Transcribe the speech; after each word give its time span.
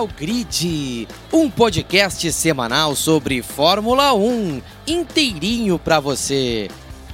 ao 0.00 0.06
Grid, 0.06 1.06
um 1.30 1.50
podcast 1.50 2.32
semanal 2.32 2.96
sobre 2.96 3.42
Fórmula 3.42 4.14
1, 4.14 4.62
inteirinho 4.86 5.78
para 5.78 6.00
você. 6.00 6.68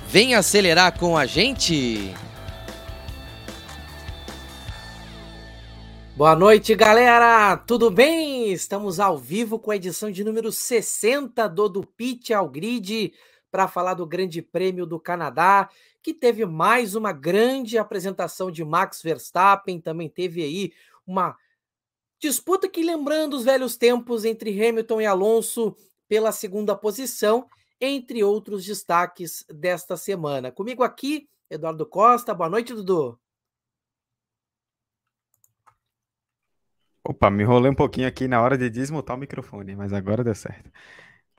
Vem 0.07 0.37
acelerar 0.37 0.97
com 0.97 1.19
a 1.19 1.27
gente. 1.27 2.15
Boa 6.15 6.37
noite, 6.37 6.77
galera! 6.77 7.57
Tudo 7.57 7.91
bem? 7.91 8.53
Estamos 8.53 9.01
ao 9.01 9.19
vivo 9.19 9.59
com 9.59 9.73
a 9.73 9.77
edição 9.77 10.09
de 10.09 10.23
número 10.23 10.53
60 10.53 11.49
do 11.49 11.69
Do 11.69 11.85
Pit 11.85 12.33
ao 12.33 12.49
Grid 12.49 13.13
para 13.51 13.67
falar 13.67 13.95
do 13.95 14.07
Grande 14.07 14.41
Prêmio 14.41 14.87
do 14.87 15.01
Canadá, 15.01 15.69
que 16.01 16.15
teve 16.15 16.47
mais 16.47 16.95
uma 16.95 17.11
grande 17.11 17.79
apresentação 17.79 18.49
de 18.49 18.65
Max 18.65 19.03
Verstappen, 19.03 19.81
também 19.81 20.09
teve 20.09 20.41
aí 20.41 20.73
uma 21.05 21.37
Disputa 22.21 22.69
que 22.69 22.83
lembrando 22.83 23.35
os 23.35 23.45
velhos 23.45 23.77
tempos 23.77 24.25
entre 24.25 24.51
Hamilton 24.51 25.01
e 25.01 25.07
Alonso 25.07 25.77
pela 26.09 26.33
segunda 26.33 26.75
posição, 26.75 27.47
entre 27.81 28.25
outros 28.25 28.65
destaques 28.65 29.45
desta 29.49 29.97
semana. 29.97 30.51
Comigo 30.51 30.83
aqui, 30.83 31.29
Eduardo 31.51 31.85
Costa. 31.85 32.35
Boa 32.35 32.49
noite, 32.49 32.73
Dudu. 32.73 33.19
Opa, 37.05 37.31
me 37.31 37.45
enrolei 37.45 37.71
um 37.71 37.75
pouquinho 37.75 38.09
aqui 38.09 38.27
na 38.27 38.43
hora 38.43 38.59
de 38.59 38.69
desmutar 38.69 39.17
o 39.17 39.21
microfone, 39.21 39.77
mas 39.77 39.93
agora 39.93 40.25
deu 40.25 40.35
certo. 40.35 40.71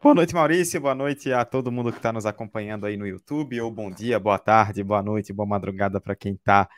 Boa 0.02 0.16
noite, 0.16 0.34
Maurício. 0.34 0.80
Boa 0.80 0.96
noite 0.96 1.34
a 1.34 1.43
todo 1.43 1.71
mundo 1.71 1.91
que 1.91 1.98
está 1.98 2.13
nos 2.13 2.26
acompanhando 2.26 2.85
aí 2.85 2.96
no 2.96 3.05
YouTube. 3.05 3.59
Ou 3.59 3.71
bom 3.71 3.91
dia, 3.91 4.20
boa 4.20 4.40
tarde, 4.40 4.84
boa 4.84 5.02
noite, 5.02 5.34
boa 5.34 5.48
madrugada 5.48 5.99
para 5.99 6.15
quem 6.15 6.35
está 6.35 6.70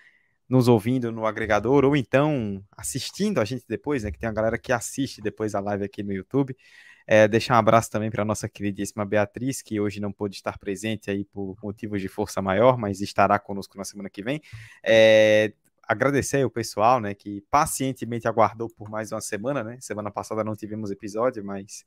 nos 0.50 0.67
ouvindo 0.67 1.11
no 1.11 1.28
agregador 1.28 1.86
ou 1.86 1.95
então 1.95 2.64
assistindo 2.75 3.39
a 3.39 3.45
gente 3.45 3.64
depois, 3.67 4.03
né? 4.03 4.11
Que 4.11 4.17
tem 4.17 4.28
a 4.28 4.33
galera 4.33 4.58
que 4.58 4.73
assiste 4.73 5.22
depois 5.22 5.53
a 5.53 5.59
live 5.59 5.83
aqui 5.83 6.02
no 6.02 6.11
YouTube. 6.11 6.58
É, 7.05 7.28
deixar 7.28 7.55
um 7.55 7.58
abraço 7.58 7.89
também 7.89 8.11
para 8.11 8.23
a 8.23 8.25
nossa 8.25 8.50
queridíssima 8.50 9.05
Beatriz, 9.05 9.61
que 9.61 9.80
hoje 9.80 10.00
não 10.00 10.11
pôde 10.11 10.36
estar 10.36 10.58
presente 10.58 11.09
aí 11.09 11.25
por 11.25 11.58
motivos 11.61 12.02
de 12.02 12.08
força 12.08 12.42
maior, 12.42 12.77
mas 12.77 13.02
estará 13.02 13.39
conosco 13.39 13.77
na 13.77 13.83
semana 13.83 14.09
que 14.09 14.23
vem. 14.23 14.42
É, 14.83 15.53
agradecer 15.88 16.44
ao 16.44 16.52
pessoal, 16.52 17.00
né, 17.00 17.16
que 17.16 17.42
pacientemente 17.50 18.27
aguardou 18.27 18.70
por 18.70 18.89
mais 18.89 19.11
uma 19.11 19.22
semana, 19.22 19.64
né? 19.64 19.77
Semana 19.81 20.11
passada 20.11 20.44
não 20.44 20.55
tivemos 20.55 20.92
episódio, 20.92 21.44
mas 21.44 21.83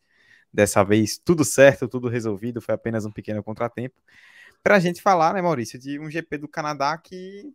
dessa 0.52 0.82
vez 0.82 1.18
tudo 1.18 1.44
certo, 1.44 1.88
tudo 1.88 2.08
resolvido, 2.08 2.60
foi 2.60 2.74
apenas 2.74 3.04
um 3.04 3.12
pequeno 3.12 3.42
contratempo. 3.42 3.94
Para 4.62 4.76
a 4.76 4.80
gente 4.80 5.00
falar, 5.00 5.34
né, 5.34 5.42
Maurício, 5.42 5.78
de 5.78 6.00
um 6.00 6.10
GP 6.10 6.38
do 6.38 6.48
Canadá 6.48 6.98
que 6.98 7.52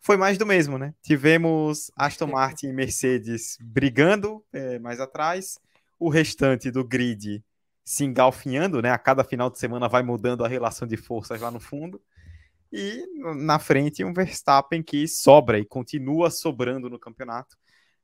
foi 0.00 0.16
mais 0.16 0.38
do 0.38 0.46
mesmo, 0.46 0.78
né? 0.78 0.94
Tivemos 1.02 1.90
Aston 1.96 2.28
Martin 2.28 2.68
e 2.68 2.72
Mercedes 2.72 3.56
brigando 3.60 4.44
é, 4.52 4.78
mais 4.78 5.00
atrás, 5.00 5.58
o 5.98 6.08
restante 6.08 6.70
do 6.70 6.84
grid 6.84 7.44
se 7.84 8.04
engalfinhando, 8.04 8.82
né? 8.82 8.90
A 8.90 8.98
cada 8.98 9.24
final 9.24 9.50
de 9.50 9.58
semana 9.58 9.88
vai 9.88 10.02
mudando 10.02 10.44
a 10.44 10.48
relação 10.48 10.86
de 10.86 10.96
forças 10.96 11.40
lá 11.40 11.50
no 11.50 11.58
fundo. 11.58 12.00
E 12.70 13.02
na 13.36 13.58
frente 13.58 14.04
um 14.04 14.12
Verstappen 14.12 14.82
que 14.82 15.08
sobra 15.08 15.58
e 15.58 15.64
continua 15.64 16.30
sobrando 16.30 16.90
no 16.90 16.98
campeonato. 16.98 17.56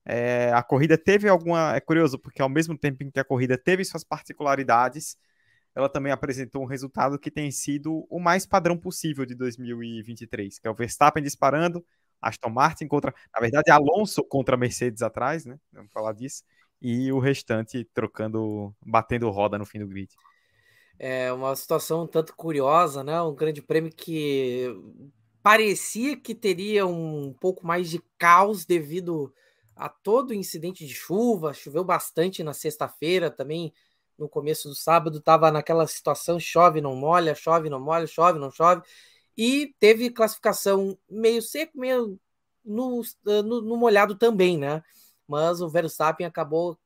É, 0.04 0.50
a 0.52 0.62
corrida 0.62 0.98
teve 0.98 1.28
alguma. 1.28 1.76
É 1.76 1.80
curioso, 1.80 2.18
porque 2.18 2.42
ao 2.42 2.48
mesmo 2.48 2.76
tempo 2.76 3.02
em 3.02 3.10
que 3.10 3.20
a 3.20 3.24
corrida 3.24 3.56
teve 3.56 3.84
suas 3.84 4.04
particularidades, 4.04 5.16
ela 5.74 5.88
também 5.88 6.12
apresentou 6.12 6.62
um 6.62 6.66
resultado 6.66 7.18
que 7.18 7.30
tem 7.30 7.50
sido 7.50 8.06
o 8.08 8.20
mais 8.20 8.46
padrão 8.46 8.76
possível 8.76 9.26
de 9.26 9.34
2023, 9.34 10.58
que 10.58 10.68
é 10.68 10.70
o 10.70 10.74
Verstappen 10.74 11.22
disparando, 11.22 11.84
Aston 12.22 12.48
Martin 12.48 12.86
contra, 12.86 13.14
na 13.34 13.40
verdade, 13.40 13.70
Alonso 13.70 14.22
contra 14.24 14.56
Mercedes 14.56 15.02
atrás, 15.02 15.44
né? 15.44 15.58
Vamos 15.72 15.92
falar 15.92 16.12
disso. 16.12 16.42
E 16.80 17.10
o 17.12 17.18
restante 17.18 17.84
trocando, 17.92 18.74
batendo 18.84 19.28
roda 19.30 19.58
no 19.58 19.66
fim 19.66 19.78
do 19.78 19.86
grid. 19.86 20.10
É 20.98 21.32
uma 21.32 21.54
situação 21.56 22.04
um 22.04 22.06
tanto 22.06 22.34
curiosa, 22.36 23.02
né? 23.02 23.20
Um 23.20 23.34
grande 23.34 23.60
prêmio 23.60 23.92
que 23.94 24.66
parecia 25.42 26.16
que 26.16 26.34
teria 26.34 26.86
um 26.86 27.34
pouco 27.40 27.66
mais 27.66 27.90
de 27.90 28.00
caos 28.16 28.64
devido 28.64 29.32
a 29.76 29.88
todo 29.88 30.30
o 30.30 30.34
incidente 30.34 30.86
de 30.86 30.94
chuva. 30.94 31.52
Choveu 31.52 31.84
bastante 31.84 32.42
na 32.42 32.52
sexta-feira 32.52 33.30
também 33.30 33.72
no 34.18 34.28
começo 34.28 34.68
do 34.68 34.74
sábado, 34.74 35.18
estava 35.18 35.50
naquela 35.50 35.86
situação: 35.86 36.38
chove, 36.38 36.80
não 36.80 36.94
molha, 36.94 37.34
chove, 37.34 37.68
não 37.68 37.80
molha, 37.80 38.06
chove, 38.06 38.38
não 38.38 38.50
chove, 38.50 38.82
e 39.36 39.74
teve 39.78 40.10
classificação 40.10 40.98
meio 41.08 41.42
seco, 41.42 41.78
meio 41.78 42.18
no, 42.64 43.02
no, 43.24 43.60
no 43.60 43.76
molhado 43.76 44.14
também, 44.14 44.56
né? 44.56 44.82
Mas 45.26 45.60
o 45.60 45.68
Verstappen 45.68 46.26
acabou 46.26 46.78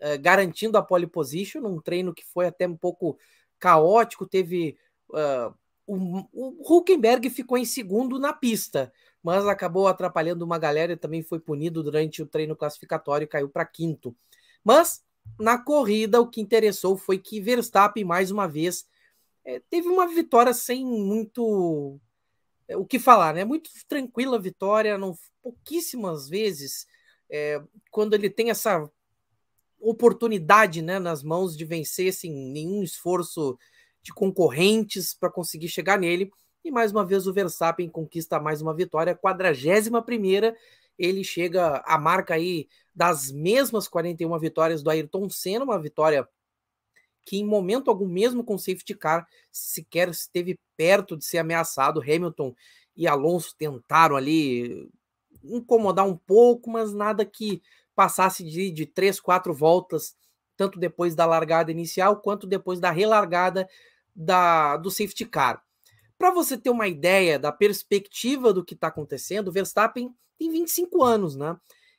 é, 0.00 0.16
garantindo 0.18 0.76
a 0.76 0.82
pole 0.82 1.06
position 1.06 1.60
num 1.60 1.80
treino 1.80 2.14
que 2.14 2.24
foi 2.24 2.46
até 2.46 2.66
um 2.66 2.76
pouco 2.76 3.18
caótico. 3.58 4.26
Teve. 4.26 4.76
Uh, 5.08 5.54
o, 5.86 6.28
o 6.32 6.78
Huckenberg 6.78 7.28
ficou 7.28 7.58
em 7.58 7.64
segundo 7.64 8.18
na 8.18 8.32
pista, 8.32 8.92
mas 9.22 9.46
acabou 9.46 9.86
atrapalhando 9.86 10.44
uma 10.44 10.58
galera 10.58 10.92
e 10.92 10.96
também 10.96 11.22
foi 11.22 11.38
punido 11.38 11.82
durante 11.82 12.22
o 12.22 12.26
treino 12.26 12.56
classificatório 12.56 13.24
e 13.24 13.28
caiu 13.28 13.48
para 13.48 13.66
quinto. 13.66 14.16
Mas 14.64 15.04
na 15.38 15.58
corrida, 15.58 16.20
o 16.20 16.28
que 16.28 16.40
interessou 16.40 16.96
foi 16.96 17.18
que 17.18 17.40
Verstappen, 17.40 18.04
mais 18.04 18.30
uma 18.30 18.46
vez, 18.46 18.86
é, 19.44 19.60
teve 19.70 19.88
uma 19.88 20.06
vitória 20.06 20.54
sem 20.54 20.84
muito 20.84 21.98
é, 22.68 22.76
o 22.76 22.84
que 22.84 22.98
falar, 22.98 23.34
né? 23.34 23.44
Muito 23.44 23.70
tranquila 23.88 24.38
vitória, 24.38 24.96
não, 24.96 25.16
pouquíssimas 25.42 26.28
vezes, 26.28 26.86
é, 27.30 27.62
quando 27.90 28.14
ele 28.14 28.30
tem 28.30 28.50
essa 28.50 28.88
oportunidade 29.80 30.80
né, 30.80 30.98
nas 30.98 31.22
mãos 31.22 31.56
de 31.56 31.64
vencer 31.64 32.12
sem 32.12 32.32
nenhum 32.32 32.82
esforço 32.82 33.58
de 34.00 34.12
concorrentes 34.12 35.12
para 35.12 35.30
conseguir 35.30 35.68
chegar 35.68 35.98
nele. 35.98 36.30
E 36.64 36.70
mais 36.70 36.92
uma 36.92 37.04
vez 37.04 37.26
o 37.26 37.32
Verstappen 37.32 37.88
conquista 37.88 38.38
mais 38.38 38.62
uma 38.62 38.72
vitória, 38.72 39.14
41 39.14 40.00
primeira 40.02 40.56
ele 41.04 41.24
chega 41.24 41.82
à 41.86 41.98
marca 41.98 42.34
aí 42.34 42.68
das 42.94 43.30
mesmas 43.30 43.88
41 43.88 44.38
vitórias 44.38 44.82
do 44.82 44.90
Ayrton 44.90 45.28
Senna, 45.28 45.64
uma 45.64 45.80
vitória 45.80 46.28
que 47.24 47.38
em 47.38 47.44
momento 47.44 47.88
algum, 47.88 48.06
mesmo 48.06 48.44
com 48.44 48.58
safety 48.58 48.94
car, 48.94 49.26
sequer 49.50 50.08
esteve 50.08 50.58
perto 50.76 51.16
de 51.16 51.24
ser 51.24 51.38
ameaçado. 51.38 52.00
Hamilton 52.00 52.54
e 52.96 53.06
Alonso 53.06 53.54
tentaram 53.56 54.16
ali 54.16 54.90
incomodar 55.42 56.06
um 56.06 56.16
pouco, 56.16 56.70
mas 56.70 56.92
nada 56.92 57.24
que 57.24 57.62
passasse 57.94 58.44
de, 58.44 58.70
de 58.70 58.86
três, 58.86 59.20
quatro 59.20 59.54
voltas, 59.54 60.16
tanto 60.56 60.78
depois 60.78 61.14
da 61.14 61.26
largada 61.26 61.70
inicial 61.70 62.20
quanto 62.20 62.46
depois 62.46 62.80
da 62.80 62.90
relargada 62.90 63.68
da, 64.14 64.76
do 64.76 64.90
safety 64.90 65.24
car. 65.26 65.62
Para 66.18 66.30
você 66.30 66.56
ter 66.56 66.70
uma 66.70 66.86
ideia 66.86 67.38
da 67.38 67.50
perspectiva 67.50 68.52
do 68.52 68.64
que 68.64 68.74
está 68.74 68.88
acontecendo, 68.88 69.50
Verstappen 69.50 70.14
tem 70.42 70.50
25 70.50 71.02
anos, 71.04 71.36
né? 71.36 71.56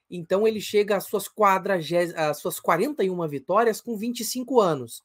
Então 0.09 0.47
ele 0.47 0.59
chega 0.59 0.97
às 0.97 1.05
suas, 1.05 1.27
quadragés... 1.27 2.13
às 2.15 2.39
suas 2.39 2.59
41 2.59 3.27
vitórias 3.27 3.79
com 3.79 3.95
25 3.95 4.59
anos. 4.59 5.01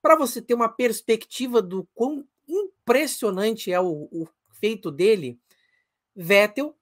Para 0.00 0.16
você 0.16 0.40
ter 0.40 0.54
uma 0.54 0.68
perspectiva 0.68 1.60
do 1.60 1.86
quão 1.94 2.24
impressionante 2.48 3.72
é 3.72 3.80
o, 3.80 4.08
o 4.12 4.28
feito 4.52 4.90
dele, 4.90 5.38
Vettel, 6.14 6.74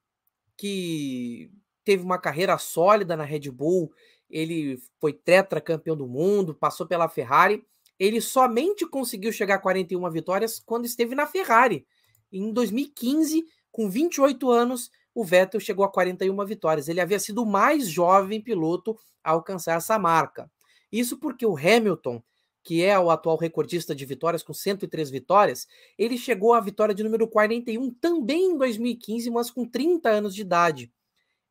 que 0.55 1.51
teve 1.83 2.03
uma 2.03 2.19
carreira 2.19 2.57
sólida 2.57 3.17
na 3.17 3.23
Red 3.23 3.49
Bull, 3.51 3.91
ele 4.29 4.79
foi 4.99 5.11
tetracampeão 5.11 5.97
do 5.97 6.07
mundo, 6.07 6.53
passou 6.53 6.85
pela 6.85 7.09
Ferrari, 7.09 7.65
ele 7.97 8.21
somente 8.21 8.85
conseguiu 8.85 9.31
chegar 9.31 9.55
a 9.55 9.59
41 9.59 10.09
vitórias 10.11 10.59
quando 10.59 10.85
esteve 10.85 11.15
na 11.15 11.25
Ferrari. 11.25 11.85
Em 12.31 12.51
2015, 12.51 13.45
com 13.71 13.89
28 13.89 14.49
anos, 14.49 14.91
o 15.15 15.23
Vettel 15.23 15.59
chegou 15.59 15.85
a 15.85 15.91
41 15.91 16.45
vitórias. 16.45 16.87
Ele 16.87 17.01
havia 17.01 17.17
sido 17.17 17.41
o 17.41 17.45
mais 17.45 17.87
jovem 17.89 18.41
piloto 18.41 18.99
a 19.23 19.31
alcançar 19.31 19.77
essa 19.77 19.97
marca. 19.97 20.51
Isso 20.91 21.17
porque 21.17 21.45
o 21.45 21.57
Hamilton, 21.57 22.21
que 22.61 22.83
é 22.83 22.99
o 22.99 23.09
atual 23.09 23.37
recordista 23.37 23.95
de 23.95 24.05
vitórias 24.05 24.43
com 24.43 24.53
103 24.53 25.09
vitórias, 25.09 25.67
ele 25.97 26.17
chegou 26.17 26.53
à 26.53 26.59
vitória 26.59 26.93
de 26.93 27.03
número 27.03 27.27
41 27.27 27.91
também 27.93 28.51
em 28.51 28.57
2015, 28.57 29.31
mas 29.31 29.49
com 29.49 29.65
30 29.65 30.09
anos 30.09 30.35
de 30.35 30.41
idade. 30.41 30.91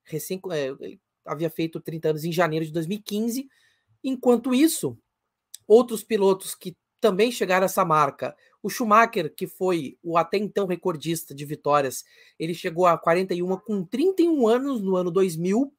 Recém, 0.05 0.40
é, 0.52 0.67
ele 0.78 1.00
havia 1.25 1.49
feito 1.49 1.81
30 1.81 2.10
anos 2.10 2.25
em 2.25 2.31
janeiro 2.31 2.67
de 2.67 2.72
2015. 2.72 3.49
Enquanto 4.05 4.55
isso, 4.55 4.99
Outros 5.67 6.05
pilotos 6.05 6.55
que 6.55 6.76
também 7.04 7.30
chegaram 7.30 7.64
a 7.64 7.66
essa 7.66 7.84
marca. 7.84 8.34
O 8.62 8.70
Schumacher, 8.70 9.30
que 9.34 9.46
foi 9.46 9.98
o 10.02 10.16
até 10.16 10.38
então 10.38 10.66
recordista 10.66 11.34
de 11.34 11.44
vitórias, 11.44 12.02
ele 12.38 12.54
chegou 12.54 12.86
a 12.86 12.96
41 12.96 13.58
com 13.58 13.84
31 13.84 14.48
anos 14.48 14.80
no 14.80 14.96
ano 14.96 15.10
2000. 15.10 15.70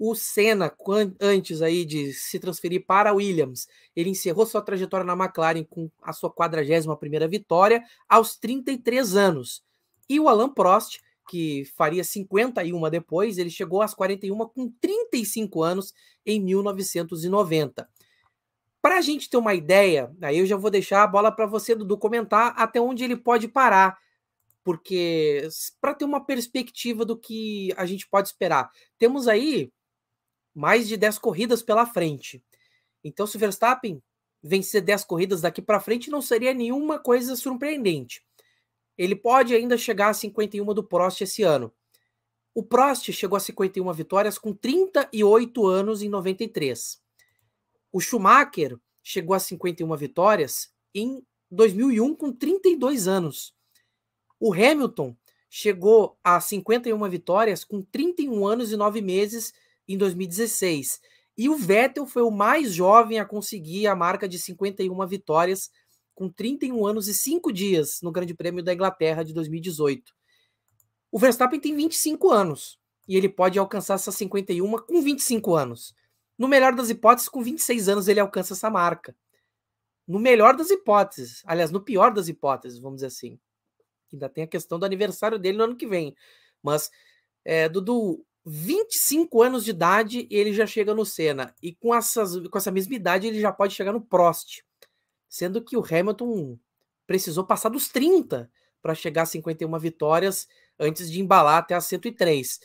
O 0.00 0.16
Senna, 0.16 0.74
antes 1.20 1.62
aí 1.62 1.84
de 1.84 2.12
se 2.12 2.40
transferir 2.40 2.84
para 2.84 3.10
a 3.10 3.12
Williams, 3.12 3.68
ele 3.94 4.10
encerrou 4.10 4.44
sua 4.44 4.60
trajetória 4.60 5.06
na 5.06 5.12
McLaren 5.12 5.62
com 5.62 5.88
a 6.02 6.12
sua 6.12 6.28
41ª 6.28 7.28
vitória 7.28 7.84
aos 8.08 8.36
33 8.36 9.14
anos. 9.14 9.62
E 10.08 10.18
o 10.18 10.28
Alan 10.28 10.52
Prost, 10.52 10.98
que 11.30 11.64
faria 11.76 12.02
51 12.02 12.90
depois, 12.90 13.38
ele 13.38 13.48
chegou 13.48 13.80
às 13.80 13.94
41 13.94 14.36
com 14.48 14.68
35 14.80 15.62
anos 15.62 15.94
em 16.26 16.40
1990. 16.40 17.88
Para 18.82 18.98
a 18.98 19.00
gente 19.00 19.30
ter 19.30 19.36
uma 19.36 19.54
ideia, 19.54 20.12
aí 20.20 20.38
eu 20.38 20.44
já 20.44 20.56
vou 20.56 20.68
deixar 20.68 21.04
a 21.04 21.06
bola 21.06 21.30
para 21.30 21.46
você, 21.46 21.72
Dudu, 21.72 21.96
comentar 21.96 22.52
até 22.56 22.80
onde 22.80 23.04
ele 23.04 23.16
pode 23.16 23.46
parar, 23.46 23.96
porque 24.64 25.48
para 25.80 25.94
ter 25.94 26.04
uma 26.04 26.24
perspectiva 26.24 27.04
do 27.04 27.16
que 27.16 27.72
a 27.76 27.86
gente 27.86 28.08
pode 28.08 28.26
esperar. 28.26 28.70
Temos 28.98 29.28
aí 29.28 29.72
mais 30.52 30.88
de 30.88 30.96
10 30.96 31.18
corridas 31.18 31.62
pela 31.62 31.86
frente. 31.86 32.42
Então, 33.04 33.24
se 33.24 33.36
o 33.36 33.38
Verstappen 33.38 34.02
vencer 34.42 34.82
10 34.82 35.04
corridas 35.04 35.40
daqui 35.40 35.62
para 35.62 35.80
frente, 35.80 36.10
não 36.10 36.20
seria 36.20 36.52
nenhuma 36.52 36.98
coisa 36.98 37.36
surpreendente. 37.36 38.24
Ele 38.98 39.14
pode 39.14 39.54
ainda 39.54 39.78
chegar 39.78 40.08
a 40.08 40.14
51 40.14 40.74
do 40.74 40.82
Prost 40.82 41.20
esse 41.20 41.42
ano. 41.42 41.72
O 42.54 42.62
Prost 42.62 43.10
chegou 43.12 43.36
a 43.36 43.40
51 43.40 43.92
vitórias 43.92 44.38
com 44.38 44.52
38 44.52 45.66
anos 45.66 46.02
em 46.02 46.08
93. 46.08 47.01
O 47.92 48.00
Schumacher 48.00 48.78
chegou 49.02 49.34
a 49.34 49.38
51 49.38 49.94
vitórias 49.96 50.72
em 50.94 51.22
2001 51.50 52.14
com 52.16 52.32
32 52.32 53.06
anos. 53.06 53.54
O 54.40 54.52
Hamilton 54.52 55.14
chegou 55.50 56.18
a 56.24 56.40
51 56.40 57.10
vitórias 57.10 57.62
com 57.62 57.82
31 57.82 58.46
anos 58.46 58.72
e 58.72 58.76
9 58.76 59.02
meses 59.02 59.52
em 59.86 59.98
2016. 59.98 61.00
E 61.36 61.48
o 61.48 61.56
Vettel 61.56 62.06
foi 62.06 62.22
o 62.22 62.30
mais 62.30 62.72
jovem 62.72 63.18
a 63.18 63.24
conseguir 63.24 63.86
a 63.86 63.94
marca 63.94 64.26
de 64.26 64.38
51 64.38 65.06
vitórias 65.06 65.70
com 66.14 66.28
31 66.30 66.86
anos 66.86 67.08
e 67.08 67.14
5 67.14 67.52
dias 67.52 68.00
no 68.02 68.10
Grande 68.10 68.34
Prêmio 68.34 68.62
da 68.62 68.72
Inglaterra 68.72 69.22
de 69.22 69.34
2018. 69.34 70.12
O 71.10 71.18
Verstappen 71.18 71.60
tem 71.60 71.76
25 71.76 72.30
anos 72.30 72.78
e 73.06 73.16
ele 73.16 73.28
pode 73.28 73.58
alcançar 73.58 73.94
essa 73.94 74.10
51 74.10 74.78
com 74.78 75.02
25 75.02 75.54
anos. 75.54 75.94
No 76.42 76.48
melhor 76.48 76.74
das 76.74 76.90
hipóteses, 76.90 77.28
com 77.28 77.40
26 77.40 77.88
anos 77.88 78.08
ele 78.08 78.18
alcança 78.18 78.52
essa 78.52 78.68
marca. 78.68 79.14
No 80.08 80.18
melhor 80.18 80.56
das 80.56 80.70
hipóteses, 80.70 81.40
aliás, 81.46 81.70
no 81.70 81.80
pior 81.80 82.12
das 82.12 82.26
hipóteses, 82.26 82.80
vamos 82.80 82.96
dizer 82.96 83.06
assim. 83.06 83.38
Ainda 84.12 84.28
tem 84.28 84.42
a 84.42 84.48
questão 84.48 84.76
do 84.76 84.84
aniversário 84.84 85.38
dele 85.38 85.56
no 85.56 85.62
ano 85.62 85.76
que 85.76 85.86
vem. 85.86 86.16
Mas, 86.60 86.90
é, 87.44 87.68
Dudu, 87.68 88.26
25 88.44 89.40
anos 89.40 89.64
de 89.64 89.70
idade 89.70 90.26
ele 90.32 90.52
já 90.52 90.66
chega 90.66 90.92
no 90.92 91.06
Senna. 91.06 91.54
E 91.62 91.76
com, 91.76 91.94
essas, 91.94 92.36
com 92.48 92.58
essa 92.58 92.72
mesma 92.72 92.96
idade 92.96 93.28
ele 93.28 93.40
já 93.40 93.52
pode 93.52 93.72
chegar 93.72 93.92
no 93.92 94.00
Prost. 94.00 94.64
Sendo 95.28 95.62
que 95.62 95.76
o 95.76 95.84
Hamilton 95.88 96.58
precisou 97.06 97.46
passar 97.46 97.68
dos 97.68 97.86
30 97.86 98.50
para 98.82 98.96
chegar 98.96 99.22
a 99.22 99.26
51 99.26 99.78
vitórias 99.78 100.48
antes 100.76 101.08
de 101.08 101.20
embalar 101.20 101.58
até 101.58 101.76
a 101.76 101.80
103. 101.80 102.58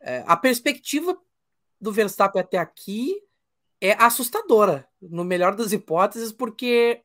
É, 0.00 0.24
a 0.26 0.34
perspectiva 0.34 1.14
do 1.82 1.90
Verstappen 1.90 2.40
até 2.40 2.58
aqui 2.58 3.20
é 3.80 3.92
assustadora, 4.00 4.88
no 5.00 5.24
melhor 5.24 5.56
das 5.56 5.72
hipóteses, 5.72 6.30
porque 6.30 7.02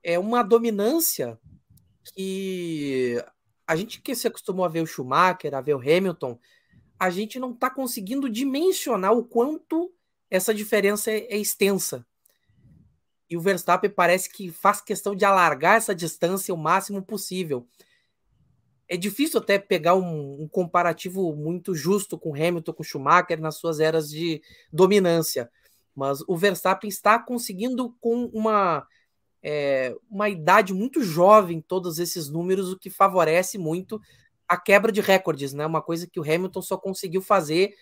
é 0.00 0.16
uma 0.16 0.44
dominância 0.44 1.36
que 2.14 3.20
a 3.66 3.74
gente 3.74 4.00
que 4.00 4.14
se 4.14 4.28
acostumou 4.28 4.64
a 4.64 4.68
ver 4.68 4.82
o 4.82 4.86
Schumacher, 4.86 5.52
a 5.52 5.60
ver 5.60 5.74
o 5.74 5.80
Hamilton, 5.80 6.38
a 7.00 7.10
gente 7.10 7.40
não 7.40 7.50
está 7.50 7.68
conseguindo 7.68 8.30
dimensionar 8.30 9.12
o 9.12 9.24
quanto 9.24 9.92
essa 10.30 10.54
diferença 10.54 11.10
é, 11.10 11.26
é, 11.28 11.36
extensa. 11.36 12.06
E 13.28 13.36
o 13.36 13.40
Verstappen 13.40 13.90
parece 13.90 14.30
que 14.30 14.52
faz 14.52 14.80
questão 14.80 15.16
de 15.16 15.24
alargar 15.24 15.76
essa 15.76 15.94
distância 15.94 16.54
o 16.54 16.58
máximo 16.58 17.02
possível. 17.02 17.66
É 18.88 18.96
difícil 18.96 19.40
até 19.40 19.58
pegar 19.58 19.94
um, 19.94 20.42
um 20.42 20.48
comparativo 20.48 21.34
muito 21.34 21.74
justo 21.74 22.18
com 22.18 22.34
Hamilton, 22.34 22.72
com 22.72 22.82
Schumacher 22.82 23.40
nas 23.40 23.56
suas 23.56 23.80
eras 23.80 24.10
de 24.10 24.42
dominância. 24.72 25.50
Mas 25.94 26.20
o 26.28 26.36
Verstappen 26.36 26.88
está 26.88 27.18
conseguindo 27.18 27.94
com 28.00 28.26
uma 28.26 28.86
é, 29.42 29.94
uma 30.10 30.30
idade 30.30 30.72
muito 30.72 31.02
jovem 31.02 31.60
todos 31.60 31.98
esses 31.98 32.30
números, 32.30 32.72
o 32.72 32.78
que 32.78 32.88
favorece 32.88 33.58
muito 33.58 34.00
a 34.48 34.56
quebra 34.56 34.90
de 34.90 35.02
recordes, 35.02 35.52
né? 35.52 35.66
Uma 35.66 35.82
coisa 35.82 36.06
que 36.06 36.18
o 36.18 36.22
Hamilton 36.22 36.62
só 36.62 36.78
conseguiu 36.78 37.20
fazer 37.20 37.74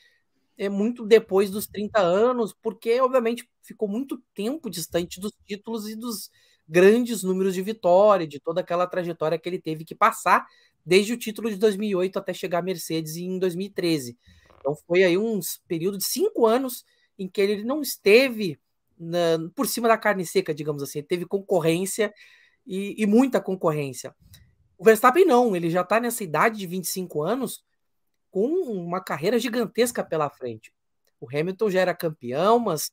é 0.58 0.68
muito 0.68 1.06
depois 1.06 1.50
dos 1.50 1.66
30 1.66 2.00
anos, 2.00 2.52
porque 2.62 3.00
obviamente 3.00 3.48
ficou 3.62 3.88
muito 3.88 4.20
tempo 4.34 4.68
distante 4.68 5.20
dos 5.20 5.32
títulos 5.46 5.88
e 5.88 5.96
dos 5.96 6.30
grandes 6.68 7.22
números 7.22 7.54
de 7.54 7.62
vitória, 7.62 8.26
de 8.26 8.40
toda 8.40 8.60
aquela 8.60 8.86
trajetória 8.86 9.38
que 9.38 9.48
ele 9.48 9.60
teve 9.60 9.84
que 9.84 9.94
passar 9.94 10.46
desde 10.84 11.12
o 11.12 11.16
título 11.16 11.50
de 11.50 11.56
2008 11.56 12.18
até 12.18 12.32
chegar 12.32 12.58
à 12.58 12.62
Mercedes 12.62 13.16
em 13.16 13.38
2013. 13.38 14.18
Então 14.58 14.74
foi 14.86 15.04
aí 15.04 15.18
um 15.18 15.40
período 15.66 15.98
de 15.98 16.04
cinco 16.04 16.46
anos 16.46 16.84
em 17.18 17.28
que 17.28 17.40
ele 17.40 17.64
não 17.64 17.80
esteve 17.80 18.58
na, 18.98 19.38
por 19.54 19.66
cima 19.66 19.88
da 19.88 19.98
carne 19.98 20.24
seca, 20.24 20.54
digamos 20.54 20.82
assim, 20.82 21.00
ele 21.00 21.06
teve 21.06 21.26
concorrência 21.26 22.12
e, 22.66 22.94
e 22.96 23.06
muita 23.06 23.40
concorrência. 23.40 24.14
O 24.78 24.84
Verstappen 24.84 25.24
não, 25.24 25.54
ele 25.54 25.70
já 25.70 25.82
está 25.82 26.00
nessa 26.00 26.24
idade 26.24 26.58
de 26.58 26.66
25 26.66 27.22
anos 27.22 27.64
com 28.30 28.46
uma 28.46 29.00
carreira 29.00 29.38
gigantesca 29.38 30.02
pela 30.04 30.30
frente. 30.30 30.72
O 31.20 31.28
Hamilton 31.28 31.70
já 31.70 31.80
era 31.80 31.94
campeão, 31.94 32.58
mas 32.58 32.90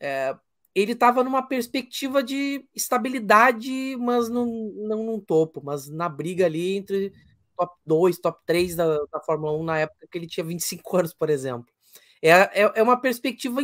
é, 0.00 0.34
ele 0.80 0.92
estava 0.92 1.24
numa 1.24 1.42
perspectiva 1.42 2.22
de 2.22 2.64
estabilidade, 2.74 3.96
mas 3.98 4.28
não, 4.28 4.46
não 4.46 5.04
num 5.04 5.20
topo, 5.20 5.60
mas 5.64 5.88
na 5.88 6.08
briga 6.08 6.46
ali 6.46 6.76
entre 6.76 7.12
top 7.56 7.76
2, 7.84 8.18
top 8.18 8.40
3 8.46 8.76
da, 8.76 8.98
da 9.12 9.20
Fórmula 9.20 9.52
1 9.58 9.64
na 9.64 9.78
época 9.80 10.06
que 10.10 10.16
ele 10.16 10.26
tinha 10.28 10.44
25 10.44 10.96
anos, 10.96 11.12
por 11.12 11.30
exemplo. 11.30 11.72
É, 12.22 12.30
é, 12.30 12.72
é 12.76 12.82
uma 12.82 13.00
perspectiva 13.00 13.60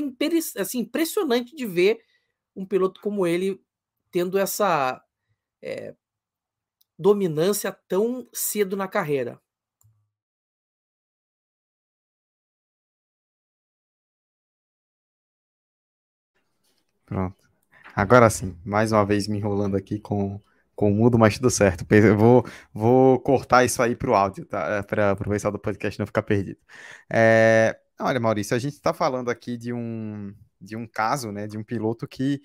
assim, 0.59 0.81
impressionante 0.81 1.55
de 1.55 1.67
ver 1.67 2.01
um 2.57 2.67
piloto 2.67 3.01
como 3.01 3.27
ele 3.27 3.61
tendo 4.11 4.39
essa 4.39 5.03
é, 5.63 5.95
dominância 6.99 7.73
tão 7.89 8.29
cedo 8.33 8.77
na 8.77 8.89
carreira. 8.89 9.41
Pronto. 17.07 17.37
Agora 17.95 18.29
sim, 18.31 18.57
mais 18.65 18.93
uma 18.93 19.05
vez 19.05 19.29
me 19.29 19.39
enrolando 19.39 19.77
aqui 19.77 20.01
com, 20.01 20.41
com 20.75 20.91
o 20.91 20.95
mudo, 20.95 21.19
mas 21.19 21.37
tudo 21.37 21.51
certo. 21.51 21.87
Eu 21.91 22.17
vou, 22.17 22.45
vou 22.73 23.21
cortar 23.21 23.65
isso 23.65 23.83
aí 23.83 23.95
para 23.95 24.11
o 24.11 24.15
áudio, 24.15 24.45
tá? 24.47 24.83
Para 24.83 25.13
o 25.13 25.31
pessoal 25.31 25.53
do 25.53 25.59
podcast 25.59 25.99
não 25.99 26.07
ficar 26.07 26.23
perdido. 26.23 26.59
É, 27.13 27.79
olha, 28.01 28.19
Maurício, 28.21 28.57
a 28.57 28.59
gente 28.59 28.75
está 28.75 28.93
falando 28.93 29.31
aqui 29.31 29.57
de 29.57 29.73
um, 29.73 30.35
de 30.61 30.77
um 30.77 30.87
caso, 30.87 31.31
né, 31.31 31.47
de 31.47 31.57
um 31.59 31.63
piloto 31.65 32.07
que 32.09 32.41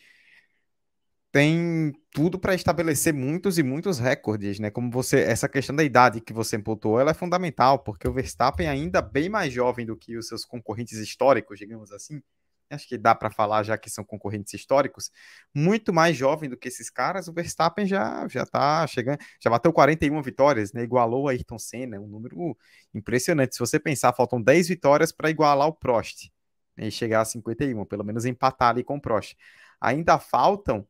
tem 1.32 1.94
tudo 2.12 2.40
para 2.40 2.56
estabelecer 2.56 3.14
muitos 3.14 3.60
e 3.60 3.64
muitos 3.64 4.00
recordes, 4.00 4.60
né? 4.60 4.72
Como 4.72 4.90
você, 4.90 5.20
essa 5.22 5.48
questão 5.48 5.76
da 5.76 5.84
idade 5.84 6.22
que 6.22 6.34
você 6.34 6.58
pontuou, 6.58 7.00
ela 7.00 7.12
é 7.12 7.14
fundamental, 7.14 7.80
porque 7.80 8.08
o 8.08 8.14
Verstappen 8.14 8.68
ainda 8.68 9.02
bem 9.02 9.30
mais 9.30 9.54
jovem 9.54 9.86
do 9.86 9.96
que 9.96 10.18
os 10.18 10.28
seus 10.28 10.44
concorrentes 10.44 10.98
históricos, 10.98 11.60
digamos 11.60 11.92
assim. 11.92 12.22
Acho 12.70 12.88
que 12.88 12.98
dá 12.98 13.16
para 13.16 13.32
falar 13.32 13.64
já 13.64 13.78
que 13.78 13.90
são 13.90 14.04
concorrentes 14.04 14.54
históricos, 14.54 15.12
muito 15.54 15.92
mais 15.94 16.16
jovem 16.16 16.50
do 16.50 16.58
que 16.58 16.68
esses 16.68 16.90
caras, 16.90 17.28
o 17.28 17.34
Verstappen 17.34 17.86
já 17.86 18.28
já 18.28 18.46
tá 18.46 18.86
chegando, 18.88 19.20
já 19.42 19.50
bateu 19.50 19.74
41 19.74 20.22
vitórias, 20.22 20.74
né? 20.74 20.84
Igualou 20.84 21.28
a 21.28 21.32
Ayrton 21.32 21.58
Senna, 21.58 22.00
um 22.00 22.08
número 22.08 22.58
impressionante. 22.94 23.56
Se 23.56 23.60
você 23.60 23.80
pensar, 23.80 24.14
faltam 24.14 24.42
10 24.42 24.68
vitórias 24.68 25.12
para 25.12 25.30
igualar 25.30 25.68
o 25.68 25.74
Prost 25.74 26.30
né? 26.78 26.88
e 26.88 26.92
chegar 26.92 27.22
a 27.22 27.26
51, 27.26 27.86
pelo 27.86 28.04
menos 28.04 28.26
empatar 28.26 28.70
ali 28.70 28.84
com 28.84 28.98
o 28.98 29.02
Prost. 29.02 29.36
Ainda 29.82 30.20
faltam 30.20 30.88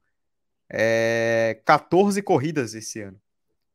é, 0.69 1.61
14 1.65 2.21
corridas 2.21 2.73
esse 2.73 3.01
ano. 3.01 3.19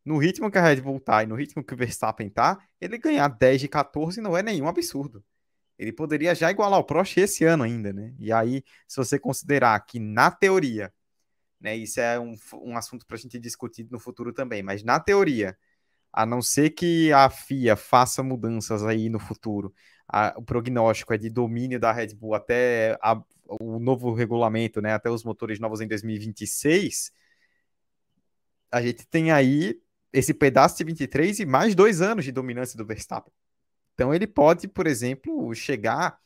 No 0.05 0.19
ritmo 0.19 0.51
que 0.51 0.59
a 0.59 0.63
Red 0.63 0.81
Bull 0.83 1.01
tá 1.01 1.23
e 1.23 1.27
no 1.27 1.35
ritmo 1.35 1.65
que 1.65 1.75
o 1.75 1.77
Verstappen 1.77 2.29
tá, 2.29 2.59
ele 2.81 2.99
ganhar 2.99 3.29
10 3.29 3.63
de 3.63 3.69
14 3.69 4.21
não 4.21 4.37
é 4.37 4.43
nenhum 4.43 4.69
absurdo. 4.69 5.25
Ele 5.79 5.93
poderia 5.93 6.35
já 6.35 6.51
igualar 6.51 6.79
o 6.79 6.85
Prost 6.85 7.17
esse 7.17 7.45
ano 7.45 7.65
ainda, 7.65 7.93
né? 7.93 8.15
E 8.19 8.33
aí, 8.33 8.63
se 8.87 8.97
você 8.97 9.19
considerar 9.19 9.79
que 9.81 9.99
na 9.99 10.31
teoria, 10.31 10.93
né, 11.61 11.77
isso 11.77 12.01
é 12.01 12.19
um, 12.21 12.35
um 12.63 12.77
assunto 12.77 13.07
para 13.07 13.17
a 13.17 13.19
gente 13.19 13.39
discutir 13.39 13.89
no 13.91 13.99
futuro 13.99 14.33
também, 14.33 14.63
mas 14.63 14.83
na 14.85 15.01
teoria, 15.01 15.57
a 16.13 16.27
não 16.27 16.43
ser 16.43 16.71
que 16.71 17.13
a 17.13 17.29
FIA 17.31 17.77
faça 17.77 18.23
mudanças 18.23 18.85
aí 18.85 19.09
no 19.09 19.19
futuro, 19.19 19.75
a, 20.09 20.35
o 20.37 20.43
prognóstico 20.43 21.15
é 21.15 21.19
de 21.19 21.31
domínio 21.31 21.81
da 21.81 21.93
Red 21.93 22.15
Bull 22.15 22.35
até 22.35 22.99
a, 23.03 23.21
o 23.49 23.79
novo 23.81 24.13
regulamento, 24.15 24.81
né, 24.81 24.93
até 24.93 25.11
os 25.11 25.25
motores 25.25 25.59
novos 25.59 25.81
em 25.81 25.89
2026, 25.89 27.13
a 28.71 28.83
gente 28.83 29.07
tem 29.07 29.31
aí 29.31 29.81
esse 30.13 30.35
pedaço 30.35 30.77
de 30.77 30.85
23 30.85 31.41
e 31.41 31.47
mais 31.47 31.75
dois 31.75 32.01
anos 32.01 32.25
de 32.25 32.33
dominância 32.33 32.77
do 32.77 32.87
Verstappen. 32.87 33.33
Então 33.95 34.15
ele 34.15 34.27
pode, 34.27 34.69
por 34.69 34.87
exemplo, 34.87 35.55
chegar, 35.55 36.19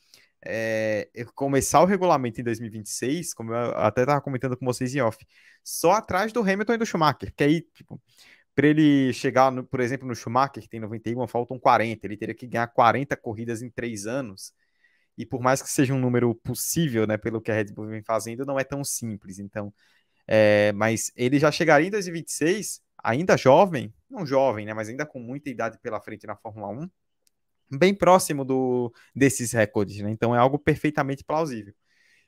é, 0.45 1.09
começar 1.35 1.81
o 1.81 1.85
regulamento 1.85 2.41
em 2.41 2.43
2026, 2.43 3.33
como 3.33 3.53
eu 3.53 3.77
até 3.77 4.01
estava 4.01 4.21
comentando 4.21 4.57
com 4.57 4.65
vocês 4.65 4.93
em 4.95 5.01
off, 5.01 5.25
só 5.63 5.93
atrás 5.93 6.33
do 6.33 6.41
Hamilton 6.41 6.73
e 6.73 6.77
do 6.77 6.85
Schumacher, 6.85 7.33
que 7.35 7.43
aí, 7.43 7.61
tipo, 7.61 8.01
para 8.59 8.67
ele 8.67 9.13
chegar, 9.13 9.51
no, 9.51 9.63
por 9.63 9.79
exemplo, 9.79 10.05
no 10.05 10.13
Schumacher, 10.13 10.61
que 10.61 10.67
tem 10.67 10.81
91, 10.81 11.25
faltam 11.27 11.57
40. 11.57 12.05
Ele 12.05 12.17
teria 12.17 12.35
que 12.35 12.45
ganhar 12.45 12.67
40 12.67 13.15
corridas 13.15 13.61
em 13.61 13.69
três 13.69 14.05
anos. 14.05 14.53
E 15.17 15.25
por 15.25 15.41
mais 15.41 15.61
que 15.61 15.69
seja 15.69 15.93
um 15.93 15.99
número 15.99 16.35
possível, 16.35 17.07
né, 17.07 17.17
pelo 17.17 17.41
que 17.41 17.51
a 17.51 17.55
Red 17.55 17.73
Bull 17.73 17.87
vem 17.87 18.03
fazendo, 18.03 18.45
não 18.45 18.59
é 18.59 18.65
tão 18.65 18.83
simples. 18.83 19.39
Então, 19.39 19.73
é, 20.27 20.73
mas 20.73 21.11
ele 21.15 21.39
já 21.39 21.51
chegaria 21.51 21.87
em 21.87 21.91
2026, 21.91 22.81
ainda 23.01 23.37
jovem, 23.37 23.93
não 24.09 24.25
jovem, 24.25 24.65
né, 24.65 24.73
mas 24.73 24.89
ainda 24.89 25.05
com 25.05 25.19
muita 25.19 25.49
idade 25.49 25.79
pela 25.81 26.01
frente 26.01 26.27
na 26.27 26.35
Fórmula 26.35 26.67
1, 26.69 26.89
bem 27.71 27.93
próximo 27.93 28.43
do, 28.45 28.93
desses 29.15 29.51
recordes, 29.53 30.01
né? 30.01 30.11
Então 30.11 30.35
é 30.35 30.39
algo 30.39 30.57
perfeitamente 30.59 31.23
plausível. 31.23 31.73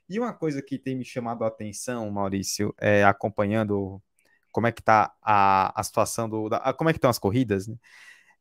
E 0.09 0.19
uma 0.19 0.33
coisa 0.33 0.61
que 0.61 0.77
tem 0.77 0.95
me 0.95 1.05
chamado 1.05 1.43
a 1.43 1.47
atenção, 1.47 2.09
Maurício, 2.11 2.73
é, 2.79 3.03
acompanhando 3.03 4.01
como 4.51 4.67
é 4.67 4.71
que 4.71 4.83
tá 4.83 5.13
a, 5.21 5.79
a 5.79 5.83
situação 5.83 6.29
do. 6.29 6.49
Da, 6.49 6.73
como 6.73 6.89
é 6.89 6.93
que 6.93 6.97
estão 6.97 7.09
as 7.09 7.19
corridas, 7.19 7.67
né? 7.67 7.75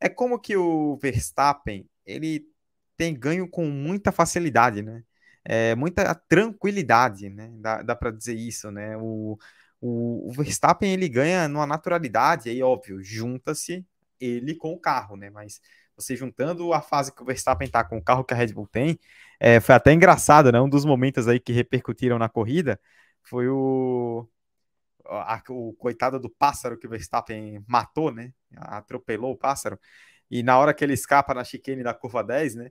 É 0.00 0.09
como 0.09 0.40
que 0.40 0.57
o 0.57 0.97
Verstappen 0.97 1.88
ele 2.04 2.47
tem 2.97 3.14
ganho 3.14 3.49
com 3.49 3.66
muita 3.66 4.12
facilidade, 4.12 4.83
né? 4.83 5.04
É, 5.45 5.75
muita 5.75 6.14
tranquilidade, 6.14 7.30
né? 7.30 7.50
Dá, 7.61 7.83
dá 7.83 7.97
para 7.97 8.11
dizer 8.11 8.35
isso, 8.35 8.71
né? 8.71 8.97
O, 8.99 9.38
o, 9.80 10.28
o, 10.28 10.33
Verstappen 10.33 10.92
ele 10.92 11.09
ganha 11.09 11.49
numa 11.49 11.66
naturalidade, 11.66 12.50
aí 12.50 12.62
óbvio, 12.62 13.02
junta-se 13.02 13.87
ele 14.21 14.54
com 14.54 14.73
o 14.73 14.80
carro, 14.80 15.16
né? 15.16 15.30
Mas 15.30 15.61
você 16.00 16.16
juntando 16.16 16.73
a 16.73 16.80
fase 16.80 17.14
que 17.14 17.23
o 17.23 17.25
Verstappen 17.26 17.69
tá 17.69 17.85
com 17.85 17.99
o 17.99 18.02
carro 18.02 18.25
que 18.25 18.35
a 18.35 18.37
Red 18.37 18.52
Bull 18.52 18.66
tem, 18.66 18.99
é, 19.38 19.61
foi 19.61 19.75
até 19.75 19.92
engraçado, 19.92 20.52
né? 20.52 20.61
Um 20.61 20.69
dos 20.69 20.85
momentos 20.85 21.28
aí 21.28 21.40
que 21.40 21.52
repercutiram 21.52 22.19
na 22.19 22.28
corrida 22.28 22.80
foi 23.23 23.49
o, 23.49 24.28
a, 25.07 25.42
o 25.50 25.73
coitado 25.75 26.19
do 26.21 26.30
pássaro 26.30 26.78
que 26.78 26.87
o 26.87 26.90
Verstappen 26.90 27.64
matou, 27.69 28.12
né? 28.12 28.33
Atropelou 28.57 29.33
o 29.33 29.37
pássaro. 29.37 29.78
E 30.30 30.42
na 30.42 30.59
hora 30.59 30.75
que 30.75 30.85
ele 30.85 30.95
escapa 30.95 31.35
na 31.35 31.45
chicane 31.45 31.83
da 31.83 31.95
curva 31.95 32.23
10, 32.25 32.54
né? 32.57 32.71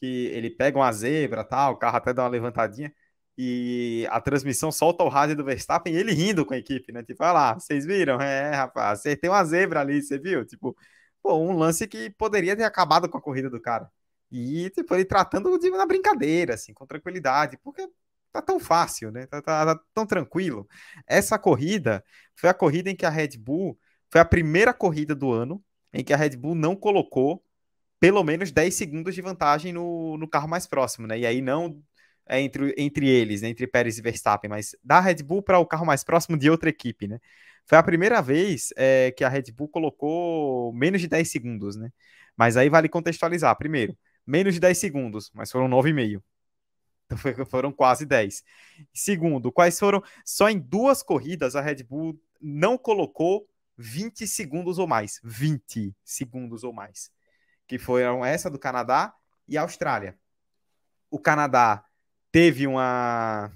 que 0.00 0.26
ele 0.28 0.50
pega 0.50 0.78
uma 0.78 0.92
zebra, 0.92 1.44
tal, 1.44 1.74
o 1.74 1.76
carro 1.76 1.98
até 1.98 2.12
dá 2.14 2.22
uma 2.22 2.28
levantadinha 2.30 2.92
e 3.36 4.06
a 4.10 4.20
transmissão 4.20 4.72
solta 4.72 5.04
o 5.04 5.08
rádio 5.08 5.36
do 5.36 5.44
Verstappen 5.44 5.94
e 5.94 5.96
ele 5.98 6.12
rindo 6.12 6.44
com 6.44 6.54
a 6.54 6.58
equipe, 6.58 6.92
né? 6.92 7.02
Tipo, 7.02 7.22
olha 7.22 7.32
lá, 7.32 7.54
vocês 7.54 7.86
viram? 7.86 8.20
É, 8.20 8.54
rapaz, 8.54 9.02
você 9.02 9.16
tem 9.16 9.30
uma 9.30 9.44
zebra 9.44 9.80
ali, 9.80 10.02
você 10.02 10.18
viu? 10.18 10.44
Tipo, 10.44 10.76
pô, 11.22 11.36
um 11.36 11.52
lance 11.56 11.86
que 11.88 12.10
poderia 12.10 12.56
ter 12.56 12.64
acabado 12.64 13.08
com 13.08 13.18
a 13.18 13.22
corrida 13.22 13.50
do 13.50 13.60
cara. 13.60 13.90
E, 14.30 14.70
tipo, 14.70 14.94
ele 14.94 15.04
tratando 15.04 15.58
de 15.58 15.70
na 15.70 15.86
brincadeira, 15.86 16.54
assim, 16.54 16.72
com 16.72 16.86
tranquilidade, 16.86 17.58
porque 17.62 17.88
tá 18.32 18.40
tão 18.40 18.60
fácil, 18.60 19.10
né? 19.10 19.26
Tá, 19.26 19.42
tá, 19.42 19.74
tá, 19.74 19.84
tão 19.94 20.06
tranquilo. 20.06 20.68
Essa 21.06 21.38
corrida 21.38 22.04
foi 22.36 22.48
a 22.48 22.54
corrida 22.54 22.90
em 22.90 22.96
que 22.96 23.06
a 23.06 23.10
Red 23.10 23.36
Bull 23.38 23.78
foi 24.10 24.20
a 24.20 24.24
primeira 24.24 24.72
corrida 24.72 25.14
do 25.14 25.32
ano 25.32 25.62
em 25.92 26.04
que 26.04 26.12
a 26.12 26.16
Red 26.16 26.36
Bull 26.36 26.54
não 26.54 26.76
colocou 26.76 27.44
pelo 27.98 28.24
menos 28.24 28.50
10 28.52 28.74
segundos 28.74 29.14
de 29.14 29.22
vantagem 29.22 29.72
no, 29.72 30.16
no 30.16 30.28
carro 30.28 30.48
mais 30.48 30.66
próximo, 30.66 31.06
né? 31.06 31.18
E 31.18 31.26
aí 31.26 31.42
não 31.42 31.82
é 32.26 32.40
entre, 32.40 32.74
entre 32.78 33.08
eles, 33.08 33.42
né? 33.42 33.48
entre 33.48 33.66
Pérez 33.66 33.98
e 33.98 34.02
Verstappen, 34.02 34.48
mas 34.48 34.74
da 34.82 35.00
Red 35.00 35.16
Bull 35.22 35.42
para 35.42 35.58
o 35.58 35.66
carro 35.66 35.84
mais 35.84 36.04
próximo 36.04 36.38
de 36.38 36.48
outra 36.48 36.70
equipe, 36.70 37.08
né? 37.08 37.18
Foi 37.70 37.78
a 37.78 37.82
primeira 37.84 38.20
vez 38.20 38.70
é, 38.76 39.12
que 39.12 39.22
a 39.22 39.28
Red 39.28 39.52
Bull 39.52 39.68
colocou 39.68 40.72
menos 40.72 41.00
de 41.00 41.06
10 41.06 41.30
segundos, 41.30 41.76
né? 41.76 41.92
Mas 42.36 42.56
aí 42.56 42.68
vale 42.68 42.88
contextualizar. 42.88 43.56
Primeiro, 43.56 43.96
menos 44.26 44.54
de 44.54 44.58
10 44.58 44.76
segundos, 44.76 45.30
mas 45.32 45.52
foram 45.52 45.68
9,5. 45.68 46.20
Então 47.06 47.46
foram 47.46 47.70
quase 47.70 48.04
10. 48.04 48.42
Segundo, 48.92 49.52
quais 49.52 49.78
foram. 49.78 50.02
Só 50.24 50.50
em 50.50 50.58
duas 50.58 51.00
corridas 51.00 51.54
a 51.54 51.60
Red 51.60 51.84
Bull 51.84 52.20
não 52.40 52.76
colocou 52.76 53.48
20 53.78 54.26
segundos 54.26 54.80
ou 54.80 54.88
mais. 54.88 55.20
20 55.22 55.94
segundos 56.04 56.64
ou 56.64 56.72
mais 56.72 57.12
que 57.68 57.78
foram 57.78 58.24
essa 58.24 58.50
do 58.50 58.58
Canadá 58.58 59.14
e 59.46 59.56
a 59.56 59.62
Austrália. 59.62 60.18
O 61.08 61.20
Canadá 61.20 61.84
teve 62.32 62.66
uma 62.66 63.52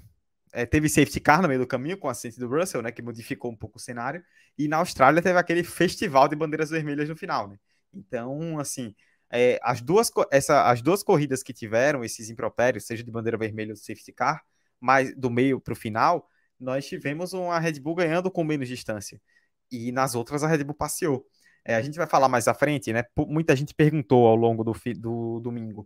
é, 0.55 0.65
teve 0.65 0.87
safety 0.87 1.19
car 1.19 1.41
no 1.41 1.49
meio 1.49 1.59
do 1.59 1.67
caminho 1.67 1.97
com 1.97 2.07
o 2.07 2.09
acidente 2.09 2.39
do 2.39 2.47
Russell, 2.47 2.81
né, 2.81 2.89
que 2.89 3.01
modificou 3.01 3.51
um 3.51 3.55
pouco 3.55 3.77
o 3.77 3.81
cenário, 3.81 4.23
e 4.57 4.69
na 4.69 4.77
Austrália 4.77 5.21
teve 5.21 5.37
aquele 5.37 5.63
festival 5.63 6.29
de 6.29 6.35
bandeiras 6.35 6.69
vermelhas 6.69 7.09
no 7.09 7.15
final, 7.15 7.49
né? 7.49 7.57
Então, 7.93 8.57
assim, 8.57 8.95
é, 9.29 9.59
as, 9.61 9.81
duas, 9.81 10.09
essa, 10.31 10.69
as 10.69 10.81
duas 10.81 11.03
corridas 11.03 11.43
que 11.43 11.53
tiveram 11.53 12.05
esses 12.05 12.29
impropérios, 12.29 12.85
seja 12.85 13.03
de 13.03 13.11
bandeira 13.11 13.37
vermelha 13.37 13.71
ou 13.71 13.75
safety 13.75 14.13
car, 14.13 14.41
mas 14.79 15.13
do 15.15 15.29
meio 15.29 15.59
para 15.59 15.73
o 15.73 15.75
final, 15.75 16.29
nós 16.57 16.85
tivemos 16.87 17.33
uma 17.33 17.59
Red 17.59 17.79
Bull 17.81 17.95
ganhando 17.95 18.31
com 18.31 18.43
menos 18.43 18.69
distância. 18.69 19.21
E 19.69 19.91
nas 19.91 20.15
outras 20.15 20.41
a 20.41 20.47
Red 20.47 20.63
Bull 20.63 20.75
passeou. 20.75 21.25
É, 21.65 21.75
a 21.75 21.81
gente 21.81 21.97
vai 21.97 22.07
falar 22.07 22.29
mais 22.29 22.47
à 22.47 22.53
frente, 22.53 22.93
né? 22.93 23.03
Muita 23.27 23.55
gente 23.55 23.73
perguntou 23.73 24.27
ao 24.27 24.35
longo 24.35 24.63
do, 24.63 24.73
do 24.97 25.39
domingo. 25.41 25.85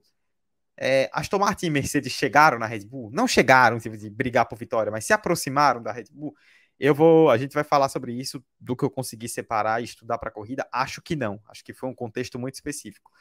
É, 0.82 1.10
Aston 1.12 1.40
Martin 1.40 1.66
e 1.66 1.70
Mercedes 1.70 2.14
chegaram 2.14 2.58
na 2.58 2.66
Red 2.66 2.86
Bull? 2.86 3.12
Não 3.12 3.28
chegaram 3.28 3.78
tipo, 3.80 3.98
de 3.98 4.10
brigar 4.10 4.48
por 4.48 4.58
vitória, 4.58 4.90
mas 4.90 5.04
se 5.04 5.12
aproximaram 5.12 5.84
da 5.84 5.92
Red 5.92 6.06
Bull. 6.10 6.34
Eu 6.80 6.96
vou, 6.96 7.30
a 7.30 7.38
gente 7.38 7.54
vai 7.54 7.66
falar 7.66 7.90
sobre 7.90 8.14
isso, 8.14 8.42
do 8.58 8.78
que 8.78 8.86
eu 8.86 8.90
consegui 8.90 9.28
separar 9.28 9.82
e 9.82 9.84
estudar 9.84 10.18
para 10.18 10.30
a 10.30 10.32
corrida. 10.32 10.66
Acho 10.72 11.02
que 11.02 11.18
não. 11.18 11.42
Acho 11.50 11.66
que 11.66 11.74
foi 11.74 11.90
um 11.90 11.94
contexto 11.94 12.40
muito 12.40 12.56
específico. 12.56 13.12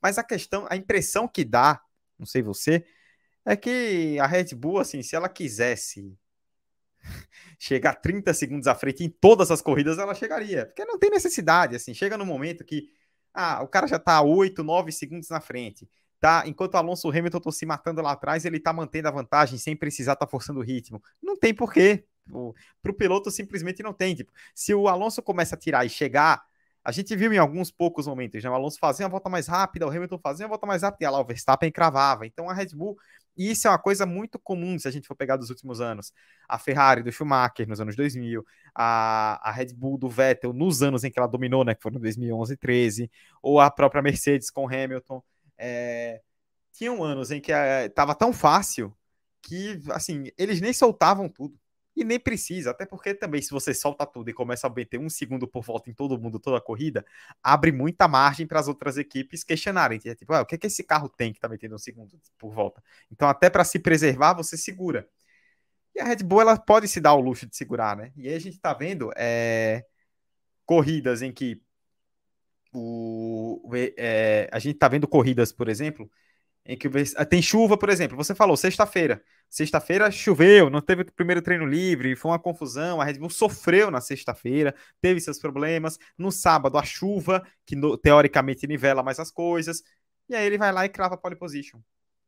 Mas 0.00 0.16
a 0.16 0.22
questão, 0.22 0.68
a 0.70 0.76
impressão 0.76 1.26
que 1.26 1.44
dá, 1.44 1.80
não 2.16 2.24
sei 2.24 2.40
você, 2.40 2.84
é 3.44 3.56
que 3.56 4.16
a 4.20 4.26
Red 4.26 4.54
Bull, 4.54 4.78
assim, 4.78 5.02
se 5.02 5.16
ela 5.16 5.28
quisesse 5.28 6.16
chegar 7.58 7.94
30 7.94 8.32
segundos 8.32 8.68
à 8.68 8.76
frente 8.76 9.02
em 9.02 9.08
todas 9.08 9.50
as 9.50 9.60
corridas, 9.60 9.98
ela 9.98 10.14
chegaria. 10.14 10.66
Porque 10.66 10.84
não 10.84 10.96
tem 10.96 11.10
necessidade, 11.10 11.74
assim. 11.74 11.92
Chega 11.92 12.16
no 12.16 12.24
momento 12.24 12.64
que 12.64 12.88
ah, 13.34 13.60
o 13.60 13.66
cara 13.66 13.88
já 13.88 13.98
tá 13.98 14.22
8, 14.22 14.62
9 14.62 14.92
segundos 14.92 15.28
na 15.28 15.40
frente. 15.40 15.88
Tá, 16.20 16.42
enquanto 16.46 16.74
o 16.74 16.76
Alonso 16.76 17.08
Hamilton 17.08 17.38
estão 17.38 17.52
se 17.52 17.64
matando 17.64 18.02
lá 18.02 18.12
atrás, 18.12 18.44
ele 18.44 18.58
tá 18.58 18.72
mantendo 18.72 19.08
a 19.08 19.10
vantagem 19.10 19.56
sem 19.58 19.76
precisar 19.76 20.14
estar 20.14 20.26
tá 20.26 20.30
forçando 20.30 20.60
o 20.60 20.62
ritmo. 20.62 21.02
Não 21.22 21.36
tem 21.36 21.54
porquê. 21.54 22.04
Para 22.82 22.90
o 22.90 22.94
piloto 22.94 23.30
simplesmente 23.30 23.82
não 23.82 23.92
tem. 23.92 24.14
Tipo, 24.14 24.32
se 24.54 24.74
o 24.74 24.88
Alonso 24.88 25.22
começa 25.22 25.54
a 25.54 25.58
tirar 25.58 25.86
e 25.86 25.88
chegar 25.88 26.42
a 26.88 26.90
gente 26.90 27.14
viu 27.14 27.30
em 27.32 27.36
alguns 27.36 27.70
poucos 27.70 28.06
momentos, 28.06 28.42
né? 28.42 28.48
O 28.48 28.54
Alonso 28.54 28.78
fazia 28.78 29.04
uma 29.04 29.10
volta 29.10 29.28
mais 29.28 29.46
rápida, 29.46 29.86
o 29.86 29.90
Hamilton 29.90 30.18
fazia 30.18 30.46
uma 30.46 30.48
volta 30.48 30.66
mais 30.66 30.82
rápida, 30.82 31.04
e 31.04 31.10
lá 31.10 31.20
o 31.20 31.24
Verstappen 31.24 31.70
cravava. 31.70 32.26
Então 32.26 32.48
a 32.48 32.54
Red 32.54 32.68
Bull, 32.68 32.96
e 33.36 33.50
isso 33.50 33.66
é 33.68 33.70
uma 33.70 33.78
coisa 33.78 34.06
muito 34.06 34.38
comum 34.38 34.78
se 34.78 34.88
a 34.88 34.90
gente 34.90 35.06
for 35.06 35.14
pegar 35.14 35.36
dos 35.36 35.50
últimos 35.50 35.82
anos. 35.82 36.14
A 36.48 36.58
Ferrari 36.58 37.02
do 37.02 37.12
Schumacher 37.12 37.68
nos 37.68 37.78
anos 37.78 37.94
2000, 37.94 38.42
a, 38.74 39.38
a 39.46 39.52
Red 39.52 39.74
Bull 39.74 39.98
do 39.98 40.08
Vettel 40.08 40.54
nos 40.54 40.82
anos 40.82 41.04
em 41.04 41.10
que 41.10 41.18
ela 41.18 41.28
dominou, 41.28 41.62
né? 41.62 41.74
Que 41.74 41.82
foram 41.82 42.00
2011 42.00 42.54
e 42.54 42.56
13, 42.56 43.10
ou 43.42 43.60
a 43.60 43.70
própria 43.70 44.00
Mercedes 44.00 44.50
com 44.50 44.66
Hamilton. 44.66 45.22
É... 45.58 46.22
Tinham 46.72 47.02
anos 47.02 47.30
em 47.30 47.40
que 47.40 47.52
estava 47.52 48.12
é, 48.12 48.14
tão 48.14 48.32
fácil 48.32 48.96
que, 49.42 49.80
assim, 49.90 50.26
eles 50.38 50.60
nem 50.60 50.72
soltavam 50.72 51.28
tudo. 51.28 51.58
E 51.96 52.04
nem 52.04 52.20
precisa, 52.20 52.70
até 52.70 52.86
porque 52.86 53.12
também, 53.12 53.42
se 53.42 53.50
você 53.50 53.74
solta 53.74 54.06
tudo 54.06 54.30
e 54.30 54.32
começa 54.32 54.68
a 54.68 54.70
meter 54.70 55.00
um 55.00 55.10
segundo 55.10 55.48
por 55.48 55.64
volta 55.64 55.90
em 55.90 55.92
todo 55.92 56.16
mundo, 56.16 56.38
toda 56.38 56.58
a 56.58 56.60
corrida, 56.60 57.04
abre 57.42 57.72
muita 57.72 58.06
margem 58.06 58.46
para 58.46 58.60
as 58.60 58.68
outras 58.68 58.96
equipes 58.96 59.42
questionarem. 59.42 59.98
Tipo, 59.98 60.32
ah, 60.32 60.42
o 60.42 60.46
que, 60.46 60.54
é 60.54 60.58
que 60.58 60.68
esse 60.68 60.84
carro 60.84 61.08
tem 61.08 61.32
que 61.32 61.40
tá 61.40 61.48
metendo 61.48 61.74
um 61.74 61.78
segundo 61.78 62.16
por 62.38 62.54
volta? 62.54 62.80
Então, 63.10 63.28
até 63.28 63.50
para 63.50 63.64
se 63.64 63.80
preservar, 63.80 64.32
você 64.32 64.56
segura. 64.56 65.08
E 65.92 66.00
a 66.00 66.04
Red 66.04 66.22
Bull 66.22 66.42
ela 66.42 66.56
pode 66.56 66.86
se 66.86 67.00
dar 67.00 67.14
o 67.14 67.20
luxo 67.20 67.46
de 67.48 67.56
segurar, 67.56 67.96
né? 67.96 68.12
E 68.16 68.28
aí 68.28 68.34
a 68.34 68.40
gente 68.40 68.54
está 68.54 68.72
vendo 68.72 69.10
é, 69.16 69.84
corridas 70.64 71.20
em 71.20 71.32
que 71.32 71.60
o, 72.72 73.62
é, 73.96 74.48
a 74.52 74.58
gente 74.58 74.74
está 74.74 74.88
vendo 74.88 75.08
corridas, 75.08 75.52
por 75.52 75.68
exemplo, 75.68 76.10
em 76.64 76.76
que 76.76 76.88
tem 77.28 77.40
chuva, 77.40 77.78
por 77.78 77.88
exemplo. 77.88 78.16
Você 78.16 78.34
falou 78.34 78.56
sexta-feira. 78.56 79.22
Sexta-feira 79.48 80.10
choveu, 80.10 80.68
não 80.68 80.82
teve 80.82 81.02
o 81.02 81.12
primeiro 81.12 81.40
treino 81.40 81.64
livre, 81.64 82.14
foi 82.14 82.30
uma 82.30 82.38
confusão. 82.38 83.00
A 83.00 83.04
Red 83.04 83.14
Bull 83.14 83.30
sofreu 83.30 83.90
na 83.90 84.00
sexta-feira, 84.00 84.74
teve 85.00 85.20
seus 85.20 85.38
problemas. 85.38 85.98
No 86.18 86.30
sábado, 86.30 86.76
a 86.76 86.82
chuva, 86.82 87.42
que 87.64 87.74
no, 87.74 87.96
teoricamente 87.96 88.66
nivela 88.66 89.02
mais 89.02 89.18
as 89.18 89.30
coisas. 89.30 89.82
E 90.28 90.34
aí 90.34 90.46
ele 90.46 90.58
vai 90.58 90.70
lá 90.70 90.84
e 90.84 90.90
crava 90.90 91.14
a 91.14 91.18
pole 91.18 91.36
position. 91.36 91.80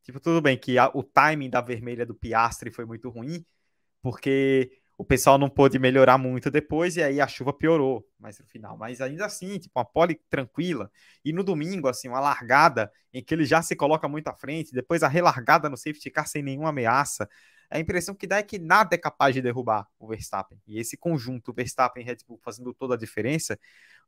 Tipo, 0.02 0.18
tudo 0.18 0.40
bem 0.40 0.56
que 0.56 0.78
a, 0.78 0.90
o 0.94 1.02
timing 1.02 1.50
da 1.50 1.61
vermelha 1.61 2.06
do 2.06 2.14
Piastre 2.14 2.70
foi 2.70 2.87
muito 2.87 3.11
ruim, 3.11 3.44
porque 4.00 4.80
o 5.00 5.04
pessoal 5.04 5.38
não 5.38 5.49
pôde 5.49 5.78
melhorar 5.78 6.19
muito 6.19 6.50
depois 6.50 6.95
e 6.95 7.02
aí 7.02 7.23
a 7.23 7.26
chuva 7.26 7.54
piorou 7.54 8.07
mais 8.19 8.38
no 8.38 8.45
final. 8.45 8.76
Mas 8.76 9.00
ainda 9.00 9.25
assim, 9.25 9.59
tipo, 9.59 9.78
uma 9.78 9.85
pole 9.85 10.21
tranquila. 10.28 10.90
E 11.25 11.33
no 11.33 11.42
domingo, 11.42 11.88
assim, 11.88 12.07
uma 12.07 12.21
largada 12.21 12.92
em 13.11 13.25
que 13.25 13.33
ele 13.33 13.47
já 13.47 13.62
se 13.62 13.75
coloca 13.75 14.07
muito 14.07 14.28
à 14.28 14.35
frente, 14.35 14.75
depois 14.75 15.02
a 15.02 15.09
relargada 15.09 15.71
no 15.71 15.76
safety 15.78 16.11
car 16.11 16.28
sem 16.28 16.42
nenhuma 16.42 16.69
ameaça. 16.69 17.26
A 17.71 17.80
impressão 17.80 18.14
que 18.14 18.26
dá 18.26 18.37
é 18.37 18.42
que 18.42 18.59
nada 18.59 18.95
é 18.95 18.99
capaz 18.99 19.35
de 19.35 19.40
derrubar 19.40 19.88
o 19.99 20.07
Verstappen. 20.07 20.61
E 20.69 20.78
esse 20.78 20.99
conjunto, 20.99 21.50
Verstappen 21.50 22.04
Red 22.04 22.19
Bull 22.28 22.38
fazendo 22.45 22.75
toda 22.75 22.95
a 22.95 22.99
diferença, 22.99 23.59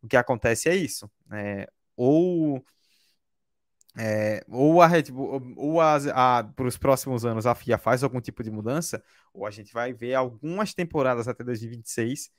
o 0.02 0.06
que 0.06 0.16
acontece 0.18 0.68
é 0.68 0.76
isso. 0.76 1.11
É, 1.32 1.70
ou 1.96 2.62
é, 3.96 4.42
ou 4.49 4.80
a 4.80 4.87
Red 4.87 5.04
Bull, 5.04 5.54
ou 5.56 5.78
para 6.56 6.66
os 6.66 6.78
próximos 6.78 7.25
anos 7.25 7.46
a 7.46 7.54
FIA 7.54 7.76
faz 7.76 8.02
algum 8.02 8.20
tipo 8.20 8.42
de 8.42 8.50
mudança, 8.50 9.02
ou 9.34 9.46
a 9.46 9.50
gente 9.50 9.72
vai 9.72 9.92
ver 9.92 10.14
algumas 10.14 10.72
temporadas 10.75 11.28
até 11.28 11.44
2026 11.44 12.30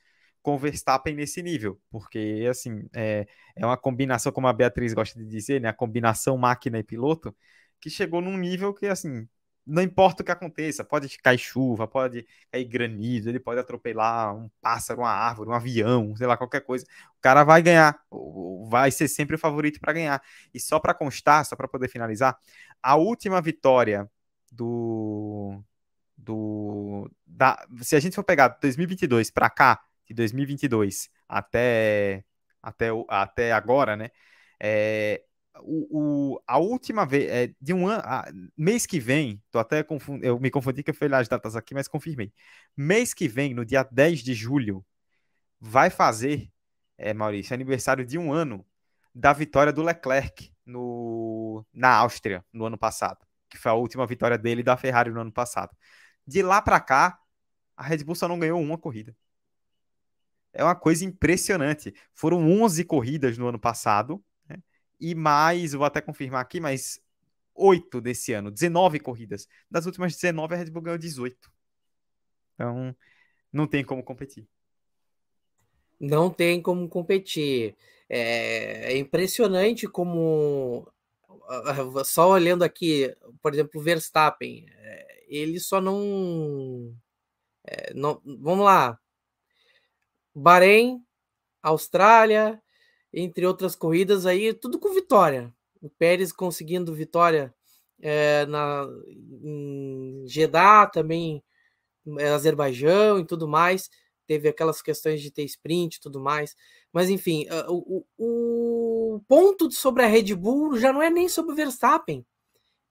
com 0.42 0.58
Verstappen 0.58 1.14
nesse 1.14 1.42
nível, 1.42 1.80
porque 1.90 2.46
assim 2.50 2.86
é, 2.92 3.26
é 3.56 3.64
uma 3.64 3.76
combinação, 3.76 4.30
como 4.32 4.46
a 4.46 4.52
Beatriz 4.52 4.92
gosta 4.92 5.18
de 5.18 5.26
dizer, 5.26 5.60
né, 5.60 5.68
a 5.68 5.72
combinação 5.72 6.36
máquina 6.36 6.78
e 6.78 6.82
piloto, 6.82 7.34
que 7.80 7.88
chegou 7.88 8.20
num 8.20 8.36
nível 8.36 8.74
que 8.74 8.86
assim 8.86 9.26
não 9.66 9.82
importa 9.82 10.22
o 10.22 10.26
que 10.26 10.32
aconteça, 10.32 10.84
pode 10.84 11.16
cair 11.18 11.38
chuva, 11.38 11.88
pode 11.88 12.26
cair 12.52 12.64
granizo, 12.64 13.28
ele 13.28 13.40
pode 13.40 13.60
atropelar 13.60 14.34
um 14.36 14.50
pássaro, 14.60 15.00
uma 15.00 15.10
árvore, 15.10 15.50
um 15.50 15.54
avião, 15.54 16.14
sei 16.16 16.26
lá, 16.26 16.36
qualquer 16.36 16.60
coisa. 16.60 16.84
O 17.18 17.20
cara 17.20 17.44
vai 17.44 17.62
ganhar, 17.62 17.98
vai 18.68 18.90
ser 18.90 19.08
sempre 19.08 19.36
o 19.36 19.38
favorito 19.38 19.80
para 19.80 19.92
ganhar. 19.92 20.22
E 20.52 20.60
só 20.60 20.78
para 20.78 20.94
constar, 20.94 21.44
só 21.46 21.56
para 21.56 21.68
poder 21.68 21.88
finalizar, 21.88 22.36
a 22.82 22.96
última 22.96 23.40
vitória 23.40 24.10
do 24.52 25.62
do 26.16 27.10
da, 27.26 27.66
se 27.82 27.96
a 27.96 28.00
gente 28.00 28.14
for 28.14 28.24
pegar 28.24 28.48
2022 28.60 29.30
para 29.30 29.50
cá, 29.50 29.82
de 30.06 30.14
2022 30.14 31.10
até 31.28 32.24
até 32.62 32.88
até 33.08 33.52
agora, 33.52 33.96
né? 33.96 34.10
É, 34.60 35.22
o, 35.60 36.34
o, 36.34 36.42
a 36.46 36.58
última 36.58 37.04
vez, 37.06 37.30
é, 37.30 37.54
de 37.60 37.72
um 37.72 37.86
ano, 37.86 38.02
mês 38.56 38.86
que 38.86 38.98
vem, 38.98 39.42
tô 39.50 39.58
até 39.58 39.86
eu 40.22 40.38
me 40.40 40.50
confundi 40.50 40.82
que 40.82 40.90
eu 40.90 40.94
falei 40.94 41.18
as 41.18 41.28
datas 41.28 41.56
aqui, 41.56 41.74
mas 41.74 41.88
confirmei. 41.88 42.32
Mês 42.76 43.14
que 43.14 43.28
vem, 43.28 43.54
no 43.54 43.64
dia 43.64 43.82
10 43.84 44.20
de 44.20 44.34
julho, 44.34 44.84
vai 45.60 45.90
fazer, 45.90 46.50
é, 46.98 47.14
Maurício, 47.14 47.54
aniversário 47.54 48.04
de 48.04 48.18
um 48.18 48.32
ano 48.32 48.66
da 49.14 49.32
vitória 49.32 49.72
do 49.72 49.82
Leclerc 49.82 50.52
no, 50.66 51.64
na 51.72 51.94
Áustria, 51.96 52.44
no 52.52 52.66
ano 52.66 52.78
passado, 52.78 53.24
que 53.48 53.56
foi 53.56 53.70
a 53.70 53.74
última 53.74 54.06
vitória 54.06 54.36
dele 54.36 54.62
da 54.62 54.76
Ferrari 54.76 55.10
no 55.10 55.20
ano 55.20 55.32
passado. 55.32 55.76
De 56.26 56.42
lá 56.42 56.60
para 56.60 56.80
cá, 56.80 57.18
a 57.76 57.82
Red 57.84 58.04
Bull 58.04 58.14
só 58.14 58.28
não 58.28 58.38
ganhou 58.38 58.60
uma 58.60 58.78
corrida. 58.78 59.16
É 60.52 60.62
uma 60.62 60.74
coisa 60.74 61.04
impressionante. 61.04 61.92
Foram 62.14 62.38
11 62.62 62.84
corridas 62.84 63.36
no 63.36 63.48
ano 63.48 63.58
passado, 63.58 64.22
e 65.00 65.14
mais, 65.14 65.72
vou 65.72 65.84
até 65.84 66.00
confirmar 66.00 66.40
aqui, 66.40 66.60
mas 66.60 67.00
8 67.54 68.00
desse 68.00 68.32
ano, 68.32 68.50
19 68.50 69.00
corridas. 69.00 69.48
Das 69.70 69.86
últimas 69.86 70.14
19, 70.14 70.54
a 70.54 70.58
Red 70.58 70.70
Bull 70.70 70.82
ganhou 70.82 70.98
18. 70.98 71.52
Então, 72.54 72.96
não 73.52 73.66
tem 73.66 73.84
como 73.84 74.02
competir. 74.02 74.48
Não 76.00 76.30
tem 76.30 76.60
como 76.60 76.88
competir. 76.88 77.76
É, 78.08 78.92
é 78.92 78.98
impressionante 78.98 79.86
como. 79.86 80.90
Só 82.04 82.30
olhando 82.30 82.62
aqui, 82.62 83.14
por 83.42 83.52
exemplo, 83.52 83.80
o 83.80 83.82
Verstappen, 83.84 84.66
é, 84.70 85.24
ele 85.28 85.60
só 85.60 85.80
não. 85.80 86.94
É, 87.66 87.94
não 87.94 88.20
vamos 88.24 88.64
lá. 88.64 88.98
Bahrein, 90.34 91.04
Austrália, 91.62 92.60
entre 93.14 93.46
outras 93.46 93.76
corridas 93.76 94.26
aí, 94.26 94.52
tudo 94.52 94.78
com 94.78 94.92
vitória. 94.92 95.54
O 95.80 95.88
Pérez 95.88 96.32
conseguindo 96.32 96.92
vitória 96.92 97.54
é, 98.00 98.44
na, 98.46 98.88
Jeddah, 100.26 100.86
também 100.86 101.42
é, 102.18 102.28
Azerbaijão 102.30 103.20
e 103.20 103.24
tudo 103.24 103.46
mais. 103.46 103.88
Teve 104.26 104.48
aquelas 104.48 104.82
questões 104.82 105.22
de 105.22 105.30
ter 105.30 105.44
sprint 105.44 105.96
e 105.96 106.00
tudo 106.00 106.20
mais. 106.20 106.56
Mas 106.92 107.08
enfim, 107.08 107.46
o, 107.68 108.04
o, 108.18 109.14
o 109.16 109.20
ponto 109.28 109.70
sobre 109.70 110.02
a 110.02 110.06
Red 110.06 110.34
Bull 110.34 110.76
já 110.78 110.92
não 110.92 111.02
é 111.02 111.10
nem 111.10 111.28
sobre 111.28 111.52
o 111.52 111.56
Verstappen. 111.56 112.26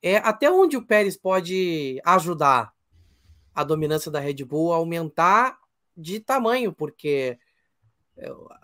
É 0.01 0.17
até 0.17 0.49
onde 0.49 0.77
o 0.77 0.85
Pérez 0.85 1.17
pode 1.17 1.99
ajudar 2.05 2.71
a 3.53 3.63
dominância 3.63 4.11
da 4.11 4.19
Red 4.19 4.43
Bull 4.45 4.73
a 4.73 4.77
aumentar 4.77 5.57
de 5.95 6.19
tamanho, 6.19 6.73
porque 6.73 7.37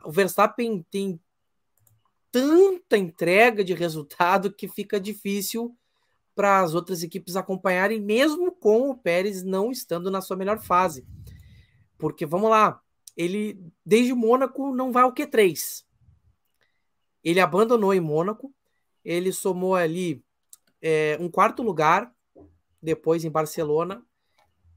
o 0.04 0.12
Verstappen 0.12 0.86
tem 0.92 1.20
tanta 2.32 2.98
entrega 2.98 3.64
de 3.64 3.74
resultado 3.74 4.54
que 4.54 4.68
fica 4.68 5.00
difícil 5.00 5.76
para 6.36 6.62
as 6.62 6.74
outras 6.74 7.04
equipes 7.04 7.36
acompanharem, 7.36 8.00
mesmo 8.00 8.52
com 8.52 8.90
o 8.90 8.98
Pérez 8.98 9.44
não 9.44 9.72
estando 9.72 10.10
na 10.10 10.22
sua 10.22 10.38
melhor 10.38 10.60
fase. 10.60 11.06
Porque, 11.98 12.26
vamos 12.26 12.50
lá, 12.50 12.82
ele, 13.18 13.62
desde 13.86 14.14
Mônaco, 14.14 14.74
não 14.74 14.92
vai 14.92 15.04
ao 15.04 15.14
Q3. 15.14 15.84
Ele 17.24 17.40
abandonou 17.42 17.94
em 17.94 18.00
Mônaco, 18.00 18.54
ele 19.04 19.34
somou 19.34 19.76
ali 19.76 20.24
é, 20.82 21.18
um 21.20 21.30
quarto 21.30 21.62
lugar, 21.62 22.14
depois 22.82 23.26
em 23.26 23.30
Barcelona, 23.30 24.02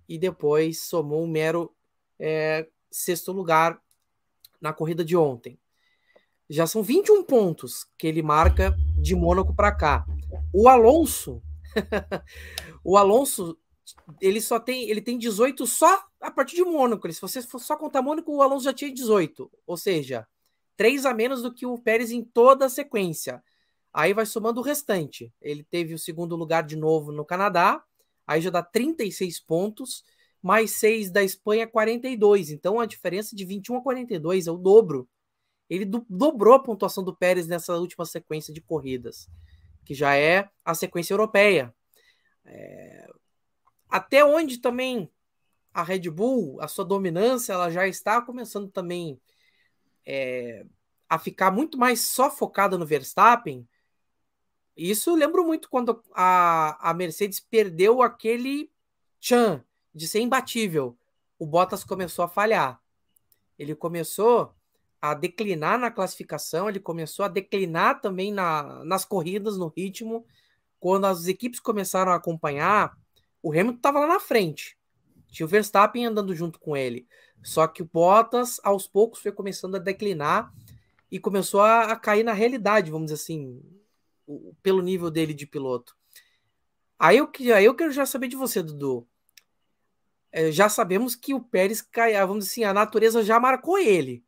e 0.08 0.18
depois 0.18 0.80
somou 0.80 1.22
um 1.22 1.28
mero 1.28 1.72
é, 2.18 2.68
sexto 2.90 3.30
lugar 3.30 3.80
na 4.60 4.72
corrida 4.72 5.04
de 5.04 5.16
ontem 5.16 5.61
já 6.48 6.66
são 6.66 6.82
21 6.82 7.24
pontos 7.24 7.86
que 7.98 8.06
ele 8.06 8.22
marca 8.22 8.76
de 9.00 9.14
Mônaco 9.14 9.54
para 9.54 9.72
cá. 9.72 10.04
O 10.52 10.68
Alonso, 10.68 11.42
o 12.84 12.96
Alonso, 12.96 13.56
ele 14.20 14.40
só 14.40 14.60
tem, 14.60 14.88
ele 14.90 15.00
tem 15.00 15.18
18 15.18 15.66
só 15.66 16.04
a 16.20 16.30
partir 16.30 16.56
de 16.56 16.64
Mônaco. 16.64 17.10
Se 17.12 17.20
você 17.20 17.42
for 17.42 17.58
só 17.58 17.76
contar 17.76 18.02
Mônaco, 18.02 18.34
o 18.34 18.42
Alonso 18.42 18.64
já 18.64 18.72
tinha 18.72 18.92
18, 18.92 19.50
ou 19.66 19.76
seja, 19.76 20.26
3 20.76 21.06
a 21.06 21.14
menos 21.14 21.42
do 21.42 21.52
que 21.52 21.66
o 21.66 21.78
Pérez 21.78 22.10
em 22.10 22.22
toda 22.22 22.66
a 22.66 22.70
sequência. 22.70 23.42
Aí 23.92 24.14
vai 24.14 24.24
somando 24.24 24.60
o 24.60 24.64
restante. 24.64 25.32
Ele 25.40 25.62
teve 25.62 25.94
o 25.94 25.98
segundo 25.98 26.34
lugar 26.34 26.62
de 26.62 26.76
novo 26.76 27.12
no 27.12 27.24
Canadá, 27.24 27.82
aí 28.26 28.40
já 28.40 28.50
dá 28.50 28.62
36 28.62 29.40
pontos, 29.40 30.02
mais 30.42 30.72
6 30.72 31.10
da 31.10 31.22
Espanha, 31.22 31.66
42. 31.66 32.50
Então 32.50 32.80
a 32.80 32.86
diferença 32.86 33.36
de 33.36 33.44
21 33.44 33.76
a 33.76 33.82
42 33.82 34.46
é 34.46 34.50
o 34.50 34.56
dobro 34.56 35.08
ele 35.72 35.86
do, 35.86 36.04
dobrou 36.06 36.52
a 36.52 36.62
pontuação 36.62 37.02
do 37.02 37.16
Pérez 37.16 37.46
nessa 37.46 37.74
última 37.78 38.04
sequência 38.04 38.52
de 38.52 38.60
corridas, 38.60 39.26
que 39.86 39.94
já 39.94 40.14
é 40.14 40.50
a 40.62 40.74
sequência 40.74 41.14
europeia. 41.14 41.74
É, 42.44 43.08
até 43.88 44.22
onde 44.22 44.58
também 44.58 45.10
a 45.72 45.82
Red 45.82 46.10
Bull, 46.10 46.60
a 46.60 46.68
sua 46.68 46.84
dominância, 46.84 47.54
ela 47.54 47.70
já 47.70 47.88
está 47.88 48.20
começando 48.20 48.70
também 48.70 49.18
é, 50.04 50.66
a 51.08 51.18
ficar 51.18 51.50
muito 51.50 51.78
mais 51.78 52.02
só 52.02 52.30
focada 52.30 52.76
no 52.76 52.84
Verstappen. 52.84 53.66
Isso 54.76 55.08
eu 55.08 55.14
lembro 55.14 55.42
muito 55.42 55.70
quando 55.70 56.02
a, 56.12 56.90
a 56.90 56.92
Mercedes 56.92 57.40
perdeu 57.40 58.02
aquele 58.02 58.70
chan 59.18 59.64
de 59.94 60.06
ser 60.06 60.20
imbatível. 60.20 60.98
O 61.38 61.46
Bottas 61.46 61.82
começou 61.82 62.26
a 62.26 62.28
falhar. 62.28 62.78
Ele 63.58 63.74
começou 63.74 64.54
a 65.02 65.14
declinar 65.14 65.80
na 65.80 65.90
classificação, 65.90 66.68
ele 66.68 66.78
começou 66.78 67.24
a 67.24 67.28
declinar 67.28 68.00
também 68.00 68.32
na, 68.32 68.84
nas 68.84 69.04
corridas, 69.04 69.58
no 69.58 69.66
ritmo. 69.66 70.24
Quando 70.78 71.06
as 71.06 71.26
equipes 71.26 71.58
começaram 71.58 72.12
a 72.12 72.14
acompanhar, 72.14 72.96
o 73.42 73.50
Hamilton 73.50 73.76
estava 73.76 73.98
lá 73.98 74.06
na 74.06 74.20
frente. 74.20 74.78
Tinha 75.28 75.44
o 75.44 75.48
Verstappen 75.48 76.06
andando 76.06 76.32
junto 76.36 76.60
com 76.60 76.76
ele. 76.76 77.08
Só 77.42 77.66
que 77.66 77.82
o 77.82 77.90
Bottas, 77.92 78.60
aos 78.62 78.86
poucos, 78.86 79.20
foi 79.20 79.32
começando 79.32 79.74
a 79.74 79.80
declinar 79.80 80.52
e 81.10 81.18
começou 81.18 81.60
a, 81.60 81.92
a 81.92 81.96
cair 81.96 82.22
na 82.22 82.32
realidade, 82.32 82.92
vamos 82.92 83.06
dizer 83.10 83.20
assim, 83.20 83.60
o, 84.24 84.54
pelo 84.62 84.80
nível 84.80 85.10
dele 85.10 85.34
de 85.34 85.46
piloto. 85.46 85.96
Aí 86.96 87.16
eu, 87.16 87.28
aí 87.56 87.64
eu 87.64 87.74
quero 87.74 87.90
já 87.90 88.06
saber 88.06 88.28
de 88.28 88.36
você, 88.36 88.62
Dudu. 88.62 89.04
É, 90.30 90.52
já 90.52 90.68
sabemos 90.68 91.16
que 91.16 91.34
o 91.34 91.40
Pérez 91.40 91.82
cai, 91.82 92.14
vamos 92.24 92.44
dizer 92.44 92.52
assim, 92.52 92.64
a 92.64 92.72
natureza 92.72 93.24
já 93.24 93.40
marcou 93.40 93.76
ele. 93.76 94.24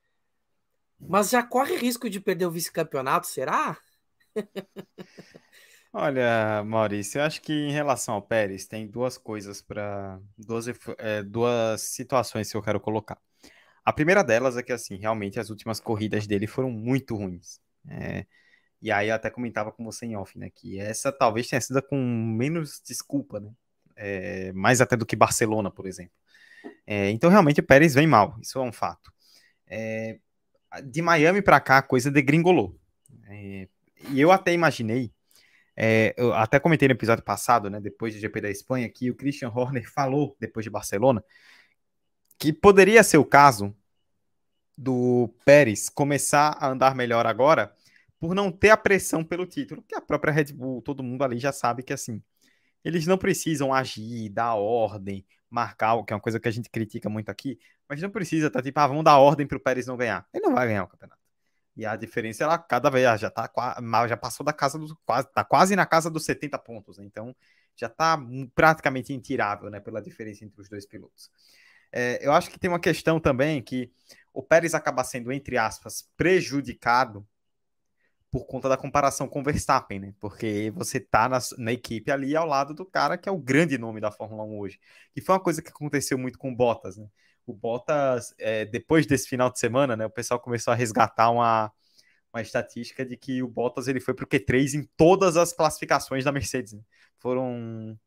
Mas 0.98 1.30
já 1.30 1.42
corre 1.42 1.76
risco 1.76 2.08
de 2.08 2.20
perder 2.20 2.46
o 2.46 2.50
vice-campeonato, 2.50 3.26
será? 3.26 3.76
Olha, 5.92 6.64
Maurício, 6.64 7.20
eu 7.20 7.24
acho 7.24 7.40
que 7.40 7.52
em 7.52 7.70
relação 7.70 8.14
ao 8.14 8.22
Pérez, 8.22 8.66
tem 8.66 8.86
duas 8.86 9.16
coisas 9.16 9.62
para. 9.62 10.20
Duas, 10.36 10.66
é, 10.98 11.22
duas 11.22 11.82
situações 11.82 12.50
que 12.50 12.56
eu 12.56 12.62
quero 12.62 12.80
colocar. 12.80 13.16
A 13.84 13.92
primeira 13.92 14.24
delas 14.24 14.56
é 14.56 14.62
que, 14.62 14.72
assim, 14.72 14.96
realmente 14.96 15.38
as 15.38 15.50
últimas 15.50 15.78
corridas 15.78 16.26
dele 16.26 16.46
foram 16.48 16.70
muito 16.70 17.14
ruins. 17.14 17.60
É, 17.88 18.26
e 18.82 18.90
aí 18.90 19.08
eu 19.08 19.14
até 19.14 19.30
comentava 19.30 19.70
com 19.72 19.84
você 19.84 20.06
em 20.06 20.16
off, 20.16 20.38
né? 20.38 20.50
Que 20.50 20.80
essa 20.80 21.12
talvez 21.12 21.48
tenha 21.48 21.60
sido 21.60 21.82
com 21.82 21.96
menos 21.96 22.82
desculpa, 22.84 23.38
né? 23.40 23.52
É, 23.96 24.52
mais 24.52 24.80
até 24.80 24.96
do 24.96 25.06
que 25.06 25.14
Barcelona, 25.14 25.70
por 25.70 25.86
exemplo. 25.86 26.12
É, 26.86 27.10
então, 27.10 27.30
realmente, 27.30 27.60
o 27.60 27.66
Pérez 27.66 27.94
vem 27.94 28.06
mal, 28.06 28.36
isso 28.42 28.58
é 28.58 28.62
um 28.62 28.72
fato. 28.72 29.12
É, 29.66 30.18
de 30.82 31.02
Miami 31.02 31.42
para 31.42 31.60
cá 31.60 31.78
a 31.78 31.82
coisa 31.82 32.10
degringolou. 32.10 32.78
É, 33.28 33.68
e 34.10 34.20
eu 34.20 34.30
até 34.30 34.52
imaginei, 34.52 35.12
é, 35.76 36.14
eu 36.16 36.32
até 36.34 36.58
comentei 36.60 36.88
no 36.88 36.94
episódio 36.94 37.24
passado, 37.24 37.68
né, 37.68 37.80
depois 37.80 38.14
do 38.14 38.20
GP 38.20 38.40
da 38.40 38.50
Espanha, 38.50 38.88
que 38.88 39.10
o 39.10 39.14
Christian 39.14 39.50
Horner 39.50 39.90
falou, 39.90 40.36
depois 40.38 40.64
de 40.64 40.70
Barcelona, 40.70 41.22
que 42.38 42.52
poderia 42.52 43.02
ser 43.02 43.18
o 43.18 43.24
caso 43.24 43.74
do 44.76 45.32
Pérez 45.44 45.88
começar 45.88 46.56
a 46.58 46.68
andar 46.68 46.94
melhor 46.94 47.26
agora 47.26 47.72
por 48.18 48.34
não 48.34 48.50
ter 48.50 48.70
a 48.70 48.76
pressão 48.76 49.24
pelo 49.24 49.46
título, 49.46 49.82
que 49.82 49.94
a 49.94 50.00
própria 50.00 50.32
Red 50.32 50.52
Bull, 50.52 50.82
todo 50.82 51.02
mundo 51.02 51.22
ali 51.22 51.38
já 51.38 51.52
sabe 51.52 51.82
que 51.82 51.92
assim, 51.92 52.22
eles 52.84 53.06
não 53.06 53.18
precisam 53.18 53.72
agir, 53.72 54.28
dar 54.30 54.54
ordem, 54.54 55.24
marcar, 55.50 56.02
que 56.04 56.12
é 56.12 56.16
uma 56.16 56.22
coisa 56.22 56.40
que 56.40 56.48
a 56.48 56.50
gente 56.50 56.70
critica 56.70 57.08
muito 57.08 57.28
aqui, 57.30 57.58
mas 57.88 58.00
não 58.00 58.10
precisa, 58.10 58.50
tá 58.50 58.62
tipo, 58.62 58.78
ah, 58.80 58.86
vamos 58.86 59.04
dar 59.04 59.18
ordem 59.18 59.46
pro 59.46 59.60
Pérez 59.60 59.86
não 59.86 59.96
ganhar. 59.96 60.26
Ele 60.32 60.44
não 60.44 60.54
vai 60.54 60.66
ganhar 60.66 60.84
o 60.84 60.88
campeonato. 60.88 61.20
E 61.76 61.84
a 61.84 61.96
diferença, 61.96 62.44
ela 62.44 62.56
cada 62.56 62.88
vez 62.88 63.20
já 63.20 63.30
tá 63.30 63.50
já 64.08 64.16
passou 64.16 64.44
da 64.44 64.52
casa 64.52 64.78
dos 64.78 64.94
quase, 65.04 65.32
tá 65.32 65.44
quase 65.44 65.74
na 65.74 65.84
casa 65.84 66.08
dos 66.08 66.24
70 66.24 66.58
pontos, 66.58 66.98
né? 66.98 67.04
Então 67.04 67.34
já 67.76 67.88
tá 67.88 68.16
praticamente 68.54 69.12
intirável, 69.12 69.68
né, 69.68 69.80
pela 69.80 70.00
diferença 70.00 70.44
entre 70.44 70.60
os 70.60 70.68
dois 70.68 70.86
pilotos. 70.86 71.28
É, 71.92 72.24
eu 72.24 72.32
acho 72.32 72.50
que 72.50 72.58
tem 72.58 72.70
uma 72.70 72.78
questão 72.78 73.18
também 73.20 73.60
que 73.62 73.92
o 74.32 74.42
Pérez 74.42 74.74
acaba 74.74 75.02
sendo, 75.04 75.32
entre 75.32 75.58
aspas, 75.58 76.08
prejudicado 76.16 77.26
por 78.30 78.46
conta 78.46 78.68
da 78.68 78.76
comparação 78.76 79.28
com 79.28 79.40
o 79.40 79.44
Verstappen, 79.44 80.00
né? 80.00 80.14
Porque 80.18 80.72
você 80.74 80.98
tá 80.98 81.28
na, 81.28 81.38
na, 81.56 81.72
equipe 81.72 82.10
ali 82.10 82.34
ao 82.34 82.46
lado 82.46 82.74
do 82.74 82.84
cara 82.84 83.16
que 83.16 83.28
é 83.28 83.32
o 83.32 83.38
grande 83.38 83.78
nome 83.78 84.00
da 84.00 84.10
Fórmula 84.10 84.42
1 84.42 84.58
hoje. 84.58 84.80
E 85.14 85.20
foi 85.20 85.36
uma 85.36 85.40
coisa 85.40 85.62
que 85.62 85.68
aconteceu 85.68 86.18
muito 86.18 86.36
com 86.36 86.50
o 86.50 86.56
Bottas, 86.56 86.96
né? 86.96 87.08
O 87.46 87.52
Bottas, 87.52 88.34
é, 88.38 88.64
depois 88.64 89.06
desse 89.06 89.28
final 89.28 89.50
de 89.50 89.58
semana, 89.58 89.96
né? 89.96 90.06
O 90.06 90.10
pessoal 90.10 90.40
começou 90.40 90.72
a 90.72 90.76
resgatar 90.76 91.30
uma, 91.30 91.72
uma 92.32 92.42
estatística 92.42 93.04
de 93.04 93.16
que 93.16 93.42
o 93.42 93.48
Bottas 93.48 93.88
ele 93.88 94.00
foi 94.00 94.14
pro 94.14 94.26
Q3 94.26 94.74
em 94.74 94.88
todas 94.96 95.36
as 95.36 95.52
classificações 95.52 96.24
da 96.24 96.32
Mercedes. 96.32 96.72
Né? 96.72 96.82
Foram 97.18 97.98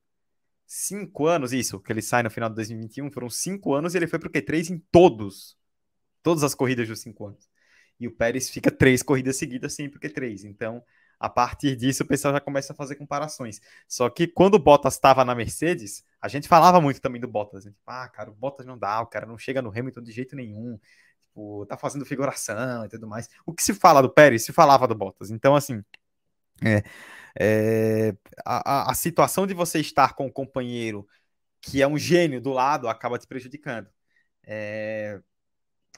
cinco 0.65 1.27
anos, 1.27 1.53
isso, 1.53 1.79
que 1.79 1.91
ele 1.91 2.01
sai 2.01 2.23
no 2.23 2.29
final 2.31 2.49
de 2.49 2.55
2021, 2.55 3.11
foram 3.11 3.29
cinco 3.29 3.73
anos 3.73 3.93
e 3.93 3.97
ele 3.97 4.07
foi 4.07 4.19
pro 4.19 4.31
Q3 4.31 4.71
em 4.71 4.79
todos. 4.91 5.57
Todas 6.23 6.43
as 6.43 6.55
corridas 6.55 6.87
dos 6.87 6.99
cinco 6.99 7.27
anos 7.27 7.47
e 7.99 8.07
o 8.07 8.11
Pérez 8.11 8.49
fica 8.49 8.71
três 8.71 9.01
corridas 9.01 9.37
seguidas 9.37 9.73
sempre 9.73 9.99
que 9.99 10.09
três. 10.09 10.43
Então, 10.43 10.83
a 11.19 11.29
partir 11.29 11.75
disso, 11.75 12.03
o 12.03 12.07
pessoal 12.07 12.33
já 12.33 12.39
começa 12.39 12.73
a 12.73 12.75
fazer 12.75 12.95
comparações. 12.95 13.59
Só 13.87 14.09
que 14.09 14.27
quando 14.27 14.55
o 14.55 14.59
Bottas 14.59 14.93
estava 14.95 15.25
na 15.25 15.33
Mercedes, 15.35 16.03
a 16.21 16.27
gente 16.27 16.47
falava 16.47 16.79
muito 16.79 17.01
também 17.01 17.19
do 17.19 17.27
Bottas. 17.27 17.65
Né? 17.65 17.73
Ah, 17.85 18.07
cara, 18.09 18.29
o 18.29 18.35
Bottas 18.35 18.65
não 18.65 18.77
dá, 18.77 19.01
o 19.01 19.07
cara 19.07 19.25
não 19.25 19.37
chega 19.37 19.61
no 19.61 19.69
Hamilton 19.69 20.01
de 20.01 20.11
jeito 20.11 20.35
nenhum. 20.35 20.79
Tipo, 21.37 21.65
tá 21.67 21.77
fazendo 21.77 22.05
figuração 22.05 22.85
e 22.85 22.89
tudo 22.89 23.07
mais. 23.07 23.29
O 23.45 23.53
que 23.53 23.63
se 23.63 23.73
fala 23.73 24.01
do 24.01 24.09
Pérez, 24.09 24.43
se 24.43 24.51
falava 24.51 24.87
do 24.87 24.95
Bottas. 24.95 25.29
Então, 25.29 25.55
assim, 25.55 25.83
é, 26.63 26.83
é, 27.39 28.15
a, 28.45 28.91
a 28.91 28.93
situação 28.95 29.45
de 29.45 29.53
você 29.53 29.79
estar 29.79 30.13
com 30.15 30.25
um 30.27 30.31
companheiro 30.31 31.07
que 31.61 31.81
é 31.81 31.87
um 31.87 31.97
gênio 31.97 32.41
do 32.41 32.51
lado 32.51 32.87
acaba 32.87 33.19
te 33.19 33.27
prejudicando. 33.27 33.87
É, 34.45 35.21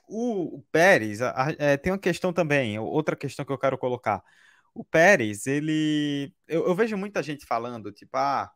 o, 0.07 0.63
Pérez, 0.71 1.19
é, 1.59 1.77
tem 1.77 1.93
uma 1.93 1.99
questão 1.99 2.33
também, 2.33 2.79
outra 2.79 3.15
questão 3.15 3.45
que 3.45 3.51
eu 3.51 3.57
quero 3.57 3.77
colocar. 3.77 4.23
O 4.73 4.83
Pérez, 4.83 5.47
ele. 5.47 6.33
Eu, 6.47 6.67
eu, 6.67 6.75
vejo 6.75 6.97
muita 6.97 7.21
gente 7.23 7.45
falando, 7.45 7.91
tipo, 7.91 8.15
ah, 8.17 8.51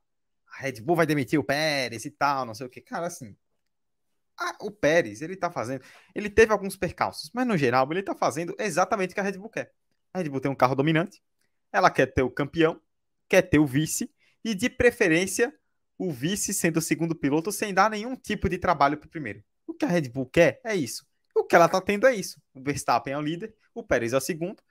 a 0.47 0.57
Red 0.57 0.81
Bull 0.81 0.95
vai 0.95 1.05
demitir 1.05 1.39
o 1.39 1.43
Pérez 1.43 2.05
e 2.05 2.11
tal, 2.11 2.45
não 2.45 2.53
sei 2.53 2.67
o 2.67 2.69
que. 2.69 2.81
Cara, 2.81 3.07
assim. 3.07 3.35
A, 4.37 4.55
o 4.61 4.71
Pérez, 4.71 5.21
ele 5.21 5.35
tá 5.35 5.51
fazendo. 5.51 5.83
Ele 6.15 6.29
teve 6.29 6.51
alguns 6.51 6.75
percalços, 6.75 7.31
mas 7.33 7.45
no 7.47 7.57
geral, 7.57 7.87
ele 7.91 8.03
tá 8.03 8.15
fazendo 8.15 8.55
exatamente 8.59 9.11
o 9.11 9.13
que 9.13 9.19
a 9.19 9.23
Red 9.23 9.37
Bull 9.37 9.49
quer. 9.49 9.71
A 10.13 10.19
Red 10.19 10.29
Bull 10.29 10.41
tem 10.41 10.51
um 10.51 10.55
carro 10.55 10.75
dominante, 10.75 11.21
ela 11.71 11.89
quer 11.89 12.07
ter 12.07 12.23
o 12.23 12.31
campeão, 12.31 12.81
quer 13.29 13.41
ter 13.43 13.59
o 13.59 13.65
vice, 13.65 14.11
e 14.43 14.53
de 14.55 14.69
preferência, 14.69 15.53
o 15.97 16.11
vice 16.11 16.53
sendo 16.53 16.77
o 16.77 16.81
segundo 16.81 17.15
piloto 17.15 17.51
sem 17.51 17.73
dar 17.73 17.89
nenhum 17.89 18.15
tipo 18.15 18.49
de 18.49 18.57
trabalho 18.57 18.97
pro 18.97 19.09
primeiro. 19.09 19.43
O 19.67 19.73
que 19.73 19.85
a 19.85 19.87
Red 19.87 20.09
Bull 20.09 20.27
quer 20.27 20.59
é 20.63 20.75
isso 20.75 21.05
o 21.35 21.43
que 21.43 21.55
ela 21.55 21.65
está 21.65 21.81
tendo 21.81 22.07
é 22.07 22.15
isso. 22.15 22.41
O 22.53 22.61
Verstappen 22.61 23.13
é 23.13 23.17
o 23.17 23.21
líder, 23.21 23.53
o 23.73 23.83
Pérez 23.83 24.13
é 24.13 24.17
o 24.17 24.21
segundo, 24.21 24.61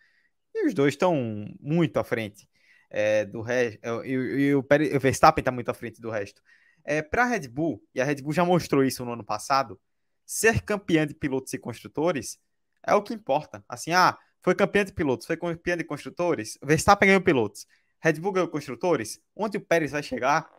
e 0.55 0.67
os 0.67 0.75
dois 0.75 0.95
estão 0.95 1.47
muito 1.61 1.99
à 1.99 2.05
frente 2.05 2.49
é, 2.91 3.25
do 3.25 3.41
resto. 3.41 3.79
É, 3.83 4.07
e, 4.07 4.55
o, 4.55 4.61
o 4.61 5.01
Verstappen 5.01 5.41
está 5.41 5.51
muito 5.51 5.71
à 5.71 5.75
frente 5.75 6.01
do 6.01 6.11
resto. 6.11 6.43
É, 6.85 7.01
Para 7.03 7.23
a 7.25 7.27
Red 7.27 7.49
Bull, 7.49 7.83
e 7.95 8.01
a 8.01 8.05
Red 8.05 8.17
Bull 8.17 8.33
já 8.33 8.45
mostrou 8.45 8.85
isso 8.85 9.05
no 9.05 9.13
ano 9.13 9.25
passado, 9.25 9.81
ser 10.25 10.63
campeã 10.63 11.07
de 11.07 11.15
pilotos 11.15 11.53
e 11.53 11.59
construtores 11.59 12.39
é 12.85 12.95
o 12.95 13.03
que 13.03 13.15
importa. 13.15 13.65
Assim, 13.69 13.93
ah, 13.93 14.19
foi 14.43 14.55
campeã 14.55 14.85
de 14.85 14.93
pilotos, 14.93 15.27
foi 15.27 15.37
campeã 15.37 15.77
de 15.77 15.85
construtores, 15.85 16.59
Verstappen 16.63 17.07
ganhou 17.07 17.23
pilotos, 17.23 17.67
Red 18.01 18.15
Bull 18.15 18.33
ganhou 18.33 18.49
construtores, 18.49 19.21
onde 19.37 19.57
o 19.57 19.61
Pérez 19.61 19.93
vai 19.93 20.03
chegar 20.03 20.51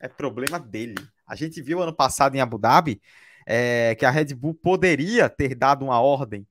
é 0.00 0.08
problema 0.08 0.58
dele. 0.58 0.96
A 1.26 1.36
gente 1.36 1.60
viu 1.62 1.80
ano 1.80 1.94
passado 1.94 2.34
em 2.34 2.40
Abu 2.40 2.58
Dhabi 2.58 3.00
é, 3.46 3.94
que 3.94 4.04
a 4.04 4.10
Red 4.10 4.34
Bull 4.34 4.54
poderia 4.54 5.28
ter 5.28 5.54
dado 5.54 5.84
uma 5.84 6.00
ordem 6.00 6.46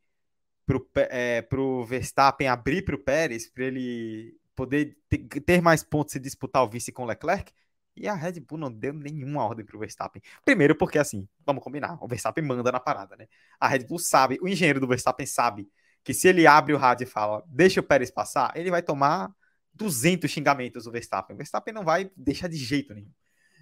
para 0.70 1.60
o 1.62 1.82
é, 1.82 1.86
Verstappen 1.88 2.48
abrir 2.48 2.84
para 2.84 2.96
o 2.96 3.00
Pérez, 3.00 3.50
para 3.50 3.64
ele 3.64 4.38
poder 4.56 4.98
ter 5.46 5.62
mais 5.62 5.84
pontos 5.84 6.14
e 6.14 6.20
disputar 6.20 6.64
o 6.64 6.70
vice 6.70 6.92
com 6.92 7.04
o 7.04 7.06
Leclerc, 7.06 7.52
e 7.96 8.08
a 8.08 8.14
Red 8.14 8.40
Bull 8.40 8.60
não 8.60 8.72
deu 8.72 8.94
nenhuma 8.94 9.44
ordem 9.44 9.66
para 9.66 9.76
o 9.76 9.80
Verstappen. 9.80 10.22
Primeiro 10.46 10.76
porque, 10.76 11.00
assim, 11.00 11.28
vamos 11.46 11.64
combinar, 11.64 11.98
o 12.02 12.08
Verstappen 12.08 12.44
manda 12.44 12.72
na 12.72 12.80
parada, 12.80 13.16
né? 13.16 13.28
A 13.60 13.68
Red 13.68 13.86
Bull 13.86 14.00
sabe, 14.00 14.38
o 14.42 14.48
engenheiro 14.48 14.80
do 14.80 14.88
Verstappen 14.88 15.26
sabe 15.26 15.68
que 16.04 16.14
se 16.14 16.28
ele 16.28 16.46
abre 16.46 16.74
o 16.74 16.78
rádio 16.78 17.04
e 17.04 17.08
fala, 17.08 17.44
deixa 17.48 17.80
o 17.80 17.84
Pérez 17.84 18.12
passar, 18.12 18.54
ele 18.56 18.70
vai 18.70 18.82
tomar 18.82 19.34
200 19.74 20.30
xingamentos 20.30 20.84
do 20.86 20.92
Verstappen. 20.92 21.34
O 21.34 21.38
Verstappen 21.38 21.74
não 21.74 21.84
vai 21.84 22.12
deixar 22.16 22.48
de 22.48 22.58
jeito 22.58 22.94
nenhum. 22.94 23.12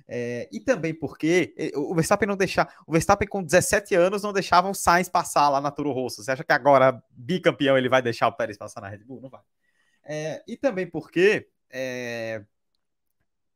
É, 0.09 0.47
e 0.51 0.59
também 0.59 0.93
porque 0.93 1.53
o 1.75 1.93
Verstappen 1.93 2.27
não 2.27 2.37
deixar. 2.37 2.73
O 2.87 2.93
Verstappen 2.93 3.27
com 3.27 3.43
17 3.43 3.93
anos 3.95 4.23
não 4.23 4.31
deixava 4.31 4.69
o 4.69 4.73
Sainz 4.73 5.09
passar 5.09 5.49
lá 5.49 5.59
na 5.59 5.69
Toro 5.69 5.91
Rosso. 5.91 6.23
Você 6.23 6.31
acha 6.31 6.43
que 6.43 6.53
agora, 6.53 7.01
bicampeão, 7.11 7.77
ele 7.77 7.89
vai 7.89 8.01
deixar 8.01 8.27
o 8.27 8.33
Pérez 8.33 8.57
passar 8.57 8.81
na 8.81 8.87
Red 8.87 9.03
Bull? 9.03 9.21
Não 9.21 9.29
vai. 9.29 9.41
É, 10.05 10.43
e 10.47 10.55
também 10.55 10.87
porque. 10.87 11.49
É, 11.69 12.41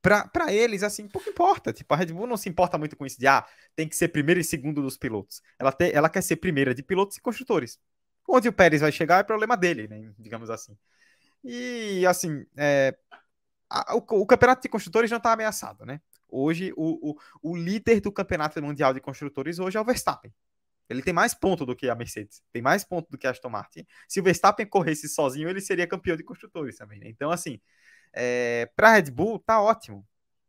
para 0.02 0.52
eles, 0.52 0.82
assim, 0.84 1.08
pouco 1.08 1.30
importa. 1.30 1.72
Tipo, 1.72 1.94
a 1.94 1.98
Red 1.98 2.08
Bull 2.08 2.28
não 2.28 2.36
se 2.36 2.50
importa 2.50 2.78
muito 2.78 2.98
com 2.98 3.06
isso 3.06 3.20
de 3.20 3.28
ah, 3.28 3.46
tem 3.76 3.88
que 3.88 3.96
ser 3.96 4.08
primeiro 4.08 4.40
e 4.40 4.44
segundo 4.44 4.82
dos 4.82 4.98
pilotos. 4.98 5.42
Ela, 5.60 5.72
te, 5.72 5.92
ela 5.94 6.10
quer 6.10 6.22
ser 6.22 6.38
primeira 6.38 6.74
de 6.74 6.82
pilotos 6.82 7.18
e 7.18 7.22
construtores. 7.22 7.80
Onde 8.28 8.50
o 8.50 8.54
Pérez 8.54 8.82
vai 8.82 8.92
chegar 8.92 9.20
é 9.20 9.24
problema 9.24 9.56
dele, 9.56 9.88
né? 9.88 10.12
Digamos 10.18 10.50
assim. 10.50 10.76
E 11.44 12.06
assim, 12.06 12.46
é, 12.58 12.98
a, 13.70 13.96
o, 13.96 14.00
o, 14.22 14.26
campeonato 14.26 14.62
de 14.62 14.70
construtores 14.70 15.10
não 15.10 15.18
está 15.18 15.32
ameaçado, 15.34 15.86
né? 15.86 16.02
Hoje, 16.32 16.74
o, 16.76 17.12
o, 17.12 17.52
o 17.52 17.56
líder 17.56 18.00
do 18.00 18.12
campeonato 18.12 18.62
mundial 18.62 18.94
de 18.94 19.02
construtores 19.02 19.60
hoje 19.60 19.78
é 19.78 19.82
o 19.82 19.86
Verstappen. 19.86 20.34
Ele 20.90 21.02
tem 21.02 21.14
mais 21.14 21.34
ponto 21.34 21.66
do 21.66 21.76
que 21.76 21.90
a 21.90 21.96
Mercedes, 21.96 22.42
tem 22.52 22.62
mais 22.62 22.84
ponto 22.84 23.10
do 23.10 23.18
que 23.18 23.26
a 23.26 23.32
Aston 23.32 23.50
Martin. 23.50 23.86
Se 24.08 24.20
o 24.20 24.24
Verstappen 24.24 24.66
corresse 24.66 25.08
sozinho, 25.08 25.50
ele 25.50 25.62
seria 25.62 25.88
campeão 25.88 26.18
de 26.18 26.24
construtores 26.24 26.76
também. 26.78 27.00
Né? 27.00 27.08
Então, 27.08 27.32
assim, 27.32 27.62
é, 28.14 28.70
para 28.76 28.90
a 28.90 28.94
Red 28.94 29.12
Bull, 29.12 29.40
tá 29.40 29.62
ótimo. 29.62 30.06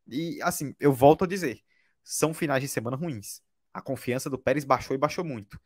E, 0.08 0.40
assim, 0.42 0.74
eu 0.80 0.92
volto 0.92 1.24
a 1.24 1.26
dizer: 1.26 1.60
são 2.02 2.34
finais 2.34 2.60
de 2.60 2.68
semana 2.68 2.96
ruins. 2.96 3.40
A 3.72 3.80
confiança 3.80 4.28
do 4.28 4.38
Pérez 4.38 4.64
baixou 4.64 4.94
e 4.94 4.98
baixou 4.98 5.24
muito. 5.24 5.58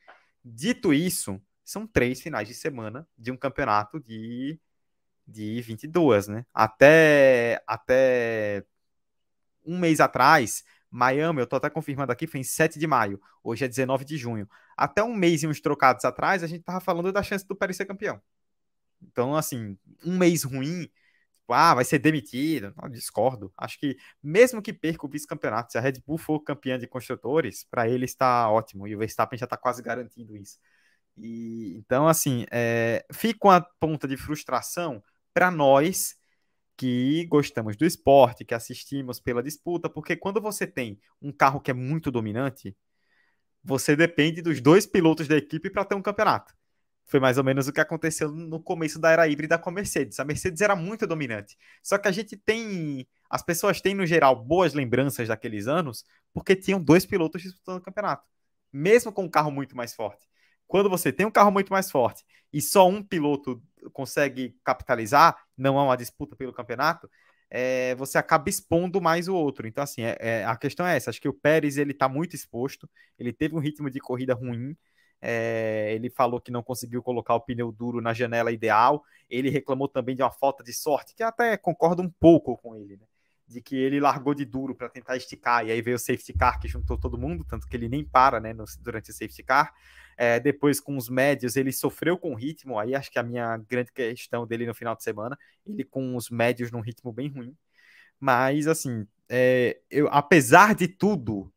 Dito 0.44 0.92
isso, 0.92 1.40
são 1.64 1.86
três 1.86 2.20
finais 2.20 2.46
de 2.46 2.54
semana 2.54 3.08
de 3.18 3.32
um 3.32 3.36
campeonato 3.36 3.98
de, 3.98 4.60
de 5.26 5.60
22, 5.62 6.28
né? 6.28 6.46
Até, 6.54 7.62
até 7.66 8.64
um 9.66 9.78
mês 9.78 10.00
atrás, 10.00 10.64
Miami, 10.90 11.40
eu 11.40 11.46
tô 11.46 11.56
até 11.56 11.68
confirmando 11.68 12.12
aqui, 12.12 12.26
foi 12.26 12.40
em 12.40 12.44
7 12.44 12.78
de 12.78 12.86
maio. 12.86 13.20
Hoje 13.42 13.64
é 13.64 13.68
19 13.68 14.04
de 14.04 14.16
junho. 14.16 14.48
Até 14.76 15.02
um 15.02 15.14
mês 15.14 15.42
e 15.42 15.46
uns 15.46 15.60
trocados 15.60 16.04
atrás, 16.04 16.42
a 16.42 16.46
gente 16.46 16.62
tava 16.62 16.80
falando 16.80 17.12
da 17.12 17.22
chance 17.22 17.46
do 17.46 17.56
Paris 17.56 17.76
ser 17.76 17.86
campeão. 17.86 18.20
Então, 19.02 19.36
assim, 19.36 19.78
um 20.04 20.16
mês 20.16 20.42
ruim, 20.44 20.84
tipo, 21.32 21.52
ah, 21.52 21.74
vai 21.74 21.84
ser 21.84 21.98
demitido. 21.98 22.72
Não, 22.80 22.88
discordo. 22.88 23.52
Acho 23.56 23.78
que, 23.78 23.96
mesmo 24.22 24.62
que 24.62 24.72
perca 24.72 25.06
o 25.06 25.08
vice-campeonato, 25.08 25.72
se 25.72 25.78
a 25.78 25.80
Red 25.80 26.02
Bull 26.06 26.18
for 26.18 26.40
campeã 26.40 26.78
de 26.78 26.86
construtores, 26.86 27.64
para 27.70 27.88
ele 27.88 28.04
está 28.04 28.50
ótimo. 28.50 28.86
E 28.86 28.94
o 28.94 28.98
Verstappen 28.98 29.38
já 29.38 29.44
está 29.44 29.56
quase 29.56 29.82
garantindo 29.82 30.36
isso. 30.36 30.58
E, 31.16 31.74
então, 31.76 32.08
assim, 32.08 32.46
é, 32.50 33.04
fica 33.12 33.48
uma 33.48 33.60
ponta 33.80 34.06
de 34.08 34.16
frustração 34.16 35.02
para 35.32 35.50
nós 35.50 36.16
que 36.76 37.24
gostamos 37.26 37.76
do 37.76 37.84
esporte, 37.86 38.44
que 38.44 38.54
assistimos 38.54 39.18
pela 39.18 39.42
disputa, 39.42 39.88
porque 39.88 40.16
quando 40.16 40.40
você 40.40 40.66
tem 40.66 41.00
um 41.20 41.32
carro 41.32 41.60
que 41.60 41.70
é 41.70 41.74
muito 41.74 42.10
dominante, 42.10 42.76
você 43.64 43.96
depende 43.96 44.42
dos 44.42 44.60
dois 44.60 44.86
pilotos 44.86 45.26
da 45.26 45.36
equipe 45.36 45.70
para 45.70 45.84
ter 45.84 45.94
um 45.94 46.02
campeonato. 46.02 46.54
Foi 47.06 47.20
mais 47.20 47.38
ou 47.38 47.44
menos 47.44 47.68
o 47.68 47.72
que 47.72 47.80
aconteceu 47.80 48.30
no 48.32 48.60
começo 48.60 48.98
da 48.98 49.10
era 49.10 49.28
híbrida 49.28 49.58
com 49.58 49.70
a 49.70 49.72
Mercedes. 49.72 50.18
A 50.18 50.24
Mercedes 50.24 50.60
era 50.60 50.74
muito 50.74 51.06
dominante. 51.06 51.56
Só 51.82 51.98
que 51.98 52.08
a 52.08 52.12
gente 52.12 52.36
tem. 52.36 53.06
As 53.30 53.42
pessoas 53.42 53.80
têm, 53.80 53.94
no 53.94 54.04
geral, 54.04 54.36
boas 54.44 54.74
lembranças 54.74 55.28
daqueles 55.28 55.68
anos, 55.68 56.04
porque 56.32 56.56
tinham 56.56 56.82
dois 56.82 57.06
pilotos 57.06 57.42
disputando 57.42 57.78
o 57.78 57.80
campeonato. 57.80 58.24
Mesmo 58.72 59.12
com 59.12 59.24
um 59.24 59.30
carro 59.30 59.52
muito 59.52 59.76
mais 59.76 59.94
forte. 59.94 60.26
Quando 60.66 60.90
você 60.90 61.12
tem 61.12 61.24
um 61.26 61.30
carro 61.30 61.52
muito 61.52 61.72
mais 61.72 61.90
forte 61.90 62.24
e 62.52 62.60
só 62.60 62.88
um 62.88 63.02
piloto 63.02 63.62
consegue 63.92 64.56
capitalizar, 64.64 65.36
não 65.56 65.78
há 65.78 65.84
uma 65.84 65.96
disputa 65.96 66.36
pelo 66.36 66.52
campeonato, 66.52 67.10
é, 67.50 67.94
você 67.94 68.18
acaba 68.18 68.48
expondo 68.48 69.00
mais 69.00 69.28
o 69.28 69.34
outro. 69.34 69.66
Então, 69.66 69.84
assim, 69.84 70.02
é, 70.02 70.16
é, 70.20 70.44
a 70.44 70.56
questão 70.56 70.86
é 70.86 70.96
essa. 70.96 71.10
Acho 71.10 71.20
que 71.20 71.28
o 71.28 71.32
Pérez 71.32 71.76
ele 71.78 71.92
está 71.92 72.08
muito 72.08 72.34
exposto, 72.34 72.88
ele 73.18 73.32
teve 73.32 73.54
um 73.54 73.60
ritmo 73.60 73.90
de 73.90 74.00
corrida 74.00 74.34
ruim. 74.34 74.76
É, 75.20 75.92
ele 75.94 76.10
falou 76.10 76.40
que 76.40 76.50
não 76.50 76.62
conseguiu 76.62 77.02
colocar 77.02 77.34
o 77.34 77.40
pneu 77.40 77.72
duro 77.72 78.00
na 78.00 78.12
janela 78.12 78.52
ideal. 78.52 79.02
Ele 79.30 79.48
reclamou 79.50 79.88
também 79.88 80.14
de 80.14 80.22
uma 80.22 80.30
falta 80.30 80.62
de 80.62 80.72
sorte, 80.72 81.14
que 81.14 81.22
até 81.22 81.56
concordo 81.56 82.02
um 82.02 82.10
pouco 82.10 82.56
com 82.58 82.76
ele. 82.76 82.96
Né? 82.96 83.06
de 83.48 83.60
que 83.60 83.76
ele 83.76 84.00
largou 84.00 84.34
de 84.34 84.44
duro 84.44 84.74
para 84.74 84.88
tentar 84.88 85.16
esticar, 85.16 85.64
e 85.64 85.70
aí 85.70 85.80
veio 85.80 85.96
o 85.96 85.98
safety 85.98 86.32
car 86.32 86.58
que 86.58 86.66
juntou 86.66 86.98
todo 86.98 87.16
mundo, 87.16 87.44
tanto 87.44 87.66
que 87.66 87.76
ele 87.76 87.88
nem 87.88 88.04
para 88.04 88.40
né, 88.40 88.52
no, 88.52 88.64
durante 88.80 89.10
o 89.10 89.14
safety 89.14 89.42
car. 89.42 89.72
É, 90.16 90.40
depois, 90.40 90.80
com 90.80 90.96
os 90.96 91.08
médios, 91.08 91.56
ele 91.56 91.72
sofreu 91.72 92.18
com 92.18 92.32
o 92.32 92.34
ritmo, 92.34 92.78
aí 92.78 92.94
acho 92.94 93.10
que 93.10 93.18
a 93.18 93.22
minha 93.22 93.56
grande 93.58 93.92
questão 93.92 94.46
dele 94.46 94.66
no 94.66 94.74
final 94.74 94.96
de 94.96 95.02
semana, 95.02 95.38
ele 95.66 95.84
com 95.84 96.16
os 96.16 96.30
médios 96.30 96.70
num 96.70 96.80
ritmo 96.80 97.12
bem 97.12 97.28
ruim. 97.28 97.56
Mas, 98.18 98.66
assim, 98.66 99.06
é, 99.28 99.78
eu, 99.90 100.08
apesar 100.08 100.74
de 100.74 100.88
tudo, 100.88 101.52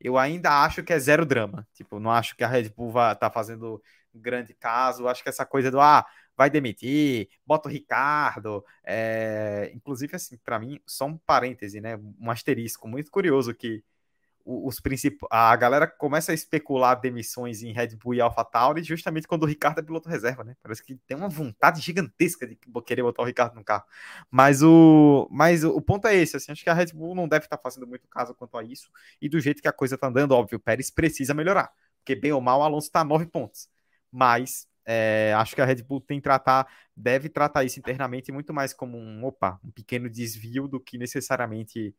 eu 0.00 0.18
ainda 0.18 0.64
acho 0.64 0.82
que 0.82 0.92
é 0.92 0.98
zero 0.98 1.24
drama. 1.24 1.66
Tipo, 1.74 2.00
não 2.00 2.10
acho 2.10 2.36
que 2.36 2.44
a 2.44 2.48
Red 2.48 2.70
Bull 2.70 2.90
vai 2.90 3.14
tá 3.16 3.30
fazendo 3.30 3.82
grande 4.14 4.54
caso. 4.54 5.06
Acho 5.08 5.22
que 5.22 5.28
essa 5.28 5.46
coisa 5.46 5.70
do 5.70 5.80
ah, 5.80 6.04
vai 6.36 6.50
demitir, 6.50 7.28
bota 7.46 7.68
o 7.68 7.72
Ricardo. 7.72 8.64
É... 8.84 9.70
Inclusive, 9.74 10.16
assim, 10.16 10.36
para 10.38 10.58
mim, 10.58 10.80
só 10.86 11.06
um 11.06 11.16
parêntese, 11.18 11.80
né? 11.80 11.96
Um 12.20 12.30
asterisco 12.30 12.88
muito 12.88 13.10
curioso 13.10 13.54
que 13.54 13.84
os 14.44 14.80
principais. 14.80 15.28
A 15.30 15.54
galera 15.56 15.86
começa 15.86 16.32
a 16.32 16.34
especular 16.34 17.00
demissões 17.00 17.62
em 17.62 17.72
Red 17.72 17.96
Bull 17.96 18.14
e 18.14 18.20
AlphaTauri 18.20 18.82
justamente 18.82 19.26
quando 19.26 19.44
o 19.44 19.46
Ricardo 19.46 19.78
é 19.78 19.82
piloto 19.82 20.08
reserva, 20.08 20.44
né? 20.44 20.56
Parece 20.62 20.82
que 20.82 20.96
tem 21.06 21.16
uma 21.16 21.28
vontade 21.28 21.80
gigantesca 21.80 22.46
de 22.46 22.58
querer 22.84 23.02
botar 23.02 23.22
o 23.22 23.26
Ricardo 23.26 23.54
no 23.54 23.64
carro. 23.64 23.84
Mas 24.30 24.62
o, 24.62 25.28
mas 25.30 25.64
o, 25.64 25.80
ponto 25.80 26.06
é 26.06 26.14
esse, 26.16 26.36
assim, 26.36 26.52
acho 26.52 26.62
que 26.62 26.70
a 26.70 26.74
Red 26.74 26.92
Bull 26.94 27.14
não 27.14 27.28
deve 27.28 27.46
estar 27.46 27.58
fazendo 27.58 27.86
muito 27.86 28.06
caso 28.08 28.34
quanto 28.34 28.56
a 28.56 28.62
isso. 28.64 28.90
E 29.20 29.28
do 29.28 29.40
jeito 29.40 29.62
que 29.62 29.68
a 29.68 29.72
coisa 29.72 29.96
tá 29.98 30.08
andando, 30.08 30.32
óbvio, 30.32 30.56
o 30.58 30.60
Pérez 30.60 30.90
precisa 30.90 31.34
melhorar. 31.34 31.72
Porque 31.98 32.14
bem 32.14 32.32
ou 32.32 32.40
mal, 32.40 32.60
o 32.60 32.62
Alonso 32.62 32.88
está 32.88 33.00
a 33.00 33.04
nove 33.04 33.26
pontos. 33.26 33.68
Mas 34.10 34.66
é, 34.84 35.32
acho 35.36 35.54
que 35.54 35.60
a 35.60 35.64
Red 35.64 35.82
Bull 35.82 36.00
tem 36.00 36.20
tratar, 36.20 36.66
deve 36.96 37.28
tratar 37.28 37.64
isso 37.64 37.78
internamente 37.78 38.32
muito 38.32 38.52
mais 38.52 38.72
como 38.72 38.98
um, 38.98 39.24
opa, 39.24 39.60
um 39.64 39.70
pequeno 39.70 40.10
desvio 40.10 40.66
do 40.66 40.80
que 40.80 40.98
necessariamente 40.98 41.94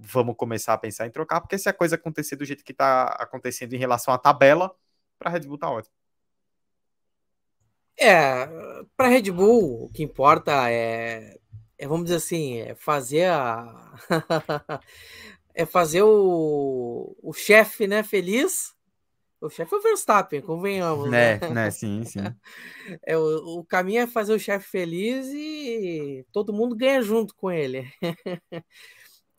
vamos 0.00 0.36
começar 0.36 0.74
a 0.74 0.78
pensar 0.78 1.06
em 1.06 1.10
trocar, 1.10 1.40
porque 1.40 1.58
se 1.58 1.68
a 1.68 1.72
coisa 1.72 1.96
acontecer 1.96 2.36
do 2.36 2.44
jeito 2.44 2.64
que 2.64 2.72
está 2.72 3.04
acontecendo 3.04 3.74
em 3.74 3.78
relação 3.78 4.12
à 4.12 4.18
tabela, 4.18 4.74
para 5.18 5.30
a 5.30 5.32
Red 5.32 5.40
Bull 5.40 5.58
tá 5.58 5.70
ótimo. 5.70 5.94
É, 7.98 8.46
para 8.96 9.06
a 9.06 9.08
Red 9.08 9.30
Bull, 9.30 9.84
o 9.84 9.90
que 9.92 10.02
importa 10.02 10.70
é, 10.70 11.38
é 11.78 11.86
vamos 11.86 12.04
dizer 12.04 12.16
assim, 12.16 12.58
é 12.58 12.74
fazer 12.74 13.26
a 13.26 13.94
é 15.54 15.66
fazer 15.66 16.02
o, 16.02 17.14
o 17.22 17.32
chefe, 17.32 17.86
né, 17.86 18.02
feliz. 18.02 18.74
O 19.40 19.48
chefe 19.48 19.74
é 19.74 19.78
o 19.78 19.82
Verstappen, 19.82 20.40
convenhamos. 20.42 21.10
Né, 21.10 21.38
né, 21.38 21.48
né 21.50 21.70
sim, 21.70 22.04
sim. 22.04 22.20
É, 23.06 23.16
o, 23.16 23.60
o 23.60 23.64
caminho 23.64 24.00
é 24.00 24.06
fazer 24.06 24.34
o 24.34 24.38
chefe 24.38 24.68
feliz 24.68 25.28
e 25.28 26.26
todo 26.32 26.52
mundo 26.52 26.74
ganha 26.74 27.02
junto 27.02 27.34
com 27.34 27.50
ele. 27.50 27.86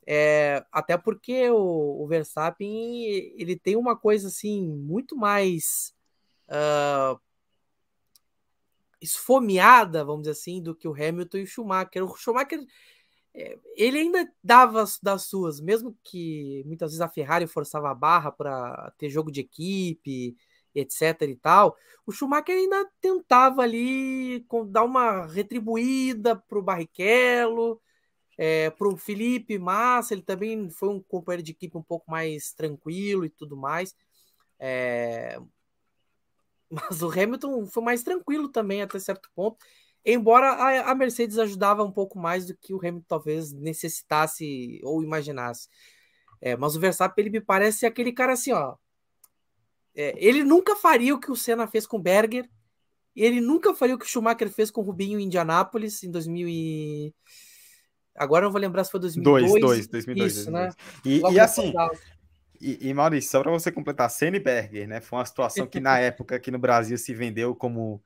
É, 0.06 0.66
até 0.72 0.98
porque 0.98 1.50
o, 1.52 2.04
o, 2.04 2.08
Verstappen 2.08 3.04
ele 3.38 3.56
tem 3.56 3.76
uma 3.76 3.96
coisa 3.96 4.30
assim 4.30 4.68
muito 4.68 5.16
mais 5.16 5.94
uh, 6.48 7.20
esfomeada, 9.00 10.04
vamos 10.04 10.24
dizer 10.24 10.32
assim, 10.32 10.62
do 10.62 10.76
que 10.76 10.88
o 10.88 10.94
Hamilton 10.94 11.38
e 11.38 11.44
o 11.44 11.48
Schumacher. 11.48 12.04
O 12.04 12.16
Schumacher 12.16 12.66
é, 13.34 13.58
ele 13.76 14.00
ainda 14.00 14.30
dava 14.44 14.84
das 15.02 15.24
suas, 15.24 15.60
mesmo 15.62 15.98
que 16.04 16.64
muitas 16.66 16.92
vezes 16.92 17.02
a 17.02 17.10
Ferrari 17.10 17.48
forçava 17.48 17.92
a 17.92 17.96
barra 17.96 18.32
para 18.32 18.92
ter 18.98 19.10
jogo 19.10 19.32
de 19.32 19.42
equipe, 19.42 20.36
etc 20.74 21.22
e 21.22 21.36
tal. 21.36 21.78
O 22.06 22.12
Schumacher 22.12 22.56
ainda 22.56 22.90
tentava 23.00 23.62
ali 23.62 24.46
dar 24.68 24.84
uma 24.84 25.26
retribuída 25.28 26.36
para 26.36 26.60
o 26.60 26.64
Barrichello 26.64 27.80
é, 28.43 28.71
para 28.71 28.88
o 28.88 28.97
Felipe 28.97 29.60
Massa, 29.60 30.15
ele 30.15 30.23
também 30.23 30.67
foi 30.71 30.89
um 30.89 30.99
companheiro 30.99 31.43
de 31.43 31.51
equipe 31.51 31.77
um 31.77 31.84
pouco 31.84 32.10
mais 32.10 32.51
tranquilo 32.54 33.23
e 33.23 33.30
tudo 33.30 33.56
mais. 33.56 33.95
É... 34.60 35.39
Mas 36.67 37.04
o 37.04 37.12
Hamilton 37.12 37.67
foi 37.67 37.84
mais 37.84 38.01
tranquilo 38.01 38.49
também 38.49 38.82
até 38.82 38.97
certo 38.97 39.30
ponto. 39.36 39.63
Embora 40.04 40.54
a, 40.54 40.89
a, 40.89 40.95
Mercedes 40.95 41.38
ajudava 41.38 41.84
um 41.84 41.91
pouco 41.91 42.17
mais 42.17 42.47
do 42.47 42.58
que 42.58 42.73
o 42.73 42.80
Hamilton 42.80 43.06
talvez 43.08 43.51
necessitasse 43.51 44.82
ou 44.84 45.04
imaginasse. 45.04 45.69
É, 46.41 46.58
mas 46.58 46.75
o 46.75 46.80
Verstappen, 46.80 47.23
ele 47.23 47.30
me 47.30 47.41
parece 47.41 47.86
aquele 47.86 48.12
cara 48.12 48.34
assim, 48.34 48.54
ó. 48.54 48.75
É, 49.93 50.15
ele 50.17 50.43
nunca 50.43 50.75
faria 50.75 51.13
o 51.13 51.19
que 51.19 51.30
o 51.30 51.36
Senna 51.36 51.67
fez 51.67 51.86
com 51.86 51.97
o 51.97 52.01
Berger. 52.01 52.49
Ele 53.15 53.39
nunca 53.39 53.75
faria 53.75 53.93
o 53.93 53.99
que 53.99 54.06
o 54.06 54.08
Schumacher 54.08 54.49
fez 54.49 54.71
com 54.71 54.82
o 54.82 54.84
Rubinho 54.84 55.19
em 55.19 55.25
Indianápolis 55.25 56.01
em 56.01 56.10
2000 56.10 56.47
e... 56.49 57.13
Agora 58.15 58.45
eu 58.45 58.52
vou 58.52 58.60
lembrar 58.60 58.84
se 58.84 58.91
foi 58.91 59.00
2002. 59.00 59.52
2002, 59.52 59.88
2002. 59.88 60.32
Isso, 60.32 60.52
2002. 60.52 60.76
né? 60.76 61.30
E, 61.32 61.34
e 61.34 61.39
assim, 61.39 61.74
e, 62.62 62.89
e, 62.89 62.93
Maurício, 62.93 63.32
só 63.32 63.41
para 63.41 63.52
você 63.52 63.71
completar, 63.71 64.10
Senna 64.10 64.38
e 64.38 64.39
Berger, 64.39 64.88
né? 64.88 65.02
Foi 65.02 65.17
uma 65.17 65.26
situação 65.26 65.65
que 65.65 65.80
na 65.80 65.97
época 65.97 66.36
aqui 66.36 66.52
no 66.52 66.60
Brasil 66.60 66.95
se 66.97 67.13
vendeu 67.13 67.56
como 67.56 68.04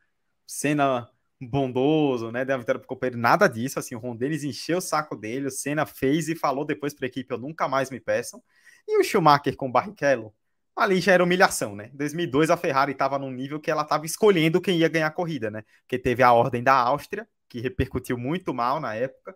Senna 0.47 1.09
bondoso, 1.41 2.31
né? 2.31 2.45
Deu 2.45 2.55
uma 2.55 2.59
vitória 2.59 2.79
pro 2.79 2.87
companheiro, 2.87 3.19
nada 3.19 3.47
disso, 3.47 3.77
assim, 3.77 3.95
o 3.95 3.99
Ron 3.99 4.15
Dennis 4.15 4.45
encheu 4.45 4.77
o 4.77 4.81
saco 4.81 5.15
dele, 5.15 5.47
o 5.47 5.51
Senna 5.51 5.85
fez 5.85 6.29
e 6.29 6.35
falou 6.35 6.63
depois 6.63 6.93
para 6.93 7.05
a 7.05 7.07
equipe, 7.07 7.33
eu 7.33 7.37
nunca 7.37 7.67
mais 7.67 7.89
me 7.89 7.99
peçam. 7.99 8.41
E 8.87 8.97
o 8.97 9.03
Schumacher 9.03 9.57
com 9.57 9.67
o 9.67 9.71
Barrichello, 9.71 10.33
ali 10.73 11.01
já 11.01 11.11
era 11.11 11.23
humilhação, 11.23 11.75
né? 11.75 11.89
Em 11.93 11.97
2002 11.97 12.49
a 12.49 12.55
Ferrari 12.55 12.93
estava 12.93 13.19
num 13.19 13.31
nível 13.31 13.59
que 13.59 13.69
ela 13.69 13.81
estava 13.81 14.05
escolhendo 14.05 14.61
quem 14.61 14.77
ia 14.77 14.87
ganhar 14.87 15.07
a 15.07 15.11
corrida, 15.11 15.51
né? 15.51 15.63
Porque 15.81 15.99
teve 15.99 16.23
a 16.23 16.31
ordem 16.31 16.63
da 16.63 16.73
Áustria, 16.73 17.27
que 17.49 17.59
repercutiu 17.59 18.17
muito 18.17 18.53
mal 18.53 18.79
na 18.79 18.95
época, 18.95 19.35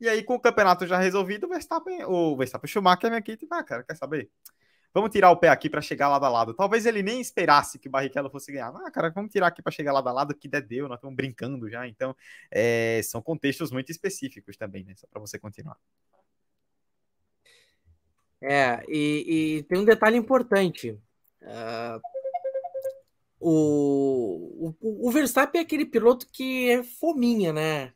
e 0.00 0.08
aí, 0.08 0.22
com 0.22 0.34
o 0.34 0.40
campeonato 0.40 0.86
já 0.86 0.98
resolvido, 0.98 1.46
o 1.46 1.48
Verstappen, 1.48 2.04
o 2.04 2.36
Verstappen 2.36 2.68
Schumacher 2.68 3.10
vem 3.10 3.18
aqui 3.18 3.32
e 3.32 3.48
ah, 3.50 3.62
cara, 3.62 3.82
quer 3.82 3.96
saber? 3.96 4.30
Vamos 4.94 5.10
tirar 5.10 5.30
o 5.30 5.36
pé 5.36 5.48
aqui 5.48 5.68
para 5.68 5.82
chegar 5.82 6.08
lado 6.08 6.24
a 6.24 6.28
lado. 6.28 6.54
Talvez 6.54 6.86
ele 6.86 7.02
nem 7.02 7.20
esperasse 7.20 7.78
que 7.78 7.88
o 7.88 7.90
Barrichello 7.90 8.30
fosse 8.30 8.50
ganhar. 8.50 8.74
Ah, 8.74 8.90
cara, 8.90 9.10
vamos 9.10 9.30
tirar 9.30 9.48
aqui 9.48 9.62
para 9.62 9.70
chegar 9.70 9.92
lado 9.92 10.08
a 10.08 10.12
lado, 10.12 10.34
que 10.34 10.48
der 10.48 10.62
deu, 10.62 10.88
nós 10.88 10.98
estamos 10.98 11.14
brincando 11.14 11.68
já. 11.68 11.86
Então, 11.86 12.16
é, 12.50 13.00
são 13.04 13.20
contextos 13.20 13.70
muito 13.70 13.90
específicos 13.90 14.56
também, 14.56 14.84
né? 14.84 14.94
Só 14.96 15.06
para 15.06 15.20
você 15.20 15.38
continuar. 15.38 15.76
É, 18.40 18.84
e, 18.88 19.58
e, 19.58 19.62
tem 19.64 19.78
um 19.78 19.84
detalhe 19.84 20.16
importante. 20.16 20.90
Uh, 21.42 22.00
o, 23.40 24.74
o, 24.80 25.08
o 25.08 25.10
Verstappen 25.10 25.60
é 25.60 25.64
aquele 25.64 25.84
piloto 25.84 26.26
que 26.32 26.70
é 26.70 26.82
fominha, 26.82 27.52
né? 27.52 27.92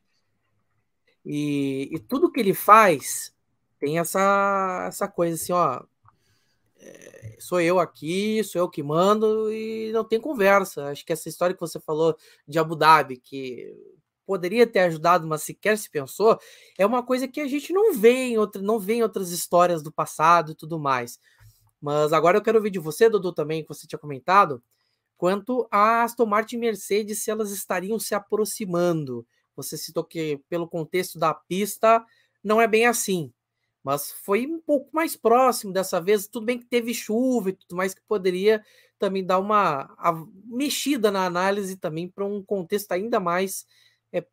E, 1.25 1.89
e 1.93 1.99
tudo 1.99 2.31
que 2.31 2.41
ele 2.41 2.55
faz 2.55 3.33
tem 3.79 3.99
essa, 3.99 4.85
essa 4.89 5.09
coisa 5.09 5.35
assim, 5.35 5.53
ó. 5.53 5.83
É, 6.79 7.37
sou 7.39 7.61
eu 7.61 7.79
aqui, 7.79 8.43
sou 8.45 8.61
eu 8.61 8.69
que 8.69 8.83
mando 8.83 9.53
e 9.53 9.93
não 9.93 10.05
tem 10.05 10.21
conversa. 10.21 10.87
Acho 10.87 11.05
que 11.05 11.13
essa 11.13 11.29
história 11.29 11.55
que 11.55 11.61
você 11.61 11.79
falou 11.81 12.17
de 12.47 12.59
Abu 12.59 12.75
Dhabi, 12.75 13.17
que 13.19 13.73
poderia 14.27 14.67
ter 14.67 14.81
ajudado, 14.81 15.27
mas 15.27 15.43
sequer 15.43 15.77
se 15.79 15.91
pensou, 15.91 16.39
é 16.79 16.87
uma 16.87 17.03
coisa 17.03 17.29
que 17.29 17.41
a 17.41 17.47
gente 17.47 17.73
não 17.73 17.95
vê 17.95 18.29
em, 18.29 18.39
outra, 18.39 18.63
não 18.63 18.79
vê 18.79 19.03
outras 19.03 19.31
histórias 19.31 19.83
do 19.83 19.93
passado 19.93 20.53
e 20.53 20.55
tudo 20.55 20.79
mais. 20.79 21.19
Mas 21.81 22.13
agora 22.13 22.39
eu 22.39 22.43
quero 22.43 22.59
ouvir 22.59 22.71
de 22.71 22.79
você, 22.79 23.11
Dudu, 23.11 23.33
também, 23.33 23.63
que 23.63 23.69
você 23.69 23.87
tinha 23.87 23.99
comentado, 23.99 24.63
quanto 25.17 25.67
a 25.71 26.05
Aston 26.05 26.27
Martin 26.27 26.57
e 26.57 26.61
Mercedes, 26.61 27.23
se 27.23 27.31
elas 27.31 27.51
estariam 27.51 27.99
se 27.99 28.15
aproximando. 28.15 29.27
Você 29.57 29.77
citou 29.77 30.05
que, 30.05 30.41
pelo 30.49 30.69
contexto 30.69 31.19
da 31.19 31.35
pista, 31.35 32.05
não 32.43 32.61
é 32.61 32.67
bem 32.67 32.87
assim. 32.87 33.33
Mas 33.83 34.13
foi 34.13 34.47
um 34.47 34.61
pouco 34.61 34.89
mais 34.93 35.17
próximo 35.17 35.73
dessa 35.73 36.01
vez. 36.01 36.27
Tudo 36.27 36.47
bem 36.47 36.59
que 36.59 36.67
teve 36.67 36.95
chuva 36.95 37.51
e 37.51 37.53
tudo 37.53 37.77
mais, 37.77 37.95
que 37.95 38.03
poderia 38.03 38.65
também 38.99 39.25
dar 39.25 39.41
uma 39.41 39.93
mexida 40.45 41.11
na 41.11 41.27
análise 41.27 41.77
também 41.77 42.09
para 42.09 42.25
um 42.25 42.43
contexto 42.43 42.93
ainda 42.93 43.19
mais 43.19 43.67
é, 44.13 44.25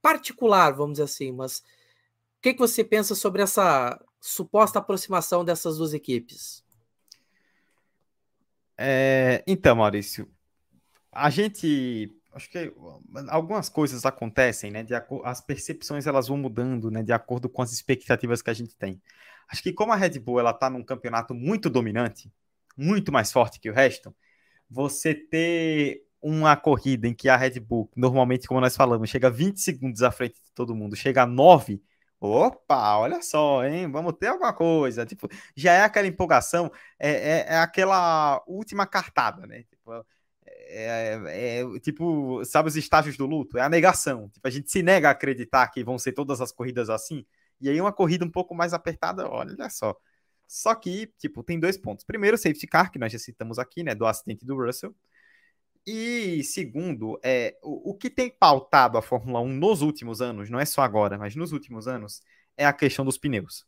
particular, 0.00 0.72
vamos 0.72 0.94
dizer 0.94 1.04
assim. 1.04 1.32
Mas 1.32 1.58
o 1.58 1.62
que, 2.40 2.54
que 2.54 2.58
você 2.58 2.82
pensa 2.82 3.14
sobre 3.14 3.42
essa 3.42 4.02
suposta 4.20 4.78
aproximação 4.78 5.44
dessas 5.44 5.76
duas 5.76 5.92
equipes? 5.92 6.64
É, 8.76 9.44
então, 9.46 9.76
Maurício, 9.76 10.28
a 11.12 11.28
gente 11.28 12.10
acho 12.34 12.50
que 12.50 12.72
algumas 13.28 13.68
coisas 13.68 14.04
acontecem, 14.04 14.70
né? 14.70 14.82
De, 14.82 14.92
as 15.24 15.40
percepções 15.40 16.06
elas 16.06 16.28
vão 16.28 16.36
mudando, 16.36 16.90
né? 16.90 17.02
De 17.02 17.12
acordo 17.12 17.48
com 17.48 17.62
as 17.62 17.72
expectativas 17.72 18.42
que 18.42 18.50
a 18.50 18.54
gente 18.54 18.76
tem. 18.76 19.00
Acho 19.48 19.62
que 19.62 19.72
como 19.72 19.92
a 19.92 19.96
Red 19.96 20.18
Bull 20.18 20.40
ela 20.40 20.50
está 20.50 20.68
num 20.68 20.82
campeonato 20.82 21.34
muito 21.34 21.70
dominante, 21.70 22.32
muito 22.76 23.12
mais 23.12 23.32
forte 23.32 23.60
que 23.60 23.70
o 23.70 23.74
resto, 23.74 24.14
você 24.68 25.14
ter 25.14 26.04
uma 26.20 26.56
corrida 26.56 27.06
em 27.06 27.14
que 27.14 27.28
a 27.28 27.36
Red 27.36 27.60
Bull, 27.60 27.90
normalmente, 27.96 28.48
como 28.48 28.60
nós 28.60 28.76
falamos, 28.76 29.10
chega 29.10 29.30
20 29.30 29.60
segundos 29.60 30.02
à 30.02 30.10
frente 30.10 30.42
de 30.42 30.52
todo 30.52 30.74
mundo, 30.74 30.96
chega 30.96 31.22
a 31.22 31.26
9, 31.26 31.82
Opa, 32.26 32.96
olha 32.96 33.20
só, 33.20 33.64
hein? 33.66 33.90
Vamos 33.90 34.14
ter 34.18 34.28
alguma 34.28 34.52
coisa. 34.54 35.04
Tipo, 35.04 35.28
já 35.54 35.72
é 35.74 35.82
aquela 35.82 36.06
empolgação, 36.06 36.72
é, 36.98 37.10
é, 37.10 37.46
é 37.50 37.58
aquela 37.58 38.42
última 38.46 38.86
cartada, 38.86 39.46
né? 39.46 39.64
Tipo, 39.64 40.06
é, 40.74 41.20
é, 41.26 41.60
é, 41.60 41.80
tipo, 41.80 42.44
sabe 42.44 42.68
os 42.68 42.76
estágios 42.76 43.16
do 43.16 43.26
luto? 43.26 43.56
É 43.56 43.62
a 43.62 43.68
negação. 43.68 44.28
Tipo, 44.30 44.46
a 44.48 44.50
gente 44.50 44.70
se 44.70 44.82
nega 44.82 45.08
a 45.08 45.12
acreditar 45.12 45.68
que 45.68 45.84
vão 45.84 45.98
ser 45.98 46.12
todas 46.12 46.40
as 46.40 46.50
corridas 46.50 46.90
assim. 46.90 47.24
E 47.60 47.68
aí 47.68 47.80
uma 47.80 47.92
corrida 47.92 48.24
um 48.24 48.30
pouco 48.30 48.54
mais 48.54 48.74
apertada, 48.74 49.28
olha 49.28 49.70
só. 49.70 49.96
Só 50.46 50.74
que, 50.74 51.06
tipo, 51.18 51.42
tem 51.42 51.58
dois 51.58 51.76
pontos. 51.78 52.04
Primeiro, 52.04 52.36
safety 52.36 52.66
car, 52.66 52.90
que 52.90 52.98
nós 52.98 53.12
já 53.12 53.18
citamos 53.18 53.58
aqui, 53.58 53.82
né, 53.82 53.94
do 53.94 54.06
acidente 54.06 54.44
do 54.44 54.56
Russell. 54.56 54.94
E 55.86 56.42
segundo, 56.44 57.18
é, 57.22 57.56
o, 57.62 57.90
o 57.90 57.94
que 57.94 58.08
tem 58.10 58.30
pautado 58.30 58.96
a 58.96 59.02
Fórmula 59.02 59.40
1 59.40 59.48
nos 59.48 59.82
últimos 59.82 60.22
anos, 60.22 60.48
não 60.50 60.58
é 60.58 60.64
só 60.64 60.82
agora, 60.82 61.18
mas 61.18 61.36
nos 61.36 61.52
últimos 61.52 61.86
anos, 61.86 62.22
é 62.56 62.64
a 62.66 62.72
questão 62.72 63.04
dos 63.04 63.18
pneus. 63.18 63.66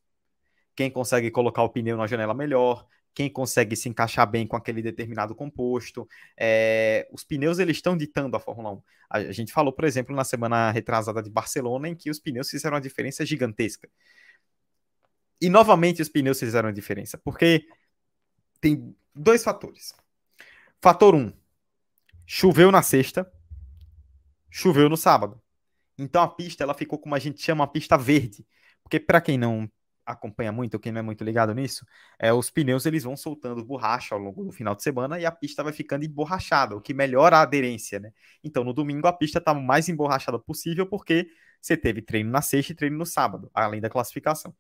Quem 0.75 0.91
consegue 0.91 1.31
colocar 1.31 1.63
o 1.63 1.69
pneu 1.69 1.97
na 1.97 2.07
janela 2.07 2.35
melhor, 2.35 2.87
quem 3.17 3.31
consegue 3.31 3.75
se 3.75 3.89
encaixar 3.89 4.31
bem 4.31 4.47
com 4.47 4.57
aquele 4.57 4.83
determinado 4.83 5.35
composto. 5.35 6.07
É, 6.37 7.09
os 7.11 7.25
pneus 7.25 7.59
eles 7.59 7.79
estão 7.79 7.97
ditando 7.97 8.37
a 8.37 8.41
Fórmula 8.41 8.73
1. 8.73 8.83
A, 9.09 9.17
a, 9.17 9.33
gente 9.33 9.55
falou, 9.55 9.73
por 9.73 9.87
exemplo, 9.87 10.15
na 10.15 10.23
semana 10.23 10.71
retrasada 10.71 11.23
de 11.23 11.31
Barcelona, 11.31 11.89
em 11.89 11.95
que 11.95 12.11
os 12.11 12.21
pneus 12.21 12.51
fizeram 12.51 12.75
uma 12.75 12.81
diferença 12.81 13.25
gigantesca. 13.25 13.89
E 15.41 15.49
novamente 15.49 16.03
os 16.03 16.11
pneus 16.11 16.39
fizeram 16.39 16.69
a 16.69 16.73
diferença, 16.73 17.17
porque 17.17 17.67
tem 18.61 18.95
dois 19.15 19.43
fatores. 19.43 19.95
Fator 20.79 21.15
1, 21.15 21.19
um, 21.19 21.33
choveu 22.27 22.71
na 22.71 22.83
sexta, 22.83 23.33
choveu 24.51 24.91
no 24.91 24.97
sábado. 24.97 25.41
Então 25.97 26.23
a 26.23 26.29
pista 26.29 26.63
ela 26.63 26.75
ficou 26.75 26.99
como 26.99 27.15
a 27.15 27.19
gente 27.19 27.41
chama 27.41 27.65
a 27.65 27.67
pista 27.67 27.97
verde, 27.97 28.47
porque 28.83 29.01
para 29.01 29.23
quem 29.23 29.39
não 29.39 29.71
acompanha 30.07 30.53
muito, 30.53 30.79
quem 30.79 30.93
não 30.93 31.01
é 31.01 31.03
muito 31.03 31.25
ligado 31.25 31.53
nisso, 31.53 31.85
é 32.19 32.33
os 32.33 32.49
pneus 32.49 32.87
eles 32.87 33.03
vão 33.05 33.17
soltando 33.17 33.65
borracha 33.65 34.15
ao 34.15 34.21
longo 34.21 34.45
do 34.45 34.53
final 34.53 34.75
de 34.75 34.83
semana 34.83 35.19
e 35.19 35.27
a 35.27 35.33
pista 35.33 35.63
vai 35.65 35.73
ficando 35.73 36.05
emborrachada, 36.05 36.77
o 36.77 36.81
que 36.81 36.95
melhora 36.95 37.39
a 37.39 37.43
aderência, 37.43 37.99
né? 37.99 38.13
Então 38.43 38.65
no 38.65 38.73
domingo 38.73 39.07
a 39.09 39.13
pista 39.13 39.39
está 39.39 39.53
mais 39.53 39.89
emborrachada 39.89 40.39
possível 40.39 40.87
porque 40.87 41.29
você 41.61 41.77
teve 41.77 42.01
treino 42.03 42.31
na 42.31 42.41
sexta 42.41 42.73
e 42.73 42.77
treino 42.77 42.97
no 42.97 43.07
sábado, 43.07 43.51
além 43.53 43.81
da 43.81 43.91
classificação. 43.91 44.55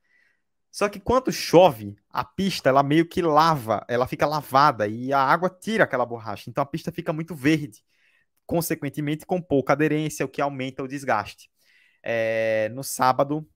Só 0.71 0.89
que 0.89 1.01
quando 1.01 1.33
chove, 1.33 1.97
a 2.11 2.25
pista 2.25 2.69
ela 2.69 2.83
meio 2.83 3.09
que 3.09 3.23
lava, 3.23 3.85
ela 3.89 4.07
fica 4.07 4.27
lavada 4.27 4.87
e 4.87 5.13
a 5.13 5.21
água 5.21 5.49
tira 5.49 5.85
aquela 5.85 6.05
borracha, 6.05 6.51
então 6.51 6.63
a 6.63 6.67
pista 6.67 6.93
fica 6.93 7.13
muito 7.13 7.35
verde, 7.35 7.83
consequentemente 8.45 9.25
com 9.27 9.41
pouca 9.41 9.73
aderência, 9.73 10.27
o 10.27 10.29
que 10.29 10.41
aumenta 10.41 10.83
o 10.83 10.89
desgaste. 10.89 11.51
É, 12.03 12.69
no 12.75 12.85
sábado 12.85 13.49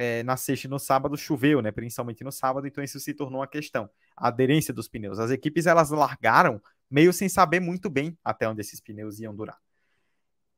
é, 0.00 0.22
na 0.22 0.34
sexta 0.34 0.66
e 0.66 0.70
no 0.70 0.78
sábado 0.78 1.14
choveu, 1.14 1.60
né? 1.60 1.70
Principalmente 1.70 2.24
no 2.24 2.32
sábado, 2.32 2.66
então 2.66 2.82
isso 2.82 2.98
se 2.98 3.12
tornou 3.12 3.40
uma 3.40 3.46
questão. 3.46 3.90
A 4.16 4.28
aderência 4.28 4.72
dos 4.72 4.88
pneus. 4.88 5.18
As 5.18 5.30
equipes 5.30 5.66
elas 5.66 5.90
largaram 5.90 6.58
meio 6.90 7.12
sem 7.12 7.28
saber 7.28 7.60
muito 7.60 7.90
bem 7.90 8.16
até 8.24 8.48
onde 8.48 8.62
esses 8.62 8.80
pneus 8.80 9.20
iam 9.20 9.36
durar. 9.36 9.58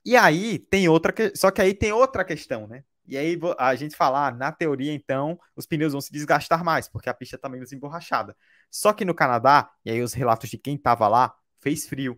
E 0.05 0.17
aí 0.17 0.61
tem 0.61 0.89
outra, 0.89 1.13
que... 1.13 1.35
só 1.35 1.51
que 1.51 1.61
aí 1.61 1.75
tem 1.75 1.91
outra 1.91 2.25
questão, 2.25 2.69
né? 2.69 2.85
E 3.05 3.17
aí 3.17 3.37
a 3.59 3.75
gente 3.75 3.97
fala, 3.97 4.29
ah, 4.29 4.31
na 4.31 4.53
teoria, 4.53 4.93
então, 4.93 5.37
os 5.57 5.67
pneus 5.67 5.91
vão 5.91 6.01
se 6.01 6.13
desgastar 6.13 6.63
mais, 6.65 6.89
porque 6.89 7.11
a 7.11 7.15
pista 7.15 7.35
está 7.35 7.49
menos 7.49 7.73
emborrachada. 7.73 8.37
Só 8.71 8.93
que 8.93 9.05
no 9.05 9.13
Canadá, 9.13 9.69
e 9.85 9.91
aí 9.91 10.01
os 10.01 10.13
relatos 10.13 10.49
de 10.49 10.57
quem 10.57 10.77
estava 10.77 11.09
lá, 11.09 11.35
fez 11.61 11.89
frio. 11.89 12.17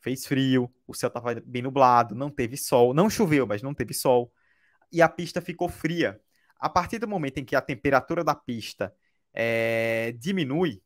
Fez 0.00 0.26
frio, 0.26 0.68
o 0.84 0.94
céu 0.94 1.06
estava 1.06 1.40
bem 1.46 1.62
nublado, 1.62 2.12
não 2.16 2.28
teve 2.28 2.56
sol, 2.56 2.92
não 2.92 3.08
choveu, 3.08 3.46
mas 3.46 3.62
não 3.62 3.72
teve 3.72 3.94
sol. 3.94 4.32
E 4.90 5.00
a 5.00 5.08
pista 5.08 5.40
ficou 5.40 5.68
fria. 5.68 6.20
A 6.64 6.68
partir 6.70 6.98
do 6.98 7.06
momento 7.06 7.36
em 7.36 7.44
que 7.44 7.54
a 7.54 7.60
temperatura 7.60 8.24
da 8.24 8.34
pista 8.34 8.90
é, 9.34 10.14
diminui, 10.18 10.80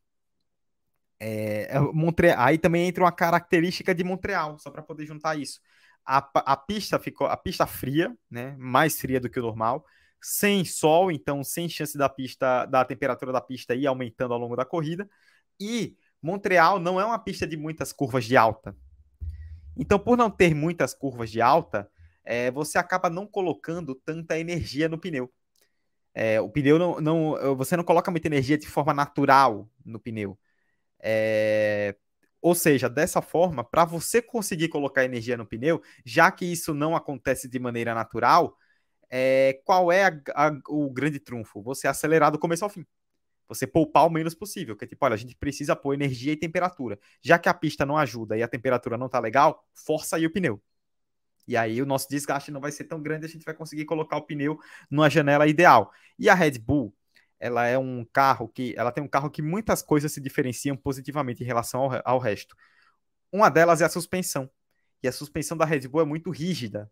é, 1.21 1.69
é 1.71 1.79
Montreal, 1.79 2.37
aí 2.37 2.59
também 2.59 2.89
entra 2.89 3.05
uma 3.05 3.13
característica 3.13 3.95
de 3.95 4.03
Montreal, 4.03 4.59
só 4.59 4.73
para 4.73 4.83
poder 4.83 5.07
juntar 5.07 5.39
isso. 5.39 5.61
A, 6.05 6.19
a, 6.35 6.57
pista 6.57 6.99
ficou 6.99 7.29
a 7.29 7.37
pista 7.37 7.65
fria, 7.65 8.13
né, 8.29 8.57
mais 8.59 9.01
fria 9.01 9.21
do 9.21 9.31
que 9.31 9.39
o 9.39 9.43
normal, 9.43 9.87
sem 10.21 10.65
sol, 10.65 11.13
então 11.13 11.45
sem 11.45 11.69
chance 11.69 11.97
da 11.97 12.09
pista, 12.09 12.67
da 12.67 12.85
temperatura 12.85 13.31
da 13.31 13.41
pista 13.41 13.73
ir 13.73 13.87
aumentando 13.87 14.35
ao 14.35 14.41
longo 14.41 14.57
da 14.57 14.65
corrida. 14.65 15.09
E 15.61 15.97
Montreal 16.21 16.81
não 16.81 17.01
é 17.01 17.05
uma 17.05 17.21
pista 17.21 17.47
de 17.47 17.57
muitas 17.57 17.93
curvas 17.93 18.25
de 18.25 18.37
alta. 18.37 18.77
Então, 19.77 19.97
por 19.97 20.19
não 20.19 20.29
ter 20.29 20.57
muitas 20.57 20.93
curvas 20.93 21.31
de 21.31 21.41
alta, 21.41 21.89
é, 22.25 22.51
você 22.51 22.79
acaba 22.79 23.09
não 23.09 23.29
colocando 23.29 23.95
tanta 23.95 24.37
energia 24.37 24.89
no 24.89 24.99
pneu. 24.99 25.33
É, 26.21 26.41
o 26.41 26.49
pneu 26.51 26.81
não, 26.81 27.01
não, 27.01 27.57
Você 27.57 27.77
não 27.77 27.85
coloca 27.85 28.11
muita 28.11 28.27
energia 28.27 28.59
de 28.59 28.67
forma 28.67 28.93
natural 28.93 29.71
no 29.85 30.01
pneu. 30.01 30.37
É, 30.99 31.95
ou 32.43 32.57
seja, 32.57 32.89
dessa 32.89 33.23
forma, 33.23 33.63
para 33.63 33.85
você 33.85 34.21
conseguir 34.21 34.69
colocar 34.69 35.05
energia 35.05 35.37
no 35.37 35.47
pneu, 35.47 35.81
já 36.05 36.31
que 36.33 36.45
isso 36.45 36.75
não 36.75 36.97
acontece 36.97 37.49
de 37.49 37.61
maneira 37.61 37.95
natural, 37.95 38.57
é, 39.09 39.61
qual 39.65 39.93
é 39.93 40.07
a, 40.07 40.49
a, 40.49 40.59
o 40.69 40.91
grande 40.91 41.21
trunfo? 41.21 41.63
Você 41.63 41.87
acelerar 41.87 42.33
do 42.33 42.39
começo 42.39 42.65
ao 42.65 42.71
fim. 42.71 42.85
Você 43.49 43.65
poupar 43.67 44.05
o 44.07 44.11
menos 44.11 44.35
possível. 44.35 44.77
Que 44.77 44.87
é 44.87 44.89
tipo, 44.89 45.05
olha, 45.05 45.15
a 45.15 45.19
gente 45.19 45.37
precisa 45.37 45.77
pôr 45.77 45.95
energia 45.95 46.33
e 46.33 46.37
temperatura. 46.37 46.99
Já 47.23 47.39
que 47.39 47.49
a 47.49 47.55
pista 47.55 47.87
não 47.87 47.97
ajuda 47.97 48.37
e 48.37 48.43
a 48.43 48.49
temperatura 48.49 48.99
não 48.99 49.09
tá 49.09 49.21
legal, 49.21 49.65
força 49.73 50.17
aí 50.17 50.27
o 50.27 50.33
pneu. 50.33 50.61
E 51.49 51.57
aí 51.57 51.81
o 51.81 51.87
nosso 51.87 52.07
desgaste 52.11 52.51
não 52.51 52.61
vai 52.61 52.71
ser 52.71 52.85
tão 52.85 53.03
grande, 53.03 53.25
a 53.25 53.29
gente 53.29 53.45
vai 53.45 53.55
conseguir 53.55 53.87
colocar 53.87 54.19
o 54.19 54.23
pneu 54.23 54.61
numa 54.91 55.09
janela 55.09 55.47
ideal. 55.47 55.91
E 56.19 56.29
a 56.29 56.35
Red 56.35 56.59
Bull, 56.59 56.95
ela 57.41 57.67
é 57.67 57.79
um 57.79 58.05
carro 58.13 58.49
que 58.49 58.75
ela 58.77 58.93
tem 58.93 59.03
um 59.03 59.09
carro 59.09 59.31
que 59.31 59.41
muitas 59.41 59.83
coisas 59.83 60.13
se 60.13 60.21
diferenciam 60.21 60.77
positivamente 60.77 61.43
em 61.43 61.47
relação 61.47 61.81
ao, 61.81 62.03
ao 62.05 62.19
resto. 62.19 62.55
Uma 63.33 63.49
delas 63.49 63.81
é 63.81 63.87
a 63.87 63.89
suspensão. 63.89 64.51
E 65.03 65.09
a 65.09 65.13
suspensão 65.13 65.57
da 65.57 65.65
Red 65.65 65.89
Bull 65.89 66.03
é 66.03 66.05
muito 66.05 66.31
rígida. 66.31 66.91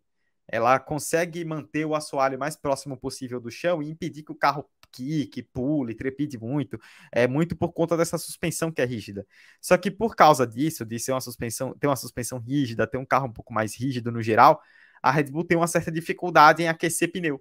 Ela 0.49 0.79
consegue 0.79 1.45
manter 1.45 1.85
o 1.85 1.95
assoalho 1.95 2.39
mais 2.39 2.57
próximo 2.57 2.97
possível 2.97 3.41
do 3.41 3.51
chão 3.51 3.83
e 3.83 3.91
impedir 3.91 4.23
que 4.23 4.33
o 4.33 4.37
carro 4.37 4.67
quique, 4.97 5.43
pule, 5.43 5.95
trepide 5.95 6.39
muito, 6.39 6.79
é 7.13 7.27
muito 7.27 7.55
por 7.57 7.73
conta 7.73 7.97
dessa 7.97 8.17
suspensão 8.19 8.73
que 8.73 8.81
é 8.81 8.85
rígida. 8.85 9.27
Só 9.61 9.77
que 9.77 9.91
por 9.91 10.17
causa 10.17 10.47
disso, 10.47 10.85
de 10.85 10.99
ser 10.99 11.13
uma 11.13 11.21
suspensão, 11.21 11.75
ter 11.79 11.87
uma 11.87 11.97
suspensão 11.97 12.39
rígida, 12.39 12.87
ter 12.87 12.99
um 12.99 13.05
carro 13.05 13.27
um 13.27 13.33
pouco 13.33 13.53
mais 13.53 13.75
rígido 13.75 14.11
no 14.11 14.23
geral, 14.23 14.61
a 15.03 15.11
Red 15.11 15.25
Bull 15.25 15.45
tem 15.45 15.57
uma 15.57 15.67
certa 15.67 15.91
dificuldade 15.91 16.63
em 16.63 16.69
aquecer 16.69 17.13
pneu. 17.13 17.41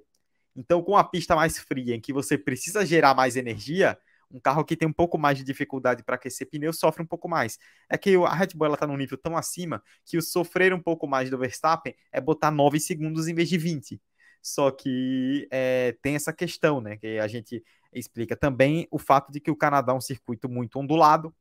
Então, 0.56 0.82
com 0.82 0.96
a 0.98 1.04
pista 1.04 1.36
mais 1.36 1.58
fria, 1.60 1.96
em 1.96 2.02
que 2.02 2.14
você 2.14 2.38
precisa 2.38 2.86
gerar 2.86 3.14
mais 3.14 3.36
energia, 3.36 3.98
um 4.32 4.40
carro 4.40 4.64
que 4.66 4.76
tem 4.76 4.88
um 4.88 4.94
pouco 4.94 5.18
mais 5.18 5.38
de 5.38 5.44
dificuldade 5.44 6.04
para 6.04 6.16
aquecer 6.16 6.50
pneu 6.50 6.74
sofre 6.74 7.04
um 7.04 7.06
pouco 7.06 7.28
mais. 7.28 7.58
É 7.90 7.98
que 7.98 8.16
a 8.16 8.34
Red 8.34 8.50
Bull 8.56 8.74
está 8.74 8.88
num 8.88 8.98
nível 8.98 9.18
tão 9.18 9.38
acima 9.38 9.82
que 10.06 10.18
o 10.18 10.22
sofrer 10.22 10.74
um 10.74 10.82
pouco 10.82 11.08
mais 11.08 11.30
do 11.30 11.38
Verstappen 11.38 11.96
é 12.12 12.20
botar 12.20 12.52
9 12.52 12.80
segundos 12.80 13.28
em 13.28 13.34
vez 13.34 13.50
de 13.50 13.58
20. 13.58 14.02
Só 14.46 14.70
que 14.70 15.48
é, 15.50 15.98
tem 16.04 16.14
essa 16.14 16.32
questão, 16.32 16.80
né? 16.80 16.98
Que 16.98 17.18
a 17.18 17.28
gente 17.28 17.64
explica 17.92 18.36
também 18.36 18.88
o 18.92 19.00
fato 19.00 19.32
de 19.32 19.40
que 19.40 19.50
o 19.50 19.56
Canadá 19.56 19.92
é 19.92 19.96
um 19.96 20.00
circuito 20.00 20.48
muito 20.48 20.78
ondulado. 20.78 21.34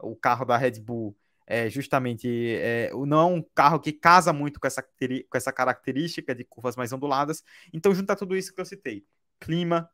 O 0.00 0.16
carro 0.16 0.44
da 0.44 0.56
Red 0.56 0.80
Bull 0.80 1.16
é 1.46 1.70
justamente 1.70 2.56
é, 2.56 2.90
não 3.06 3.20
é 3.20 3.24
um 3.24 3.42
carro 3.54 3.78
que 3.78 3.92
casa 3.92 4.32
muito 4.32 4.58
com 4.58 4.66
essa, 4.66 4.82
com 4.82 5.36
essa 5.36 5.52
característica 5.52 6.34
de 6.34 6.42
curvas 6.42 6.74
mais 6.74 6.92
onduladas. 6.92 7.44
Então, 7.72 7.94
junta 7.94 8.16
tudo 8.16 8.34
isso 8.36 8.52
que 8.52 8.60
eu 8.60 8.66
citei: 8.66 9.06
clima, 9.38 9.88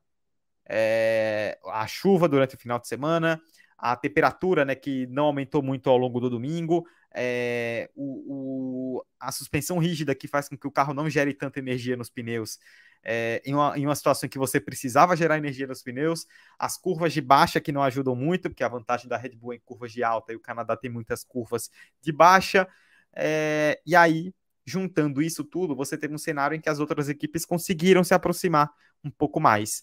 é, 0.67 1.59
a 1.67 1.87
chuva 1.87 2.27
durante 2.27 2.55
o 2.55 2.59
final 2.59 2.79
de 2.79 2.89
semana, 2.89 3.39
a 3.79 3.95
temperatura, 3.95 4.65
né, 4.65 4.75
que 4.75 5.07
não 5.07 5.27
aumentou 5.27 5.63
muito 5.63 5.89
ao 5.89 5.97
longo 5.97 6.19
do 6.19 6.29
domingo, 6.29 6.85
é, 7.15 7.89
o, 7.95 8.97
o, 8.99 9.05
a 9.21 9.31
suspensão 9.31 9.79
rígida 9.79 10.15
que 10.15 10.27
faz 10.27 10.49
com 10.49 10.59
que 10.59 10.67
o 10.67 10.71
carro 10.71 10.93
não 10.93 11.09
gere 11.09 11.33
tanta 11.33 11.61
energia 11.61 11.97
nos 11.97 12.11
pneus, 12.11 12.59
é, 13.05 13.41
em, 13.47 13.55
uma, 13.55 13.79
em 13.79 13.87
uma 13.87 13.95
situação 13.95 14.27
em 14.27 14.31
que 14.31 14.39
você 14.39 14.61
precisava 14.61 15.17
gerar 15.17 15.39
energia 15.39 15.67
nos 15.67 15.81
pneus, 15.81 16.27
as 16.59 16.77
curvas 16.77 17.13
de 17.13 17.21
baixa 17.21 17.61
que 17.61 17.71
não 17.71 17.83
ajudam 17.83 18.17
muito, 18.17 18.51
porque 18.51 18.65
a 18.65 18.69
vantagem 18.69 19.09
da 19.09 19.17
Red 19.17 19.37
Bull 19.37 19.53
é 19.53 19.57
em 19.57 19.61
curvas 19.61 19.93
de 19.93 20.03
alta 20.03 20.33
e 20.33 20.37
o 20.37 20.41
Canadá 20.41 20.77
tem 20.77 20.91
muitas 20.91 21.23
curvas 21.23 21.71
de 22.03 22.11
baixa, 22.11 22.69
é, 23.15 23.81
e 23.87 23.95
aí, 23.95 24.35
juntando 24.67 25.23
isso 25.23 25.45
tudo, 25.45 25.77
você 25.77 25.97
teve 25.97 26.15
um 26.15 26.19
cenário 26.19 26.57
em 26.57 26.61
que 26.61 26.69
as 26.69 26.81
outras 26.81 27.09
equipes 27.09 27.47
conseguiram 27.47 28.03
se 28.03 28.13
aproximar 28.13 28.71
um 29.03 29.11
pouco 29.11 29.41
mais. 29.41 29.83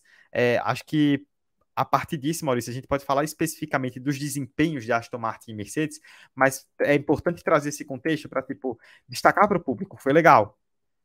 Acho 0.63 0.85
que 0.85 1.25
a 1.75 1.83
partir 1.83 2.17
disso, 2.17 2.45
Maurício, 2.45 2.71
a 2.71 2.73
gente 2.73 2.87
pode 2.87 3.03
falar 3.03 3.23
especificamente 3.23 3.99
dos 3.99 4.17
desempenhos 4.17 4.85
de 4.85 4.93
Aston 4.93 5.17
Martin 5.17 5.51
e 5.51 5.55
Mercedes, 5.55 5.99
mas 6.33 6.65
é 6.79 6.95
importante 6.95 7.43
trazer 7.43 7.69
esse 7.69 7.83
contexto 7.83 8.29
para 8.29 8.41
tipo 8.41 8.79
destacar 9.07 9.47
para 9.47 9.57
o 9.57 9.61
público. 9.61 9.97
Foi 9.99 10.13
legal. 10.13 10.57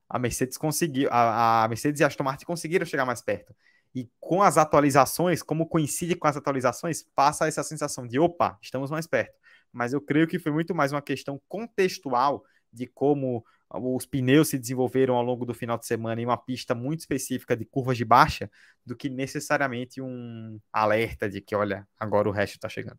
A 0.09 0.19
Mercedes 0.19 0.57
conseguiu, 0.57 1.09
a, 1.11 1.65
a 1.65 1.69
Mercedes 1.69 2.01
e 2.01 2.05
a 2.05 2.07
Aston 2.07 2.25
Martin 2.25 2.45
conseguiram 2.45 2.87
chegar 2.87 3.05
mais 3.05 3.21
perto. 3.21 3.55
E 3.95 4.09
com 4.21 4.43
as 4.43 4.57
atualizações, 4.57 5.43
como 5.43 5.67
coincide 5.69 6.15
com 6.15 6.29
as 6.29 6.37
atualizações, 6.37 7.03
passa 7.15 7.49
essa 7.49 7.65
sensação 7.65 8.07
de 8.07 8.21
opa, 8.21 8.57
estamos 8.63 8.91
mais 8.91 9.07
perto. 9.07 9.37
Mas 9.73 9.93
eu 9.93 10.01
creio 10.01 10.29
que 10.29 10.39
foi 10.39 10.53
muito 10.53 10.75
mais 10.75 10.93
uma 10.93 11.03
questão 11.03 11.41
contextual 11.49 12.45
de 12.73 12.87
como 12.87 13.45
os 13.73 14.07
pneus 14.07 14.49
se 14.49 14.59
desenvolveram 14.59 15.15
ao 15.15 15.23
longo 15.23 15.47
do 15.47 15.55
final 15.55 15.79
de 15.79 15.87
semana 15.87 16.21
em 16.21 16.25
uma 16.25 16.37
pista 16.37 16.75
muito 16.75 17.01
específica 17.01 17.57
de 17.57 17.65
curvas 17.65 17.97
de 17.97 18.05
baixa, 18.05 18.51
do 18.85 18.97
que 18.97 19.09
necessariamente 19.09 20.01
um 20.01 20.59
alerta 20.73 21.29
de 21.29 21.41
que, 21.41 21.55
olha, 21.55 21.87
agora 21.99 22.29
o 22.29 22.33
resto 22.33 22.55
está 22.57 22.69
chegando. 22.69 22.99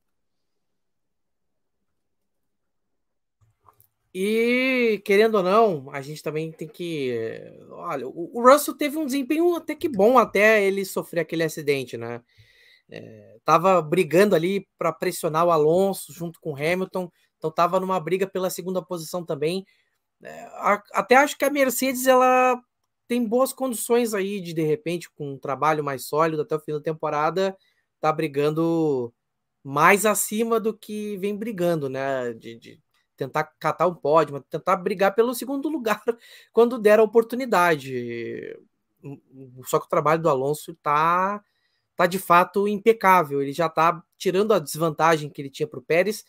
E, 4.13 5.01
querendo 5.05 5.35
ou 5.35 5.43
não, 5.43 5.89
a 5.91 6.01
gente 6.01 6.21
também 6.21 6.51
tem 6.51 6.67
que. 6.67 7.13
Olha, 7.69 8.05
o 8.07 8.41
Russell 8.41 8.75
teve 8.77 8.97
um 8.97 9.05
desempenho 9.05 9.55
até 9.55 9.73
que 9.73 9.87
bom 9.87 10.17
até 10.17 10.61
ele 10.63 10.83
sofrer 10.83 11.21
aquele 11.21 11.43
acidente, 11.43 11.97
né? 11.97 12.21
É, 12.89 13.37
tava 13.45 13.81
brigando 13.81 14.35
ali 14.35 14.67
para 14.77 14.91
pressionar 14.91 15.45
o 15.45 15.51
Alonso 15.51 16.11
junto 16.11 16.41
com 16.41 16.51
o 16.51 16.55
Hamilton, 16.55 17.09
então 17.37 17.49
tava 17.49 17.79
numa 17.79 17.97
briga 18.01 18.27
pela 18.27 18.49
segunda 18.49 18.81
posição 18.81 19.25
também. 19.25 19.65
É, 20.23 20.43
a, 20.53 20.83
até 20.93 21.15
acho 21.15 21.37
que 21.37 21.45
a 21.45 21.49
Mercedes 21.49 22.07
ela 22.07 22.61
tem 23.07 23.25
boas 23.25 23.51
condições 23.53 24.13
aí 24.13 24.39
de 24.41 24.53
de 24.53 24.61
repente 24.61 25.09
com 25.11 25.33
um 25.33 25.37
trabalho 25.37 25.83
mais 25.83 26.05
sólido 26.05 26.43
até 26.43 26.55
o 26.55 26.59
fim 26.59 26.73
da 26.73 26.79
temporada 26.81 27.57
tá 28.01 28.11
brigando 28.11 29.13
mais 29.63 30.05
acima 30.05 30.59
do 30.59 30.75
que 30.77 31.17
vem 31.17 31.37
brigando, 31.37 31.87
né? 31.89 32.33
De, 32.33 32.57
de 32.57 32.81
tentar 33.15 33.43
catar 33.59 33.85
o 33.87 33.95
pódio, 33.95 34.33
mas 34.33 34.43
tentar 34.49 34.75
brigar 34.77 35.13
pelo 35.15 35.35
segundo 35.35 35.69
lugar 35.69 36.03
quando 36.51 36.79
der 36.79 36.99
a 36.99 37.03
oportunidade. 37.03 38.57
Só 39.67 39.79
que 39.79 39.85
o 39.85 39.89
trabalho 39.89 40.21
do 40.21 40.29
Alonso 40.29 40.75
tá, 40.81 41.43
tá 41.95 42.07
de 42.07 42.19
fato 42.19 42.67
impecável. 42.67 43.41
Ele 43.41 43.53
já 43.53 43.69
tá 43.69 44.03
tirando 44.17 44.53
a 44.53 44.59
desvantagem 44.59 45.29
que 45.29 45.41
ele 45.41 45.49
tinha 45.49 45.67
para 45.67 45.79
o 45.79 45.83
Pérez. 45.83 46.25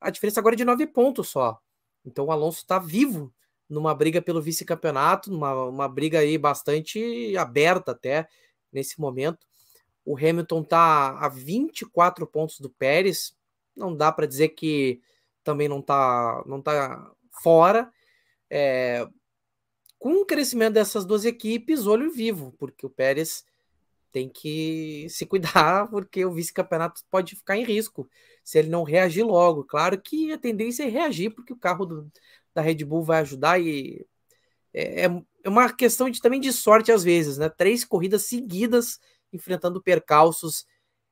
A 0.00 0.10
diferença 0.10 0.40
agora 0.40 0.54
é 0.54 0.58
de 0.58 0.64
nove 0.64 0.86
pontos 0.86 1.28
só. 1.28 1.60
Então 2.04 2.26
o 2.26 2.32
Alonso 2.32 2.58
está 2.58 2.78
vivo 2.78 3.32
numa 3.68 3.94
briga 3.94 4.22
pelo 4.22 4.40
vice-campeonato, 4.40 5.30
numa 5.30 5.64
uma 5.64 5.88
briga 5.88 6.20
aí 6.20 6.38
bastante 6.38 7.36
aberta 7.36 7.92
até 7.92 8.28
nesse 8.72 9.00
momento. 9.00 9.46
O 10.04 10.16
Hamilton 10.16 10.62
tá 10.62 11.18
a 11.18 11.28
24 11.28 12.26
pontos 12.26 12.60
do 12.60 12.70
Pérez. 12.70 13.36
Não 13.76 13.94
dá 13.94 14.12
para 14.12 14.26
dizer 14.26 14.50
que 14.50 15.00
também 15.42 15.68
não 15.68 15.80
está 15.80 16.42
não 16.46 16.62
tá 16.62 17.10
fora. 17.42 17.92
É, 18.48 19.06
com 19.98 20.20
o 20.20 20.26
crescimento 20.26 20.74
dessas 20.74 21.04
duas 21.04 21.24
equipes, 21.24 21.86
olho 21.86 22.10
vivo, 22.10 22.54
porque 22.58 22.86
o 22.86 22.90
Pérez 22.90 23.44
tem 24.16 24.30
que 24.30 25.06
se 25.10 25.26
cuidar, 25.26 25.90
porque 25.90 26.24
o 26.24 26.32
vice-campeonato 26.32 27.02
pode 27.10 27.36
ficar 27.36 27.54
em 27.54 27.64
risco 27.64 28.08
se 28.42 28.58
ele 28.58 28.70
não 28.70 28.82
reagir 28.82 29.22
logo. 29.22 29.62
Claro 29.62 30.00
que 30.00 30.32
a 30.32 30.38
tendência 30.38 30.84
é 30.84 30.88
reagir, 30.88 31.34
porque 31.34 31.52
o 31.52 31.58
carro 31.58 31.84
do, 31.84 32.10
da 32.54 32.62
Red 32.62 32.76
Bull 32.76 33.02
vai 33.02 33.20
ajudar 33.20 33.60
e 33.60 34.06
é, 34.72 35.04
é, 35.04 35.22
é 35.44 35.48
uma 35.50 35.70
questão 35.70 36.08
de, 36.08 36.18
também 36.18 36.40
de 36.40 36.50
sorte 36.50 36.90
às 36.90 37.04
vezes, 37.04 37.36
né? 37.36 37.50
Três 37.50 37.84
corridas 37.84 38.22
seguidas 38.22 38.98
enfrentando 39.30 39.82
percalços. 39.82 40.66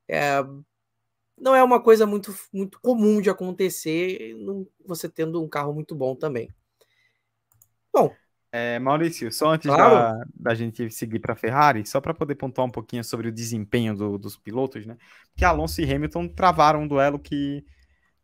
É, 0.09 0.42
não 1.36 1.55
é 1.55 1.62
uma 1.62 1.82
coisa 1.82 2.07
muito, 2.07 2.34
muito 2.50 2.80
comum 2.80 3.20
de 3.20 3.28
acontecer 3.28 4.34
você 4.86 5.11
tendo 5.11 5.42
um 5.42 5.48
carro 5.48 5.74
muito 5.74 5.94
bom 5.94 6.16
também. 6.16 6.48
Bom. 7.92 8.14
É, 8.57 8.78
Maurício, 8.78 9.32
só 9.32 9.48
antes 9.48 9.66
claro. 9.68 9.92
da, 9.92 10.24
da 10.32 10.55
gente 10.55 10.88
seguir 10.88 11.18
para 11.18 11.32
a 11.32 11.36
Ferrari, 11.36 11.84
só 11.84 12.00
para 12.00 12.14
poder 12.14 12.36
pontuar 12.36 12.64
um 12.64 12.70
pouquinho 12.70 13.02
sobre 13.02 13.26
o 13.26 13.32
desempenho 13.32 13.96
do, 13.96 14.16
dos 14.16 14.36
pilotos, 14.36 14.86
né? 14.86 14.96
Que 15.34 15.44
Alonso 15.44 15.80
e 15.80 15.92
Hamilton 15.92 16.28
travaram 16.28 16.82
um 16.82 16.86
duelo 16.86 17.18
que 17.18 17.64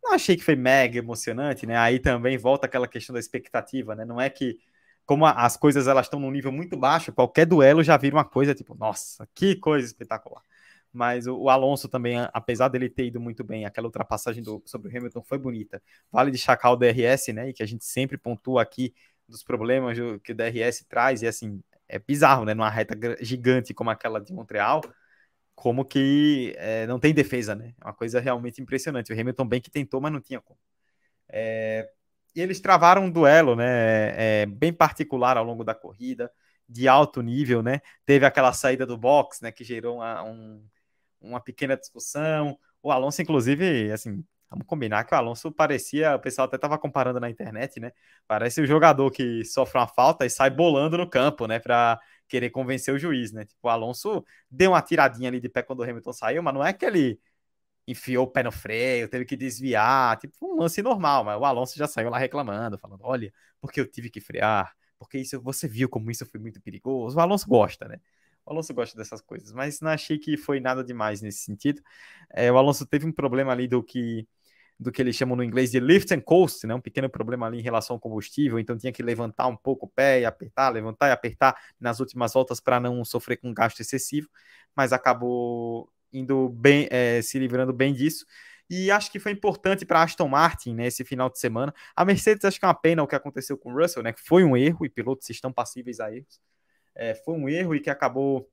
não 0.00 0.14
achei 0.14 0.36
que 0.36 0.44
foi 0.44 0.54
mega 0.54 0.96
emocionante, 0.96 1.66
né? 1.66 1.76
Aí 1.76 1.98
também 1.98 2.38
volta 2.38 2.66
aquela 2.66 2.86
questão 2.86 3.12
da 3.12 3.18
expectativa, 3.18 3.96
né? 3.96 4.04
Não 4.04 4.20
é 4.20 4.30
que 4.30 4.56
como 5.04 5.26
as 5.26 5.56
coisas 5.56 5.88
elas 5.88 6.06
estão 6.06 6.20
num 6.20 6.30
nível 6.30 6.52
muito 6.52 6.76
baixo, 6.76 7.12
qualquer 7.12 7.44
duelo 7.44 7.82
já 7.82 7.96
vira 7.96 8.14
uma 8.14 8.24
coisa 8.24 8.54
tipo, 8.54 8.76
nossa, 8.76 9.28
que 9.34 9.56
coisa 9.56 9.84
espetacular 9.84 10.42
mas 10.92 11.26
o, 11.26 11.36
o, 11.36 11.48
Alonso 11.48 11.88
também, 11.88 12.16
apesar 12.32 12.68
dele 12.68 12.88
ter 12.88 13.06
ido 13.06 13.20
muito 13.20 13.44
bem, 13.44 13.64
aquela 13.64 13.86
ultrapassagem 13.86 14.42
do, 14.42 14.62
sobre 14.66 14.88
o 14.88 14.96
Hamilton 14.96 15.22
foi 15.22 15.38
bonita. 15.38 15.82
Vale 16.10 16.30
destacar 16.30 16.72
o 16.72 16.76
DRS, 16.76 17.32
né? 17.32 17.50
E 17.50 17.52
que 17.52 17.62
a 17.62 17.66
gente 17.66 17.84
sempre 17.84 18.18
pontua 18.18 18.62
aqui 18.62 18.92
dos 19.30 19.42
problemas 19.42 19.96
que 20.22 20.32
o 20.32 20.34
DRS 20.34 20.84
traz, 20.88 21.22
e 21.22 21.26
assim, 21.26 21.62
é 21.88 21.98
bizarro, 21.98 22.44
né? 22.44 22.54
Numa 22.54 22.70
reta 22.70 22.94
gigante 23.20 23.74
como 23.74 23.90
aquela 23.90 24.20
de 24.20 24.32
Montreal, 24.32 24.82
como 25.54 25.84
que 25.84 26.54
é, 26.58 26.86
não 26.86 26.98
tem 26.98 27.14
defesa, 27.14 27.54
né? 27.54 27.74
É 27.80 27.84
uma 27.86 27.94
coisa 27.94 28.20
realmente 28.20 28.60
impressionante. 28.62 29.12
O 29.12 29.20
Hamilton 29.20 29.46
bem 29.46 29.60
que 29.60 29.70
tentou, 29.70 30.00
mas 30.00 30.12
não 30.12 30.20
tinha 30.20 30.40
como. 30.40 30.58
É, 31.28 31.90
e 32.34 32.40
eles 32.40 32.60
travaram 32.60 33.04
um 33.04 33.10
duelo, 33.10 33.56
né? 33.56 34.42
É, 34.42 34.46
bem 34.46 34.72
particular 34.72 35.36
ao 35.36 35.44
longo 35.44 35.64
da 35.64 35.74
corrida, 35.74 36.30
de 36.68 36.88
alto 36.88 37.22
nível, 37.22 37.62
né? 37.62 37.80
Teve 38.06 38.26
aquela 38.26 38.52
saída 38.52 38.86
do 38.86 38.96
box, 38.98 39.42
né? 39.42 39.52
Que 39.52 39.64
gerou 39.64 39.96
uma, 39.96 40.22
um 40.24 40.62
uma 41.20 41.40
pequena 41.40 41.76
discussão. 41.76 42.58
O 42.82 42.90
Alonso, 42.90 43.20
inclusive, 43.20 43.92
assim, 43.92 44.24
vamos 44.50 44.66
combinar 44.66 45.04
que 45.04 45.14
o 45.14 45.16
Alonso 45.16 45.52
parecia, 45.52 46.16
o 46.16 46.18
pessoal 46.18 46.46
até 46.46 46.56
estava 46.56 46.76
comparando 46.78 47.20
na 47.20 47.30
internet, 47.30 47.78
né? 47.78 47.92
Parece 48.26 48.60
o 48.60 48.66
jogador 48.66 49.10
que 49.10 49.44
sofre 49.44 49.78
uma 49.78 49.86
falta 49.86 50.26
e 50.26 50.30
sai 50.30 50.50
bolando 50.50 50.98
no 50.98 51.08
campo, 51.08 51.46
né? 51.46 51.58
Para 51.60 52.00
querer 52.28 52.50
convencer 52.50 52.92
o 52.94 52.98
juiz, 52.98 53.32
né? 53.32 53.44
Tipo, 53.44 53.68
o 53.68 53.70
Alonso 53.70 54.24
deu 54.50 54.72
uma 54.72 54.82
tiradinha 54.82 55.28
ali 55.28 55.40
de 55.40 55.48
pé 55.48 55.62
quando 55.62 55.80
o 55.80 55.82
Hamilton 55.84 56.12
saiu, 56.12 56.42
mas 56.42 56.54
não 56.54 56.64
é 56.64 56.72
que 56.72 56.84
ele 56.84 57.20
enfiou 57.86 58.24
o 58.26 58.30
pé 58.30 58.42
no 58.42 58.52
freio, 58.52 59.08
teve 59.08 59.24
que 59.24 59.36
desviar, 59.36 60.16
tipo 60.18 60.34
um 60.42 60.60
lance 60.60 60.82
normal, 60.82 61.24
mas 61.24 61.38
o 61.40 61.44
Alonso 61.44 61.76
já 61.78 61.86
saiu 61.86 62.10
lá 62.10 62.18
reclamando, 62.18 62.78
falando: 62.78 63.02
olha, 63.04 63.32
porque 63.60 63.80
eu 63.80 63.86
tive 63.90 64.10
que 64.10 64.20
frear, 64.20 64.74
porque 64.98 65.18
isso 65.18 65.40
você 65.40 65.68
viu 65.68 65.88
como 65.88 66.10
isso 66.10 66.26
foi 66.26 66.40
muito 66.40 66.60
perigoso. 66.60 67.16
O 67.16 67.20
Alonso 67.20 67.48
gosta, 67.48 67.88
né? 67.88 68.00
O 68.44 68.52
Alonso 68.52 68.74
gosta 68.74 68.96
dessas 68.96 69.20
coisas, 69.20 69.52
mas 69.52 69.80
não 69.80 69.90
achei 69.90 70.18
que 70.18 70.36
foi 70.36 70.60
nada 70.60 70.82
demais 70.84 71.20
nesse 71.22 71.40
sentido. 71.40 71.82
É, 72.30 72.50
o 72.50 72.58
Alonso 72.58 72.86
teve 72.86 73.06
um 73.06 73.12
problema 73.12 73.52
ali 73.52 73.68
do 73.68 73.82
que 73.82 74.26
do 74.80 74.90
que 74.90 75.02
eles 75.02 75.14
chamam 75.14 75.36
no 75.36 75.44
inglês 75.44 75.70
de 75.70 75.78
lift 75.78 76.12
and 76.12 76.20
coast, 76.20 76.66
né? 76.66 76.74
Um 76.74 76.80
pequeno 76.80 77.08
problema 77.08 77.46
ali 77.46 77.58
em 77.58 77.62
relação 77.62 77.96
ao 77.96 78.00
combustível, 78.00 78.58
então 78.58 78.76
tinha 78.76 78.92
que 78.92 79.02
levantar 79.02 79.46
um 79.46 79.56
pouco 79.56 79.86
o 79.86 79.88
pé 79.88 80.20
e 80.20 80.24
apertar, 80.24 80.70
levantar 80.70 81.08
e 81.08 81.12
apertar 81.12 81.54
nas 81.78 82.00
últimas 82.00 82.32
voltas 82.32 82.60
para 82.60 82.80
não 82.80 83.04
sofrer 83.04 83.36
com 83.36 83.52
gasto 83.52 83.80
excessivo, 83.80 84.28
mas 84.74 84.92
acabou 84.92 85.88
indo 86.12 86.48
bem, 86.48 86.88
é, 86.90 87.20
se 87.22 87.38
livrando 87.38 87.72
bem 87.72 87.92
disso. 87.92 88.24
E 88.68 88.90
acho 88.90 89.12
que 89.12 89.18
foi 89.18 89.32
importante 89.32 89.84
para 89.84 90.02
Aston 90.02 90.28
Martin 90.28 90.74
né, 90.74 90.90
final 90.90 91.28
de 91.28 91.38
semana. 91.38 91.74
A 91.94 92.04
Mercedes 92.04 92.44
acho 92.44 92.58
que 92.58 92.64
é 92.64 92.68
uma 92.68 92.74
pena 92.74 93.02
o 93.02 93.06
que 93.06 93.16
aconteceu 93.16 93.58
com 93.58 93.72
o 93.72 93.76
Russell, 93.76 94.02
né? 94.02 94.12
Que 94.12 94.20
foi 94.22 94.44
um 94.44 94.56
erro 94.56 94.86
e 94.86 94.88
pilotos 94.88 95.28
estão 95.28 95.52
passíveis 95.52 96.00
a 96.00 96.12
erros 96.12 96.40
é, 96.94 97.14
foi 97.14 97.34
um 97.34 97.48
erro 97.48 97.74
e 97.74 97.80
que 97.80 97.90
acabou 97.90 98.48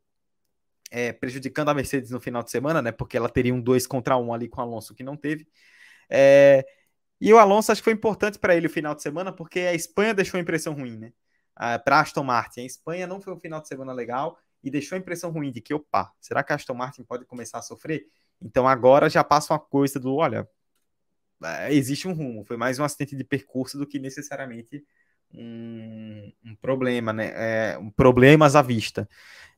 é, 0.89 1.11
prejudicando 1.11 1.69
a 1.69 1.73
Mercedes 1.73 2.11
no 2.11 2.19
final 2.19 2.41
de 2.41 2.49
semana, 2.49 2.81
né? 2.81 2.91
Porque 2.91 3.17
ela 3.17 3.29
teria 3.29 3.53
um 3.53 3.61
2 3.61 3.85
contra 3.85 4.17
1 4.17 4.25
um 4.25 4.33
ali 4.33 4.47
com 4.47 4.61
o 4.61 4.63
Alonso 4.63 4.95
que 4.95 5.03
não 5.03 5.17
teve. 5.17 5.47
É, 6.09 6.65
e 7.19 7.33
o 7.33 7.37
Alonso 7.37 7.71
acho 7.71 7.81
que 7.81 7.85
foi 7.85 7.93
importante 7.93 8.37
para 8.37 8.55
ele 8.55 8.67
o 8.67 8.69
final 8.69 8.93
de 8.95 9.01
semana, 9.01 9.31
porque 9.31 9.59
a 9.59 9.73
Espanha 9.73 10.13
deixou 10.13 10.37
a 10.37 10.41
impressão 10.41 10.73
ruim, 10.73 10.97
né? 10.97 11.13
Ah, 11.55 11.79
para 11.79 11.99
Aston 12.01 12.23
Martin. 12.23 12.61
A 12.61 12.65
Espanha 12.65 13.07
não 13.07 13.19
foi 13.19 13.33
um 13.33 13.39
final 13.39 13.59
de 13.61 13.67
semana 13.67 13.91
legal 13.91 14.37
e 14.63 14.69
deixou 14.69 14.95
a 14.95 14.99
impressão 14.99 15.31
ruim 15.31 15.51
de 15.51 15.61
que, 15.61 15.73
opa, 15.73 16.11
será 16.19 16.43
que 16.43 16.51
a 16.53 16.55
Aston 16.55 16.75
Martin 16.75 17.03
pode 17.03 17.25
começar 17.25 17.59
a 17.59 17.61
sofrer? 17.63 18.05
Então 18.41 18.67
agora 18.67 19.09
já 19.09 19.23
passa 19.23 19.53
uma 19.53 19.59
coisa 19.59 19.99
do, 19.99 20.15
olha, 20.15 20.47
é, 21.43 21.73
existe 21.73 22.07
um 22.07 22.13
rumo. 22.13 22.43
Foi 22.45 22.57
mais 22.57 22.79
um 22.79 22.83
acidente 22.83 23.15
de 23.15 23.23
percurso 23.23 23.77
do 23.77 23.87
que 23.87 23.99
necessariamente 23.99 24.85
um, 25.33 26.31
um 26.45 26.55
problema, 26.55 27.13
né? 27.13 27.31
É, 27.73 27.77
um 27.77 27.89
problemas 27.91 28.55
à 28.55 28.61
vista. 28.61 29.09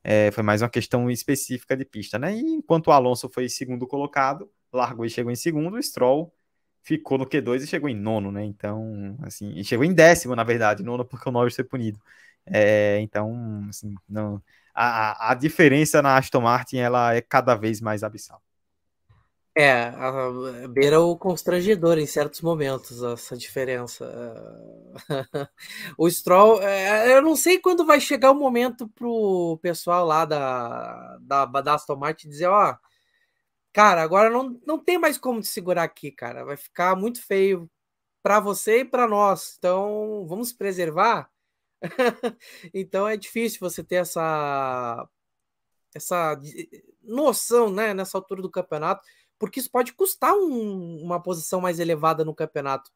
É, 0.02 0.30
foi 0.30 0.42
mais 0.42 0.62
uma 0.62 0.70
questão 0.70 1.10
específica 1.10 1.76
de 1.76 1.84
pista, 1.84 2.18
né? 2.18 2.34
E 2.34 2.40
enquanto 2.40 2.88
o 2.88 2.92
Alonso 2.92 3.28
foi 3.28 3.48
segundo 3.48 3.86
colocado, 3.86 4.50
largou 4.72 5.04
e 5.04 5.10
chegou 5.10 5.30
em 5.32 5.36
segundo, 5.36 5.76
o 5.76 5.82
Stroll 5.82 6.32
ficou 6.82 7.18
no 7.18 7.26
Q2 7.26 7.62
e 7.62 7.66
chegou 7.66 7.88
em 7.88 7.94
nono, 7.94 8.32
né? 8.32 8.44
Então, 8.44 9.16
assim, 9.22 9.62
chegou 9.64 9.84
em 9.84 9.92
décimo, 9.94 10.34
na 10.36 10.44
verdade, 10.44 10.82
nono 10.82 11.04
porque 11.04 11.28
o 11.28 11.32
Norris 11.32 11.54
foi 11.54 11.64
punido. 11.64 12.00
É, 12.46 12.98
então, 13.00 13.66
assim, 13.68 13.94
não, 14.08 14.42
a, 14.74 15.32
a 15.32 15.34
diferença 15.34 16.02
na 16.02 16.16
Aston 16.16 16.40
Martin 16.40 16.78
ela 16.78 17.14
é 17.14 17.20
cada 17.20 17.54
vez 17.54 17.80
mais 17.80 18.02
abissal. 18.02 18.42
É, 19.56 19.72
a, 19.72 20.68
beira 20.68 21.00
o 21.00 21.16
constrangedor 21.16 21.98
em 21.98 22.06
certos 22.06 22.40
momentos, 22.40 23.02
essa 23.02 23.36
diferença. 23.36 24.06
o 25.98 26.08
Stroll, 26.08 26.62
é, 26.62 27.12
eu 27.16 27.20
não 27.20 27.34
sei 27.36 27.58
quando 27.58 27.84
vai 27.84 28.00
chegar 28.00 28.30
o 28.30 28.34
momento 28.34 28.88
pro 28.88 29.58
pessoal 29.60 30.06
lá 30.06 30.24
da, 30.24 31.18
da, 31.20 31.44
da 31.46 31.74
Aston 31.74 31.96
Martin 31.96 32.28
dizer, 32.28 32.46
ó, 32.46 32.76
cara, 33.72 34.02
agora 34.02 34.30
não, 34.30 34.60
não 34.66 34.78
tem 34.78 34.98
mais 34.98 35.18
como 35.18 35.40
te 35.40 35.48
segurar 35.48 35.84
aqui, 35.84 36.10
cara, 36.10 36.44
vai 36.44 36.56
ficar 36.56 36.96
muito 36.96 37.24
feio 37.24 37.70
para 38.22 38.40
você 38.40 38.80
e 38.80 38.84
para 38.84 39.08
nós, 39.08 39.56
então 39.58 40.26
vamos 40.28 40.52
preservar. 40.52 41.30
então 42.74 43.08
é 43.08 43.16
difícil 43.16 43.58
você 43.60 43.82
ter 43.82 43.96
essa 43.96 45.08
essa 45.94 46.38
noção, 47.02 47.70
né, 47.70 47.92
nessa 47.92 48.16
altura 48.16 48.42
do 48.42 48.50
campeonato 48.50 49.02
porque 49.40 49.58
isso 49.58 49.70
pode 49.70 49.94
custar 49.94 50.34
um, 50.34 51.02
uma 51.02 51.18
posição 51.18 51.62
mais 51.62 51.80
elevada 51.80 52.26
no 52.26 52.34
campeonato. 52.34 52.90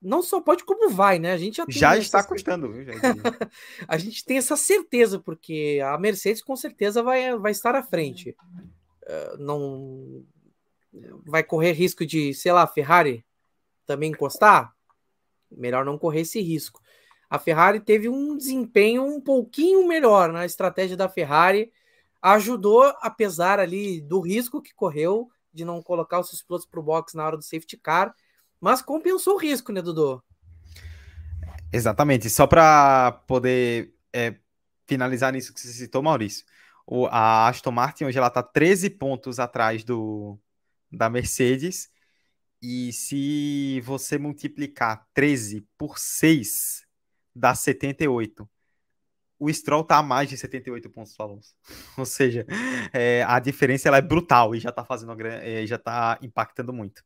Não 0.00 0.22
só 0.22 0.40
pode, 0.40 0.64
como 0.64 0.88
vai, 0.88 1.18
né? 1.18 1.32
A 1.32 1.36
gente 1.36 1.56
já, 1.56 1.66
já 1.68 1.96
está 1.98 2.22
custando, 2.22 2.72
viu? 2.72 2.86
a 3.88 3.98
gente 3.98 4.24
tem 4.24 4.38
essa 4.38 4.56
certeza, 4.56 5.18
porque 5.18 5.80
a 5.84 5.98
Mercedes 5.98 6.42
com 6.42 6.54
certeza 6.54 7.02
vai, 7.02 7.36
vai 7.36 7.50
estar 7.50 7.74
à 7.74 7.82
frente. 7.82 8.36
Uh, 9.10 9.36
não 9.38 10.24
vai 11.24 11.42
correr 11.42 11.72
risco 11.72 12.04
de, 12.04 12.34
sei 12.34 12.52
lá, 12.52 12.66
Ferrari 12.66 13.24
também 13.86 14.10
encostar? 14.10 14.74
Melhor 15.50 15.84
não 15.84 15.98
correr 15.98 16.20
esse 16.20 16.40
risco. 16.40 16.80
A 17.28 17.38
Ferrari 17.38 17.80
teve 17.80 18.08
um 18.08 18.36
desempenho 18.36 19.04
um 19.04 19.20
pouquinho 19.20 19.86
melhor 19.86 20.32
na 20.32 20.44
estratégia 20.44 20.96
da 20.96 21.08
Ferrari, 21.08 21.72
ajudou, 22.20 22.82
apesar 23.00 23.60
ali 23.60 24.00
do 24.00 24.20
risco 24.20 24.60
que 24.60 24.74
correu 24.74 25.30
de 25.52 25.64
não 25.64 25.82
colocar 25.82 26.20
os 26.20 26.28
seus 26.28 26.42
pilotos 26.42 26.66
para 26.66 26.80
o 26.80 26.82
box 26.82 27.14
na 27.14 27.24
hora 27.24 27.36
do 27.36 27.42
safety 27.42 27.76
car, 27.76 28.14
mas 28.60 28.82
compensou 28.82 29.34
o 29.34 29.38
risco, 29.38 29.72
né, 29.72 29.80
Dudu? 29.80 30.22
Exatamente. 31.72 32.28
Só 32.28 32.46
para 32.46 33.12
poder 33.26 33.94
é, 34.12 34.34
finalizar 34.86 35.32
nisso 35.32 35.54
que 35.54 35.60
você 35.60 35.68
citou, 35.68 36.02
Maurício. 36.02 36.44
A 37.10 37.48
Aston 37.48 37.70
Martin 37.70 38.04
hoje 38.04 38.18
ela 38.18 38.28
está 38.28 38.42
13 38.42 38.90
pontos 38.90 39.38
atrás 39.38 39.84
do, 39.84 40.38
da 40.90 41.08
Mercedes. 41.08 41.90
E 42.62 42.92
se 42.92 43.80
você 43.82 44.18
multiplicar 44.18 45.06
13 45.14 45.66
por 45.78 45.98
6, 45.98 46.86
dá 47.34 47.54
78. 47.54 48.48
O 49.38 49.50
Stroll 49.50 49.80
está 49.82 49.96
a 49.96 50.02
mais 50.02 50.28
de 50.28 50.36
78 50.36 50.90
pontos 50.90 51.16
do 51.16 51.22
Alonso. 51.22 51.54
Ou 51.96 52.04
seja, 52.04 52.44
é, 52.92 53.22
a 53.22 53.38
diferença 53.38 53.88
ela 53.88 53.96
é 53.96 54.02
brutal 54.02 54.54
e 54.54 54.60
já 54.60 54.68
está 54.68 54.84
fazendo 54.84 55.16
é, 55.26 55.66
já 55.66 55.76
está 55.76 56.18
impactando 56.20 56.72
muito. 56.72 57.02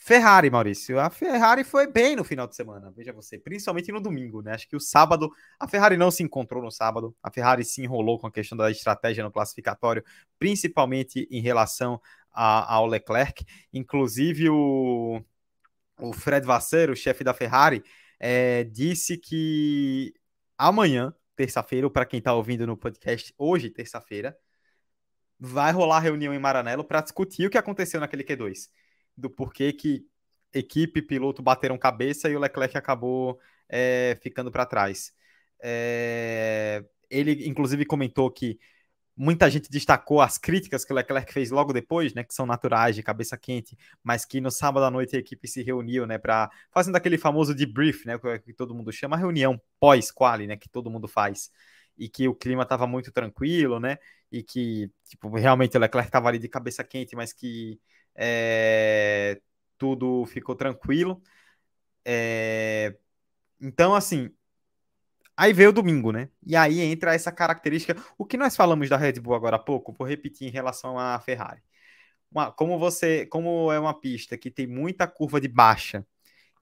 Ferrari, 0.00 0.48
Maurício. 0.48 0.98
A 1.00 1.10
Ferrari 1.10 1.64
foi 1.64 1.86
bem 1.86 2.14
no 2.14 2.22
final 2.22 2.46
de 2.46 2.54
semana, 2.54 2.90
veja 2.96 3.12
você, 3.12 3.36
principalmente 3.36 3.90
no 3.90 4.00
domingo, 4.00 4.40
né? 4.40 4.52
Acho 4.54 4.68
que 4.68 4.76
o 4.76 4.80
sábado, 4.80 5.30
a 5.58 5.66
Ferrari 5.66 5.96
não 5.96 6.10
se 6.10 6.22
encontrou 6.22 6.62
no 6.62 6.70
sábado, 6.70 7.14
a 7.20 7.30
Ferrari 7.30 7.64
se 7.64 7.82
enrolou 7.82 8.16
com 8.18 8.28
a 8.28 8.30
questão 8.30 8.56
da 8.56 8.70
estratégia 8.70 9.24
no 9.24 9.30
classificatório, 9.30 10.04
principalmente 10.38 11.26
em 11.30 11.42
relação 11.42 12.00
a, 12.32 12.74
ao 12.74 12.86
Leclerc. 12.86 13.44
Inclusive, 13.72 14.48
o, 14.48 15.20
o 16.00 16.12
Fred 16.12 16.46
Vasseur, 16.46 16.90
o 16.90 16.96
chefe 16.96 17.24
da 17.24 17.34
Ferrari, 17.34 17.82
é, 18.20 18.64
disse 18.64 19.18
que 19.18 20.14
amanhã, 20.56 21.12
terça-feira, 21.34 21.90
para 21.90 22.06
quem 22.06 22.18
está 22.18 22.32
ouvindo 22.34 22.66
no 22.68 22.76
podcast, 22.76 23.34
hoje, 23.36 23.68
terça-feira, 23.68 24.38
vai 25.40 25.72
rolar 25.72 26.00
reunião 26.00 26.32
em 26.32 26.38
Maranello 26.38 26.84
para 26.84 27.00
discutir 27.00 27.46
o 27.46 27.50
que 27.50 27.58
aconteceu 27.58 28.00
naquele 28.00 28.22
Q2 28.24 28.68
do 29.18 29.28
porquê 29.28 29.72
que 29.72 30.06
equipe 30.52 31.00
e 31.00 31.02
piloto 31.02 31.42
bateram 31.42 31.76
cabeça 31.76 32.28
e 32.28 32.36
o 32.36 32.38
Leclerc 32.38 32.76
acabou 32.78 33.38
é, 33.68 34.16
ficando 34.22 34.50
para 34.50 34.64
trás. 34.64 35.12
É, 35.62 36.84
ele, 37.10 37.48
inclusive, 37.48 37.84
comentou 37.84 38.30
que 38.30 38.58
muita 39.16 39.50
gente 39.50 39.68
destacou 39.68 40.20
as 40.20 40.38
críticas 40.38 40.84
que 40.84 40.92
o 40.92 40.96
Leclerc 40.96 41.32
fez 41.32 41.50
logo 41.50 41.72
depois, 41.72 42.14
né, 42.14 42.22
que 42.22 42.32
são 42.32 42.46
naturais, 42.46 42.94
de 42.94 43.02
cabeça 43.02 43.36
quente, 43.36 43.76
mas 44.02 44.24
que 44.24 44.40
no 44.40 44.50
sábado 44.50 44.84
à 44.86 44.90
noite 44.90 45.16
a 45.16 45.18
equipe 45.18 45.48
se 45.48 45.60
reuniu, 45.60 46.06
né, 46.06 46.18
para 46.18 46.48
fazendo 46.70 46.94
aquele 46.94 47.18
famoso 47.18 47.52
debrief, 47.52 48.06
né, 48.06 48.16
que 48.44 48.52
todo 48.52 48.74
mundo 48.74 48.92
chama, 48.92 49.16
reunião 49.16 49.60
pós-quali, 49.80 50.46
né, 50.46 50.56
que 50.56 50.68
todo 50.68 50.88
mundo 50.88 51.08
faz, 51.08 51.50
e 51.96 52.08
que 52.08 52.28
o 52.28 52.34
clima 52.34 52.62
estava 52.62 52.86
muito 52.86 53.10
tranquilo, 53.10 53.80
né, 53.80 53.98
e 54.30 54.40
que 54.40 54.88
tipo, 55.04 55.28
realmente 55.36 55.76
o 55.76 55.80
Leclerc 55.80 56.08
estava 56.08 56.28
ali 56.28 56.38
de 56.38 56.48
cabeça 56.48 56.84
quente, 56.84 57.16
mas 57.16 57.32
que 57.32 57.80
é, 58.18 59.40
tudo 59.78 60.26
ficou 60.26 60.56
tranquilo. 60.56 61.22
É, 62.04 62.96
então, 63.60 63.94
assim, 63.94 64.30
aí 65.36 65.52
veio 65.52 65.70
o 65.70 65.72
domingo, 65.72 66.10
né? 66.10 66.28
E 66.44 66.56
aí 66.56 66.80
entra 66.80 67.14
essa 67.14 67.30
característica. 67.30 67.96
O 68.18 68.24
que 68.24 68.36
nós 68.36 68.56
falamos 68.56 68.88
da 68.88 68.96
Red 68.96 69.20
Bull 69.20 69.34
agora 69.34 69.56
há 69.56 69.58
pouco, 69.60 69.92
vou 69.92 70.06
repetir 70.06 70.48
em 70.48 70.50
relação 70.50 70.98
à 70.98 71.18
Ferrari. 71.20 71.62
Uma, 72.30 72.50
como 72.52 72.78
você, 72.78 73.24
como 73.26 73.72
é 73.72 73.78
uma 73.78 73.98
pista 73.98 74.36
que 74.36 74.50
tem 74.50 74.66
muita 74.66 75.06
curva 75.06 75.40
de 75.40 75.48
baixa 75.48 76.04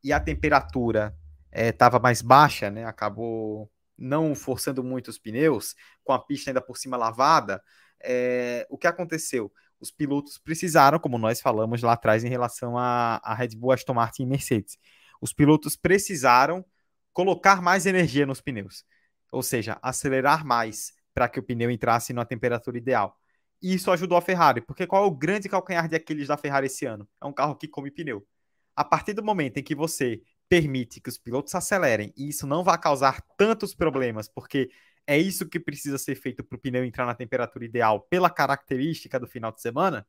e 0.05 0.13
a 0.13 0.21
temperatura 0.21 1.17
estava 1.53 1.97
é, 1.97 2.01
mais 2.01 2.21
baixa, 2.23 2.71
né? 2.71 2.85
Acabou 2.85 3.71
não 3.99 4.35
forçando 4.35 4.85
muito 4.85 5.09
os 5.09 5.19
pneus, 5.19 5.75
com 6.05 6.13
a 6.13 6.19
pista 6.19 6.51
ainda 6.51 6.61
por 6.61 6.77
cima 6.77 6.97
lavada. 6.99 7.63
É, 8.03 8.67
o 8.69 8.77
que 8.77 8.87
aconteceu? 8.87 9.51
Os 9.81 9.91
pilotos 9.91 10.39
precisaram, 10.39 10.99
como 10.99 11.19
nós 11.19 11.41
falamos 11.41 11.83
lá 11.83 11.93
atrás 11.93 12.25
em 12.25 12.29
relação 12.29 12.77
a, 12.79 13.21
a 13.23 13.35
Red 13.35 13.51
Bull, 13.57 13.73
Aston 13.73 13.95
Martin 13.95 14.23
e 14.23 14.27
Mercedes, 14.27 14.79
os 15.21 15.33
pilotos 15.33 15.77
precisaram 15.77 16.65
colocar 17.13 17.63
mais 17.63 17.87
energia 17.87 18.27
nos 18.27 18.41
pneus, 18.41 18.85
ou 19.33 19.43
seja, 19.43 19.79
acelerar 19.83 20.45
mais 20.45 20.93
para 21.15 21.29
que 21.29 21.41
o 21.41 21.43
pneu 21.43 21.71
entrasse 21.71 22.13
na 22.13 22.25
temperatura 22.25 22.77
ideal. 22.77 23.19
E 23.63 23.75
isso 23.75 23.91
ajudou 23.91 24.19
a 24.19 24.21
Ferrari, 24.21 24.61
porque 24.61 24.87
qual 24.87 25.05
é 25.05 25.07
o 25.07 25.11
grande 25.11 25.49
calcanhar 25.49 25.89
de 25.89 25.97
Aquiles 25.97 26.29
da 26.29 26.37
Ferrari 26.37 26.67
esse 26.67 26.85
ano? 26.85 27.09
É 27.23 27.27
um 27.27 27.33
carro 27.33 27.57
que 27.57 27.67
come 27.67 27.91
pneu. 27.91 28.27
A 28.75 28.85
partir 28.85 29.15
do 29.15 29.25
momento 29.25 29.57
em 29.57 29.63
que 29.63 29.75
você 29.75 30.21
permite 30.49 31.01
que 31.01 31.09
os 31.09 31.19
pilotos 31.19 31.55
acelerem 31.55 32.13
e 32.17 32.29
isso 32.29 32.47
não 32.47 32.63
vai 32.63 32.79
causar 32.79 33.23
tantos 33.37 33.75
problemas, 33.75 34.29
porque 34.29 34.69
é 35.07 35.17
isso 35.17 35.49
que 35.49 35.61
precisa 35.61 35.99
ser 35.99 36.17
feito 36.17 36.43
para 36.43 36.57
o 36.57 36.59
pneu 36.59 36.85
entrar 36.85 37.07
na 37.07 37.15
temperatura 37.15 37.65
ideal 37.65 38.01
pela 38.03 38.29
característica 38.29 39.21
do 39.21 39.27
final 39.27 39.53
de 39.53 39.61
semana, 39.61 40.07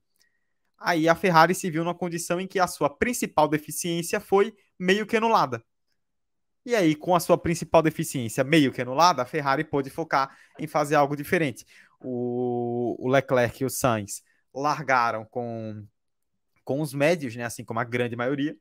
aí 0.78 1.08
a 1.08 1.16
Ferrari 1.16 1.54
se 1.54 1.70
viu 1.70 1.84
numa 1.84 1.95
condição 1.95 2.39
em 2.39 2.48
que 2.48 2.60
a 2.60 2.68
sua 2.68 2.89
principal 2.89 3.48
deficiência 3.48 4.20
foi 4.20 4.56
meio 4.80 5.06
que 5.06 5.18
anulada. 5.18 5.64
E 6.66 6.76
aí, 6.76 6.95
com 6.95 7.16
a 7.16 7.20
sua 7.20 7.38
principal 7.38 7.82
deficiência 7.82 8.43
meio 8.43 8.74
que 8.74 8.82
anulada, 8.82 9.22
a 9.22 9.26
Ferrari 9.26 9.64
pôde 9.64 9.89
focar 9.89 10.38
em 10.60 10.68
fazer 10.68 10.95
algo 10.95 11.16
diferente. 11.16 11.66
O, 12.02 12.95
o 13.00 13.08
Leclerc 13.08 13.64
e 13.64 13.66
o 13.66 13.70
Sainz 13.70 14.22
largaram 14.54 15.24
com, 15.24 15.86
com 16.66 16.82
os 16.82 16.93
médios, 16.93 17.36
né, 17.36 17.45
assim 17.45 17.64
como 17.64 17.80
a 17.80 17.86
grande 17.86 18.18
maioria. 18.18 18.58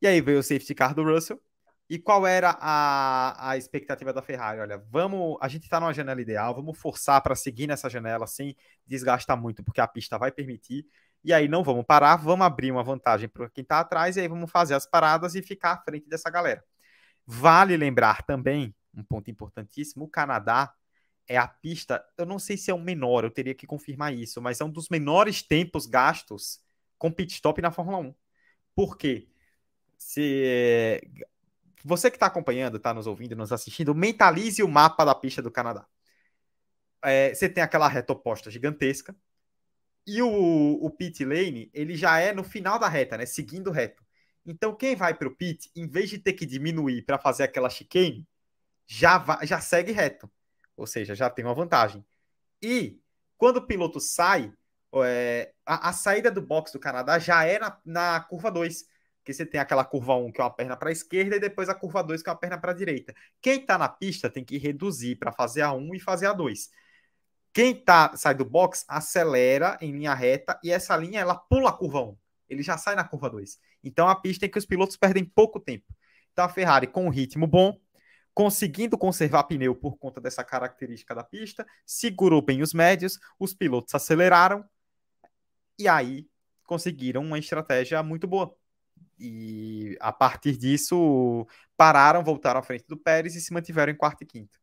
E 0.00 0.06
aí 0.06 0.20
veio 0.20 0.38
o 0.38 0.42
safety 0.42 0.74
car 0.74 0.94
do 0.94 1.02
Russell, 1.02 1.42
e 1.88 1.98
qual 1.98 2.26
era 2.26 2.56
a, 2.60 3.50
a 3.50 3.56
expectativa 3.56 4.12
da 4.12 4.22
Ferrari? 4.22 4.60
Olha, 4.60 4.78
vamos, 4.90 5.36
a 5.40 5.48
gente 5.48 5.64
está 5.64 5.78
numa 5.78 5.92
janela 5.92 6.20
ideal, 6.20 6.54
vamos 6.54 6.78
forçar 6.78 7.20
para 7.22 7.34
seguir 7.34 7.66
nessa 7.66 7.90
janela 7.90 8.26
sem 8.26 8.56
desgastar 8.86 9.40
muito, 9.40 9.62
porque 9.62 9.80
a 9.80 9.86
pista 9.86 10.18
vai 10.18 10.32
permitir. 10.32 10.86
E 11.22 11.32
aí 11.32 11.48
não 11.48 11.62
vamos 11.62 11.84
parar, 11.84 12.16
vamos 12.16 12.44
abrir 12.46 12.70
uma 12.70 12.82
vantagem 12.82 13.28
para 13.28 13.48
quem 13.50 13.62
está 13.62 13.80
atrás 13.80 14.16
e 14.16 14.20
aí 14.20 14.28
vamos 14.28 14.50
fazer 14.50 14.74
as 14.74 14.86
paradas 14.86 15.34
e 15.34 15.42
ficar 15.42 15.72
à 15.72 15.78
frente 15.78 16.08
dessa 16.08 16.30
galera. 16.30 16.64
Vale 17.26 17.76
lembrar 17.76 18.22
também, 18.22 18.74
um 18.94 19.02
ponto 19.02 19.30
importantíssimo, 19.30 20.04
o 20.04 20.08
Canadá 20.08 20.72
é 21.26 21.36
a 21.38 21.48
pista, 21.48 22.04
eu 22.18 22.26
não 22.26 22.38
sei 22.38 22.56
se 22.56 22.70
é 22.70 22.74
o 22.74 22.78
menor, 22.78 23.24
eu 23.24 23.30
teria 23.30 23.54
que 23.54 23.66
confirmar 23.66 24.12
isso, 24.14 24.40
mas 24.42 24.60
é 24.60 24.64
um 24.64 24.70
dos 24.70 24.88
menores 24.90 25.42
tempos 25.42 25.86
gastos 25.86 26.60
com 26.98 27.10
pit 27.10 27.32
stop 27.34 27.60
na 27.62 27.70
Fórmula 27.70 27.98
1. 27.98 28.14
Por 28.74 28.96
quê? 28.98 29.28
Se 29.96 31.00
você 31.84 32.10
que 32.10 32.16
está 32.16 32.26
acompanhando, 32.26 32.78
está 32.78 32.94
nos 32.94 33.06
ouvindo, 33.06 33.36
nos 33.36 33.52
assistindo, 33.52 33.94
mentalize 33.94 34.62
o 34.62 34.68
mapa 34.68 35.04
da 35.04 35.14
pista 35.14 35.42
do 35.42 35.50
Canadá. 35.50 35.86
É, 37.02 37.34
você 37.34 37.48
tem 37.48 37.62
aquela 37.62 37.86
reta 37.86 38.14
oposta 38.14 38.50
gigantesca. 38.50 39.14
E 40.06 40.22
o, 40.22 40.28
o 40.82 40.90
pit 40.90 41.24
lane, 41.24 41.70
ele 41.74 41.94
já 41.96 42.18
é 42.18 42.32
no 42.32 42.44
final 42.44 42.78
da 42.78 42.88
reta, 42.88 43.16
né? 43.18 43.26
Seguindo 43.26 43.70
reto. 43.70 44.02
Então, 44.46 44.74
quem 44.74 44.96
vai 44.96 45.14
para 45.14 45.28
o 45.28 45.34
pit, 45.34 45.70
em 45.76 45.86
vez 45.86 46.10
de 46.10 46.18
ter 46.18 46.34
que 46.34 46.46
diminuir 46.46 47.02
para 47.02 47.18
fazer 47.18 47.44
aquela 47.44 47.70
chicane, 47.70 48.26
já, 48.86 49.18
vai, 49.18 49.46
já 49.46 49.60
segue 49.60 49.92
reto. 49.92 50.30
Ou 50.76 50.86
seja, 50.86 51.14
já 51.14 51.30
tem 51.30 51.44
uma 51.44 51.54
vantagem. 51.54 52.04
E 52.62 53.00
quando 53.36 53.58
o 53.58 53.66
piloto 53.66 54.00
sai, 54.00 54.52
é, 55.04 55.52
a, 55.66 55.90
a, 55.90 55.92
saída 55.92 56.30
do 56.30 56.42
box 56.42 56.72
do 56.72 56.78
Canadá 56.78 57.18
já 57.18 57.44
é 57.44 57.58
na, 57.58 57.80
na 57.84 58.20
curva 58.20 58.50
2 58.50 58.86
que 59.24 59.32
você 59.32 59.46
tem 59.46 59.60
aquela 59.60 59.84
curva 59.84 60.14
1 60.14 60.30
que 60.30 60.40
é 60.40 60.44
uma 60.44 60.50
perna 60.50 60.76
para 60.76 60.90
a 60.90 60.92
esquerda 60.92 61.36
e 61.36 61.40
depois 61.40 61.68
a 61.68 61.74
curva 61.74 62.02
2 62.02 62.22
que 62.22 62.28
é 62.28 62.32
uma 62.32 62.38
perna 62.38 62.58
para 62.58 62.72
a 62.72 62.74
direita. 62.74 63.14
Quem 63.40 63.60
está 63.60 63.78
na 63.78 63.88
pista 63.88 64.28
tem 64.28 64.44
que 64.44 64.58
reduzir 64.58 65.16
para 65.16 65.32
fazer 65.32 65.62
a 65.62 65.72
1 65.72 65.94
e 65.94 66.00
fazer 66.00 66.26
a 66.26 66.32
2. 66.32 66.70
Quem 67.52 67.74
tá, 67.74 68.14
sai 68.16 68.34
do 68.34 68.44
box 68.44 68.84
acelera 68.88 69.78
em 69.80 69.92
linha 69.92 70.12
reta 70.12 70.58
e 70.62 70.70
essa 70.70 70.96
linha 70.96 71.20
ela 71.20 71.36
pula 71.36 71.70
a 71.70 71.72
curva 71.72 72.00
1. 72.02 72.16
Ele 72.48 72.62
já 72.62 72.76
sai 72.76 72.94
na 72.94 73.04
curva 73.04 73.30
2. 73.30 73.58
Então 73.82 74.08
a 74.08 74.14
pista 74.14 74.44
em 74.44 74.50
que 74.50 74.58
os 74.58 74.66
pilotos 74.66 74.96
perdem 74.96 75.24
pouco 75.24 75.58
tempo. 75.58 75.86
Então 76.32 76.44
a 76.44 76.48
Ferrari 76.48 76.86
com 76.86 77.06
um 77.06 77.10
ritmo 77.10 77.46
bom, 77.46 77.78
conseguindo 78.34 78.98
conservar 78.98 79.44
pneu 79.44 79.74
por 79.74 79.96
conta 79.96 80.20
dessa 80.20 80.44
característica 80.44 81.14
da 81.14 81.22
pista, 81.22 81.64
segurou 81.86 82.42
bem 82.42 82.60
os 82.60 82.74
médios, 82.74 83.18
os 83.38 83.54
pilotos 83.54 83.94
aceleraram 83.94 84.64
e 85.78 85.88
aí 85.88 86.28
conseguiram 86.64 87.22
uma 87.22 87.38
estratégia 87.38 88.02
muito 88.02 88.26
boa 88.26 88.54
e 89.18 89.96
a 90.00 90.12
partir 90.12 90.56
disso 90.56 91.46
pararam, 91.76 92.22
voltaram 92.24 92.60
à 92.60 92.62
frente 92.62 92.84
do 92.88 92.96
Pérez 92.96 93.34
e 93.34 93.40
se 93.40 93.52
mantiveram 93.52 93.92
em 93.92 93.96
quarto 93.96 94.22
e 94.22 94.26
quinto. 94.26 94.58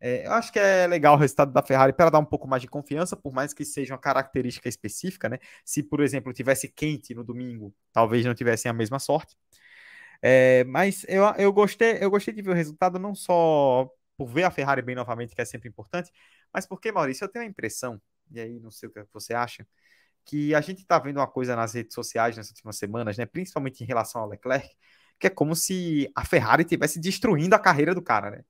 É, 0.00 0.26
eu 0.26 0.32
acho 0.32 0.52
que 0.52 0.58
é 0.58 0.86
legal 0.86 1.14
o 1.14 1.18
resultado 1.18 1.52
da 1.52 1.62
Ferrari 1.62 1.92
para 1.92 2.10
dar 2.10 2.18
um 2.18 2.24
pouco 2.24 2.46
mais 2.46 2.60
de 2.60 2.68
confiança, 2.68 3.16
por 3.16 3.32
mais 3.32 3.54
que 3.54 3.64
seja 3.64 3.94
uma 3.94 4.00
característica 4.00 4.68
específica, 4.68 5.28
né? 5.28 5.38
Se, 5.64 5.82
por 5.82 6.00
exemplo, 6.00 6.32
tivesse 6.32 6.68
quente 6.68 7.14
no 7.14 7.24
domingo, 7.24 7.74
talvez 7.92 8.24
não 8.26 8.34
tivessem 8.34 8.70
a 8.70 8.74
mesma 8.74 8.98
sorte. 8.98 9.36
É, 10.22 10.64
mas 10.64 11.04
eu, 11.08 11.24
eu, 11.38 11.52
gostei, 11.52 11.98
eu 12.00 12.10
gostei 12.10 12.34
de 12.34 12.42
ver 12.42 12.50
o 12.50 12.54
resultado 12.54 12.98
não 12.98 13.14
só 13.14 13.88
por 14.16 14.26
ver 14.26 14.44
a 14.44 14.50
Ferrari 14.50 14.82
bem 14.82 14.94
novamente, 14.94 15.34
que 15.34 15.40
é 15.40 15.44
sempre 15.44 15.68
importante, 15.68 16.10
mas 16.52 16.66
porque, 16.66 16.92
Maurício, 16.92 17.24
eu 17.24 17.28
tenho 17.28 17.44
a 17.44 17.48
impressão, 17.48 18.00
e 18.30 18.40
aí 18.40 18.60
não 18.60 18.70
sei 18.70 18.88
o 18.88 18.92
que 18.92 19.04
você 19.12 19.34
acha, 19.34 19.66
que 20.24 20.54
a 20.54 20.60
gente 20.60 20.82
está 20.82 20.98
vendo 20.98 21.18
uma 21.18 21.26
coisa 21.26 21.54
nas 21.54 21.74
redes 21.74 21.94
sociais 21.94 22.36
nas 22.36 22.48
últimas 22.48 22.76
semanas, 22.76 23.16
né, 23.18 23.26
principalmente 23.26 23.82
em 23.82 23.86
relação 23.86 24.22
ao 24.22 24.28
Leclerc, 24.28 24.68
que 25.18 25.26
é 25.26 25.30
como 25.30 25.54
se 25.54 26.10
a 26.14 26.24
Ferrari 26.24 26.62
estivesse 26.62 27.00
destruindo 27.00 27.54
a 27.54 27.58
carreira 27.58 27.94
do 27.94 28.02
cara, 28.02 28.30
né? 28.30 28.44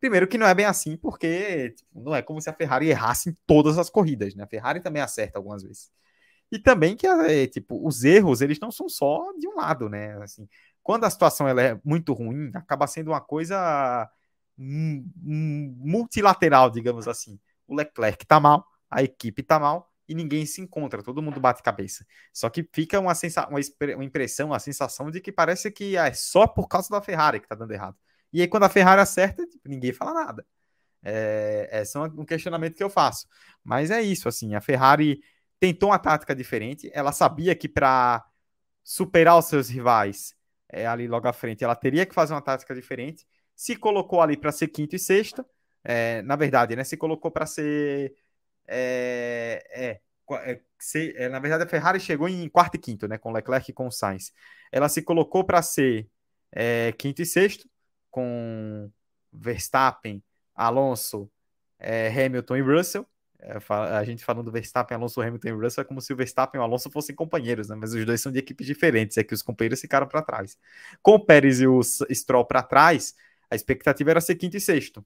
Primeiro 0.00 0.26
que 0.26 0.38
não 0.38 0.46
é 0.46 0.54
bem 0.54 0.66
assim, 0.66 0.96
porque 0.96 1.70
tipo, 1.70 2.00
não 2.00 2.14
é 2.14 2.22
como 2.22 2.40
se 2.40 2.48
a 2.50 2.54
Ferrari 2.54 2.88
errasse 2.88 3.30
em 3.30 3.34
todas 3.46 3.78
as 3.78 3.90
corridas, 3.90 4.34
né? 4.34 4.44
A 4.44 4.46
Ferrari 4.46 4.80
também 4.80 5.02
acerta 5.02 5.38
algumas 5.38 5.62
vezes. 5.62 5.90
E 6.52 6.58
também 6.58 6.96
que, 6.96 7.06
é, 7.06 7.46
tipo, 7.46 7.86
os 7.86 8.02
erros, 8.04 8.40
eles 8.40 8.58
não 8.60 8.70
são 8.72 8.88
só 8.88 9.32
de 9.38 9.46
um 9.48 9.56
lado, 9.56 9.88
né? 9.88 10.20
Assim, 10.22 10.48
quando 10.82 11.04
a 11.04 11.10
situação 11.10 11.48
ela 11.48 11.62
é 11.62 11.80
muito 11.84 12.12
ruim, 12.12 12.50
acaba 12.54 12.86
sendo 12.86 13.10
uma 13.12 13.20
coisa 13.20 14.08
multilateral, 14.58 16.70
digamos 16.70 17.08
assim. 17.08 17.38
O 17.66 17.74
Leclerc 17.74 18.26
tá 18.26 18.40
mal, 18.40 18.66
a 18.90 19.02
equipe 19.02 19.42
tá 19.42 19.58
mal 19.58 19.89
e 20.10 20.14
ninguém 20.14 20.44
se 20.44 20.60
encontra, 20.60 21.04
todo 21.04 21.22
mundo 21.22 21.38
bate 21.38 21.62
cabeça. 21.62 22.04
Só 22.32 22.50
que 22.50 22.68
fica 22.72 22.98
uma, 22.98 23.14
sensa 23.14 23.46
uma, 23.46 23.60
uma 23.94 24.04
impressão, 24.04 24.48
uma 24.48 24.58
sensação 24.58 25.08
de 25.08 25.20
que 25.20 25.30
parece 25.30 25.70
que 25.70 25.96
é 25.96 26.12
só 26.12 26.48
por 26.48 26.66
causa 26.66 26.90
da 26.90 27.00
Ferrari 27.00 27.38
que 27.38 27.46
tá 27.46 27.54
dando 27.54 27.70
errado. 27.72 27.96
E 28.32 28.40
aí, 28.40 28.48
quando 28.48 28.64
a 28.64 28.68
Ferrari 28.68 29.00
acerta, 29.00 29.46
tipo, 29.46 29.68
ninguém 29.68 29.92
fala 29.92 30.12
nada. 30.12 30.46
É, 31.02 31.68
esse 31.80 31.96
é 31.96 32.00
um 32.00 32.24
questionamento 32.24 32.74
que 32.74 32.82
eu 32.82 32.90
faço. 32.90 33.28
Mas 33.62 33.90
é 33.92 34.02
isso, 34.02 34.28
assim, 34.28 34.54
a 34.56 34.60
Ferrari 34.60 35.20
tentou 35.60 35.90
uma 35.90 35.98
tática 35.98 36.34
diferente. 36.34 36.90
Ela 36.92 37.12
sabia 37.12 37.54
que 37.54 37.68
para 37.68 38.24
superar 38.82 39.38
os 39.38 39.44
seus 39.44 39.68
rivais 39.68 40.34
é, 40.68 40.86
ali 40.86 41.06
logo 41.06 41.28
à 41.28 41.32
frente, 41.32 41.62
ela 41.62 41.76
teria 41.76 42.04
que 42.04 42.14
fazer 42.14 42.34
uma 42.34 42.42
tática 42.42 42.74
diferente. 42.74 43.24
Se 43.54 43.76
colocou 43.76 44.20
ali 44.20 44.36
para 44.36 44.50
ser 44.50 44.68
quinto 44.68 44.96
e 44.96 44.98
sexto. 44.98 45.46
É, 45.84 46.22
na 46.22 46.34
verdade, 46.34 46.74
né? 46.74 46.82
Se 46.82 46.96
colocou 46.96 47.30
para 47.30 47.46
ser. 47.46 48.12
É, 48.66 49.62
é, 49.72 50.00
é, 50.36 50.60
se, 50.78 51.14
é, 51.16 51.28
na 51.28 51.38
verdade, 51.38 51.64
a 51.64 51.68
Ferrari 51.68 52.00
chegou 52.00 52.28
em 52.28 52.48
quarto 52.48 52.76
e 52.76 52.78
quinto, 52.78 53.08
né? 53.08 53.18
Com 53.18 53.32
Leclerc 53.32 53.70
e 53.70 53.74
com 53.74 53.90
Sainz. 53.90 54.32
Ela 54.72 54.88
se 54.88 55.02
colocou 55.02 55.44
para 55.44 55.62
ser 55.62 56.08
é, 56.52 56.92
quinto 56.92 57.22
e 57.22 57.26
sexto, 57.26 57.68
com 58.10 58.90
Verstappen, 59.32 60.22
Alonso, 60.54 61.30
é, 61.78 62.08
Hamilton 62.08 62.56
e 62.56 62.60
Russell. 62.60 63.06
É, 63.42 63.56
a 63.96 64.04
gente 64.04 64.24
falando 64.24 64.46
do 64.46 64.52
Verstappen, 64.52 64.94
Alonso, 64.96 65.20
Hamilton 65.20 65.48
e 65.48 65.52
Russell 65.52 65.82
é 65.82 65.84
como 65.84 66.00
se 66.00 66.12
o 66.12 66.16
Verstappen 66.16 66.58
e 66.58 66.62
o 66.62 66.64
Alonso 66.64 66.90
fossem 66.90 67.14
companheiros, 67.14 67.68
né? 67.68 67.76
Mas 67.76 67.94
os 67.94 68.04
dois 68.04 68.20
são 68.20 68.30
de 68.30 68.38
equipes 68.38 68.66
diferentes, 68.66 69.16
é 69.16 69.24
que 69.24 69.34
os 69.34 69.42
companheiros 69.42 69.80
ficaram 69.80 70.06
para 70.06 70.22
trás. 70.22 70.58
Com 71.02 71.12
o 71.12 71.24
Pérez 71.24 71.60
e 71.60 71.66
o 71.66 71.82
Stroll 71.82 72.44
para 72.44 72.62
trás, 72.62 73.14
a 73.50 73.56
expectativa 73.56 74.10
era 74.10 74.20
ser 74.20 74.36
quinto 74.36 74.56
e 74.56 74.60
sexto. 74.60 75.04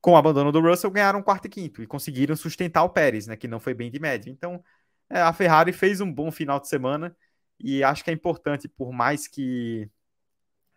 Com 0.00 0.12
o 0.12 0.16
abandono 0.16 0.52
do 0.52 0.60
Russell, 0.60 0.90
ganharam 0.90 1.22
quarto 1.22 1.46
e 1.46 1.48
quinto 1.48 1.82
e 1.82 1.86
conseguiram 1.86 2.36
sustentar 2.36 2.84
o 2.84 2.90
Pérez, 2.90 3.26
né? 3.26 3.36
Que 3.36 3.48
não 3.48 3.58
foi 3.58 3.74
bem 3.74 3.90
de 3.90 3.98
média. 3.98 4.30
Então, 4.30 4.62
é, 5.10 5.20
a 5.20 5.32
Ferrari 5.32 5.72
fez 5.72 6.00
um 6.00 6.12
bom 6.12 6.30
final 6.30 6.60
de 6.60 6.68
semana 6.68 7.16
e 7.58 7.82
acho 7.82 8.04
que 8.04 8.10
é 8.10 8.14
importante, 8.14 8.68
por 8.68 8.92
mais 8.92 9.26
que 9.26 9.90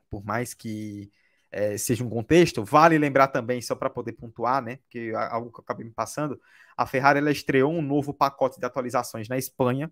por 0.09 0.23
mais 0.25 0.53
que 0.53 1.11
é, 1.51 1.77
seja 1.77 2.03
um 2.03 2.09
contexto, 2.09 2.63
vale 2.63 2.97
lembrar 2.97 3.27
também, 3.29 3.61
só 3.61 3.75
para 3.75 3.89
poder 3.89 4.13
pontuar, 4.13 4.61
né? 4.61 4.79
Que 4.89 5.13
algo 5.15 5.51
que 5.51 5.59
eu 5.59 5.63
acabei 5.63 5.85
me 5.85 5.91
passando, 5.91 6.39
a 6.77 6.85
Ferrari 6.85 7.19
ela 7.19 7.31
estreou 7.31 7.71
um 7.73 7.81
novo 7.81 8.13
pacote 8.13 8.59
de 8.59 8.65
atualizações 8.65 9.29
na 9.29 9.37
Espanha, 9.37 9.91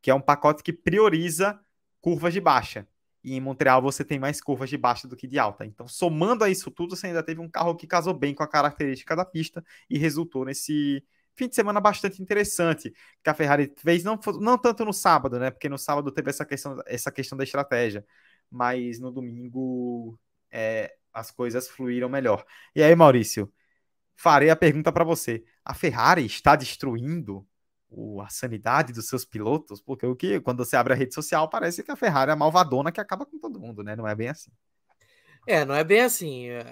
que 0.00 0.10
é 0.10 0.14
um 0.14 0.20
pacote 0.20 0.62
que 0.62 0.72
prioriza 0.72 1.58
curvas 2.00 2.32
de 2.32 2.40
baixa. 2.40 2.86
E 3.24 3.34
em 3.34 3.40
Montreal 3.40 3.80
você 3.80 4.04
tem 4.04 4.18
mais 4.18 4.40
curvas 4.40 4.68
de 4.68 4.76
baixa 4.76 5.06
do 5.06 5.16
que 5.16 5.26
de 5.26 5.38
alta. 5.38 5.64
Então, 5.64 5.86
somando 5.86 6.44
a 6.44 6.50
isso 6.50 6.70
tudo, 6.70 6.96
você 6.96 7.08
ainda 7.08 7.22
teve 7.22 7.40
um 7.40 7.48
carro 7.48 7.76
que 7.76 7.86
casou 7.86 8.14
bem 8.14 8.34
com 8.34 8.42
a 8.42 8.48
característica 8.48 9.14
da 9.14 9.24
pista 9.24 9.64
e 9.88 9.98
resultou 9.98 10.44
nesse 10.44 11.04
fim 11.34 11.48
de 11.48 11.54
semana 11.54 11.80
bastante 11.80 12.20
interessante 12.22 12.92
que 13.22 13.30
a 13.30 13.34
Ferrari 13.34 13.72
fez, 13.76 14.04
não, 14.04 14.18
não 14.40 14.58
tanto 14.58 14.84
no 14.84 14.92
sábado, 14.92 15.38
né? 15.38 15.50
Porque 15.50 15.68
no 15.68 15.78
sábado 15.78 16.10
teve 16.12 16.30
essa 16.30 16.44
questão, 16.44 16.82
essa 16.86 17.10
questão 17.10 17.38
da 17.38 17.44
estratégia, 17.44 18.04
mas 18.50 18.98
no 18.98 19.10
domingo 19.10 20.18
é, 20.50 20.94
as 21.12 21.30
coisas 21.30 21.68
fluíram 21.68 22.08
melhor. 22.08 22.44
E 22.74 22.82
aí, 22.82 22.94
Maurício, 22.94 23.52
farei 24.16 24.50
a 24.50 24.56
pergunta 24.56 24.92
para 24.92 25.04
você: 25.04 25.44
a 25.64 25.74
Ferrari 25.74 26.24
está 26.24 26.56
destruindo 26.56 27.46
o, 27.92 28.20
a 28.20 28.28
sanidade 28.28 28.92
dos 28.92 29.08
seus 29.08 29.24
pilotos? 29.24 29.80
Porque 29.80 30.06
o 30.06 30.16
que 30.16 30.40
quando 30.40 30.64
você 30.64 30.76
abre 30.76 30.92
a 30.92 30.96
rede 30.96 31.14
social 31.14 31.48
parece 31.48 31.82
que 31.82 31.90
a 31.90 31.96
Ferrari 31.96 32.30
é 32.30 32.32
a 32.32 32.36
malvadona 32.36 32.90
que 32.90 33.00
acaba 33.00 33.26
com 33.26 33.38
todo 33.38 33.60
mundo, 33.60 33.82
né? 33.82 33.94
Não 33.94 34.08
é 34.08 34.14
bem 34.14 34.28
assim. 34.28 34.50
É, 35.46 35.64
não 35.64 35.74
é 35.74 35.84
bem 35.84 36.00
assim. 36.00 36.48
É, 36.48 36.64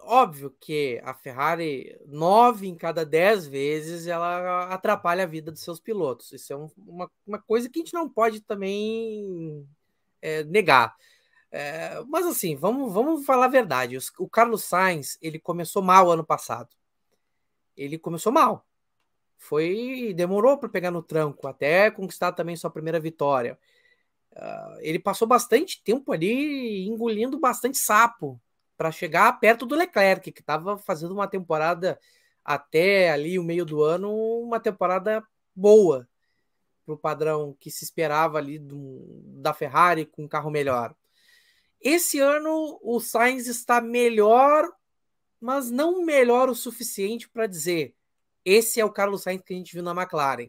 óbvio 0.00 0.54
que 0.60 1.00
a 1.04 1.12
Ferrari, 1.12 1.98
nove 2.06 2.68
em 2.68 2.74
cada 2.74 3.04
dez 3.04 3.46
vezes, 3.46 4.06
ela 4.06 4.64
atrapalha 4.72 5.24
a 5.24 5.26
vida 5.26 5.50
dos 5.50 5.62
seus 5.62 5.80
pilotos. 5.80 6.32
Isso 6.32 6.52
é 6.52 6.56
um, 6.56 6.68
uma, 6.78 7.10
uma 7.26 7.38
coisa 7.40 7.68
que 7.68 7.78
a 7.78 7.82
gente 7.82 7.94
não 7.94 8.08
pode 8.08 8.40
também 8.40 9.66
é, 10.22 10.44
negar. 10.44 10.94
É, 11.50 12.02
mas 12.08 12.26
assim, 12.26 12.56
vamos, 12.56 12.92
vamos 12.92 13.24
falar 13.24 13.46
a 13.46 13.48
verdade. 13.48 13.98
O 14.18 14.28
Carlos 14.28 14.64
Sainz, 14.64 15.18
ele 15.20 15.38
começou 15.38 15.82
mal 15.82 16.10
ano 16.10 16.24
passado. 16.24 16.68
Ele 17.76 17.98
começou 17.98 18.32
mal. 18.32 18.66
Foi 19.36 20.12
demorou 20.14 20.58
para 20.58 20.68
pegar 20.68 20.90
no 20.90 21.02
tranco, 21.02 21.46
até 21.46 21.90
conquistar 21.90 22.32
também 22.32 22.56
sua 22.56 22.70
primeira 22.70 22.98
vitória. 22.98 23.58
Uh, 24.32 24.78
ele 24.80 24.98
passou 24.98 25.26
bastante 25.26 25.82
tempo 25.82 26.12
ali 26.12 26.86
engolindo 26.86 27.38
bastante 27.38 27.78
sapo 27.78 28.40
para 28.76 28.92
chegar 28.92 29.40
perto 29.40 29.64
do 29.64 29.74
Leclerc, 29.74 30.30
que 30.30 30.40
estava 30.40 30.76
fazendo 30.76 31.12
uma 31.12 31.26
temporada 31.26 31.98
até 32.44 33.10
ali 33.10 33.38
o 33.38 33.42
meio 33.42 33.64
do 33.64 33.82
ano, 33.82 34.14
uma 34.14 34.60
temporada 34.60 35.26
boa 35.54 36.08
para 36.84 36.94
o 36.94 36.98
padrão 36.98 37.56
que 37.58 37.70
se 37.70 37.82
esperava 37.82 38.38
ali 38.38 38.58
do, 38.58 39.22
da 39.40 39.52
Ferrari 39.52 40.06
com 40.06 40.24
um 40.24 40.28
carro 40.28 40.50
melhor. 40.50 40.94
Esse 41.80 42.20
ano 42.20 42.78
o 42.82 43.00
Sainz 43.00 43.48
está 43.48 43.80
melhor, 43.80 44.70
mas 45.40 45.70
não 45.70 46.04
melhor 46.04 46.48
o 46.48 46.54
suficiente 46.54 47.28
para 47.28 47.46
dizer 47.46 47.95
esse 48.46 48.80
é 48.80 48.84
o 48.84 48.92
Carlos 48.92 49.24
Sainz 49.24 49.42
que 49.42 49.52
a 49.52 49.56
gente 49.56 49.74
viu 49.74 49.82
na 49.82 49.90
McLaren. 49.90 50.46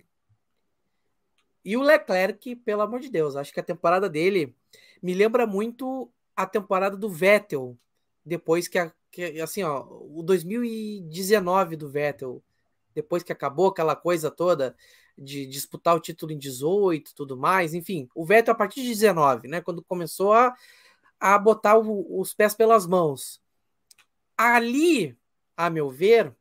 E 1.66 1.76
o 1.76 1.82
Leclerc, 1.82 2.56
pelo 2.58 2.84
amor 2.84 3.00
de 3.00 3.10
Deus, 3.10 3.36
acho 3.36 3.52
que 3.52 3.60
a 3.60 3.64
temporada 3.64 4.08
dele 4.08 4.56
me 5.02 5.16
lembra 5.16 5.48
muito 5.48 6.10
a 6.36 6.46
temporada 6.46 6.96
do 6.96 7.10
Vettel, 7.10 7.76
depois 8.24 8.68
que, 8.68 8.78
a, 8.78 8.94
que 9.12 9.42
assim, 9.42 9.64
ó, 9.64 9.84
o 9.90 10.22
2019 10.22 11.76
do 11.76 11.90
Vettel, 11.90 12.44
depois 12.94 13.24
que 13.24 13.34
acabou 13.34 13.68
aquela 13.68 13.96
coisa 13.96 14.30
toda 14.30 14.76
de 15.18 15.48
disputar 15.48 15.96
o 15.96 16.00
título 16.00 16.32
em 16.32 16.38
18 16.38 17.16
tudo 17.16 17.36
mais, 17.36 17.74
enfim, 17.74 18.08
o 18.14 18.24
Vettel 18.24 18.54
a 18.54 18.58
partir 18.58 18.84
de 18.84 18.90
19, 18.90 19.48
né, 19.48 19.60
quando 19.60 19.84
começou 19.84 20.34
a, 20.34 20.56
a 21.20 21.36
botar 21.40 21.80
o, 21.80 22.22
os 22.22 22.32
pés 22.36 22.54
pelas 22.54 22.86
mãos. 22.86 23.42
Ali, 24.38 25.18
a 25.56 25.68
meu 25.72 25.90
ver, 25.90 26.37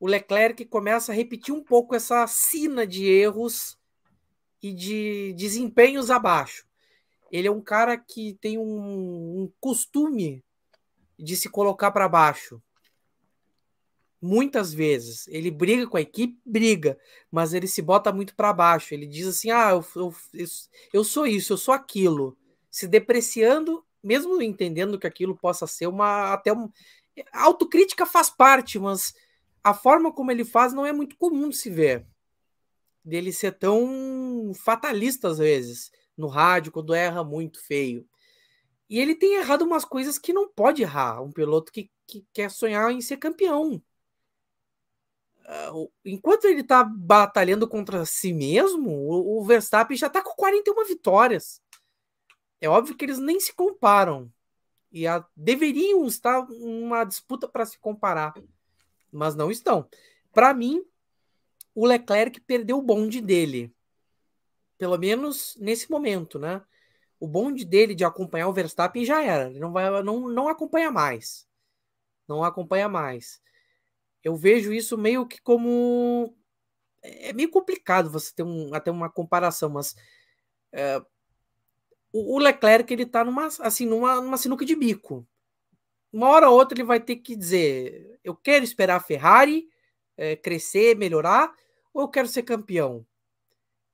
o 0.00 0.06
Leclerc 0.06 0.64
começa 0.64 1.12
a 1.12 1.14
repetir 1.14 1.54
um 1.54 1.62
pouco 1.62 1.94
essa 1.94 2.26
sina 2.26 2.86
de 2.86 3.06
erros 3.06 3.78
e 4.62 4.72
de 4.72 5.34
desempenhos 5.34 6.10
abaixo. 6.10 6.66
Ele 7.30 7.46
é 7.46 7.50
um 7.50 7.60
cara 7.60 7.98
que 7.98 8.36
tem 8.40 8.58
um, 8.58 9.42
um 9.42 9.52
costume 9.60 10.42
de 11.18 11.36
se 11.36 11.50
colocar 11.50 11.90
para 11.90 12.08
baixo 12.08 12.60
muitas 14.20 14.72
vezes. 14.72 15.26
Ele 15.28 15.50
briga 15.50 15.86
com 15.86 15.96
a 15.96 16.00
equipe, 16.00 16.38
briga, 16.44 16.98
mas 17.30 17.52
ele 17.54 17.66
se 17.66 17.80
bota 17.80 18.10
muito 18.10 18.34
para 18.34 18.52
baixo. 18.52 18.94
Ele 18.94 19.06
diz 19.06 19.26
assim: 19.26 19.50
ah, 19.50 19.70
eu, 19.70 19.84
eu, 19.94 20.46
eu 20.92 21.04
sou 21.04 21.26
isso, 21.26 21.52
eu 21.52 21.56
sou 21.58 21.74
aquilo. 21.74 22.36
Se 22.70 22.88
depreciando, 22.88 23.84
mesmo 24.02 24.40
entendendo 24.40 24.98
que 24.98 25.06
aquilo 25.06 25.36
possa 25.36 25.66
ser 25.66 25.86
uma. 25.86 26.32
Até 26.32 26.52
um. 26.52 26.70
Autocrítica 27.32 28.06
faz 28.06 28.30
parte, 28.30 28.78
mas 28.78 29.12
a 29.62 29.74
forma 29.74 30.12
como 30.12 30.30
ele 30.30 30.44
faz 30.44 30.72
não 30.72 30.86
é 30.86 30.92
muito 30.92 31.16
comum 31.16 31.48
de 31.48 31.56
se 31.56 31.70
ver. 31.70 32.06
Dele 33.04 33.32
ser 33.32 33.52
tão 33.52 34.52
fatalista 34.54 35.28
às 35.28 35.38
vezes, 35.38 35.90
no 36.16 36.26
rádio, 36.26 36.72
quando 36.72 36.94
erra 36.94 37.24
muito 37.24 37.64
feio. 37.64 38.06
E 38.88 38.98
ele 38.98 39.14
tem 39.14 39.36
errado 39.36 39.62
umas 39.62 39.84
coisas 39.84 40.18
que 40.18 40.32
não 40.32 40.48
pode 40.48 40.82
errar. 40.82 41.22
Um 41.22 41.32
piloto 41.32 41.72
que, 41.72 41.90
que 42.06 42.26
quer 42.32 42.50
sonhar 42.50 42.90
em 42.92 43.00
ser 43.00 43.16
campeão 43.16 43.82
enquanto 46.04 46.44
ele 46.44 46.62
tá 46.62 46.84
batalhando 46.84 47.68
contra 47.68 48.04
si 48.04 48.32
mesmo, 48.32 48.90
o, 48.90 49.44
Verstappen 49.44 49.96
já 49.96 50.08
tá 50.08 50.22
com 50.22 50.34
41 50.34 50.84
vitórias. 50.86 51.60
É 52.60 52.68
óbvio 52.68 52.96
que 52.96 53.04
eles 53.04 53.18
nem 53.18 53.40
se 53.40 53.52
comparam. 53.52 54.32
E 54.92 55.06
a, 55.06 55.24
deveriam 55.36 56.04
estar 56.06 56.40
uma 56.50 57.04
disputa 57.04 57.48
para 57.48 57.66
se 57.66 57.78
comparar, 57.78 58.34
mas 59.12 59.34
não 59.34 59.50
estão. 59.50 59.88
Para 60.32 60.54
mim, 60.54 60.84
o 61.74 61.86
Leclerc 61.86 62.40
perdeu 62.40 62.78
o 62.78 62.82
bonde 62.82 63.20
dele. 63.20 63.74
Pelo 64.78 64.98
menos 64.98 65.56
nesse 65.60 65.90
momento, 65.90 66.38
né? 66.38 66.62
O 67.18 67.28
bonde 67.28 67.64
dele 67.64 67.94
de 67.94 68.04
acompanhar 68.04 68.48
o 68.48 68.52
Verstappen 68.52 69.04
já 69.04 69.22
era. 69.22 69.50
Ele 69.50 69.58
não 69.58 69.72
vai 69.72 70.02
não, 70.02 70.28
não 70.28 70.48
acompanha 70.48 70.90
mais. 70.90 71.46
Não 72.26 72.42
acompanha 72.42 72.88
mais 72.88 73.42
eu 74.22 74.36
vejo 74.36 74.72
isso 74.72 74.96
meio 74.98 75.26
que 75.26 75.40
como. 75.40 76.36
É 77.02 77.32
meio 77.32 77.50
complicado 77.50 78.10
você 78.10 78.32
ter 78.34 78.42
um, 78.42 78.74
até 78.74 78.90
uma 78.90 79.08
comparação, 79.08 79.70
mas 79.70 79.96
é, 80.70 81.02
o, 82.12 82.38
Leclerc 82.38 82.92
ele 82.92 83.06
tá 83.06 83.24
numa, 83.24 83.46
assim, 83.46 83.86
numa, 83.86 84.20
numa 84.20 84.36
sinuca 84.36 84.66
de 84.66 84.76
bico. 84.76 85.26
Uma 86.12 86.28
hora 86.28 86.50
ou 86.50 86.56
outra 86.56 86.76
ele 86.76 86.86
vai 86.86 87.00
ter 87.00 87.16
que 87.16 87.36
dizer: 87.36 88.18
eu 88.24 88.34
quero 88.34 88.64
esperar 88.64 88.96
a 88.96 89.00
Ferrari 89.00 89.68
é, 90.16 90.36
crescer, 90.36 90.96
melhorar, 90.96 91.52
ou 91.92 92.02
eu 92.02 92.08
quero 92.08 92.28
ser 92.28 92.42
campeão? 92.42 93.06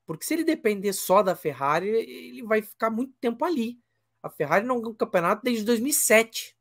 Porque 0.06 0.24
se 0.24 0.34
ele 0.34 0.44
depender 0.44 0.92
só 0.92 1.22
da 1.22 1.34
Ferrari, 1.34 1.88
ele 1.88 2.42
vai 2.42 2.62
ficar 2.62 2.90
muito 2.90 3.12
tempo 3.20 3.44
ali. 3.44 3.78
A 4.22 4.30
Ferrari 4.30 4.64
não 4.64 4.80
ganhou 4.80 4.94
campeonato 4.94 5.42
desde 5.44 5.64
2007. 5.64 6.56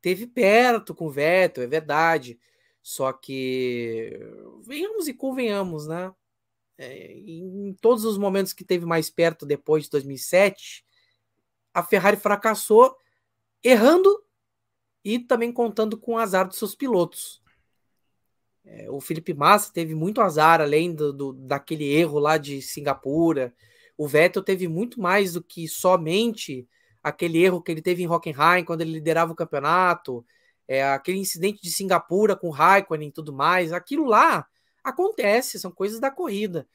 Teve 0.00 0.26
perto 0.26 0.94
com 0.94 1.06
o 1.06 1.10
Vettel, 1.10 1.62
é 1.62 1.66
verdade. 1.66 2.38
Só 2.82 3.12
que 3.12 4.18
venhamos 4.62 5.06
e 5.06 5.14
convenhamos, 5.14 5.86
né? 5.86 6.12
É, 6.76 7.12
em 7.12 7.72
todos 7.80 8.04
os 8.04 8.18
momentos 8.18 8.52
que 8.52 8.64
teve 8.64 8.84
mais 8.84 9.08
perto 9.08 9.46
depois 9.46 9.84
de 9.84 9.90
2007, 9.90 10.84
a 11.72 11.82
Ferrari 11.84 12.16
fracassou 12.16 12.96
errando 13.62 14.22
e 15.04 15.18
também 15.18 15.52
contando 15.52 15.96
com 15.96 16.14
o 16.14 16.18
azar 16.18 16.46
dos 16.46 16.58
seus 16.58 16.74
pilotos. 16.74 17.42
É, 18.64 18.88
o 18.90 19.00
Felipe 19.00 19.34
Massa 19.34 19.72
teve 19.72 19.94
muito 19.94 20.20
azar, 20.20 20.60
além 20.60 20.94
do, 20.94 21.12
do, 21.12 21.32
daquele 21.32 21.84
erro 21.92 22.18
lá 22.18 22.38
de 22.38 22.62
Singapura. 22.62 23.52
O 23.96 24.06
Vettel 24.06 24.42
teve 24.42 24.68
muito 24.68 25.00
mais 25.00 25.32
do 25.32 25.42
que 25.42 25.66
somente 25.68 26.68
aquele 27.02 27.42
erro 27.42 27.60
que 27.60 27.72
ele 27.72 27.82
teve 27.82 28.02
em 28.02 28.08
Hockenheim 28.08 28.64
quando 28.64 28.82
ele 28.82 28.92
liderava 28.92 29.32
o 29.32 29.36
campeonato, 29.36 30.24
é, 30.68 30.84
aquele 30.84 31.18
incidente 31.18 31.60
de 31.60 31.70
Singapura 31.70 32.36
com 32.36 32.48
o 32.48 32.50
Raikkonen 32.50 33.08
e 33.08 33.12
tudo 33.12 33.32
mais. 33.32 33.72
Aquilo 33.72 34.04
lá 34.04 34.46
acontece, 34.84 35.58
são 35.58 35.72
coisas 35.72 35.98
da 36.00 36.10
corrida. 36.10 36.66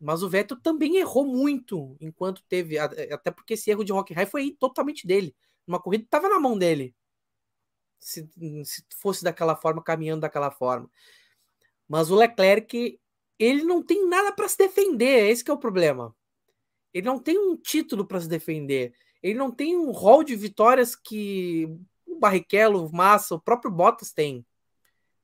Mas 0.00 0.22
o 0.22 0.28
Vettel 0.28 0.60
também 0.60 0.96
errou 0.96 1.24
muito 1.24 1.96
enquanto 2.00 2.42
teve, 2.48 2.78
até 2.78 3.30
porque 3.30 3.54
esse 3.54 3.70
erro 3.70 3.84
de 3.84 3.92
Hockenheim 3.92 4.26
foi 4.26 4.50
totalmente 4.58 5.06
dele. 5.06 5.34
Uma 5.66 5.80
corrida 5.80 6.04
estava 6.04 6.28
na 6.28 6.38
mão 6.38 6.56
dele. 6.56 6.94
Se, 7.98 8.28
se 8.64 8.84
fosse 9.00 9.24
daquela 9.24 9.56
forma, 9.56 9.82
caminhando 9.82 10.20
daquela 10.20 10.50
forma. 10.50 10.90
Mas 11.88 12.10
o 12.10 12.16
Leclerc, 12.16 13.00
ele 13.38 13.64
não 13.64 13.82
tem 13.82 14.08
nada 14.08 14.32
para 14.32 14.48
se 14.48 14.58
defender, 14.58 15.30
esse 15.30 15.48
é 15.48 15.52
o 15.52 15.58
problema. 15.58 16.14
Ele 16.92 17.06
não 17.06 17.18
tem 17.18 17.38
um 17.38 17.56
título 17.56 18.06
para 18.06 18.20
se 18.20 18.28
defender. 18.28 18.94
Ele 19.22 19.34
não 19.34 19.50
tem 19.50 19.76
um 19.76 19.90
rol 19.90 20.22
de 20.22 20.34
vitórias 20.36 20.94
que 20.94 21.68
o 22.06 22.18
Barrichello, 22.18 22.86
o 22.86 22.94
Massa, 22.94 23.34
o 23.34 23.40
próprio 23.40 23.70
Bottas 23.70 24.12
tem 24.12 24.46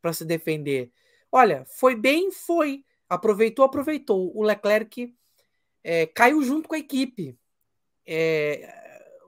para 0.00 0.12
se 0.12 0.24
defender. 0.24 0.90
Olha, 1.30 1.64
foi 1.66 1.94
bem, 1.94 2.30
foi. 2.30 2.84
Aproveitou, 3.08 3.64
aproveitou. 3.64 4.36
O 4.36 4.42
Leclerc 4.42 5.14
é, 5.82 6.06
caiu 6.06 6.42
junto 6.42 6.68
com 6.68 6.74
a 6.74 6.78
equipe. 6.78 7.38
É, 8.04 8.81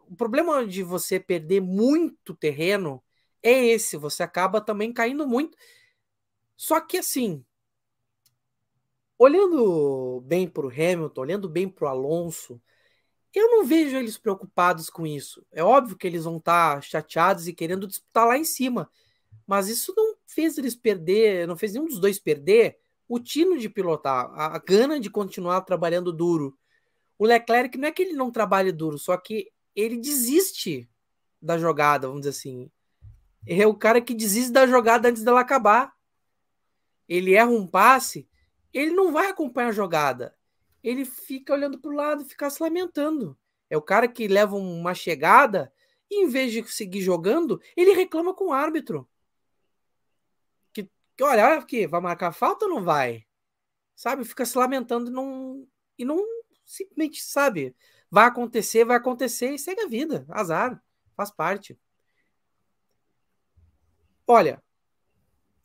o 0.08 0.16
problema 0.16 0.66
de 0.66 0.82
você 0.82 1.18
perder 1.18 1.60
muito 1.60 2.34
terreno 2.34 3.02
é 3.42 3.66
esse. 3.66 3.96
Você 3.96 4.22
acaba 4.22 4.60
também 4.60 4.92
caindo 4.92 5.26
muito. 5.26 5.56
Só 6.56 6.80
que 6.80 6.98
assim, 6.98 7.44
olhando 9.18 10.22
bem 10.26 10.48
para 10.48 10.66
o 10.66 10.70
Hamilton, 10.70 11.20
olhando 11.20 11.48
bem 11.48 11.68
para 11.68 11.86
o 11.86 11.88
Alonso, 11.88 12.60
eu 13.34 13.50
não 13.50 13.64
vejo 13.64 13.96
eles 13.96 14.16
preocupados 14.16 14.88
com 14.88 15.06
isso. 15.06 15.44
É 15.50 15.62
óbvio 15.62 15.96
que 15.96 16.06
eles 16.06 16.24
vão 16.24 16.36
estar 16.36 16.76
tá 16.76 16.80
chateados 16.80 17.48
e 17.48 17.52
querendo 17.52 17.86
disputar 17.86 18.28
lá 18.28 18.38
em 18.38 18.44
cima, 18.44 18.88
mas 19.46 19.68
isso 19.68 19.92
não 19.96 20.16
fez 20.26 20.56
eles 20.56 20.74
perder, 20.74 21.46
não 21.46 21.56
fez 21.56 21.72
nenhum 21.72 21.86
dos 21.86 21.98
dois 21.98 22.18
perder 22.18 22.78
o 23.08 23.18
tino 23.18 23.58
de 23.58 23.68
pilotar, 23.68 24.30
a, 24.32 24.56
a 24.56 24.58
gana 24.58 24.98
de 24.98 25.10
continuar 25.10 25.60
trabalhando 25.62 26.12
duro. 26.12 26.56
O 27.18 27.26
Leclerc 27.26 27.76
não 27.76 27.88
é 27.88 27.92
que 27.92 28.02
ele 28.02 28.14
não 28.14 28.30
trabalhe 28.30 28.72
duro, 28.72 28.98
só 28.98 29.16
que 29.16 29.50
ele 29.74 29.96
desiste 29.96 30.88
da 31.40 31.58
jogada, 31.58 32.06
vamos 32.06 32.22
dizer 32.22 32.30
assim. 32.30 32.70
É 33.46 33.66
o 33.66 33.74
cara 33.74 34.00
que 34.00 34.14
desiste 34.14 34.50
da 34.52 34.66
jogada 34.66 35.08
antes 35.08 35.22
dela 35.22 35.40
acabar 35.40 35.94
ele 37.08 37.34
erra 37.34 37.50
um 37.50 37.66
passe, 37.66 38.28
ele 38.72 38.90
não 38.90 39.12
vai 39.12 39.28
acompanhar 39.28 39.68
a 39.68 39.72
jogada. 39.72 40.36
Ele 40.82 41.04
fica 41.04 41.52
olhando 41.52 41.78
para 41.78 41.90
o 41.90 41.94
lado 41.94 42.24
fica 42.24 42.50
se 42.50 42.62
lamentando. 42.62 43.38
É 43.70 43.76
o 43.76 43.82
cara 43.82 44.06
que 44.08 44.28
leva 44.28 44.56
uma 44.56 44.94
chegada 44.94 45.72
e, 46.10 46.22
em 46.22 46.28
vez 46.28 46.52
de 46.52 46.62
seguir 46.70 47.00
jogando, 47.00 47.60
ele 47.76 47.92
reclama 47.92 48.34
com 48.34 48.48
o 48.48 48.52
árbitro. 48.52 49.08
Que, 50.72 50.88
que 51.16 51.24
olha, 51.24 51.54
aqui, 51.54 51.86
vai 51.86 52.00
marcar 52.00 52.32
falta 52.32 52.66
ou 52.66 52.70
não 52.72 52.82
vai? 52.82 53.26
Sabe? 53.94 54.24
Fica 54.24 54.44
se 54.44 54.58
lamentando 54.58 55.10
e 55.10 55.12
não, 55.12 55.66
e 55.98 56.04
não 56.04 56.22
simplesmente 56.64 57.22
sabe. 57.22 57.74
Vai 58.14 58.26
acontecer, 58.26 58.84
vai 58.84 58.96
acontecer 58.96 59.50
e 59.50 59.58
segue 59.58 59.82
a 59.82 59.88
vida. 59.88 60.24
Azar. 60.28 60.80
Faz 61.16 61.30
parte. 61.30 61.78
Olha, 64.26 64.62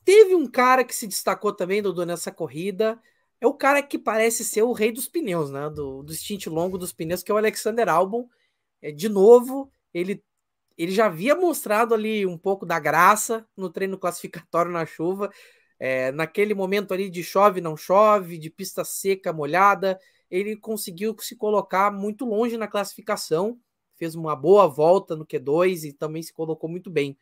Teve 0.09 0.33
um 0.33 0.47
cara 0.47 0.83
que 0.83 0.95
se 0.95 1.05
destacou 1.05 1.53
também, 1.53 1.83
Dudu, 1.83 2.03
nessa 2.03 2.31
corrida. 2.31 2.99
É 3.39 3.45
o 3.45 3.53
cara 3.53 3.79
que 3.83 3.95
parece 3.95 4.43
ser 4.43 4.63
o 4.63 4.71
rei 4.71 4.91
dos 4.91 5.07
pneus, 5.07 5.51
né? 5.51 5.69
Do, 5.69 6.01
do 6.01 6.11
stint 6.15 6.47
longo 6.47 6.79
dos 6.79 6.91
pneus, 6.91 7.21
que 7.21 7.31
é 7.31 7.35
o 7.35 7.37
Alexander 7.37 7.87
Albon. 7.87 8.27
É, 8.81 8.91
de 8.91 9.07
novo, 9.07 9.71
ele, 9.93 10.23
ele 10.75 10.91
já 10.91 11.05
havia 11.05 11.35
mostrado 11.35 11.93
ali 11.93 12.25
um 12.25 12.39
pouco 12.39 12.65
da 12.65 12.79
graça 12.79 13.45
no 13.55 13.69
treino 13.69 13.99
classificatório 13.99 14.71
na 14.71 14.83
chuva. 14.83 15.29
É, 15.79 16.11
naquele 16.11 16.55
momento 16.55 16.91
ali 16.91 17.07
de 17.07 17.23
chove, 17.23 17.61
não 17.61 17.77
chove, 17.77 18.39
de 18.39 18.49
pista 18.49 18.83
seca, 18.83 19.31
molhada, 19.31 19.99
ele 20.29 20.55
conseguiu 20.55 21.15
se 21.19 21.35
colocar 21.35 21.91
muito 21.91 22.25
longe 22.25 22.57
na 22.57 22.67
classificação, 22.67 23.59
fez 23.95 24.15
uma 24.15 24.35
boa 24.35 24.67
volta 24.67 25.15
no 25.15 25.25
Q2 25.25 25.83
e 25.83 25.93
também 25.93 26.23
se 26.23 26.33
colocou 26.33 26.69
muito 26.69 26.89
bem. 26.89 27.17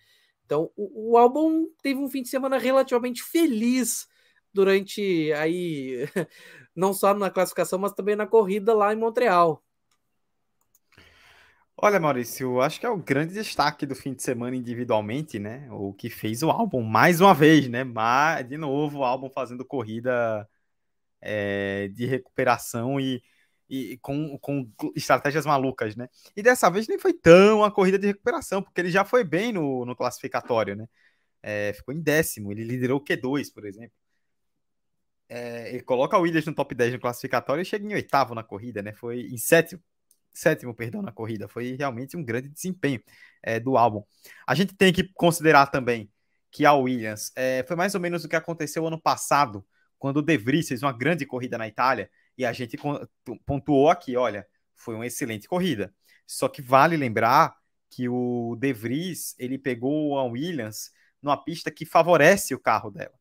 Então, 0.45 0.71
o, 0.75 1.11
o 1.11 1.17
álbum 1.17 1.67
teve 1.81 1.99
um 1.99 2.09
fim 2.09 2.21
de 2.21 2.29
semana 2.29 2.57
relativamente 2.57 3.23
feliz 3.23 4.07
durante 4.53 5.31
aí, 5.33 6.07
não 6.75 6.93
só 6.93 7.13
na 7.13 7.29
classificação, 7.29 7.77
mas 7.79 7.93
também 7.93 8.15
na 8.15 8.25
corrida 8.25 8.73
lá 8.73 8.93
em 8.93 8.97
Montreal. 8.97 9.63
Olha, 11.79 11.99
Maurício, 11.99 12.59
acho 12.59 12.79
que 12.79 12.87
é 12.87 12.89
o 12.89 12.97
grande 12.97 13.35
destaque 13.35 13.85
do 13.85 13.93
fim 13.93 14.13
de 14.13 14.23
semana 14.23 14.55
individualmente, 14.55 15.37
né? 15.37 15.67
O 15.71 15.93
que 15.93 16.09
fez 16.09 16.41
o 16.41 16.49
álbum 16.49 16.81
mais 16.81 17.21
uma 17.21 17.35
vez, 17.35 17.67
né? 17.67 17.83
Mas, 17.83 18.47
de 18.47 18.57
novo, 18.57 18.99
o 18.99 19.03
álbum 19.03 19.29
fazendo 19.29 19.63
corrida 19.63 20.49
é, 21.27 21.89
de 21.89 22.05
recuperação 22.05 22.99
e 22.99 23.21
e 23.69 23.97
com, 23.97 24.37
com 24.39 24.71
estratégias 24.95 25.45
malucas, 25.45 25.95
né? 25.95 26.07
E 26.35 26.41
dessa 26.41 26.69
vez 26.69 26.87
nem 26.87 26.97
foi 26.97 27.13
tão 27.13 27.63
a 27.63 27.71
corrida 27.71 27.99
de 27.99 28.07
recuperação, 28.07 28.61
porque 28.63 28.79
ele 28.79 28.89
já 28.89 29.03
foi 29.03 29.23
bem 29.23 29.51
no, 29.51 29.85
no 29.85 29.95
classificatório, 29.95 30.75
né? 30.75 30.87
É, 31.43 31.73
ficou 31.73 31.93
em 31.93 32.01
décimo, 32.01 32.51
ele 32.51 32.63
liderou 32.63 32.99
o 32.99 33.03
Q2, 33.03 33.53
por 33.53 33.65
exemplo. 33.65 33.93
É, 35.29 35.69
ele 35.73 35.83
coloca 35.83 36.17
o 36.17 36.21
Williams 36.21 36.45
no 36.45 36.53
top 36.53 36.73
10 36.73 36.93
no 36.93 36.99
classificatório 36.99 37.61
e 37.61 37.65
chega 37.65 37.85
em 37.85 37.93
oitavo 37.93 38.33
na 38.33 38.43
corrida, 38.43 38.81
né? 38.81 38.93
Foi 38.93 39.21
em 39.21 39.37
sétimo, 39.37 39.81
sétimo, 40.33 40.73
perdão, 40.73 41.01
na 41.01 41.11
corrida. 41.11 41.47
Foi 41.47 41.75
realmente 41.77 42.15
um 42.15 42.23
grande 42.23 42.49
desempenho 42.49 43.01
é, 43.43 43.59
do 43.59 43.77
álbum. 43.77 44.03
A 44.47 44.55
gente 44.55 44.75
tem 44.75 44.93
que 44.93 45.11
considerar 45.13 45.67
também 45.67 46.09
que 46.51 46.65
a 46.65 46.73
Williams 46.73 47.31
é, 47.35 47.63
foi 47.67 47.75
mais 47.75 47.93
ou 47.95 48.01
menos 48.01 48.23
o 48.23 48.29
que 48.29 48.35
aconteceu 48.35 48.87
ano 48.87 48.99
passado, 49.01 49.65
quando 49.97 50.17
o 50.17 50.21
De 50.21 50.37
Vries 50.37 50.67
fez 50.67 50.83
uma 50.83 50.91
grande 50.91 51.25
corrida 51.25 51.57
na 51.57 51.67
Itália 51.67 52.09
e 52.37 52.45
a 52.45 52.53
gente 52.53 52.77
pontuou 53.45 53.89
aqui, 53.89 54.15
olha, 54.15 54.47
foi 54.75 54.95
uma 54.95 55.05
excelente 55.05 55.47
corrida. 55.47 55.93
Só 56.25 56.47
que 56.47 56.61
vale 56.61 56.95
lembrar 56.97 57.55
que 57.89 58.07
o 58.09 58.55
De 58.59 58.73
Vries, 58.73 59.35
ele 59.39 59.57
pegou 59.57 60.17
a 60.17 60.23
Williams 60.23 60.91
numa 61.21 61.37
pista 61.37 61.71
que 61.71 61.85
favorece 61.85 62.53
o 62.53 62.59
carro 62.59 62.91
dela. 62.91 63.15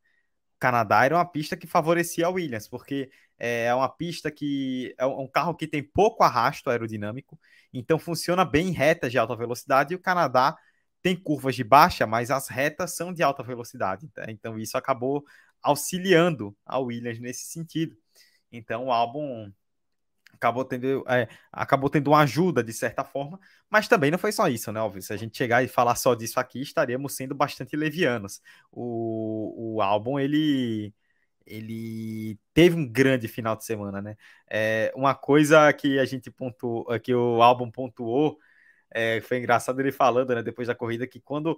O 0.57 0.59
Canadá 0.59 1.05
era 1.05 1.17
uma 1.17 1.25
pista 1.25 1.57
que 1.57 1.67
favorecia 1.67 2.27
a 2.27 2.31
Williams, 2.31 2.69
porque 2.69 3.11
é 3.39 3.73
uma 3.75 3.89
pista 3.89 4.31
que 4.31 4.95
é 4.99 5.07
um 5.07 5.29
carro 5.29 5.55
que 5.55 5.67
tem 5.67 5.83
pouco 5.83 6.25
arrasto 6.25 6.71
aerodinâmico, 6.71 7.39
então 7.73 7.99
funciona 7.99 8.45
bem 8.45 8.69
em 8.69 8.73
retas 8.73 9.13
de 9.13 9.19
alta 9.19 9.37
velocidade, 9.37 9.93
e 9.93 9.97
o 9.97 10.01
Canadá 10.01 10.57
tem 11.03 11.15
curvas 11.15 11.55
de 11.55 11.63
baixa, 11.63 12.07
mas 12.07 12.31
as 12.31 12.49
retas 12.49 12.97
são 12.97 13.13
de 13.13 13.23
alta 13.23 13.43
velocidade. 13.43 14.09
Tá? 14.09 14.25
Então 14.29 14.59
isso 14.59 14.77
acabou 14.77 15.25
auxiliando 15.67 16.57
a 16.65 16.79
Williams 16.79 17.19
nesse 17.21 17.47
sentido. 17.47 17.97
Então 18.53 18.87
o 18.87 18.93
álbum 18.93 19.53
acabou 20.33 20.65
tendo, 20.65 21.05
é, 21.09 21.29
acabou 21.53 21.91
tendo 21.91 22.09
uma 22.09 22.21
ajuda 22.21 22.63
de 22.63 22.73
certa 22.73 23.05
forma, 23.05 23.41
mas 23.71 23.89
também 23.89 24.11
não 24.11 24.19
foi 24.19 24.33
só 24.33 24.49
isso, 24.49 24.71
né? 24.73 24.81
Óbvio, 24.81 25.03
se 25.03 25.13
a 25.13 25.17
gente 25.17 25.37
chegar 25.37 25.63
e 25.63 25.69
falar 25.69 25.97
só 25.97 26.15
disso 26.15 26.39
aqui, 26.39 26.61
estaríamos 26.61 27.15
sendo 27.17 27.35
bastante 27.35 27.77
levianos. 27.77 28.41
O, 28.71 29.77
o 29.77 29.83
álbum, 29.83 30.19
ele 30.19 30.95
ele 31.47 32.39
teve 32.53 32.75
um 32.77 32.87
grande 32.87 33.29
final 33.29 33.57
de 33.57 33.65
semana, 33.65 34.03
né? 34.03 34.17
É, 34.51 34.93
uma 34.97 35.15
coisa 35.15 35.73
que 35.73 35.99
a 35.99 36.05
gente 36.05 36.31
pontuou, 36.31 36.87
que 37.01 37.15
o 37.15 37.41
álbum 37.43 37.71
pontuou, 37.71 38.39
é, 38.91 39.21
foi 39.21 39.39
engraçado 39.39 39.81
ele 39.81 39.93
falando, 39.93 40.35
né, 40.35 40.43
depois 40.43 40.69
da 40.69 40.75
corrida, 40.75 41.07
que 41.07 41.21
quando 41.21 41.57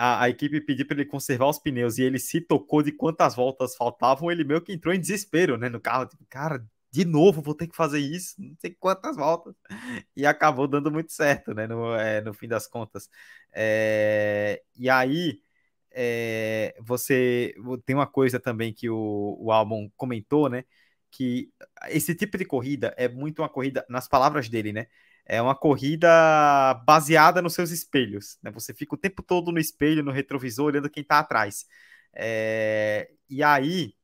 a, 0.00 0.22
a 0.24 0.28
equipe 0.30 0.60
pediu 0.62 0.86
para 0.86 0.96
ele 0.96 1.04
conservar 1.04 1.46
os 1.48 1.58
pneus 1.58 1.98
e 1.98 2.02
ele 2.02 2.18
se 2.18 2.40
tocou 2.40 2.82
de 2.82 2.90
quantas 2.90 3.34
voltas 3.34 3.76
faltavam, 3.76 4.30
ele 4.30 4.44
meio 4.44 4.62
que 4.62 4.72
entrou 4.72 4.94
em 4.94 5.00
desespero, 5.00 5.58
né, 5.58 5.68
no 5.68 5.78
carro. 5.80 6.06
Tipo, 6.06 6.24
cara, 6.28 6.66
de 6.90 7.04
novo 7.04 7.42
vou 7.42 7.54
ter 7.54 7.66
que 7.68 7.76
fazer 7.76 7.98
isso, 8.00 8.34
não 8.38 8.56
sei 8.58 8.74
quantas 8.80 9.16
voltas, 9.16 9.54
e 10.16 10.24
acabou 10.26 10.66
dando 10.66 10.90
muito 10.90 11.12
certo, 11.12 11.52
né, 11.54 11.66
no, 11.66 11.94
é, 11.94 12.22
no 12.22 12.32
fim 12.32 12.48
das 12.48 12.66
contas. 12.66 13.10
É, 13.52 14.62
e 14.76 14.88
aí, 14.88 15.42
é, 15.92 16.74
você 16.80 17.54
tem 17.84 17.94
uma 17.96 18.06
coisa 18.06 18.40
também 18.40 18.72
que 18.72 18.88
o, 18.88 19.36
o 19.38 19.52
álbum 19.52 19.90
comentou, 19.96 20.48
né, 20.48 20.64
que 21.10 21.52
esse 21.88 22.14
tipo 22.14 22.38
de 22.38 22.44
corrida 22.46 22.94
é 22.96 23.06
muito 23.08 23.42
uma 23.42 23.48
corrida, 23.50 23.84
nas 23.88 24.08
palavras 24.08 24.48
dele, 24.48 24.72
né, 24.72 24.86
é 25.32 25.40
uma 25.40 25.54
corrida 25.54 26.08
baseada 26.84 27.40
nos 27.40 27.54
seus 27.54 27.70
espelhos, 27.70 28.36
né, 28.42 28.50
você 28.50 28.74
fica 28.74 28.96
o 28.96 28.98
tempo 28.98 29.22
todo 29.22 29.52
no 29.52 29.60
espelho, 29.60 30.02
no 30.02 30.10
retrovisor, 30.10 30.66
olhando 30.66 30.90
quem 30.90 31.04
tá 31.04 31.20
atrás. 31.20 31.66
É, 32.12 33.08
e 33.28 33.40
aí, 33.40 33.94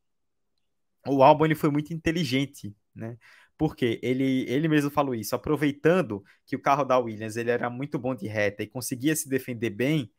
o 1.05 1.21
álbum 1.21 1.43
ele 1.43 1.53
foi 1.55 1.69
muito 1.69 1.93
inteligente, 1.93 2.73
né? 2.95 3.17
Porque 3.57 3.99
ele, 4.01 4.45
ele 4.47 4.69
mesmo 4.69 4.89
falou 4.89 5.13
isso, 5.13 5.35
aproveitando 5.35 6.23
que 6.45 6.55
o 6.55 6.61
carro 6.61 6.85
da 6.85 6.97
Williams 6.97 7.35
ele 7.35 7.51
era 7.51 7.69
muito 7.69 7.99
bom 7.99 8.15
de 8.15 8.27
reta 8.27 8.63
e 8.63 8.67
conseguia 8.67 9.13
se 9.15 9.27
defender 9.27 9.71
bem, 9.71 10.09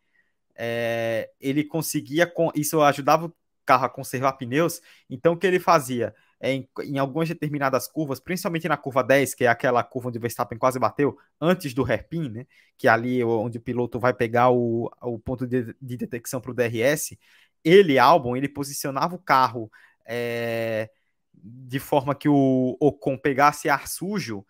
é, 0.56 1.30
ele 1.40 1.64
conseguia, 1.64 2.30
isso 2.54 2.82
ajudava 2.82 3.26
o 3.26 3.36
carro 3.64 3.86
a 3.86 3.88
conservar 3.88 4.34
pneus, 4.34 4.82
então 5.08 5.32
o 5.34 5.38
que 5.38 5.46
ele 5.46 5.60
fazia? 5.60 6.14
É, 6.40 6.52
em, 6.52 6.68
em, 6.84 6.98
algumas 6.98 7.28
determinadas 7.28 7.88
curvas, 7.88 8.20
principalmente 8.20 8.68
na 8.68 8.76
curva 8.76 9.02
10, 9.02 9.34
que 9.34 9.44
é 9.44 9.48
aquela 9.48 9.82
curva 9.82 10.08
onde 10.08 10.18
o 10.18 10.20
Verstappen 10.20 10.56
quase 10.56 10.78
bateu, 10.78 11.18
antes 11.40 11.74
do 11.74 11.84
hairpin, 11.84 12.28
né, 12.28 12.46
que 12.76 12.86
é 12.86 12.90
ali 12.90 13.24
onde 13.24 13.58
o 13.58 13.60
piloto 13.60 13.98
vai 13.98 14.14
pegar 14.14 14.50
o, 14.50 14.88
o 15.02 15.18
ponto 15.18 15.46
de, 15.48 15.74
de 15.80 15.96
detecção 15.96 16.40
para 16.40 16.52
o 16.52 16.54
DRS, 16.54 17.18
ele, 17.64 17.98
Albon, 17.98 18.36
ele 18.36 18.48
posicionava 18.48 19.16
o 19.16 19.18
carro 19.18 19.70
é, 20.06 20.90
de 21.34 21.78
forma 21.78 22.14
que 22.14 22.28
o 22.28 22.76
Ocon 22.80 23.16
pegasse 23.18 23.68
ar 23.68 23.86
sujo 23.88 24.44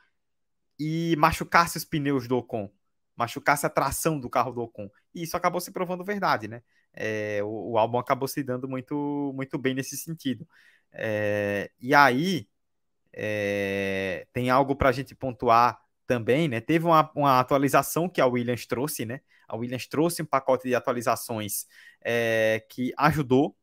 e 0.78 1.16
machucasse 1.16 1.76
os 1.76 1.84
pneus 1.84 2.28
do 2.28 2.36
Ocon, 2.36 2.70
machucasse 3.16 3.66
a 3.66 3.70
tração 3.70 4.18
do 4.20 4.30
carro 4.30 4.53
do 4.53 4.61
Ocon. 4.61 4.91
E 5.14 5.22
isso 5.22 5.36
acabou 5.36 5.61
se 5.61 5.72
provando 5.72 6.05
verdade, 6.05 6.49
né? 6.49 6.62
É, 6.93 7.41
o, 7.43 7.72
o 7.72 7.78
álbum 7.78 7.99
acabou 7.99 8.28
se 8.28 8.43
dando 8.43 8.68
muito, 8.68 9.32
muito 9.34 9.59
bem 9.59 9.74
nesse 9.74 9.97
sentido. 9.97 10.47
É, 10.93 11.70
e 11.80 11.95
aí 11.95 12.49
é, 13.12 14.26
tem 14.32 14.51
algo 14.51 14.76
para 14.76 14.89
a 14.91 14.93
gente 14.93 15.14
pontuar 15.14 15.80
também, 16.07 16.49
né? 16.49 16.61
Teve 16.61 16.86
uma, 16.86 17.11
uma, 17.14 17.41
atualização 17.41 18.09
que 18.09 18.20
a 18.20 18.26
Williams 18.26 18.66
trouxe, 18.66 19.05
né? 19.05 19.20
A 19.47 19.57
Williams 19.57 19.86
trouxe 19.86 20.22
um 20.22 20.26
pacote 20.26 20.68
de 20.68 20.74
atualizações 20.74 21.66
é, 22.03 22.64
que 22.68 22.93
ajudou 22.97 23.57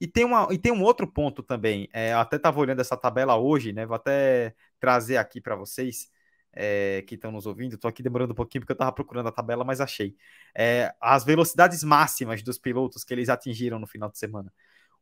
e 0.00 0.06
tem, 0.08 0.24
uma, 0.24 0.48
e 0.50 0.58
tem 0.58 0.72
um 0.72 0.82
outro 0.82 1.06
ponto 1.06 1.42
também. 1.44 1.88
É, 1.92 2.12
até 2.12 2.36
estava 2.36 2.58
olhando 2.58 2.80
essa 2.80 2.96
tabela 2.96 3.36
hoje, 3.36 3.72
né? 3.72 3.86
Vou 3.86 3.94
até 3.94 4.54
trazer 4.80 5.16
aqui 5.16 5.40
para 5.40 5.54
vocês 5.54 6.10
é, 6.52 7.04
que 7.06 7.14
estão 7.14 7.30
nos 7.30 7.46
ouvindo. 7.46 7.76
Estou 7.76 7.88
aqui 7.88 8.02
demorando 8.02 8.32
um 8.32 8.34
pouquinho 8.34 8.62
porque 8.62 8.72
eu 8.72 8.74
estava 8.74 8.92
procurando 8.92 9.28
a 9.28 9.32
tabela, 9.32 9.64
mas 9.64 9.80
achei. 9.80 10.16
É, 10.56 10.92
as 11.00 11.24
velocidades 11.24 11.84
máximas 11.84 12.42
dos 12.42 12.58
pilotos 12.58 13.04
que 13.04 13.14
eles 13.14 13.28
atingiram 13.28 13.78
no 13.78 13.86
final 13.86 14.10
de 14.10 14.18
semana. 14.18 14.52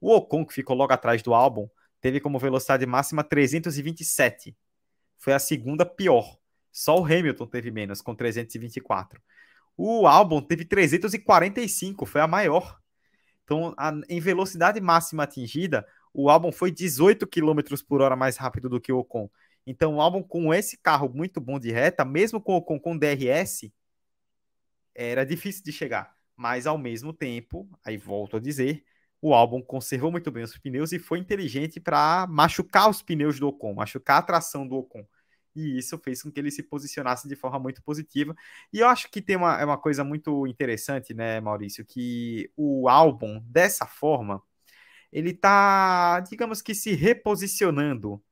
O 0.00 0.14
Ocon, 0.14 0.46
que 0.46 0.54
ficou 0.54 0.74
logo 0.74 0.92
atrás 0.92 1.22
do 1.22 1.34
álbum, 1.34 1.68
teve 2.00 2.20
como 2.20 2.38
velocidade 2.38 2.86
máxima 2.86 3.22
327. 3.22 4.56
Foi 5.18 5.32
a 5.32 5.38
segunda 5.38 5.84
pior. 5.84 6.38
Só 6.72 6.98
o 6.98 7.04
Hamilton 7.04 7.46
teve 7.46 7.70
menos, 7.70 8.00
com 8.00 8.14
324. 8.14 9.20
O 9.76 10.06
álbum 10.06 10.40
teve 10.40 10.64
345, 10.64 12.06
foi 12.06 12.20
a 12.20 12.26
maior. 12.26 12.78
Então, 13.44 13.74
a, 13.76 13.92
em 14.08 14.20
velocidade 14.20 14.80
máxima 14.80 15.24
atingida, 15.24 15.86
o 16.14 16.30
álbum 16.30 16.52
foi 16.52 16.70
18 16.70 17.26
km 17.26 17.60
por 17.86 18.00
hora 18.00 18.16
mais 18.16 18.36
rápido 18.36 18.68
do 18.68 18.80
que 18.80 18.92
o 18.92 18.98
Ocon. 18.98 19.28
Então, 19.66 19.96
o 19.96 20.00
álbum 20.00 20.22
com 20.22 20.54
esse 20.54 20.76
carro 20.78 21.08
muito 21.08 21.40
bom 21.40 21.58
de 21.58 21.70
reta, 21.70 22.04
mesmo 22.04 22.40
com 22.40 22.54
o 22.54 22.56
Ocon 22.56 22.78
com 22.78 22.96
DRS, 22.96 23.72
era 24.94 25.24
difícil 25.24 25.62
de 25.64 25.72
chegar. 25.72 26.14
Mas, 26.36 26.66
ao 26.66 26.78
mesmo 26.78 27.12
tempo, 27.12 27.68
aí 27.84 27.96
volto 27.96 28.36
a 28.36 28.40
dizer, 28.40 28.84
o 29.22 29.34
álbum 29.34 29.62
conservou 29.62 30.10
muito 30.10 30.30
bem 30.30 30.42
os 30.44 30.56
pneus 30.58 30.92
e 30.92 30.98
foi 30.98 31.18
inteligente 31.18 31.78
para 31.80 32.26
machucar 32.28 32.88
os 32.88 33.02
pneus 33.02 33.38
do 33.38 33.48
Ocon, 33.48 33.74
machucar 33.74 34.18
a 34.18 34.22
tração 34.22 34.66
do 34.66 34.76
Ocon 34.76 35.06
e 35.54 35.78
isso 35.78 35.98
fez 35.98 36.22
com 36.22 36.30
que 36.30 36.40
ele 36.40 36.50
se 36.50 36.62
posicionasse 36.62 37.28
de 37.28 37.36
forma 37.36 37.58
muito 37.58 37.82
positiva. 37.82 38.34
E 38.72 38.80
eu 38.80 38.88
acho 38.88 39.10
que 39.10 39.20
tem 39.22 39.36
uma, 39.36 39.60
é 39.60 39.64
uma 39.64 39.78
coisa 39.78 40.04
muito 40.04 40.46
interessante, 40.46 41.14
né, 41.14 41.40
Maurício, 41.40 41.84
que 41.84 42.50
o 42.56 42.88
álbum, 42.88 43.40
dessa 43.46 43.86
forma, 43.86 44.42
ele 45.12 45.34
tá, 45.34 46.20
digamos 46.20 46.62
que, 46.62 46.74
se 46.74 46.94
reposicionando 46.94 48.22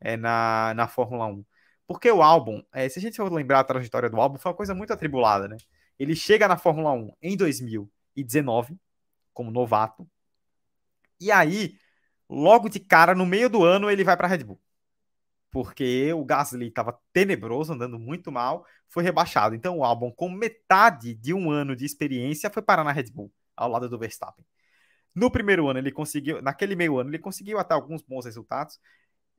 é, 0.00 0.16
na, 0.16 0.74
na 0.74 0.88
Fórmula 0.88 1.26
1. 1.26 1.44
Porque 1.86 2.10
o 2.10 2.22
álbum, 2.22 2.62
é, 2.72 2.88
se 2.88 2.98
a 2.98 3.02
gente 3.02 3.16
for 3.16 3.32
lembrar 3.32 3.60
a 3.60 3.64
trajetória 3.64 4.10
do 4.10 4.20
álbum, 4.20 4.38
foi 4.38 4.50
uma 4.50 4.56
coisa 4.56 4.74
muito 4.74 4.92
atribulada, 4.92 5.48
né? 5.48 5.56
Ele 5.98 6.16
chega 6.16 6.48
na 6.48 6.56
Fórmula 6.56 6.92
1 6.92 7.12
em 7.22 7.36
2019, 7.36 8.78
como 9.34 9.50
novato, 9.50 10.08
e 11.26 11.30
aí, 11.32 11.76
logo 12.28 12.68
de 12.68 12.80
cara, 12.80 13.14
no 13.14 13.26
meio 13.26 13.48
do 13.50 13.64
ano, 13.64 13.90
ele 13.90 14.04
vai 14.04 14.16
para 14.16 14.26
a 14.26 14.30
Red 14.30 14.44
Bull 14.44 14.60
porque 15.52 16.10
o 16.14 16.24
Gasly 16.24 16.68
estava 16.68 16.98
tenebroso, 17.12 17.74
andando 17.74 17.98
muito 17.98 18.32
mal, 18.32 18.66
foi 18.88 19.04
rebaixado. 19.04 19.54
Então 19.54 19.78
o 19.78 19.84
álbum, 19.84 20.10
com 20.10 20.30
metade 20.30 21.14
de 21.14 21.34
um 21.34 21.50
ano 21.50 21.76
de 21.76 21.84
experiência, 21.84 22.50
foi 22.50 22.62
parar 22.62 22.82
na 22.82 22.90
Red 22.90 23.10
Bull, 23.12 23.30
ao 23.54 23.68
lado 23.68 23.88
do 23.88 23.98
Verstappen. 23.98 24.44
No 25.14 25.30
primeiro 25.30 25.68
ano, 25.68 25.78
ele 25.78 25.92
conseguiu, 25.92 26.40
naquele 26.40 26.74
meio 26.74 26.98
ano, 26.98 27.10
ele 27.10 27.18
conseguiu 27.18 27.58
até 27.58 27.74
alguns 27.74 28.00
bons 28.02 28.24
resultados. 28.24 28.80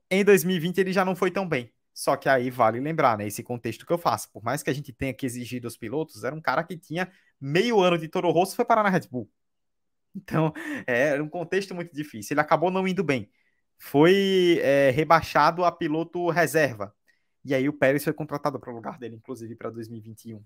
Em 0.10 0.24
2020, 0.24 0.78
ele 0.78 0.94
já 0.94 1.04
não 1.04 1.16
foi 1.16 1.32
tão 1.32 1.50
bem. 1.50 1.74
Só 1.94 2.16
que 2.16 2.30
aí 2.30 2.52
vale 2.52 2.80
lembrar, 2.80 3.18
né? 3.18 3.26
Esse 3.28 3.42
contexto 3.44 3.86
que 3.86 3.94
eu 3.94 3.98
faço. 3.98 4.32
Por 4.32 4.44
mais 4.44 4.62
que 4.62 4.70
a 4.70 4.74
gente 4.74 4.94
tenha 4.94 5.14
que 5.14 5.26
exigir 5.26 5.62
dos 5.62 5.78
pilotos, 5.78 6.24
era 6.24 6.36
um 6.36 6.42
cara 6.42 6.64
que 6.64 6.78
tinha 6.78 7.12
meio 7.42 7.80
ano 7.80 7.98
de 7.98 8.08
Toro 8.08 8.30
Rosso 8.32 8.56
foi 8.56 8.66
parar 8.66 8.84
na 8.84 8.90
Red 8.90 9.08
Bull. 9.10 9.30
Então, 10.16 10.54
é, 10.88 11.10
era 11.10 11.24
um 11.24 11.30
contexto 11.30 11.74
muito 11.76 11.94
difícil. 11.94 12.34
Ele 12.34 12.42
acabou 12.42 12.72
não 12.72 12.88
indo 12.88 13.04
bem 13.04 13.30
foi 13.84 14.60
é, 14.62 14.92
rebaixado 14.92 15.66
a 15.66 15.72
piloto 15.72 16.30
reserva. 16.30 16.96
E 17.44 17.54
aí 17.54 17.68
o 17.68 17.74
Pérez 17.74 18.04
foi 18.04 18.14
contratado 18.14 18.58
para 18.58 18.72
o 18.72 18.76
lugar 18.76 18.98
dele, 18.98 19.18
inclusive 19.18 19.56
para 19.56 19.70
2021. 19.70 20.42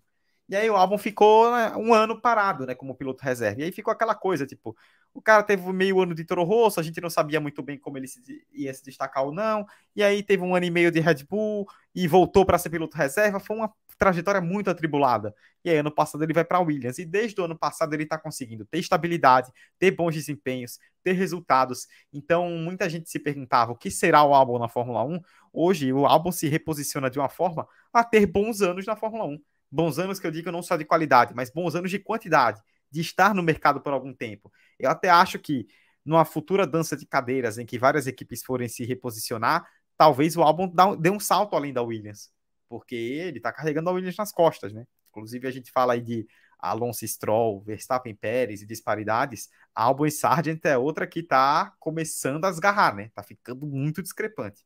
E 0.50 0.56
aí 0.56 0.68
o 0.70 0.76
álbum 0.76 0.98
ficou 0.98 1.52
né, 1.52 1.76
um 1.76 1.94
ano 1.94 2.20
parado, 2.20 2.66
né, 2.66 2.74
como 2.74 2.96
piloto 2.96 3.24
reserva. 3.24 3.62
E 3.62 3.66
aí 3.66 3.72
ficou 3.72 3.92
aquela 3.92 4.16
coisa, 4.16 4.46
tipo, 4.48 4.76
o 5.14 5.22
cara 5.22 5.44
teve 5.44 5.72
meio 5.72 6.02
ano 6.02 6.16
de 6.16 6.24
Toro 6.26 6.44
Rosso, 6.44 6.80
a 6.80 6.84
gente 6.84 7.00
não 7.00 7.12
sabia 7.12 7.40
muito 7.40 7.62
bem 7.62 7.78
como 7.78 7.98
ele 7.98 8.08
se, 8.08 8.22
ia 8.52 8.74
se 8.74 8.84
destacar 8.84 9.24
ou 9.24 9.32
não. 9.32 9.68
E 9.96 10.02
aí 10.02 10.24
teve 10.24 10.42
um 10.44 10.56
ano 10.56 10.66
e 10.66 10.72
meio 10.72 10.90
de 10.90 11.00
Red 11.00 11.26
Bull 11.30 11.68
e 11.94 12.08
voltou 12.08 12.44
para 12.46 12.58
ser 12.58 12.72
piloto 12.72 12.98
reserva. 12.98 13.40
Foi 13.40 13.56
uma 13.56 13.72
trajetória 13.98 14.40
muito 14.40 14.70
atribulada. 14.70 15.34
E 15.64 15.70
aí, 15.70 15.78
ano 15.78 15.92
passado, 15.92 16.24
ele 16.24 16.34
vai 16.34 16.46
para 16.46 16.60
Williams. 16.60 17.00
E 17.00 17.06
desde 17.06 17.40
o 17.42 17.46
ano 17.46 17.58
passado, 17.58 17.94
ele 17.94 18.04
está 18.04 18.18
conseguindo 18.18 18.66
ter 18.66 18.80
estabilidade, 18.80 19.52
ter 19.80 19.92
bons 19.92 20.14
desempenhos, 20.14 20.80
ter 21.04 21.14
resultados. 21.14 21.88
Então, 22.14 22.50
muita 22.50 22.90
gente 22.90 23.10
se 23.10 23.20
perguntava 23.20 23.72
o 23.72 23.76
que 23.76 23.90
será 23.90 24.24
o 24.24 24.34
álbum 24.34 24.60
na 24.60 24.70
Fórmula 24.70 25.04
1. 25.04 25.20
Hoje, 25.52 25.92
o 25.92 26.06
álbum 26.06 26.32
se 26.32 26.48
reposiciona 26.48 27.10
de 27.10 27.20
uma 27.20 27.30
forma 27.30 27.68
a 27.92 28.04
ter 28.04 28.26
bons 28.26 28.62
anos 28.62 28.86
na 28.86 28.96
Fórmula 28.96 29.26
1. 29.26 29.40
Bons 29.70 30.00
anos 30.00 30.20
que 30.20 30.28
eu 30.28 30.32
digo 30.32 30.52
não 30.52 30.62
só 30.62 30.78
de 30.78 30.86
qualidade, 30.86 31.34
mas 31.36 31.50
bons 31.50 31.76
anos 31.76 31.92
de 31.92 32.00
quantidade, 32.00 32.62
de 32.90 33.02
estar 33.02 33.34
no 33.34 33.44
mercado 33.44 33.82
por 33.82 33.92
algum 33.92 34.14
tempo. 34.14 34.52
Eu 34.80 34.90
até 34.90 35.10
acho 35.10 35.40
que 35.40 35.68
numa 36.06 36.24
futura 36.24 36.66
dança 36.66 36.96
de 36.96 37.06
cadeiras 37.06 37.58
em 37.58 37.66
que 37.66 37.78
várias 37.78 38.08
equipes 38.08 38.42
forem 38.42 38.70
se 38.70 38.86
reposicionar, 38.86 39.68
talvez 39.98 40.38
o 40.38 40.42
álbum 40.42 40.72
dê 40.98 41.10
um 41.10 41.20
salto 41.20 41.54
além 41.54 41.74
da 41.74 41.82
Williams 41.82 42.32
porque 42.68 42.96
ele 42.96 43.38
está 43.38 43.52
carregando 43.52 43.90
a 43.90 43.94
Williams 43.94 44.18
nas 44.18 44.32
costas, 44.32 44.74
né? 44.74 44.86
Inclusive 45.10 45.48
a 45.48 45.52
gente 45.52 45.72
fala 45.72 45.94
aí 45.94 46.02
de 46.02 46.28
Alonso 46.60 47.08
Stroll, 47.08 47.62
Verstappen 47.62 48.16
Pérez 48.16 48.62
e 48.62 48.66
disparidades, 48.66 49.50
Albon 49.74 50.06
e 50.08 50.12
Sargent 50.12 50.64
é 50.66 50.78
outra 50.78 51.06
que 51.08 51.20
está 51.20 51.74
começando 51.80 52.46
a 52.46 52.50
esgarrar, 52.50 52.96
né? 52.96 53.12
Tá 53.14 53.24
ficando 53.24 53.68
muito 53.68 54.02
discrepante. 54.02 54.66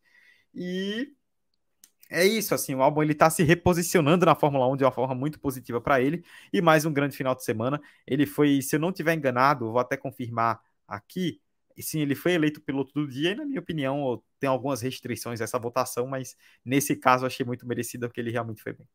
E 0.53 1.13
é 2.09 2.25
isso, 2.25 2.53
assim, 2.53 2.75
o 2.75 2.81
Albon 2.81 3.03
ele 3.03 3.15
tá 3.15 3.29
se 3.29 3.43
reposicionando 3.43 4.25
na 4.25 4.35
Fórmula 4.35 4.67
1 4.67 4.77
de 4.77 4.83
uma 4.83 4.91
forma 4.91 5.15
muito 5.15 5.39
positiva 5.39 5.79
para 5.79 6.01
ele 6.01 6.23
e 6.51 6.61
mais 6.61 6.85
um 6.85 6.91
grande 6.93 7.15
final 7.15 7.33
de 7.35 7.43
semana. 7.43 7.81
Ele 8.05 8.25
foi, 8.25 8.61
se 8.61 8.75
eu 8.75 8.79
não 8.79 8.91
tiver 8.91 9.13
enganado, 9.13 9.71
vou 9.71 9.79
até 9.79 9.95
confirmar 9.95 10.61
aqui, 10.87 11.41
sim, 11.79 12.01
ele 12.01 12.15
foi 12.15 12.33
eleito 12.33 12.61
piloto 12.61 12.93
do 12.93 13.07
dia, 13.07 13.31
e 13.31 13.35
na 13.35 13.45
minha 13.45 13.59
opinião, 13.59 14.21
tem 14.41 14.49
algumas 14.49 14.81
restrições 14.81 15.39
essa 15.39 15.59
votação, 15.59 16.07
mas 16.07 16.35
nesse 16.65 16.95
caso 16.95 17.27
achei 17.27 17.45
muito 17.45 17.65
merecido 17.67 18.07
porque 18.07 18.19
ele 18.19 18.31
realmente 18.31 18.61
foi 18.61 18.73
bem. 18.73 18.87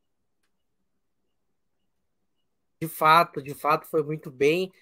De 2.83 2.89
fato, 2.89 3.41
de 3.41 3.55
fato, 3.55 3.87
foi 3.87 4.03
muito 4.03 4.29
bem. 4.29 4.73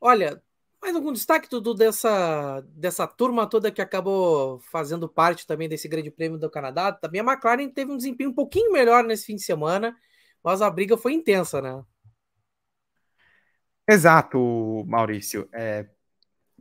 Olha, 0.00 0.40
mais 0.80 0.94
algum 0.94 1.12
destaque, 1.12 1.50
tudo 1.50 1.74
dessa, 1.74 2.60
dessa 2.68 3.04
turma 3.04 3.48
toda 3.48 3.72
que 3.72 3.82
acabou 3.82 4.60
fazendo 4.60 5.08
parte 5.08 5.44
também 5.44 5.68
desse 5.68 5.88
Grande 5.88 6.10
Prêmio 6.10 6.38
do 6.38 6.48
Canadá? 6.48 6.92
Também 6.92 7.20
a 7.20 7.24
McLaren 7.24 7.68
teve 7.68 7.90
um 7.90 7.96
desempenho 7.96 8.30
um 8.30 8.34
pouquinho 8.34 8.72
melhor 8.72 9.02
nesse 9.02 9.26
fim 9.26 9.34
de 9.34 9.42
semana, 9.42 9.94
mas 10.42 10.62
a 10.62 10.70
briga 10.70 10.96
foi 10.96 11.14
intensa, 11.14 11.60
né? 11.60 11.84
Exato, 13.88 14.84
Maurício. 14.86 15.48
É, 15.52 15.88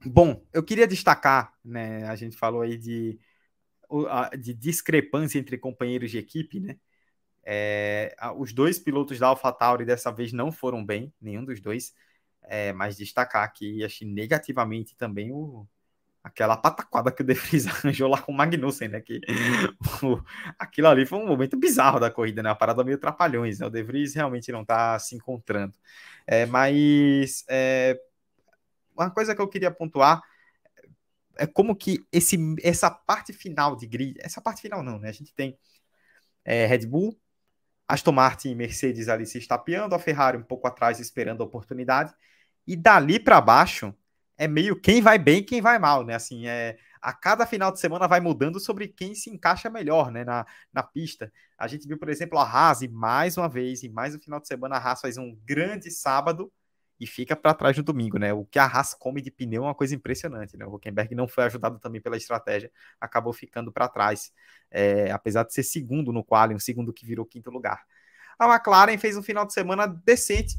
Bom, 0.04 0.46
eu 0.54 0.64
queria 0.64 0.88
destacar, 0.88 1.54
né? 1.64 2.06
A 2.08 2.16
gente 2.16 2.38
falou 2.38 2.62
aí 2.62 2.78
de 2.78 3.20
de 4.40 4.54
discrepância 4.54 5.40
entre 5.40 5.58
companheiros 5.58 6.12
de 6.12 6.18
equipe, 6.18 6.60
né? 6.60 6.78
É, 7.44 8.16
os 8.38 8.54
dois 8.54 8.80
pilotos 8.80 9.20
da 9.20 9.28
AlphaTauri 9.28 9.86
dessa 9.86 10.12
vez 10.12 10.34
não 10.34 10.52
foram 10.52 10.84
bem, 10.84 11.14
nenhum 11.22 11.46
dos 11.46 11.62
dois, 11.62 11.94
é, 12.42 12.74
mas 12.74 12.98
destacar 12.98 13.44
aqui, 13.44 13.84
achei 13.84 14.08
negativamente 14.08 14.96
também 14.96 15.32
o, 15.32 15.68
aquela 16.26 16.58
pataquada 16.58 17.12
que 17.12 17.22
o 17.22 17.26
De 17.26 17.36
Vries 17.36 17.68
arranjou 17.68 18.10
lá 18.10 18.20
com 18.20 18.32
o 18.32 18.36
Magnussen, 18.36 18.88
né? 18.88 19.00
Que, 19.00 19.22
o, 20.04 20.20
aquilo 20.58 20.88
ali 20.88 21.06
foi 21.06 21.20
um 21.20 21.28
momento 21.28 21.56
bizarro 21.56 22.00
da 22.00 22.10
corrida, 22.10 22.42
né? 22.42 22.50
Uma 22.50 22.56
parada 22.56 22.84
meio 22.84 22.98
trapalhões, 22.98 23.60
né? 23.60 23.68
O 23.68 23.70
De 23.70 23.84
Vries 23.84 24.16
realmente 24.16 24.52
não 24.52 24.64
está 24.64 24.98
se 24.98 25.16
encontrando. 25.16 25.76
É, 26.26 26.48
mas 26.48 27.46
é, 27.48 28.00
uma 28.98 29.12
coisa 29.12 29.36
que 29.36 29.42
eu 29.42 29.48
queria 29.48 29.70
pontuar 29.70 30.24
é 31.38 31.48
como 31.48 31.76
que 31.76 32.06
esse, 32.12 32.38
essa 32.64 32.90
parte 32.90 33.34
final 33.34 33.76
de 33.76 33.88
grid, 33.88 34.18
essa 34.20 34.42
parte 34.42 34.62
final 34.62 34.84
não, 34.84 35.00
né? 35.00 35.10
A 35.10 35.14
gente 35.14 35.34
tem 35.34 35.58
é, 36.44 36.66
Red 36.66 36.86
Bull, 36.86 37.20
Aston 37.88 38.12
Martin 38.12 38.50
e 38.50 38.56
Mercedes 38.56 39.10
ali 39.10 39.26
se 39.26 39.38
estapeando, 39.38 39.96
a 39.96 40.00
Ferrari 40.00 40.38
um 40.38 40.44
pouco 40.44 40.68
atrás 40.68 41.00
esperando 41.00 41.42
a 41.42 41.46
oportunidade, 41.46 42.14
e 42.68 42.76
dali 42.76 43.20
para 43.20 43.40
baixo 43.42 43.94
é 44.38 44.48
meio 44.48 44.80
quem 44.80 45.02
vai 45.02 45.18
bem 45.18 45.44
quem 45.44 45.62
vai 45.62 45.80
mal, 45.80 46.04
né? 46.04 46.16
Assim, 46.16 46.48
é, 46.48 46.78
a 47.02 47.14
cada 47.14 47.46
final 47.46 47.72
de 47.72 47.80
semana 47.80 48.08
vai 48.08 48.20
mudando 48.20 48.60
sobre 48.60 48.88
quem 48.88 49.14
se 49.14 49.30
encaixa 49.30 49.70
melhor, 49.70 50.12
né, 50.12 50.24
na, 50.24 50.46
na 50.74 50.82
pista. 50.82 51.32
A 51.58 51.68
gente 51.68 51.88
viu, 51.88 52.00
por 52.00 52.10
exemplo, 52.10 52.40
a 52.40 52.44
Haas, 52.44 52.82
e 52.82 52.88
mais 52.88 53.38
uma 53.38 53.48
vez, 53.48 53.84
e 53.84 53.90
mais 53.90 54.16
um 54.16 54.20
final 54.20 54.40
de 54.40 54.48
semana, 54.48 54.76
a 54.76 54.80
Haas 54.80 55.02
faz 55.02 55.16
um 55.18 55.36
grande 55.46 55.92
sábado, 55.92 56.52
e 57.00 57.06
fica 57.06 57.36
para 57.36 57.54
trás 57.54 57.78
no 57.78 57.84
domingo, 57.84 58.18
né? 58.18 58.34
O 58.34 58.46
que 58.46 58.58
a 58.58 58.66
Haas 58.66 58.94
come 58.94 59.22
de 59.22 59.30
pneu 59.30 59.64
é 59.64 59.68
uma 59.68 59.76
coisa 59.76 59.94
impressionante, 59.94 60.56
né? 60.56 60.66
O 60.66 60.76
Huckenberg 60.76 61.14
não 61.14 61.28
foi 61.28 61.44
ajudado 61.46 61.80
também 61.80 62.02
pela 62.02 62.16
estratégia, 62.16 62.72
acabou 63.00 63.34
ficando 63.34 63.72
para 63.72 63.88
trás, 63.88 64.32
é, 64.72 65.12
apesar 65.12 65.44
de 65.44 65.54
ser 65.54 65.64
segundo 65.64 66.14
no 66.14 66.24
quali, 66.24 66.56
um 66.56 66.60
segundo 66.60 66.94
que 66.94 67.06
virou 67.06 67.26
quinto 67.26 67.52
lugar. 67.52 67.84
A 68.40 68.48
McLaren 68.48 68.98
fez 68.98 69.18
um 69.18 69.24
final 69.24 69.46
de 69.46 69.54
semana 69.54 69.86
decente, 69.88 70.58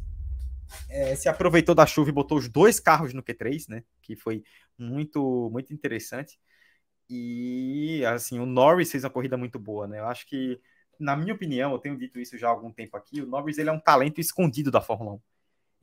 é, 0.91 1.15
se 1.17 1.29
aproveitou 1.29 1.75
da 1.75 1.87
chuva 1.87 2.11
e 2.11 2.13
botou 2.13 2.39
os 2.39 2.49
dois 2.49 2.81
carros 2.81 3.15
no 3.15 3.23
Q3, 3.23 3.69
né? 3.69 3.83
Que 4.03 4.15
foi 4.15 4.45
muito, 4.79 5.49
muito 5.51 5.73
interessante. 5.73 6.39
E 7.09 8.05
assim, 8.07 8.39
o 8.39 8.47
Norris 8.47 8.91
fez 8.91 9.05
uma 9.05 9.11
corrida 9.11 9.37
muito 9.37 9.59
boa, 9.59 9.87
né? 9.87 10.01
Eu 10.01 10.07
acho 10.07 10.27
que, 10.27 10.61
na 10.99 11.17
minha 11.17 11.35
opinião, 11.35 11.73
eu 11.73 11.79
tenho 11.79 11.97
dito 11.97 12.19
isso 12.19 12.37
já 12.37 12.49
há 12.49 12.51
algum 12.51 12.73
tempo 12.73 12.97
aqui, 12.97 13.23
o 13.23 13.27
Norris 13.27 13.59
ele 13.59 13.71
é 13.71 13.73
um 13.73 13.81
talento 13.81 14.21
escondido 14.21 14.71
da 14.71 14.81
Fórmula 14.81 15.15
1 15.15 15.21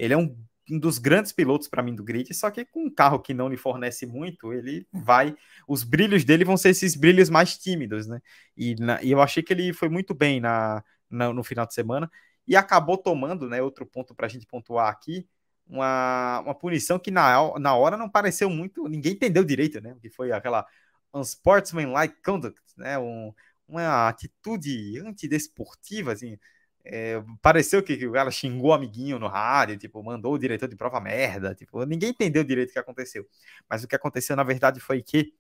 ele 0.03 0.13
é 0.13 0.17
um, 0.17 0.35
um 0.69 0.79
dos 0.79 0.97
grandes 0.97 1.31
pilotos 1.31 1.67
para 1.67 1.83
mim 1.83 1.95
do 1.95 2.03
grid, 2.03 2.33
só 2.33 2.49
que 2.49 2.65
com 2.65 2.85
um 2.85 2.89
carro 2.89 3.19
que 3.19 3.33
não 3.33 3.49
lhe 3.49 3.57
fornece 3.57 4.05
muito, 4.05 4.53
ele 4.53 4.87
vai. 4.91 5.35
Os 5.67 5.83
brilhos 5.83 6.23
dele 6.23 6.45
vão 6.45 6.57
ser 6.57 6.69
esses 6.69 6.95
brilhos 6.95 7.29
mais 7.29 7.57
tímidos, 7.57 8.07
né? 8.07 8.21
E, 8.55 8.75
na, 8.75 9.01
e 9.03 9.11
eu 9.11 9.21
achei 9.21 9.43
que 9.43 9.53
ele 9.53 9.73
foi 9.73 9.89
muito 9.89 10.13
bem 10.13 10.39
na, 10.39 10.83
na, 11.09 11.33
no 11.33 11.43
final 11.43 11.65
de 11.65 11.73
semana 11.73 12.09
e 12.47 12.55
acabou 12.55 12.97
tomando, 12.97 13.47
né? 13.49 13.61
Outro 13.61 13.85
ponto 13.85 14.13
para 14.15 14.25
a 14.25 14.29
gente 14.29 14.45
pontuar 14.45 14.89
aqui. 14.89 15.27
Uma, 15.65 16.41
uma 16.41 16.55
punição 16.55 16.99
que 16.99 17.09
na, 17.09 17.57
na 17.57 17.75
hora 17.75 17.95
não 17.95 18.09
pareceu 18.09 18.49
muito, 18.49 18.87
ninguém 18.89 19.13
entendeu 19.13 19.43
direito, 19.43 19.79
né? 19.81 19.95
Que 20.01 20.09
foi 20.09 20.31
aquela 20.31 20.65
unsportsmanlike 21.13 22.21
conduct, 22.23 22.61
né? 22.77 22.97
Um, 22.99 23.33
uma 23.67 24.07
atitude 24.09 24.99
antidesportiva, 24.99 26.11
assim, 26.13 26.37
é, 26.85 27.23
pareceu 27.41 27.81
que, 27.81 28.05
o 28.05 28.11
cara 28.11 28.29
xingou 28.29 28.71
o 28.71 28.73
amiguinho 28.73 29.17
no 29.17 29.27
rádio, 29.27 29.77
tipo, 29.77 30.03
mandou 30.03 30.33
o 30.33 30.37
diretor 30.37 30.67
de 30.67 30.75
prova 30.75 30.99
merda, 30.99 31.55
tipo, 31.55 31.85
ninguém 31.85 32.09
entendeu 32.09 32.43
direito 32.43 32.69
o 32.71 32.73
que 32.73 32.79
aconteceu. 32.79 33.25
Mas 33.69 33.83
o 33.83 33.87
que 33.87 33.95
aconteceu, 33.95 34.35
na 34.35 34.43
verdade, 34.43 34.79
foi 34.79 35.01
que 35.01 35.33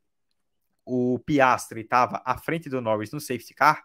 o 0.85 1.19
Piastri 1.19 1.81
estava 1.81 2.21
à 2.25 2.37
frente 2.37 2.69
do 2.69 2.81
Norris 2.81 3.11
no 3.11 3.19
safety 3.19 3.53
car 3.53 3.83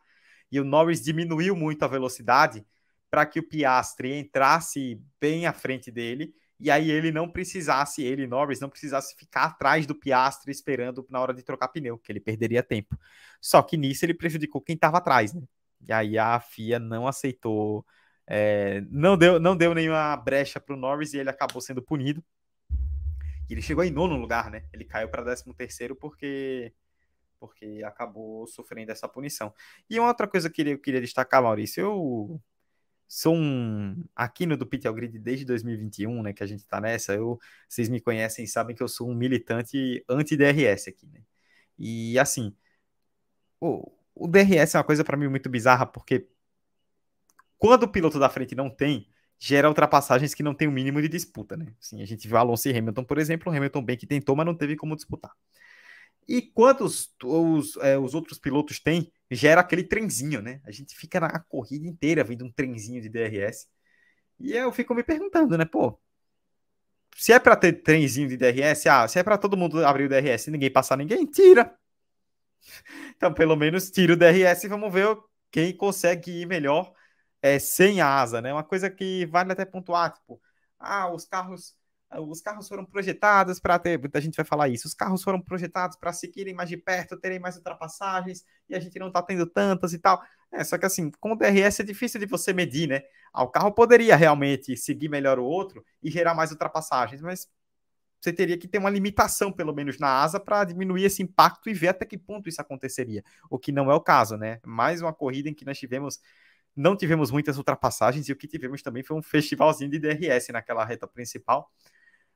e 0.51 0.61
o 0.61 0.65
Norris 0.65 1.03
diminuiu 1.03 1.55
muito 1.57 1.85
a 1.85 1.89
velocidade 1.89 2.67
para 3.11 3.25
que 3.27 3.41
o 3.41 3.49
Piastri 3.49 4.15
entrasse 4.15 5.01
bem 5.21 5.47
à 5.47 5.53
frente 5.53 5.91
dele 5.91 6.35
e 6.61 6.71
aí 6.71 6.91
ele 6.91 7.13
não 7.13 7.31
precisasse, 7.31 8.03
ele, 8.03 8.27
Norris, 8.27 8.59
não 8.59 8.69
precisasse 8.69 9.15
ficar 9.17 9.45
atrás 9.45 9.87
do 9.87 9.95
Piastri 9.95 10.51
esperando 10.51 11.07
na 11.09 11.21
hora 11.21 11.33
de 11.33 11.43
trocar 11.43 11.69
pneu, 11.69 11.97
que 11.99 12.11
ele 12.11 12.19
perderia 12.19 12.63
tempo. 12.65 12.99
Só 13.41 13.63
que 13.63 13.77
nisso 13.77 14.05
ele 14.05 14.15
prejudicou 14.15 14.61
quem 14.61 14.75
estava 14.75 14.99
atrás, 14.99 15.33
né? 15.33 15.43
E 15.87 15.93
aí 15.93 16.19
a 16.19 16.39
FIA 16.41 16.79
não 16.79 17.07
aceitou, 17.07 17.85
é, 18.27 18.83
não, 18.91 19.17
deu, 19.17 19.41
não 19.41 19.57
deu 19.57 19.75
nenhuma 19.75 20.17
brecha 20.17 20.61
para 20.61 20.75
o 20.75 20.79
Norris 20.79 21.15
e 21.15 21.19
ele 21.19 21.31
acabou 21.31 21.61
sendo 21.61 21.83
punido. 21.83 22.23
E 23.49 23.55
ele 23.55 23.63
chegou 23.63 23.83
em 23.83 23.91
nono 23.91 24.17
lugar, 24.17 24.51
né? 24.51 24.65
Ele 24.73 24.85
caiu 24.85 25.09
para 25.09 25.23
13 25.23 25.55
terceiro 25.55 25.97
porque 25.97 26.73
porque 27.41 27.83
acabou 27.85 28.47
sofrendo 28.49 28.91
essa 28.91 29.09
punição. 29.09 29.55
E 29.89 29.99
uma 29.99 30.09
outra 30.09 30.27
coisa 30.27 30.51
que 30.51 30.63
eu 30.63 30.79
queria 30.79 31.01
destacar, 31.01 31.43
Maurício, 31.43 31.81
eu 31.81 32.43
sou 33.07 33.35
um 33.35 34.05
aqui 34.15 34.45
no 34.45 34.57
do 34.57 34.67
Pit 34.67 34.91
Grid 34.93 35.19
desde 35.19 35.45
2021, 35.45 36.23
né, 36.23 36.33
que 36.33 36.43
a 36.43 36.47
gente 36.47 36.61
está 36.61 36.81
nessa. 36.81 37.15
Eu, 37.15 37.39
vocês 37.69 37.89
me 37.89 38.01
conhecem 38.01 38.45
e 38.45 38.49
sabem 38.49 38.77
que 38.77 38.83
eu 38.83 38.89
sou 38.89 39.09
um 39.09 39.15
militante 39.15 40.05
anti-DRS 40.09 40.89
aqui, 40.89 41.07
né? 41.07 41.23
E 41.79 42.19
assim, 42.19 42.55
o, 43.61 43.91
o 44.19 44.29
DRS 44.29 44.75
é 44.75 44.79
uma 44.79 44.85
coisa 44.85 45.05
para 45.05 45.17
mim 45.17 45.29
muito 45.29 45.49
bizarra, 45.49 45.87
porque 45.87 46.29
quando 47.59 47.85
o 47.85 47.89
piloto 47.89 48.19
da 48.19 48.29
frente 48.29 48.55
não 48.55 48.71
tem, 48.71 49.09
gera 49.39 49.69
ultrapassagens 49.69 50.35
que 50.35 50.43
não 50.43 50.55
tem 50.55 50.69
o 50.69 50.71
um 50.71 50.75
mínimo 50.75 51.01
de 51.01 51.09
disputa, 51.09 51.57
né? 51.57 51.75
Assim, 51.81 52.03
a 52.03 52.07
gente 52.07 52.27
viu 52.27 52.37
Alonso 52.37 52.69
e 52.69 52.77
Hamilton, 52.77 53.05
por 53.05 53.19
exemplo, 53.19 53.53
o 53.53 53.57
Hamilton 53.57 53.83
bem 53.83 53.97
que 53.97 54.07
tentou, 54.07 54.35
mas 54.37 54.47
não 54.47 54.55
teve 54.55 54.77
como 54.77 54.97
disputar. 54.97 55.33
E 56.29 56.43
quantos 56.43 57.15
os, 57.23 57.77
é, 57.79 57.97
os 57.99 58.15
outros 58.15 58.39
pilotos 58.39 58.79
têm, 58.79 59.11
gera 59.31 59.61
aquele 59.61 59.83
trenzinho, 59.83 60.43
né? 60.43 60.61
A 60.65 60.71
gente 60.71 60.95
fica 60.97 61.19
na 61.21 61.39
corrida 61.41 61.87
inteira 61.87 62.23
vendo 62.23 62.45
um 62.45 62.53
trenzinho 62.53 63.01
de 63.01 63.09
DRS. 63.09 63.67
E 64.39 64.53
eu 64.53 64.71
fico 64.73 64.95
me 64.95 65.03
perguntando, 65.03 65.57
né? 65.57 65.65
Pô, 65.65 65.99
se 67.17 67.33
é 67.33 67.39
para 67.39 67.57
ter 67.57 67.83
trenzinho 67.83 68.29
de 68.29 68.37
DRS, 68.37 68.87
ah, 68.89 69.09
se 69.09 69.19
é 69.19 69.23
para 69.23 69.39
todo 69.39 69.57
mundo 69.57 69.85
abrir 69.85 70.05
o 70.05 70.09
DRS 70.09 70.49
e 70.49 70.51
ninguém 70.51 70.71
passar 70.71 70.97
ninguém, 70.97 71.27
tira. 71.27 71.75
Então, 73.17 73.33
pelo 73.33 73.57
menos 73.57 73.91
tira 73.91 74.13
o 74.13 74.17
DRS 74.17 74.67
e 74.67 74.69
vamos 74.69 74.93
ver 74.93 75.17
quem 75.51 75.77
consegue 75.77 76.43
ir 76.43 76.47
melhor 76.47 76.93
é, 77.43 77.59
sem 77.59 78.01
asa, 78.01 78.41
né? 78.41 78.53
Uma 78.53 78.65
coisa 78.65 78.91
que 78.91 79.27
vale 79.27 79.53
até 79.53 79.65
pontuar, 79.65 80.13
tipo, 80.13 80.41
ah, 80.79 81.13
os 81.13 81.25
carros 81.25 81.77
os 82.17 82.41
carros 82.41 82.67
foram 82.69 82.87
projetados 82.87 83.61
para 83.61 83.79
ter, 83.79 83.99
muita 83.99 84.21
gente 84.21 84.35
vai 84.37 84.45
falar 84.45 84.69
isso, 84.69 84.87
os 84.89 84.95
carros 84.95 85.23
foram 85.23 85.41
projetados 85.41 85.97
para 85.97 86.13
seguirem 86.13 86.55
mais 86.55 86.69
de 86.69 86.77
perto, 86.77 87.19
terem 87.19 87.39
mais 87.39 87.57
ultrapassagens, 87.57 88.45
e 88.69 88.75
a 88.75 88.81
gente 88.81 88.99
não 88.99 89.09
está 89.09 89.21
tendo 89.23 89.45
tantas 89.47 89.93
e 89.93 89.99
tal. 89.99 90.23
É, 90.51 90.65
só 90.65 90.79
que 90.79 90.87
assim, 90.87 91.11
com 91.21 91.33
o 91.33 91.37
DRS 91.37 91.83
é 91.83 91.85
difícil 91.85 92.19
de 92.19 92.27
você 92.27 92.53
medir, 92.53 92.89
né? 92.89 93.03
Ah, 93.33 93.43
o 93.43 93.49
carro 93.51 93.73
poderia 93.73 94.17
realmente 94.17 94.75
seguir 94.77 95.09
melhor 95.11 95.39
o 95.39 95.45
outro 95.45 95.85
e 96.03 96.11
gerar 96.11 96.35
mais 96.35 96.51
ultrapassagens, 96.51 97.21
mas 97.21 97.47
você 98.21 98.33
teria 98.33 98.59
que 98.59 98.67
ter 98.67 98.79
uma 98.79 98.91
limitação, 98.91 99.53
pelo 99.53 99.73
menos, 99.73 99.99
na 99.99 100.23
asa 100.23 100.41
para 100.41 100.65
diminuir 100.65 101.05
esse 101.05 101.23
impacto 101.23 101.69
e 101.71 101.75
ver 101.75 101.89
até 101.89 102.05
que 102.05 102.19
ponto 102.19 102.49
isso 102.49 102.61
aconteceria. 102.61 103.23
O 103.49 103.59
que 103.59 103.71
não 103.71 103.91
é 103.91 103.95
o 103.95 104.01
caso, 104.01 104.37
né? 104.37 104.61
Mais 104.65 105.01
uma 105.01 105.13
corrida 105.13 105.49
em 105.49 105.55
que 105.55 105.65
nós 105.65 105.79
tivemos. 105.79 106.21
Não 106.75 106.97
tivemos 106.97 107.31
muitas 107.31 107.59
ultrapassagens 107.59 108.29
e 108.29 108.33
o 108.33 108.37
que 108.37 108.47
tivemos 108.47 108.83
também 108.83 109.03
foi 109.03 109.17
um 109.17 109.23
festivalzinho 109.23 109.91
de 109.91 109.99
DRS 109.99 110.49
naquela 110.53 110.85
reta 110.85 111.07
principal. 111.07 111.71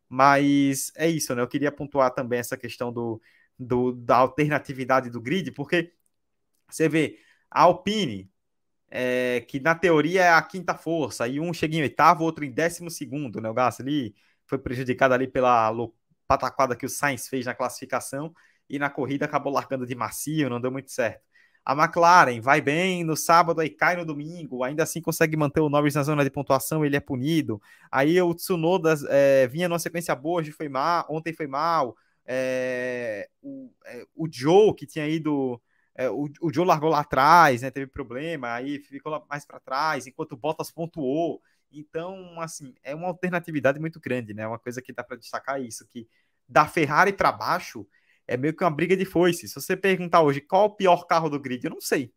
Mas 0.08 0.92
é 0.96 1.08
isso, 1.08 1.34
né? 1.34 1.42
Eu 1.42 1.48
queria 1.48 1.72
pontuar 1.72 2.12
também 2.12 2.38
essa 2.38 2.56
questão 2.56 2.92
do, 2.92 3.20
do 3.58 3.92
da 3.92 4.16
alternatividade 4.16 5.10
do 5.10 5.20
grid, 5.20 5.52
porque 5.52 5.92
você 6.68 6.88
vê 6.88 7.18
a 7.50 7.62
Alpine, 7.62 8.30
é, 8.90 9.40
que 9.48 9.60
na 9.60 9.74
teoria 9.74 10.22
é 10.24 10.32
a 10.32 10.42
quinta 10.42 10.74
força, 10.74 11.26
e 11.28 11.40
um 11.40 11.52
chega 11.52 11.76
em 11.76 11.82
oitavo, 11.82 12.24
outro 12.24 12.44
em 12.44 12.52
décimo 12.52 12.90
segundo, 12.90 13.40
né? 13.40 13.48
O 13.48 13.54
Gasly 13.54 14.14
foi 14.52 14.58
prejudicado 14.58 15.14
ali 15.14 15.26
pela 15.26 15.72
pataquada 16.28 16.76
que 16.76 16.84
o 16.84 16.88
Sainz 16.88 17.26
fez 17.26 17.46
na 17.46 17.54
classificação 17.54 18.34
e 18.68 18.78
na 18.78 18.90
corrida 18.90 19.24
acabou 19.24 19.50
largando 19.50 19.86
de 19.86 19.94
macio, 19.94 20.50
não 20.50 20.60
deu 20.60 20.70
muito 20.70 20.90
certo. 20.90 21.22
A 21.64 21.72
McLaren 21.72 22.38
vai 22.40 22.60
bem 22.60 23.02
no 23.02 23.16
sábado, 23.16 23.60
aí 23.60 23.70
cai 23.70 23.96
no 23.96 24.04
domingo, 24.04 24.62
ainda 24.62 24.82
assim 24.82 25.00
consegue 25.00 25.36
manter 25.36 25.60
o 25.60 25.70
Norris 25.70 25.94
na 25.94 26.02
zona 26.02 26.22
de 26.22 26.30
pontuação, 26.30 26.84
ele 26.84 26.96
é 26.96 27.00
punido. 27.00 27.62
Aí 27.90 28.20
o 28.20 28.34
Tsunoda 28.34 28.94
é, 29.08 29.46
vinha 29.46 29.68
numa 29.68 29.78
sequência 29.78 30.14
boa, 30.14 30.40
hoje 30.40 30.52
foi 30.52 30.68
mal, 30.68 31.06
ontem 31.08 31.32
foi 31.32 31.46
mal. 31.46 31.96
É, 32.26 33.28
o, 33.40 33.70
é, 33.86 34.04
o 34.14 34.28
Joe, 34.30 34.74
que 34.74 34.86
tinha 34.86 35.08
ido. 35.08 35.60
O, 36.10 36.28
o 36.48 36.52
Joe 36.52 36.66
largou 36.66 36.90
lá 36.90 37.00
atrás, 37.00 37.62
né, 37.62 37.70
teve 37.70 37.86
problema, 37.86 38.54
aí 38.54 38.78
ficou 38.80 39.24
mais 39.28 39.44
para 39.44 39.60
trás, 39.60 40.06
enquanto 40.06 40.32
o 40.32 40.36
Bottas 40.36 40.70
pontuou. 40.70 41.40
Então, 41.72 42.40
assim, 42.40 42.74
é 42.82 42.94
uma 42.94 43.08
alternatividade 43.08 43.78
muito 43.78 44.00
grande, 44.00 44.34
né? 44.34 44.46
Uma 44.46 44.58
coisa 44.58 44.82
que 44.82 44.92
dá 44.92 45.02
para 45.02 45.16
destacar 45.16 45.60
isso, 45.60 45.86
que 45.88 46.08
da 46.48 46.66
Ferrari 46.66 47.12
para 47.12 47.32
baixo 47.32 47.86
é 48.26 48.36
meio 48.36 48.54
que 48.54 48.62
uma 48.62 48.70
briga 48.70 48.96
de 48.96 49.04
foice. 49.04 49.48
Se 49.48 49.54
você 49.54 49.76
perguntar 49.76 50.22
hoje 50.22 50.40
qual 50.40 50.66
o 50.66 50.76
pior 50.76 51.06
carro 51.06 51.28
do 51.28 51.40
grid, 51.40 51.64
eu 51.64 51.70
não 51.70 51.80
sei. 51.80 52.12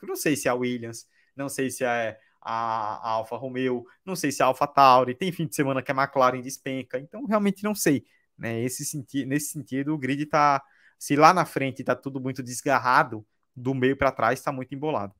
Eu 0.00 0.08
não 0.08 0.16
sei 0.16 0.36
se 0.36 0.48
é 0.48 0.50
a 0.50 0.54
Williams, 0.54 1.06
não 1.36 1.48
sei 1.48 1.70
se 1.70 1.84
é 1.84 2.18
a, 2.40 2.96
a 2.96 3.10
Alfa 3.10 3.36
Romeo, 3.36 3.86
não 4.04 4.14
sei 4.14 4.30
se 4.30 4.42
é 4.42 4.44
a 4.44 4.48
Alfa 4.48 4.66
Tauri, 4.66 5.14
tem 5.14 5.32
fim 5.32 5.46
de 5.46 5.54
semana 5.54 5.82
que 5.82 5.90
a 5.90 5.94
McLaren 5.94 6.40
despenca, 6.40 6.98
então 6.98 7.24
realmente 7.24 7.64
não 7.64 7.74
sei. 7.74 8.04
Né? 8.36 8.60
Esse 8.62 8.84
senti 8.84 9.24
nesse 9.24 9.52
sentido, 9.52 9.94
o 9.94 9.98
grid 9.98 10.22
está 10.24 10.62
se 10.98 11.16
lá 11.16 11.32
na 11.34 11.44
frente 11.44 11.80
está 11.80 11.94
tudo 11.94 12.20
muito 12.20 12.42
desgarrado, 12.42 13.26
do 13.56 13.74
meio 13.74 13.96
para 13.96 14.12
trás 14.12 14.38
está 14.38 14.52
muito 14.52 14.74
embolado. 14.74 15.14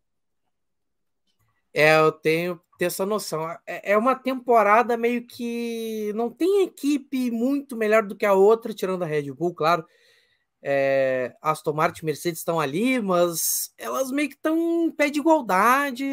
É, 1.75 1.97
eu 1.99 2.13
tenho 2.13 2.61
ter 2.79 2.87
essa 2.87 3.05
noção. 3.05 3.49
É, 3.67 3.93
é 3.93 3.99
uma 3.99 4.15
temporada 4.15 4.97
meio 4.97 5.27
que 5.27 6.13
não 6.15 6.31
tem 6.31 6.63
equipe 6.63 7.31
muito 7.31 7.77
melhor 7.77 8.05
do 8.05 8.17
que 8.17 8.27
a 8.27 8.33
outra, 8.35 8.73
tirando 8.73 9.03
a 9.03 9.07
Red 9.07 9.33
Bull, 9.33 9.55
claro. 9.55 9.85
É, 10.63 11.35
Aston 11.43 11.75
Martin 11.75 12.03
e 12.03 12.07
Mercedes 12.07 12.41
estão 12.41 12.59
ali, 12.61 13.01
mas 13.01 13.73
elas 13.77 14.11
meio 14.11 14.29
que 14.29 14.37
estão 14.37 14.87
em 14.87 14.91
pé 14.91 15.11
de 15.11 15.21
igualdade. 15.21 16.07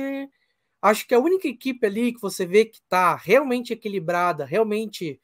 Acho 0.82 1.07
que 1.07 1.14
a 1.16 1.20
única 1.20 1.47
equipe 1.47 1.86
ali 1.86 2.14
que 2.14 2.22
você 2.22 2.45
vê 2.45 2.66
que 2.66 2.78
está 2.80 3.16
realmente 3.16 3.74
equilibrada, 3.74 4.45
realmente 4.45 5.22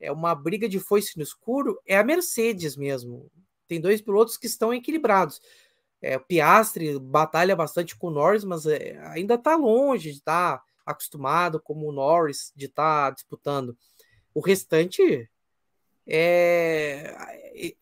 é 0.00 0.10
uma 0.12 0.34
briga 0.34 0.68
de 0.68 0.78
foice 0.78 1.16
no 1.16 1.22
escuro, 1.22 1.78
é 1.86 1.98
a 1.98 2.04
Mercedes 2.04 2.76
mesmo. 2.76 3.30
Tem 3.68 3.80
dois 3.80 4.00
pilotos 4.00 4.36
que 4.36 4.46
estão 4.46 4.72
equilibrados. 4.72 5.40
É, 6.02 6.16
o 6.16 7.00
batalha 7.00 7.54
bastante 7.54 7.94
com 7.94 8.08
o 8.08 8.10
Norris, 8.10 8.44
mas 8.44 8.64
é, 8.64 8.98
ainda 9.08 9.34
está 9.34 9.54
longe 9.54 10.10
de 10.10 10.18
estar 10.18 10.58
tá 10.58 10.64
acostumado 10.86 11.60
como 11.60 11.86
o 11.86 11.92
Norris 11.92 12.52
de 12.56 12.66
estar 12.66 13.08
tá 13.08 13.10
disputando. 13.10 13.76
O 14.32 14.40
restante 14.40 15.28
é, 16.06 17.14
é, 17.54 17.74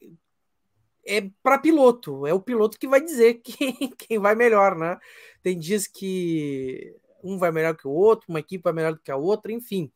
é 1.07 1.31
para 1.43 1.59
piloto, 1.59 2.27
é 2.27 2.35
o 2.35 2.41
piloto 2.41 2.79
que 2.79 2.89
vai 2.89 3.01
dizer 3.01 3.35
quem, 3.45 3.91
quem 3.97 4.19
vai 4.19 4.35
melhor, 4.35 4.77
né? 4.77 4.99
Tem 5.43 5.59
dias 5.59 5.87
que 5.87 6.95
um 7.23 7.39
vai 7.39 7.51
melhor 7.51 7.77
que 7.77 7.87
o 7.87 7.93
outro, 7.93 8.27
uma 8.29 8.41
equipe 8.41 8.63
vai 8.63 8.73
melhor 8.73 8.95
do 8.95 9.01
que 9.01 9.11
a 9.11 9.17
outra, 9.17 9.53
enfim. 9.53 9.91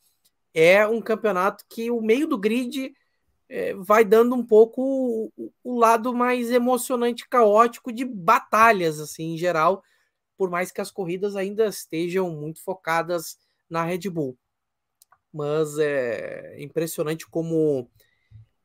É 0.54 0.86
um 0.86 1.00
campeonato 1.00 1.64
que 1.68 1.90
o 1.90 2.00
meio 2.00 2.26
do 2.26 2.38
grid 2.38 2.94
é, 3.52 3.74
vai 3.74 4.02
dando 4.02 4.34
um 4.34 4.42
pouco 4.42 5.30
o, 5.36 5.52
o, 5.62 5.78
lado 5.78 6.14
mais 6.14 6.50
emocionante, 6.50 7.28
caótico 7.28 7.92
de 7.92 8.02
batalhas, 8.02 8.98
assim, 8.98 9.34
em 9.34 9.36
geral, 9.36 9.84
por 10.38 10.48
mais 10.48 10.72
que 10.72 10.80
as 10.80 10.90
corridas 10.90 11.36
ainda 11.36 11.66
estejam 11.66 12.30
muito 12.30 12.62
focadas 12.62 13.38
na 13.68 13.84
Red 13.84 14.08
Bull. 14.08 14.38
Mas 15.30 15.78
é 15.78 16.56
impressionante 16.62 17.28
como 17.28 17.90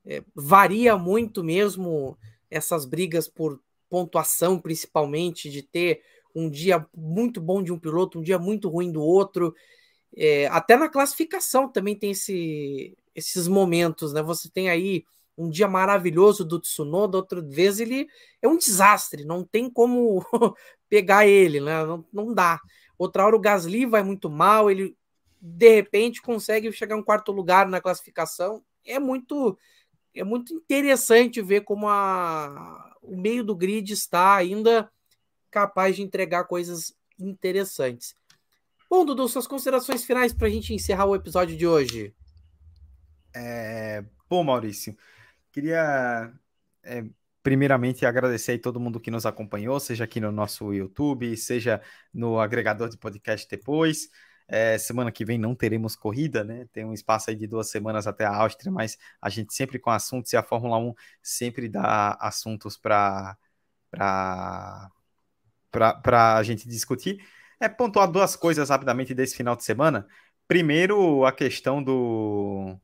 é, 0.06 0.24
varia 0.34 0.98
muito 0.98 1.44
mesmo 1.44 2.18
essas 2.50 2.86
brigas 2.86 3.28
por 3.28 3.62
pontuação, 3.90 4.58
principalmente, 4.58 5.50
de 5.50 5.64
ter 5.64 6.02
um 6.34 6.50
dia 6.50 6.88
muito 6.96 7.42
bom 7.42 7.62
de 7.62 7.74
um 7.74 7.80
piloto, 7.80 8.20
um 8.20 8.24
dia 8.24 8.40
muito 8.40 8.70
ruim 8.70 8.90
do 8.90 9.02
outro. 9.02 9.54
É, 10.16 10.48
até 10.48 10.78
na 10.78 10.88
classificação 10.88 11.68
também 11.68 11.94
tem 11.94 12.12
esse, 12.12 12.98
esses 13.18 13.48
momentos, 13.48 14.14
né? 14.14 14.22
Você 14.22 14.48
tem 14.48 14.70
aí 14.70 15.04
um 15.36 15.50
dia 15.50 15.68
maravilhoso 15.68 16.46
do 16.46 16.60
Tsunoda, 16.60 17.18
outra 17.18 17.42
vez 17.42 17.80
ele 17.80 18.08
é 18.42 18.48
um 18.48 18.58
desastre, 18.58 19.26
não 19.26 19.44
tem 19.44 19.70
como 19.70 20.24
pegar 20.88 21.28
ele, 21.28 21.60
né? 21.60 21.84
Não, 21.84 22.06
não 22.14 22.34
dá. 22.34 22.60
Outra 22.98 23.26
hora 23.26 23.36
o 23.36 23.40
Gasly 23.40 23.88
vai 23.88 24.04
muito 24.04 24.30
mal, 24.30 24.70
ele 24.70 24.96
de 25.42 25.70
repente 25.76 26.22
consegue 26.22 26.72
chegar 26.72 26.98
em 26.98 27.04
quarto 27.04 27.32
lugar 27.32 27.68
na 27.68 27.82
classificação. 27.82 28.64
É 28.86 29.00
muito 29.00 29.58
é 30.16 30.24
muito 30.24 30.54
interessante 30.54 31.42
ver 31.42 31.62
como 31.62 31.88
a, 31.88 32.96
o 33.04 33.16
meio 33.16 33.44
do 33.44 33.56
grid 33.56 33.92
está 33.94 34.36
ainda 34.36 34.92
capaz 35.52 35.96
de 35.96 36.02
entregar 36.02 36.46
coisas 36.46 36.96
interessantes. 37.20 38.16
Bom, 38.90 39.06
Dudu, 39.06 39.28
suas 39.28 39.46
considerações 39.46 40.04
finais 40.04 40.34
para 40.34 40.48
a 40.48 40.50
gente 40.50 40.74
encerrar 40.74 41.06
o 41.06 41.16
episódio 41.16 41.56
de 41.56 41.68
hoje. 41.68 42.16
É, 43.38 44.04
bom, 44.28 44.44
Maurício, 44.44 44.98
queria 45.52 46.34
é, 46.84 47.06
primeiramente 47.44 48.06
agradecer 48.06 48.54
a 48.54 48.62
todo 48.62 48.80
mundo 48.80 49.00
que 49.00 49.12
nos 49.12 49.26
acompanhou, 49.26 49.80
seja 49.80 50.06
aqui 50.06 50.20
no 50.20 50.32
nosso 50.32 50.74
YouTube, 50.74 51.38
seja 51.38 51.82
no 52.14 52.40
agregador 52.40 52.90
de 52.90 52.98
podcast 52.98 53.48
depois. 53.50 54.10
É, 54.48 54.78
semana 54.78 55.12
que 55.12 55.26
vem 55.26 55.38
não 55.38 55.54
teremos 55.54 55.96
corrida, 55.96 56.44
né? 56.44 56.66
Tem 56.72 56.86
um 56.86 56.94
espaço 56.94 57.30
aí 57.30 57.36
de 57.36 57.46
duas 57.48 57.70
semanas 57.70 58.08
até 58.08 58.26
a 58.26 58.36
Áustria, 58.36 58.72
mas 58.72 58.98
a 59.22 59.30
gente 59.30 59.54
sempre 59.54 59.78
com 59.78 59.90
assuntos 59.92 60.32
e 60.34 60.38
a 60.38 60.44
Fórmula 60.44 60.78
1 60.78 60.94
sempre 61.22 61.68
dá 61.70 62.18
assuntos 62.20 62.78
para 62.78 63.38
para 65.72 66.38
a 66.38 66.44
gente 66.44 66.68
discutir. 66.68 67.24
É 67.60 67.68
pontuar 67.70 68.10
duas 68.12 68.36
coisas 68.36 68.70
rapidamente 68.70 69.14
desse 69.14 69.36
final 69.36 69.56
de 69.56 69.64
semana. 69.64 70.08
Primeiro, 70.48 71.26
a 71.26 71.32
questão 71.32 71.84
do, 71.84 72.80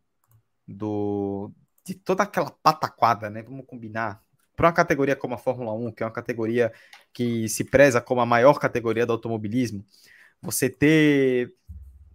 do 0.68 1.52
de 1.86 1.94
toda 1.94 2.24
aquela 2.24 2.52
pataquada, 2.52 3.30
né? 3.30 3.42
Vamos 3.44 3.66
combinar. 3.66 4.22
Para 4.56 4.68
uma 4.68 4.74
categoria 4.74 5.16
como 5.16 5.34
a 5.34 5.38
Fórmula 5.38 5.74
1, 5.74 5.92
que 5.92 6.04
é 6.04 6.06
uma 6.06 6.12
categoria 6.12 6.72
que 7.12 7.50
se 7.50 7.64
preza 7.64 8.00
como 8.00 8.22
a 8.22 8.26
maior 8.26 8.60
categoria 8.60 9.06
do 9.06 9.14
automobilismo, 9.14 9.84
você 10.42 10.70
ter 10.70 11.54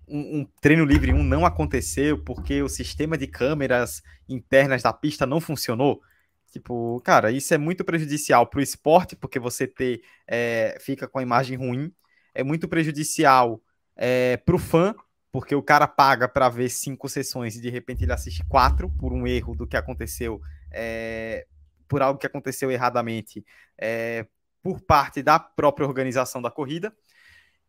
um, 0.06 0.40
um, 0.40 0.44
treino 0.60 0.84
livre 0.84 1.12
1 1.12 1.22
não 1.22 1.44
aconteceu 1.44 2.22
porque 2.22 2.62
o 2.62 2.68
sistema 2.68 3.18
de 3.18 3.26
câmeras 3.26 4.02
internas 4.28 4.82
da 4.82 4.92
pista 4.92 5.26
não 5.26 5.40
funcionou. 5.40 6.00
Tipo, 6.52 7.00
cara, 7.04 7.30
isso 7.30 7.52
é 7.52 7.58
muito 7.58 7.84
prejudicial 7.84 8.46
para 8.46 8.60
o 8.60 8.62
esporte, 8.62 9.14
porque 9.14 9.38
você 9.38 9.66
ter, 9.66 10.00
é, 10.26 10.78
fica 10.80 11.06
com 11.06 11.18
a 11.18 11.22
imagem 11.22 11.56
ruim. 11.56 11.92
É 12.34 12.42
muito 12.42 12.68
prejudicial 12.68 13.60
é, 13.96 14.36
para 14.38 14.54
o 14.54 14.58
fã, 14.58 14.94
porque 15.30 15.54
o 15.54 15.62
cara 15.62 15.86
paga 15.86 16.28
para 16.28 16.48
ver 16.48 16.68
cinco 16.70 17.08
sessões 17.08 17.56
e 17.56 17.60
de 17.60 17.70
repente 17.70 18.04
ele 18.04 18.12
assiste 18.12 18.44
quatro 18.48 18.90
por 18.90 19.12
um 19.12 19.26
erro 19.26 19.54
do 19.54 19.66
que 19.66 19.76
aconteceu, 19.76 20.40
é, 20.72 21.46
por 21.86 22.02
algo 22.02 22.18
que 22.18 22.26
aconteceu 22.26 22.70
erradamente 22.70 23.44
é, 23.78 24.26
por 24.62 24.80
parte 24.80 25.22
da 25.22 25.38
própria 25.38 25.86
organização 25.86 26.40
da 26.42 26.50
corrida. 26.50 26.94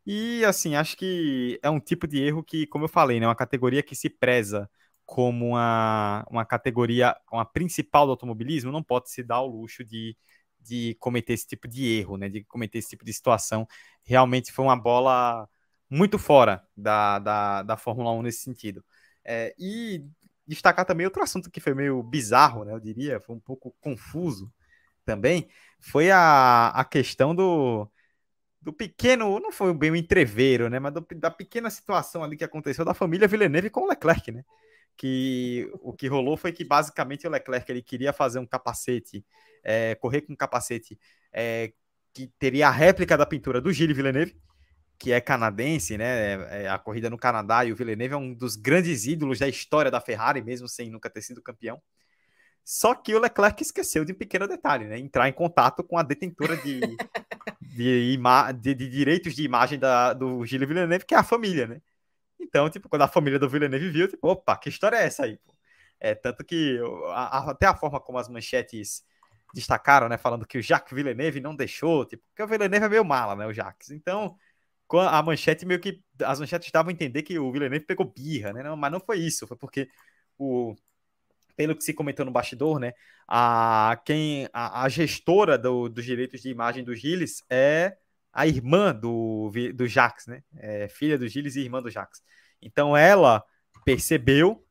E 0.06 0.44
assim, 0.44 0.74
acho 0.74 0.96
que 0.96 1.58
é 1.62 1.70
um 1.70 1.80
tipo 1.80 2.06
de 2.06 2.22
erro 2.22 2.42
que, 2.42 2.66
como 2.66 2.84
eu 2.84 2.88
falei, 2.88 3.20
né, 3.20 3.26
é 3.26 3.28
uma 3.28 3.34
categoria 3.34 3.82
que 3.82 3.94
se 3.94 4.08
preza 4.08 4.68
como 5.04 5.48
uma, 5.50 6.24
uma 6.30 6.44
categoria, 6.44 7.16
uma 7.32 7.44
principal 7.44 8.06
do 8.06 8.12
automobilismo, 8.12 8.72
não 8.72 8.82
pode 8.82 9.10
se 9.10 9.22
dar 9.22 9.40
o 9.40 9.46
luxo 9.46 9.84
de, 9.84 10.16
de 10.60 10.96
cometer 11.00 11.34
esse 11.34 11.46
tipo 11.46 11.68
de 11.68 11.86
erro, 11.98 12.16
né, 12.16 12.28
de 12.28 12.44
cometer 12.44 12.78
esse 12.78 12.90
tipo 12.90 13.04
de 13.04 13.12
situação. 13.12 13.66
Realmente 14.04 14.52
foi 14.52 14.64
uma 14.64 14.76
bola 14.76 15.48
muito 15.90 16.18
fora 16.18 16.64
da, 16.76 17.18
da, 17.18 17.62
da 17.64 17.76
Fórmula 17.76 18.12
1 18.12 18.22
nesse 18.22 18.40
sentido. 18.40 18.84
É, 19.24 19.54
e 19.58 20.04
destacar 20.46 20.84
também 20.84 21.06
outro 21.06 21.22
assunto 21.22 21.50
que 21.50 21.60
foi 21.60 21.74
meio 21.74 22.02
bizarro, 22.02 22.64
né, 22.64 22.72
eu 22.72 22.80
diria, 22.80 23.20
foi 23.20 23.36
um 23.36 23.40
pouco 23.40 23.74
confuso 23.80 24.52
também, 25.04 25.48
foi 25.80 26.10
a, 26.10 26.68
a 26.68 26.84
questão 26.84 27.34
do, 27.34 27.88
do 28.60 28.72
pequeno, 28.72 29.38
não 29.38 29.52
foi 29.52 29.72
bem 29.74 29.92
um 29.92 29.96
entreveiro, 29.96 30.68
né, 30.68 30.78
mas 30.78 30.92
do, 30.92 31.06
da 31.16 31.30
pequena 31.30 31.70
situação 31.70 32.24
ali 32.24 32.36
que 32.36 32.44
aconteceu 32.44 32.84
da 32.84 32.94
família 32.94 33.28
Villeneuve 33.28 33.70
com 33.70 33.82
o 33.82 33.88
Leclerc, 33.88 34.32
né, 34.32 34.44
que 34.96 35.70
o 35.82 35.92
que 35.92 36.08
rolou 36.08 36.36
foi 36.36 36.52
que 36.52 36.64
basicamente 36.64 37.26
o 37.26 37.30
Leclerc 37.30 37.70
ele 37.70 37.82
queria 37.82 38.12
fazer 38.12 38.38
um 38.38 38.46
capacete, 38.46 39.24
é, 39.62 39.94
correr 39.96 40.22
com 40.22 40.32
um 40.32 40.36
capacete 40.36 40.98
é, 41.32 41.72
que 42.12 42.26
teria 42.38 42.68
a 42.68 42.72
réplica 42.72 43.16
da 43.16 43.24
pintura 43.24 43.60
do 43.60 43.72
Gilles 43.72 43.96
Villeneuve, 43.96 44.36
que 45.00 45.12
é 45.12 45.20
canadense, 45.20 45.96
né? 45.96 46.04
É, 46.04 46.62
é 46.64 46.68
a 46.68 46.78
corrida 46.78 47.08
no 47.08 47.16
Canadá 47.16 47.64
e 47.64 47.72
o 47.72 47.76
Villeneuve 47.76 48.14
é 48.14 48.18
um 48.18 48.34
dos 48.34 48.54
grandes 48.54 49.06
ídolos 49.06 49.38
da 49.38 49.48
história 49.48 49.90
da 49.90 50.00
Ferrari, 50.00 50.42
mesmo 50.42 50.68
sem 50.68 50.90
nunca 50.90 51.08
ter 51.08 51.22
sido 51.22 51.42
campeão. 51.42 51.80
Só 52.62 52.94
que 52.94 53.14
o 53.14 53.18
Leclerc 53.18 53.62
esqueceu 53.62 54.04
de 54.04 54.12
um 54.12 54.14
pequeno 54.14 54.46
detalhe, 54.46 54.86
né? 54.86 54.98
Entrar 54.98 55.26
em 55.26 55.32
contato 55.32 55.82
com 55.82 55.96
a 55.96 56.02
detentora 56.02 56.54
de, 56.58 56.80
de, 57.62 58.18
de, 58.60 58.74
de 58.74 58.88
direitos 58.90 59.34
de 59.34 59.42
imagem 59.42 59.78
da, 59.78 60.12
do 60.12 60.44
Gilles 60.44 60.68
Villeneuve, 60.68 61.06
que 61.06 61.14
é 61.14 61.18
a 61.18 61.24
família, 61.24 61.66
né? 61.66 61.80
Então, 62.38 62.68
tipo, 62.68 62.88
quando 62.88 63.02
a 63.02 63.08
família 63.08 63.38
do 63.38 63.48
Villeneuve 63.48 63.90
viu, 63.90 64.06
tipo, 64.06 64.28
opa, 64.28 64.56
que 64.56 64.68
história 64.68 64.96
é 64.96 65.06
essa 65.06 65.24
aí? 65.24 65.38
Pô? 65.38 65.54
É, 65.98 66.14
tanto 66.14 66.44
que 66.44 66.78
a, 67.08 67.38
a, 67.38 67.50
até 67.52 67.66
a 67.66 67.74
forma 67.74 68.00
como 68.00 68.18
as 68.18 68.28
manchetes 68.28 69.02
destacaram, 69.54 70.08
né? 70.08 70.18
Falando 70.18 70.46
que 70.46 70.58
o 70.58 70.62
Jacques 70.62 70.94
Villeneuve 70.94 71.40
não 71.40 71.56
deixou, 71.56 72.04
tipo, 72.04 72.22
porque 72.28 72.42
o 72.42 72.46
Villeneuve 72.46 72.86
é 72.86 72.88
meio 72.88 73.04
mala, 73.04 73.34
né? 73.34 73.46
O 73.46 73.52
Jacques. 73.52 73.90
Então, 73.90 74.36
a 74.98 75.22
manchete 75.22 75.64
meio 75.64 75.80
que. 75.80 76.02
As 76.22 76.40
manchetes 76.40 76.66
estavam 76.66 76.90
a 76.90 76.92
entender 76.92 77.22
que 77.22 77.38
o 77.38 77.52
Villeneuve 77.52 77.86
pegou 77.86 78.06
birra, 78.06 78.52
né? 78.52 78.62
Não, 78.62 78.76
mas 78.76 78.92
não 78.92 79.00
foi 79.00 79.18
isso, 79.18 79.46
foi 79.46 79.56
porque 79.56 79.88
o. 80.38 80.74
Pelo 81.56 81.76
que 81.76 81.84
se 81.84 81.92
comentou 81.92 82.24
no 82.24 82.32
bastidor, 82.32 82.78
né? 82.78 82.94
A, 83.28 84.00
quem, 84.04 84.48
a, 84.52 84.82
a 84.82 84.88
gestora 84.88 85.58
do, 85.58 85.88
dos 85.88 86.04
direitos 86.04 86.40
de 86.40 86.48
imagem 86.48 86.82
do 86.82 86.94
Gilles 86.94 87.44
é 87.50 87.96
a 88.32 88.46
irmã 88.46 88.94
do, 88.94 89.52
do 89.74 89.86
Jax, 89.86 90.26
né? 90.26 90.42
É, 90.56 90.88
filha 90.88 91.18
do 91.18 91.28
Gilles 91.28 91.56
e 91.56 91.60
irmã 91.60 91.82
do 91.82 91.90
Jax. 91.90 92.22
Então 92.62 92.96
ela 92.96 93.44
percebeu, 93.84 94.64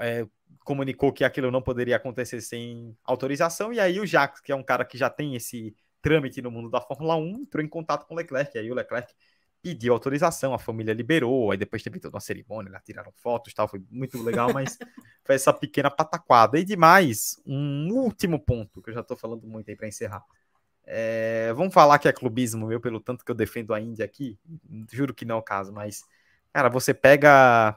é, 0.00 0.26
comunicou 0.64 1.12
que 1.12 1.24
aquilo 1.24 1.50
não 1.50 1.62
poderia 1.62 1.96
acontecer 1.96 2.40
sem 2.40 2.96
autorização, 3.04 3.72
e 3.72 3.80
aí 3.80 4.00
o 4.00 4.06
Jax, 4.06 4.40
que 4.40 4.52
é 4.52 4.56
um 4.56 4.62
cara 4.62 4.84
que 4.84 4.98
já 4.98 5.08
tem 5.08 5.34
esse 5.34 5.74
trâmite 6.06 6.40
no 6.40 6.52
mundo 6.52 6.70
da 6.70 6.80
Fórmula 6.80 7.16
1, 7.16 7.40
entrou 7.40 7.64
em 7.64 7.68
contato 7.68 8.06
com 8.06 8.14
o 8.14 8.16
Leclerc. 8.16 8.56
Aí 8.56 8.70
o 8.70 8.74
Leclerc 8.76 9.12
pediu 9.60 9.92
autorização, 9.92 10.54
a 10.54 10.58
família 10.58 10.94
liberou, 10.94 11.50
aí 11.50 11.58
depois 11.58 11.82
teve 11.82 11.98
toda 11.98 12.14
uma 12.14 12.20
cerimônia, 12.20 12.70
lá 12.70 12.78
tiraram 12.78 13.10
fotos 13.10 13.52
tal, 13.52 13.66
foi 13.66 13.82
muito 13.90 14.22
legal, 14.22 14.52
mas 14.52 14.78
foi 15.24 15.34
essa 15.34 15.52
pequena 15.52 15.90
pataquada. 15.90 16.60
E 16.60 16.64
demais, 16.64 17.42
um 17.44 17.92
último 17.92 18.38
ponto, 18.38 18.80
que 18.80 18.90
eu 18.90 18.94
já 18.94 19.02
tô 19.02 19.16
falando 19.16 19.48
muito 19.48 19.68
aí 19.68 19.74
para 19.74 19.88
encerrar. 19.88 20.22
É, 20.84 21.52
vamos 21.54 21.74
falar 21.74 21.98
que 21.98 22.06
é 22.06 22.12
clubismo 22.12 22.68
meu, 22.68 22.80
pelo 22.80 23.00
tanto 23.00 23.24
que 23.24 23.30
eu 23.32 23.34
defendo 23.34 23.74
a 23.74 23.80
Índia 23.80 24.04
aqui, 24.04 24.38
juro 24.92 25.12
que 25.12 25.24
não 25.24 25.34
é 25.34 25.38
o 25.38 25.42
caso, 25.42 25.72
mas, 25.72 26.04
cara, 26.52 26.68
você 26.68 26.94
pega 26.94 27.76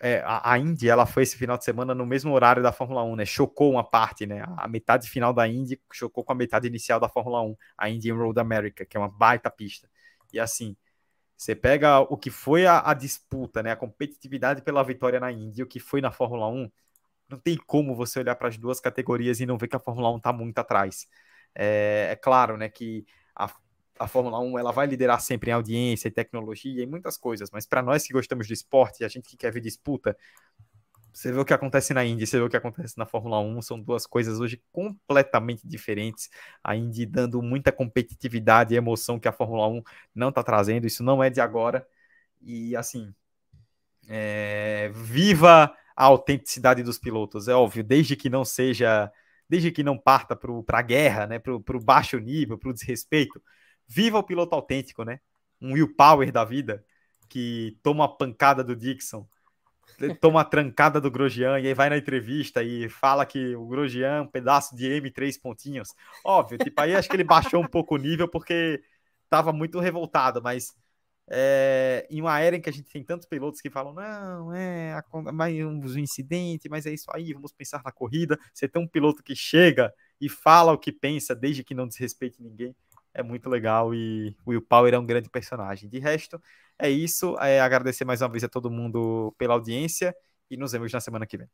é, 0.00 0.20
a, 0.24 0.52
a 0.52 0.58
Indy, 0.58 0.88
ela 0.88 1.04
foi 1.04 1.22
esse 1.24 1.36
final 1.36 1.58
de 1.58 1.64
semana 1.64 1.94
no 1.94 2.06
mesmo 2.06 2.32
horário 2.32 2.62
da 2.62 2.72
Fórmula 2.72 3.04
1, 3.04 3.16
né? 3.16 3.26
Chocou 3.26 3.72
uma 3.72 3.84
parte, 3.84 4.26
né? 4.26 4.42
A 4.56 4.66
metade 4.66 5.08
final 5.08 5.32
da 5.32 5.46
Indy 5.46 5.80
chocou 5.92 6.24
com 6.24 6.32
a 6.32 6.34
metade 6.34 6.66
inicial 6.66 6.98
da 6.98 7.08
Fórmula 7.08 7.42
1, 7.42 7.56
a 7.76 7.90
Indian 7.90 8.16
Road 8.16 8.40
America, 8.40 8.86
que 8.86 8.96
é 8.96 9.00
uma 9.00 9.08
baita 9.10 9.50
pista. 9.50 9.90
E 10.32 10.40
assim, 10.40 10.74
você 11.36 11.54
pega 11.54 12.00
o 12.00 12.16
que 12.16 12.30
foi 12.30 12.66
a, 12.66 12.80
a 12.90 12.94
disputa, 12.94 13.62
né? 13.62 13.72
A 13.72 13.76
competitividade 13.76 14.62
pela 14.62 14.82
vitória 14.82 15.20
na 15.20 15.30
Indy, 15.32 15.62
o 15.62 15.66
que 15.66 15.80
foi 15.80 16.00
na 16.00 16.10
Fórmula 16.10 16.48
1, 16.48 16.70
não 17.28 17.38
tem 17.38 17.56
como 17.66 17.94
você 17.94 18.18
olhar 18.20 18.36
para 18.36 18.48
as 18.48 18.58
duas 18.58 18.80
categorias 18.80 19.40
e 19.40 19.46
não 19.46 19.58
ver 19.58 19.68
que 19.68 19.76
a 19.76 19.80
Fórmula 19.80 20.10
1 20.12 20.16
está 20.18 20.32
muito 20.32 20.58
atrás. 20.58 21.06
É, 21.54 22.08
é 22.12 22.16
claro, 22.16 22.56
né, 22.56 22.68
que 22.68 23.04
a 24.00 24.06
Fórmula 24.08 24.40
1 24.40 24.58
ela 24.58 24.72
vai 24.72 24.86
liderar 24.86 25.20
sempre 25.20 25.50
em 25.50 25.52
audiência 25.52 26.08
e 26.08 26.10
tecnologia 26.10 26.82
e 26.82 26.86
muitas 26.86 27.18
coisas, 27.18 27.50
mas 27.50 27.66
para 27.66 27.82
nós 27.82 28.06
que 28.06 28.14
gostamos 28.14 28.46
de 28.46 28.54
esporte, 28.54 29.04
a 29.04 29.08
gente 29.08 29.28
que 29.28 29.36
quer 29.36 29.52
ver 29.52 29.60
disputa, 29.60 30.16
você 31.12 31.30
vê 31.30 31.38
o 31.38 31.44
que 31.44 31.52
acontece 31.52 31.92
na 31.92 32.02
Indy, 32.02 32.26
você 32.26 32.38
vê 32.38 32.44
o 32.44 32.48
que 32.48 32.56
acontece 32.56 32.96
na 32.96 33.04
Fórmula 33.04 33.38
1, 33.40 33.60
são 33.60 33.78
duas 33.78 34.06
coisas 34.06 34.40
hoje 34.40 34.62
completamente 34.72 35.66
diferentes. 35.68 36.30
A 36.64 36.74
Indy 36.74 37.04
dando 37.04 37.42
muita 37.42 37.70
competitividade 37.70 38.72
e 38.72 38.76
emoção 38.76 39.18
que 39.18 39.28
a 39.28 39.32
Fórmula 39.32 39.68
1 39.68 39.82
não 40.14 40.30
está 40.30 40.42
trazendo, 40.42 40.86
isso 40.86 41.02
não 41.02 41.22
é 41.22 41.28
de 41.28 41.40
agora. 41.40 41.86
E 42.40 42.74
assim, 42.76 43.12
é... 44.08 44.90
viva 44.94 45.74
a 45.94 46.04
autenticidade 46.04 46.82
dos 46.82 46.98
pilotos, 46.98 47.48
é 47.48 47.54
óbvio, 47.54 47.84
desde 47.84 48.16
que 48.16 48.30
não 48.30 48.44
seja, 48.46 49.12
desde 49.48 49.70
que 49.70 49.82
não 49.82 49.98
parta 49.98 50.34
para 50.34 50.78
a 50.78 50.82
guerra, 50.82 51.26
né, 51.26 51.38
para 51.38 51.52
o 51.54 51.84
baixo 51.84 52.18
nível, 52.18 52.56
para 52.56 52.70
o 52.70 52.72
desrespeito 52.72 53.42
Viva 53.92 54.18
o 54.18 54.22
piloto 54.22 54.54
autêntico, 54.54 55.02
né? 55.02 55.18
Um 55.60 55.72
Will 55.72 55.92
Power 55.96 56.30
da 56.30 56.44
vida, 56.44 56.84
que 57.28 57.76
toma 57.82 58.04
a 58.04 58.08
pancada 58.08 58.62
do 58.62 58.76
Dixon, 58.76 59.26
toma 60.20 60.42
a 60.42 60.44
trancada 60.44 61.00
do 61.00 61.10
Grosjean 61.10 61.58
e 61.58 61.66
aí 61.66 61.74
vai 61.74 61.90
na 61.90 61.98
entrevista 61.98 62.62
e 62.62 62.88
fala 62.88 63.26
que 63.26 63.56
o 63.56 63.66
Grosjean 63.66 64.18
é 64.18 64.20
um 64.20 64.28
pedaço 64.28 64.76
de 64.76 64.86
M3 64.86 65.36
pontinhos. 65.40 65.88
Óbvio, 66.24 66.56
tipo, 66.56 66.80
aí 66.80 66.94
acho 66.94 67.08
que 67.08 67.16
ele 67.16 67.24
baixou 67.24 67.60
um 67.60 67.66
pouco 67.66 67.96
o 67.96 67.98
nível 67.98 68.28
porque 68.28 68.80
tava 69.28 69.52
muito 69.52 69.80
revoltado, 69.80 70.40
mas 70.40 70.72
é, 71.28 72.06
em 72.08 72.20
uma 72.20 72.38
era 72.38 72.54
em 72.54 72.60
que 72.60 72.70
a 72.70 72.72
gente 72.72 72.88
tem 72.92 73.02
tantos 73.02 73.26
pilotos 73.26 73.60
que 73.60 73.70
falam, 73.70 73.92
não, 73.92 74.54
é 74.54 75.02
mais 75.32 75.64
um 75.64 75.98
incidente, 75.98 76.68
mas 76.68 76.86
é 76.86 76.92
isso 76.92 77.10
aí, 77.12 77.32
vamos 77.32 77.52
pensar 77.52 77.82
na 77.84 77.90
corrida. 77.90 78.38
Você 78.54 78.68
tem 78.68 78.80
um 78.80 78.86
piloto 78.86 79.20
que 79.20 79.34
chega 79.34 79.92
e 80.20 80.28
fala 80.28 80.72
o 80.72 80.78
que 80.78 80.92
pensa, 80.92 81.34
desde 81.34 81.64
que 81.64 81.74
não 81.74 81.88
desrespeite 81.88 82.40
ninguém 82.40 82.72
é 83.14 83.22
muito 83.22 83.48
legal 83.48 83.94
e 83.94 84.36
o 84.44 84.50
Will 84.50 84.62
Power 84.62 84.94
é 84.94 84.98
um 84.98 85.06
grande 85.06 85.28
personagem. 85.28 85.88
De 85.88 85.98
resto, 85.98 86.40
é 86.78 86.88
isso. 86.88 87.36
É 87.38 87.60
agradecer 87.60 88.04
mais 88.04 88.22
uma 88.22 88.28
vez 88.28 88.44
a 88.44 88.48
todo 88.48 88.70
mundo 88.70 89.34
pela 89.38 89.54
audiência 89.54 90.14
e 90.50 90.56
nos 90.56 90.72
vemos 90.72 90.92
na 90.92 91.00
semana 91.00 91.26
que 91.26 91.36
vem. 91.36 91.48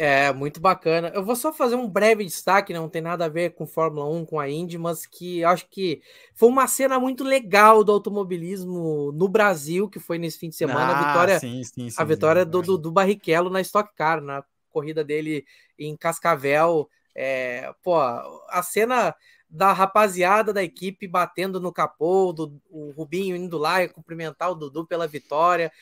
É, 0.00 0.32
muito 0.32 0.60
bacana. 0.60 1.08
Eu 1.08 1.24
vou 1.24 1.34
só 1.34 1.52
fazer 1.52 1.74
um 1.74 1.88
breve 1.88 2.24
destaque, 2.24 2.72
não 2.72 2.88
tem 2.88 3.02
nada 3.02 3.24
a 3.24 3.28
ver 3.28 3.54
com 3.54 3.66
Fórmula 3.66 4.08
1, 4.08 4.26
com 4.26 4.38
a 4.38 4.48
Indy, 4.48 4.78
mas 4.78 5.04
que 5.04 5.42
acho 5.42 5.68
que 5.68 6.00
foi 6.36 6.48
uma 6.48 6.68
cena 6.68 7.00
muito 7.00 7.24
legal 7.24 7.82
do 7.82 7.90
automobilismo 7.90 9.10
no 9.10 9.28
Brasil, 9.28 9.88
que 9.88 9.98
foi 9.98 10.16
nesse 10.16 10.38
fim 10.38 10.50
de 10.50 10.54
semana, 10.54 10.92
ah, 10.92 11.00
a 11.00 11.08
vitória, 11.08 11.40
sim, 11.40 11.64
sim, 11.64 11.90
sim, 11.90 11.96
a 12.00 12.04
vitória 12.04 12.44
do, 12.44 12.62
do, 12.62 12.78
do, 12.78 12.92
Barrichello 12.92 13.50
na 13.50 13.60
Stock 13.60 13.92
Car, 13.96 14.20
na 14.20 14.44
corrida 14.70 15.02
dele 15.02 15.44
em 15.76 15.96
Cascavel. 15.96 16.88
É, 17.12 17.72
pô, 17.82 17.96
a 17.98 18.62
cena 18.62 19.12
da 19.48 19.72
rapaziada 19.72 20.52
da 20.52 20.62
equipe 20.62 21.06
batendo 21.06 21.60
no 21.60 21.72
capô, 21.72 22.32
do, 22.32 22.60
o 22.70 22.90
Rubinho 22.90 23.36
indo 23.36 23.56
lá 23.56 23.82
e 23.82 23.88
cumprimentar 23.88 24.50
o 24.50 24.54
Dudu 24.54 24.86
pela 24.86 25.06
vitória. 25.06 25.72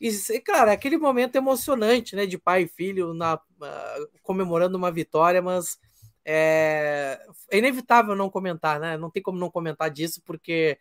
E, 0.00 0.10
cara, 0.40 0.72
aquele 0.72 0.96
momento 0.96 1.36
emocionante, 1.36 2.16
né, 2.16 2.24
de 2.24 2.38
pai 2.38 2.62
e 2.62 2.68
filho 2.68 3.12
na, 3.12 3.34
uh, 3.34 4.08
comemorando 4.22 4.78
uma 4.78 4.90
vitória, 4.90 5.42
mas 5.42 5.78
é, 6.24 7.20
é, 7.50 7.58
inevitável 7.58 8.16
não 8.16 8.30
comentar, 8.30 8.80
né? 8.80 8.96
Não 8.96 9.10
tem 9.10 9.22
como 9.22 9.38
não 9.38 9.50
comentar 9.50 9.90
disso, 9.90 10.22
porque 10.24 10.78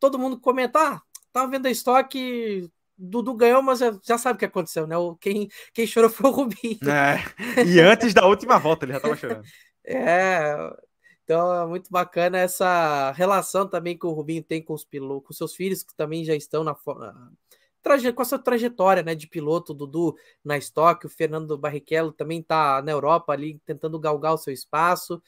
todo 0.00 0.18
mundo 0.18 0.38
comenta, 0.40 0.78
ah, 0.78 1.02
tava 1.32 1.50
vendo 1.50 1.66
a 1.66 1.70
estoque, 1.70 2.70
Dudu 2.96 3.34
ganhou, 3.34 3.62
mas 3.62 3.80
já, 3.80 4.16
sabe 4.16 4.36
o 4.36 4.38
que 4.38 4.44
aconteceu, 4.44 4.86
né? 4.86 4.94
Quem, 5.20 5.48
quem 5.72 5.86
chorou 5.86 6.08
foi 6.08 6.30
o 6.30 6.32
Rubinho. 6.32 6.78
É, 6.88 7.64
e 7.66 7.80
antes 7.80 8.14
da 8.14 8.26
última 8.26 8.58
volta 8.58 8.84
ele 8.84 8.92
já 8.92 9.00
tava 9.00 9.16
chorando. 9.16 9.44
É, 9.86 10.56
então 11.24 11.62
é 11.62 11.66
muito 11.66 11.90
bacana 11.90 12.38
essa 12.38 13.10
relação 13.12 13.66
também 13.66 13.96
que 13.98 14.06
o 14.06 14.12
Rubinho 14.12 14.42
tem 14.42 14.62
com 14.62 14.74
os 14.74 14.84
pilotos, 14.84 15.26
com 15.26 15.32
seus 15.32 15.54
filhos 15.54 15.82
que 15.82 15.94
também 15.94 16.24
já 16.24 16.34
estão 16.34 16.62
na 16.62 16.74
com 18.14 18.22
a 18.22 18.24
sua 18.24 18.38
trajetória 18.38 19.02
né, 19.02 19.14
de 19.14 19.26
piloto, 19.26 19.74
Dudu 19.74 20.16
na 20.42 20.56
Stock, 20.56 21.04
o 21.04 21.08
Fernando 21.08 21.58
Barrichello 21.58 22.12
também 22.12 22.40
está 22.40 22.80
na 22.80 22.92
Europa 22.92 23.32
ali 23.32 23.60
tentando 23.66 23.98
galgar 23.98 24.32
o 24.32 24.38
seu 24.38 24.52
espaço. 24.54 25.22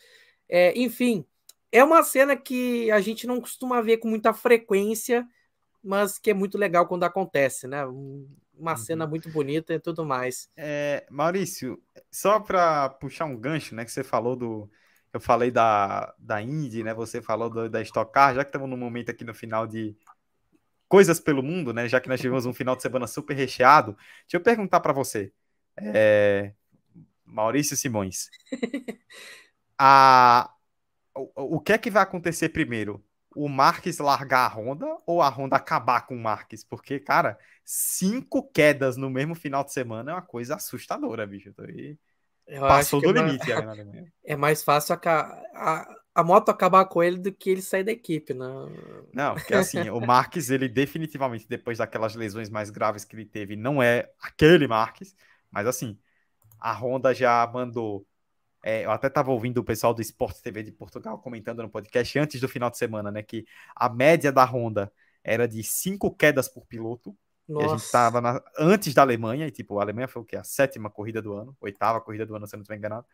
É, 0.48 0.72
enfim, 0.78 1.26
é 1.70 1.84
uma 1.84 2.02
cena 2.02 2.34
que 2.34 2.90
a 2.90 3.00
gente 3.00 3.26
não 3.26 3.40
costuma 3.40 3.82
ver 3.82 3.98
com 3.98 4.08
muita 4.08 4.32
frequência, 4.32 5.26
mas 5.82 6.18
que 6.18 6.30
é 6.30 6.34
muito 6.34 6.56
legal 6.56 6.86
quando 6.86 7.04
acontece, 7.04 7.66
né? 7.66 7.84
Uma 7.84 8.70
uhum. 8.70 8.76
cena 8.76 9.06
muito 9.06 9.28
bonita 9.28 9.74
e 9.74 9.78
tudo 9.78 10.04
mais. 10.04 10.48
É, 10.56 11.06
Maurício, 11.10 11.78
só 12.10 12.40
para 12.40 12.88
puxar 12.88 13.26
um 13.26 13.36
gancho, 13.36 13.74
né, 13.74 13.84
que 13.84 13.92
você 13.92 14.02
falou 14.02 14.34
do 14.34 14.70
eu 15.16 15.20
falei 15.20 15.50
da, 15.50 16.14
da 16.18 16.40
Indy, 16.42 16.84
né? 16.84 16.94
Você 16.94 17.22
falou 17.22 17.50
do, 17.50 17.68
da 17.68 17.80
Stock 17.82 18.12
Car, 18.12 18.34
já 18.34 18.44
que 18.44 18.48
estamos 18.50 18.68
num 18.68 18.76
momento 18.76 19.10
aqui 19.10 19.24
no 19.24 19.34
final 19.34 19.66
de 19.66 19.96
coisas 20.88 21.18
pelo 21.18 21.42
mundo, 21.42 21.72
né? 21.72 21.88
Já 21.88 22.00
que 22.00 22.08
nós 22.08 22.20
tivemos 22.20 22.46
um 22.46 22.52
final 22.52 22.76
de 22.76 22.82
semana 22.82 23.06
super 23.06 23.34
recheado, 23.34 23.96
deixa 24.22 24.36
eu 24.36 24.40
perguntar 24.40 24.80
para 24.80 24.92
você, 24.92 25.32
é... 25.76 26.52
Maurício 27.24 27.76
Simões, 27.76 28.30
a... 29.78 30.52
o, 31.14 31.56
o 31.56 31.60
que 31.60 31.72
é 31.72 31.78
que 31.78 31.90
vai 31.90 32.02
acontecer 32.02 32.50
primeiro? 32.50 33.04
O 33.34 33.48
Marques 33.48 33.98
largar 33.98 34.46
a 34.46 34.54
Honda 34.54 34.86
ou 35.06 35.20
a 35.20 35.28
Honda 35.28 35.56
acabar 35.56 36.06
com 36.06 36.14
o 36.14 36.22
Marques? 36.22 36.64
Porque, 36.64 36.98
cara, 36.98 37.38
cinco 37.64 38.42
quedas 38.50 38.96
no 38.96 39.10
mesmo 39.10 39.34
final 39.34 39.62
de 39.64 39.72
semana 39.72 40.12
é 40.12 40.14
uma 40.14 40.22
coisa 40.22 40.56
assustadora, 40.56 41.26
bicho. 41.26 41.52
Eu 42.46 42.60
Passou 42.60 43.00
do 43.00 43.10
é 43.10 43.12
limite 43.12 43.52
mais, 43.52 43.68
Alemanha. 43.68 44.12
É 44.24 44.36
mais 44.36 44.62
fácil 44.62 44.94
a, 44.94 44.98
a, 45.02 45.96
a, 46.14 46.24
moto 46.24 46.48
acabar 46.48 46.84
com 46.84 47.02
ele 47.02 47.18
do 47.18 47.32
que 47.32 47.50
ele 47.50 47.62
sair 47.62 47.82
da 47.82 47.90
equipe, 47.90 48.32
né? 48.32 48.46
Não, 49.12 49.34
porque 49.34 49.54
assim, 49.54 49.90
o 49.90 50.00
Marques, 50.06 50.48
ele 50.48 50.68
definitivamente, 50.68 51.48
depois 51.48 51.78
daquelas 51.78 52.14
lesões 52.14 52.48
mais 52.48 52.70
graves 52.70 53.04
que 53.04 53.16
ele 53.16 53.24
teve, 53.24 53.56
não 53.56 53.82
é 53.82 54.10
aquele 54.20 54.68
Marques, 54.68 55.14
mas 55.50 55.66
assim, 55.66 55.98
a 56.58 56.72
Honda 56.72 57.12
já 57.12 57.46
mandou. 57.52 58.06
É, 58.62 58.84
eu 58.84 58.90
até 58.90 59.06
estava 59.06 59.30
ouvindo 59.30 59.58
o 59.58 59.64
pessoal 59.64 59.94
do 59.94 60.02
Esporte 60.02 60.42
TV 60.42 60.62
de 60.62 60.72
Portugal 60.72 61.18
comentando 61.18 61.62
no 61.62 61.70
podcast 61.70 62.18
antes 62.18 62.40
do 62.40 62.48
final 62.48 62.70
de 62.70 62.78
semana, 62.78 63.10
né? 63.10 63.22
Que 63.22 63.44
a 63.74 63.88
média 63.88 64.32
da 64.32 64.44
Honda 64.44 64.92
era 65.22 65.46
de 65.46 65.62
cinco 65.62 66.14
quedas 66.14 66.48
por 66.48 66.66
piloto 66.66 67.16
nossa. 67.48 67.64
E 67.64 67.68
a 67.68 67.76
gente 67.76 67.84
estava 67.84 68.44
antes 68.58 68.92
da 68.94 69.02
Alemanha, 69.02 69.46
e 69.46 69.50
tipo, 69.50 69.78
a 69.78 69.82
Alemanha 69.82 70.08
foi 70.08 70.22
o 70.22 70.24
quê? 70.24 70.36
A 70.36 70.44
sétima 70.44 70.90
corrida 70.90 71.22
do 71.22 71.32
ano, 71.32 71.56
oitava 71.60 72.00
corrida 72.00 72.26
do 72.26 72.34
ano, 72.34 72.46
se 72.46 72.54
eu 72.54 72.58
não 72.58 72.62
estiver 72.62 72.78
enganado. 72.78 73.06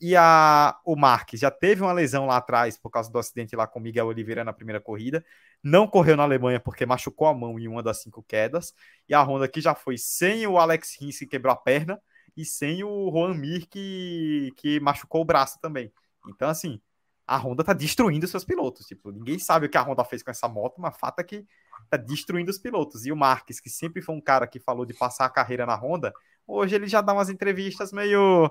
E 0.00 0.14
a, 0.16 0.78
o 0.84 0.96
Marques 0.96 1.40
já 1.40 1.50
teve 1.50 1.82
uma 1.82 1.92
lesão 1.92 2.26
lá 2.26 2.36
atrás 2.36 2.76
por 2.76 2.90
causa 2.90 3.10
do 3.10 3.18
acidente 3.18 3.56
lá 3.56 3.66
com 3.66 3.80
Miguel 3.80 4.06
Oliveira 4.06 4.44
na 4.44 4.52
primeira 4.52 4.80
corrida. 4.80 5.24
Não 5.62 5.86
correu 5.86 6.16
na 6.16 6.24
Alemanha 6.24 6.60
porque 6.60 6.84
machucou 6.84 7.28
a 7.28 7.34
mão 7.34 7.58
em 7.58 7.66
uma 7.68 7.82
das 7.82 8.02
cinco 8.02 8.22
quedas. 8.22 8.74
E 9.08 9.14
a 9.14 9.22
Honda 9.22 9.46
aqui 9.46 9.60
já 9.60 9.74
foi 9.74 9.96
sem 9.96 10.46
o 10.46 10.58
Alex 10.58 10.96
Rins 11.00 11.18
que 11.18 11.26
quebrou 11.26 11.52
a 11.52 11.56
perna 11.56 12.00
e 12.36 12.44
sem 12.44 12.84
o 12.84 13.10
Juan 13.10 13.34
Mir 13.34 13.66
que, 13.68 14.52
que 14.56 14.78
machucou 14.80 15.22
o 15.22 15.24
braço 15.24 15.58
também. 15.60 15.90
Então, 16.28 16.48
assim, 16.48 16.80
a 17.26 17.36
Honda 17.36 17.64
tá 17.64 17.72
destruindo 17.72 18.26
seus 18.28 18.44
pilotos. 18.44 18.86
Tipo, 18.86 19.10
ninguém 19.10 19.38
sabe 19.38 19.66
o 19.66 19.68
que 19.68 19.76
a 19.76 19.82
Honda 19.82 20.04
fez 20.04 20.22
com 20.22 20.30
essa 20.30 20.48
moto, 20.48 20.80
mas 20.80 20.96
fato 20.96 21.20
é 21.20 21.24
que 21.24 21.44
tá 21.90 21.96
destruindo 21.96 22.50
os 22.50 22.58
pilotos. 22.58 23.04
E 23.04 23.12
o 23.12 23.16
Marques, 23.16 23.58
que 23.58 23.68
sempre 23.68 24.00
foi 24.00 24.14
um 24.14 24.20
cara 24.20 24.46
que 24.46 24.60
falou 24.60 24.86
de 24.86 24.94
passar 24.94 25.24
a 25.24 25.30
carreira 25.30 25.66
na 25.66 25.74
Honda, 25.74 26.12
hoje 26.46 26.74
ele 26.76 26.86
já 26.86 27.00
dá 27.00 27.12
umas 27.12 27.28
entrevistas 27.28 27.92
meio. 27.92 28.50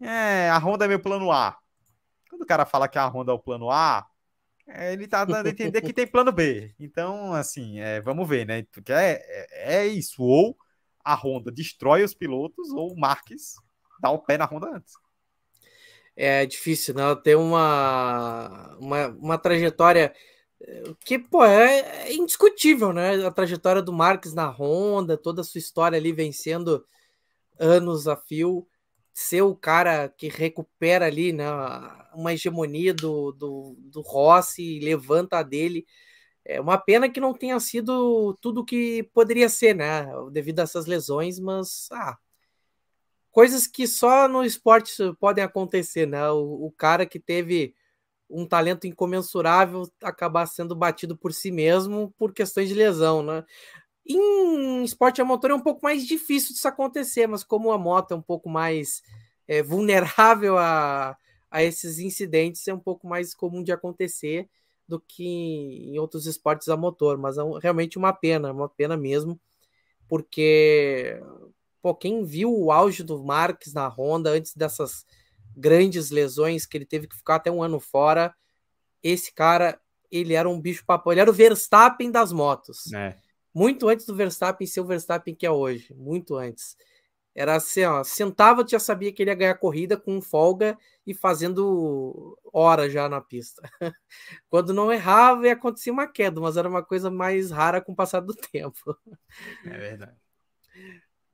É, 0.00 0.50
a 0.50 0.58
Honda 0.58 0.84
é 0.84 0.88
meu 0.88 1.00
plano 1.00 1.32
A. 1.32 1.56
Quando 2.30 2.42
o 2.42 2.46
cara 2.46 2.64
fala 2.64 2.88
que 2.88 2.98
a 2.98 3.06
Honda 3.06 3.32
é 3.32 3.34
o 3.34 3.38
plano 3.38 3.70
A, 3.70 4.06
é, 4.66 4.92
ele 4.92 5.08
tá 5.08 5.24
dando 5.24 5.46
a 5.46 5.50
entender 5.50 5.80
que 5.82 5.92
tem 5.92 6.06
plano 6.06 6.32
B. 6.32 6.74
Então, 6.78 7.32
assim, 7.34 7.80
é, 7.80 8.00
vamos 8.00 8.28
ver, 8.28 8.46
né? 8.46 8.64
Porque 8.72 8.92
é, 8.92 9.20
é, 9.50 9.74
é, 9.76 9.86
isso. 9.86 10.22
Ou 10.22 10.56
a 11.04 11.14
Honda 11.14 11.50
destrói 11.50 12.04
os 12.04 12.14
pilotos, 12.14 12.70
ou 12.70 12.92
o 12.92 12.98
Marques 12.98 13.54
dá 14.00 14.10
o 14.10 14.18
pé 14.20 14.38
na 14.38 14.44
Honda 14.44 14.76
antes. 14.76 14.94
É 16.16 16.44
difícil, 16.46 16.94
né? 16.94 17.02
Ter 17.16 17.36
uma, 17.36 18.76
uma, 18.78 19.08
uma 19.08 19.38
trajetória 19.38 20.14
Que, 21.04 21.18
pô, 21.18 21.44
é, 21.44 22.08
é, 22.08 22.14
indiscutível, 22.14 22.92
né? 22.92 23.26
A 23.26 23.30
trajetória 23.30 23.82
do 23.82 23.92
Marques 23.92 24.32
na 24.32 24.48
Honda, 24.48 25.16
toda 25.16 25.40
a 25.42 25.44
sua 25.44 25.58
história 25.58 25.98
ali 25.98 26.12
vencendo 26.12 26.84
anos 27.58 28.08
a 28.08 28.16
fio, 28.16 28.66
ser 29.14 29.42
o 29.42 29.56
cara 29.56 30.08
que 30.08 30.28
recupera 30.28 31.06
ali, 31.06 31.32
né? 31.32 31.46
Uma 32.14 32.32
hegemonia 32.34 32.94
do, 32.94 33.32
do, 33.32 33.76
do 33.78 34.00
Rossi 34.02 34.80
levanta 34.80 35.38
a 35.38 35.42
dele. 35.42 35.86
É 36.44 36.60
uma 36.60 36.78
pena 36.78 37.08
que 37.10 37.20
não 37.20 37.34
tenha 37.34 37.58
sido 37.60 38.34
tudo 38.40 38.64
que 38.64 39.04
poderia 39.14 39.48
ser, 39.48 39.74
né? 39.76 40.06
Devido 40.32 40.60
a 40.60 40.64
essas 40.64 40.86
lesões, 40.86 41.38
mas 41.40 41.88
ah, 41.92 42.18
coisas 43.32 43.66
que 43.66 43.86
só 43.86 44.28
no 44.28 44.44
esporte 44.44 44.92
podem 45.18 45.42
acontecer, 45.42 46.06
né? 46.06 46.30
O, 46.30 46.66
o 46.66 46.70
cara 46.70 47.06
que 47.06 47.18
teve 47.18 47.74
um 48.30 48.46
talento 48.46 48.86
incomensurável 48.86 49.90
acabar 50.02 50.46
sendo 50.46 50.76
batido 50.76 51.16
por 51.16 51.32
si 51.32 51.50
mesmo 51.50 52.14
por 52.18 52.32
questões 52.32 52.68
de 52.68 52.74
lesão, 52.74 53.22
né? 53.22 53.44
Em 54.06 54.84
esporte 54.84 55.20
a 55.20 55.24
motor 55.24 55.50
é 55.50 55.54
um 55.54 55.60
pouco 55.60 55.82
mais 55.82 56.06
difícil 56.06 56.52
disso 56.54 56.68
acontecer, 56.68 57.26
mas 57.26 57.42
como 57.42 57.72
a 57.72 57.78
moto 57.78 58.12
é 58.12 58.16
um 58.16 58.22
pouco 58.22 58.48
mais 58.48 59.02
é, 59.48 59.62
vulnerável 59.62 60.58
a, 60.58 61.16
a 61.50 61.62
esses 61.62 61.98
incidentes, 61.98 62.66
é 62.68 62.74
um 62.74 62.80
pouco 62.80 63.06
mais 63.06 63.34
comum 63.34 63.62
de 63.62 63.72
acontecer 63.72 64.48
do 64.88 65.00
que 65.00 65.24
em 65.24 65.98
outros 65.98 66.26
esportes 66.26 66.68
a 66.68 66.76
motor, 66.76 67.16
mas 67.16 67.38
é 67.38 67.42
realmente 67.62 67.96
uma 67.96 68.12
pena, 68.12 68.52
uma 68.52 68.68
pena 68.68 68.96
mesmo, 68.96 69.40
porque 70.08 71.20
pô, 71.82 71.94
quem 71.94 72.24
viu 72.24 72.56
o 72.56 72.70
auge 72.70 73.02
do 73.02 73.22
Marques 73.22 73.74
na 73.74 73.88
Honda 73.88 74.30
antes 74.30 74.54
dessas 74.54 75.04
grandes 75.54 76.10
lesões 76.10 76.64
que 76.64 76.78
ele 76.78 76.86
teve 76.86 77.08
que 77.08 77.16
ficar 77.16 77.34
até 77.34 77.50
um 77.50 77.62
ano 77.62 77.80
fora. 77.80 78.34
Esse 79.02 79.34
cara, 79.34 79.78
ele 80.10 80.32
era 80.32 80.48
um 80.48 80.60
bicho 80.60 80.84
papo, 80.86 81.12
ele 81.12 81.20
era 81.20 81.30
o 81.30 81.34
Verstappen 81.34 82.10
das 82.10 82.32
motos. 82.32 82.92
É. 82.92 83.16
Muito 83.52 83.88
antes 83.88 84.06
do 84.06 84.14
Verstappen 84.14 84.66
ser 84.66 84.80
o 84.80 84.86
Verstappen 84.86 85.34
que 85.34 85.44
é 85.44 85.50
hoje, 85.50 85.92
muito 85.92 86.36
antes. 86.36 86.76
Era 87.34 87.56
assim, 87.56 87.82
ó, 87.84 88.04
sentava, 88.04 88.64
já 88.66 88.78
sabia 88.78 89.10
que 89.10 89.22
ele 89.22 89.30
ia 89.30 89.34
ganhar 89.34 89.54
corrida 89.54 89.96
com 89.96 90.20
folga 90.20 90.78
e 91.06 91.14
fazendo 91.14 92.38
hora 92.52 92.88
já 92.90 93.08
na 93.08 93.20
pista. 93.22 93.62
Quando 94.50 94.74
não 94.74 94.92
errava, 94.92 95.46
ia 95.46 95.54
acontecer 95.54 95.90
uma 95.90 96.06
queda, 96.06 96.40
mas 96.40 96.58
era 96.58 96.68
uma 96.68 96.82
coisa 96.82 97.10
mais 97.10 97.50
rara 97.50 97.80
com 97.80 97.92
o 97.92 97.96
passar 97.96 98.20
do 98.20 98.34
tempo. 98.34 98.96
É 99.64 99.78
verdade. 99.78 100.16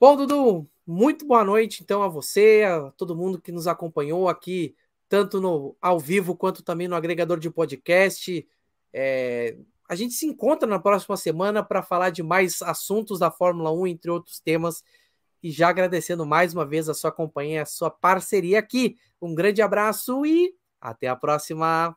Bom, 0.00 0.16
Dudu, 0.16 0.70
muito 0.86 1.26
boa 1.26 1.42
noite 1.42 1.82
então 1.82 2.04
a 2.04 2.08
você, 2.08 2.62
a 2.64 2.92
todo 2.92 3.16
mundo 3.16 3.40
que 3.40 3.50
nos 3.50 3.66
acompanhou 3.66 4.28
aqui, 4.28 4.76
tanto 5.08 5.40
no 5.40 5.76
ao 5.82 5.98
vivo 5.98 6.36
quanto 6.36 6.62
também 6.62 6.86
no 6.86 6.94
agregador 6.94 7.40
de 7.40 7.50
podcast. 7.50 8.46
É, 8.92 9.56
a 9.88 9.96
gente 9.96 10.14
se 10.14 10.24
encontra 10.24 10.68
na 10.68 10.78
próxima 10.78 11.16
semana 11.16 11.64
para 11.64 11.82
falar 11.82 12.10
de 12.10 12.22
mais 12.22 12.62
assuntos 12.62 13.18
da 13.18 13.28
Fórmula 13.28 13.72
1, 13.72 13.88
entre 13.88 14.08
outros 14.08 14.38
temas. 14.38 14.84
E 15.42 15.50
já 15.50 15.68
agradecendo 15.68 16.24
mais 16.24 16.54
uma 16.54 16.64
vez 16.64 16.88
a 16.88 16.94
sua 16.94 17.10
companhia, 17.10 17.62
a 17.62 17.66
sua 17.66 17.90
parceria 17.90 18.60
aqui. 18.60 18.96
Um 19.20 19.34
grande 19.34 19.60
abraço 19.60 20.24
e 20.24 20.54
até 20.80 21.08
a 21.08 21.16
próxima. 21.16 21.96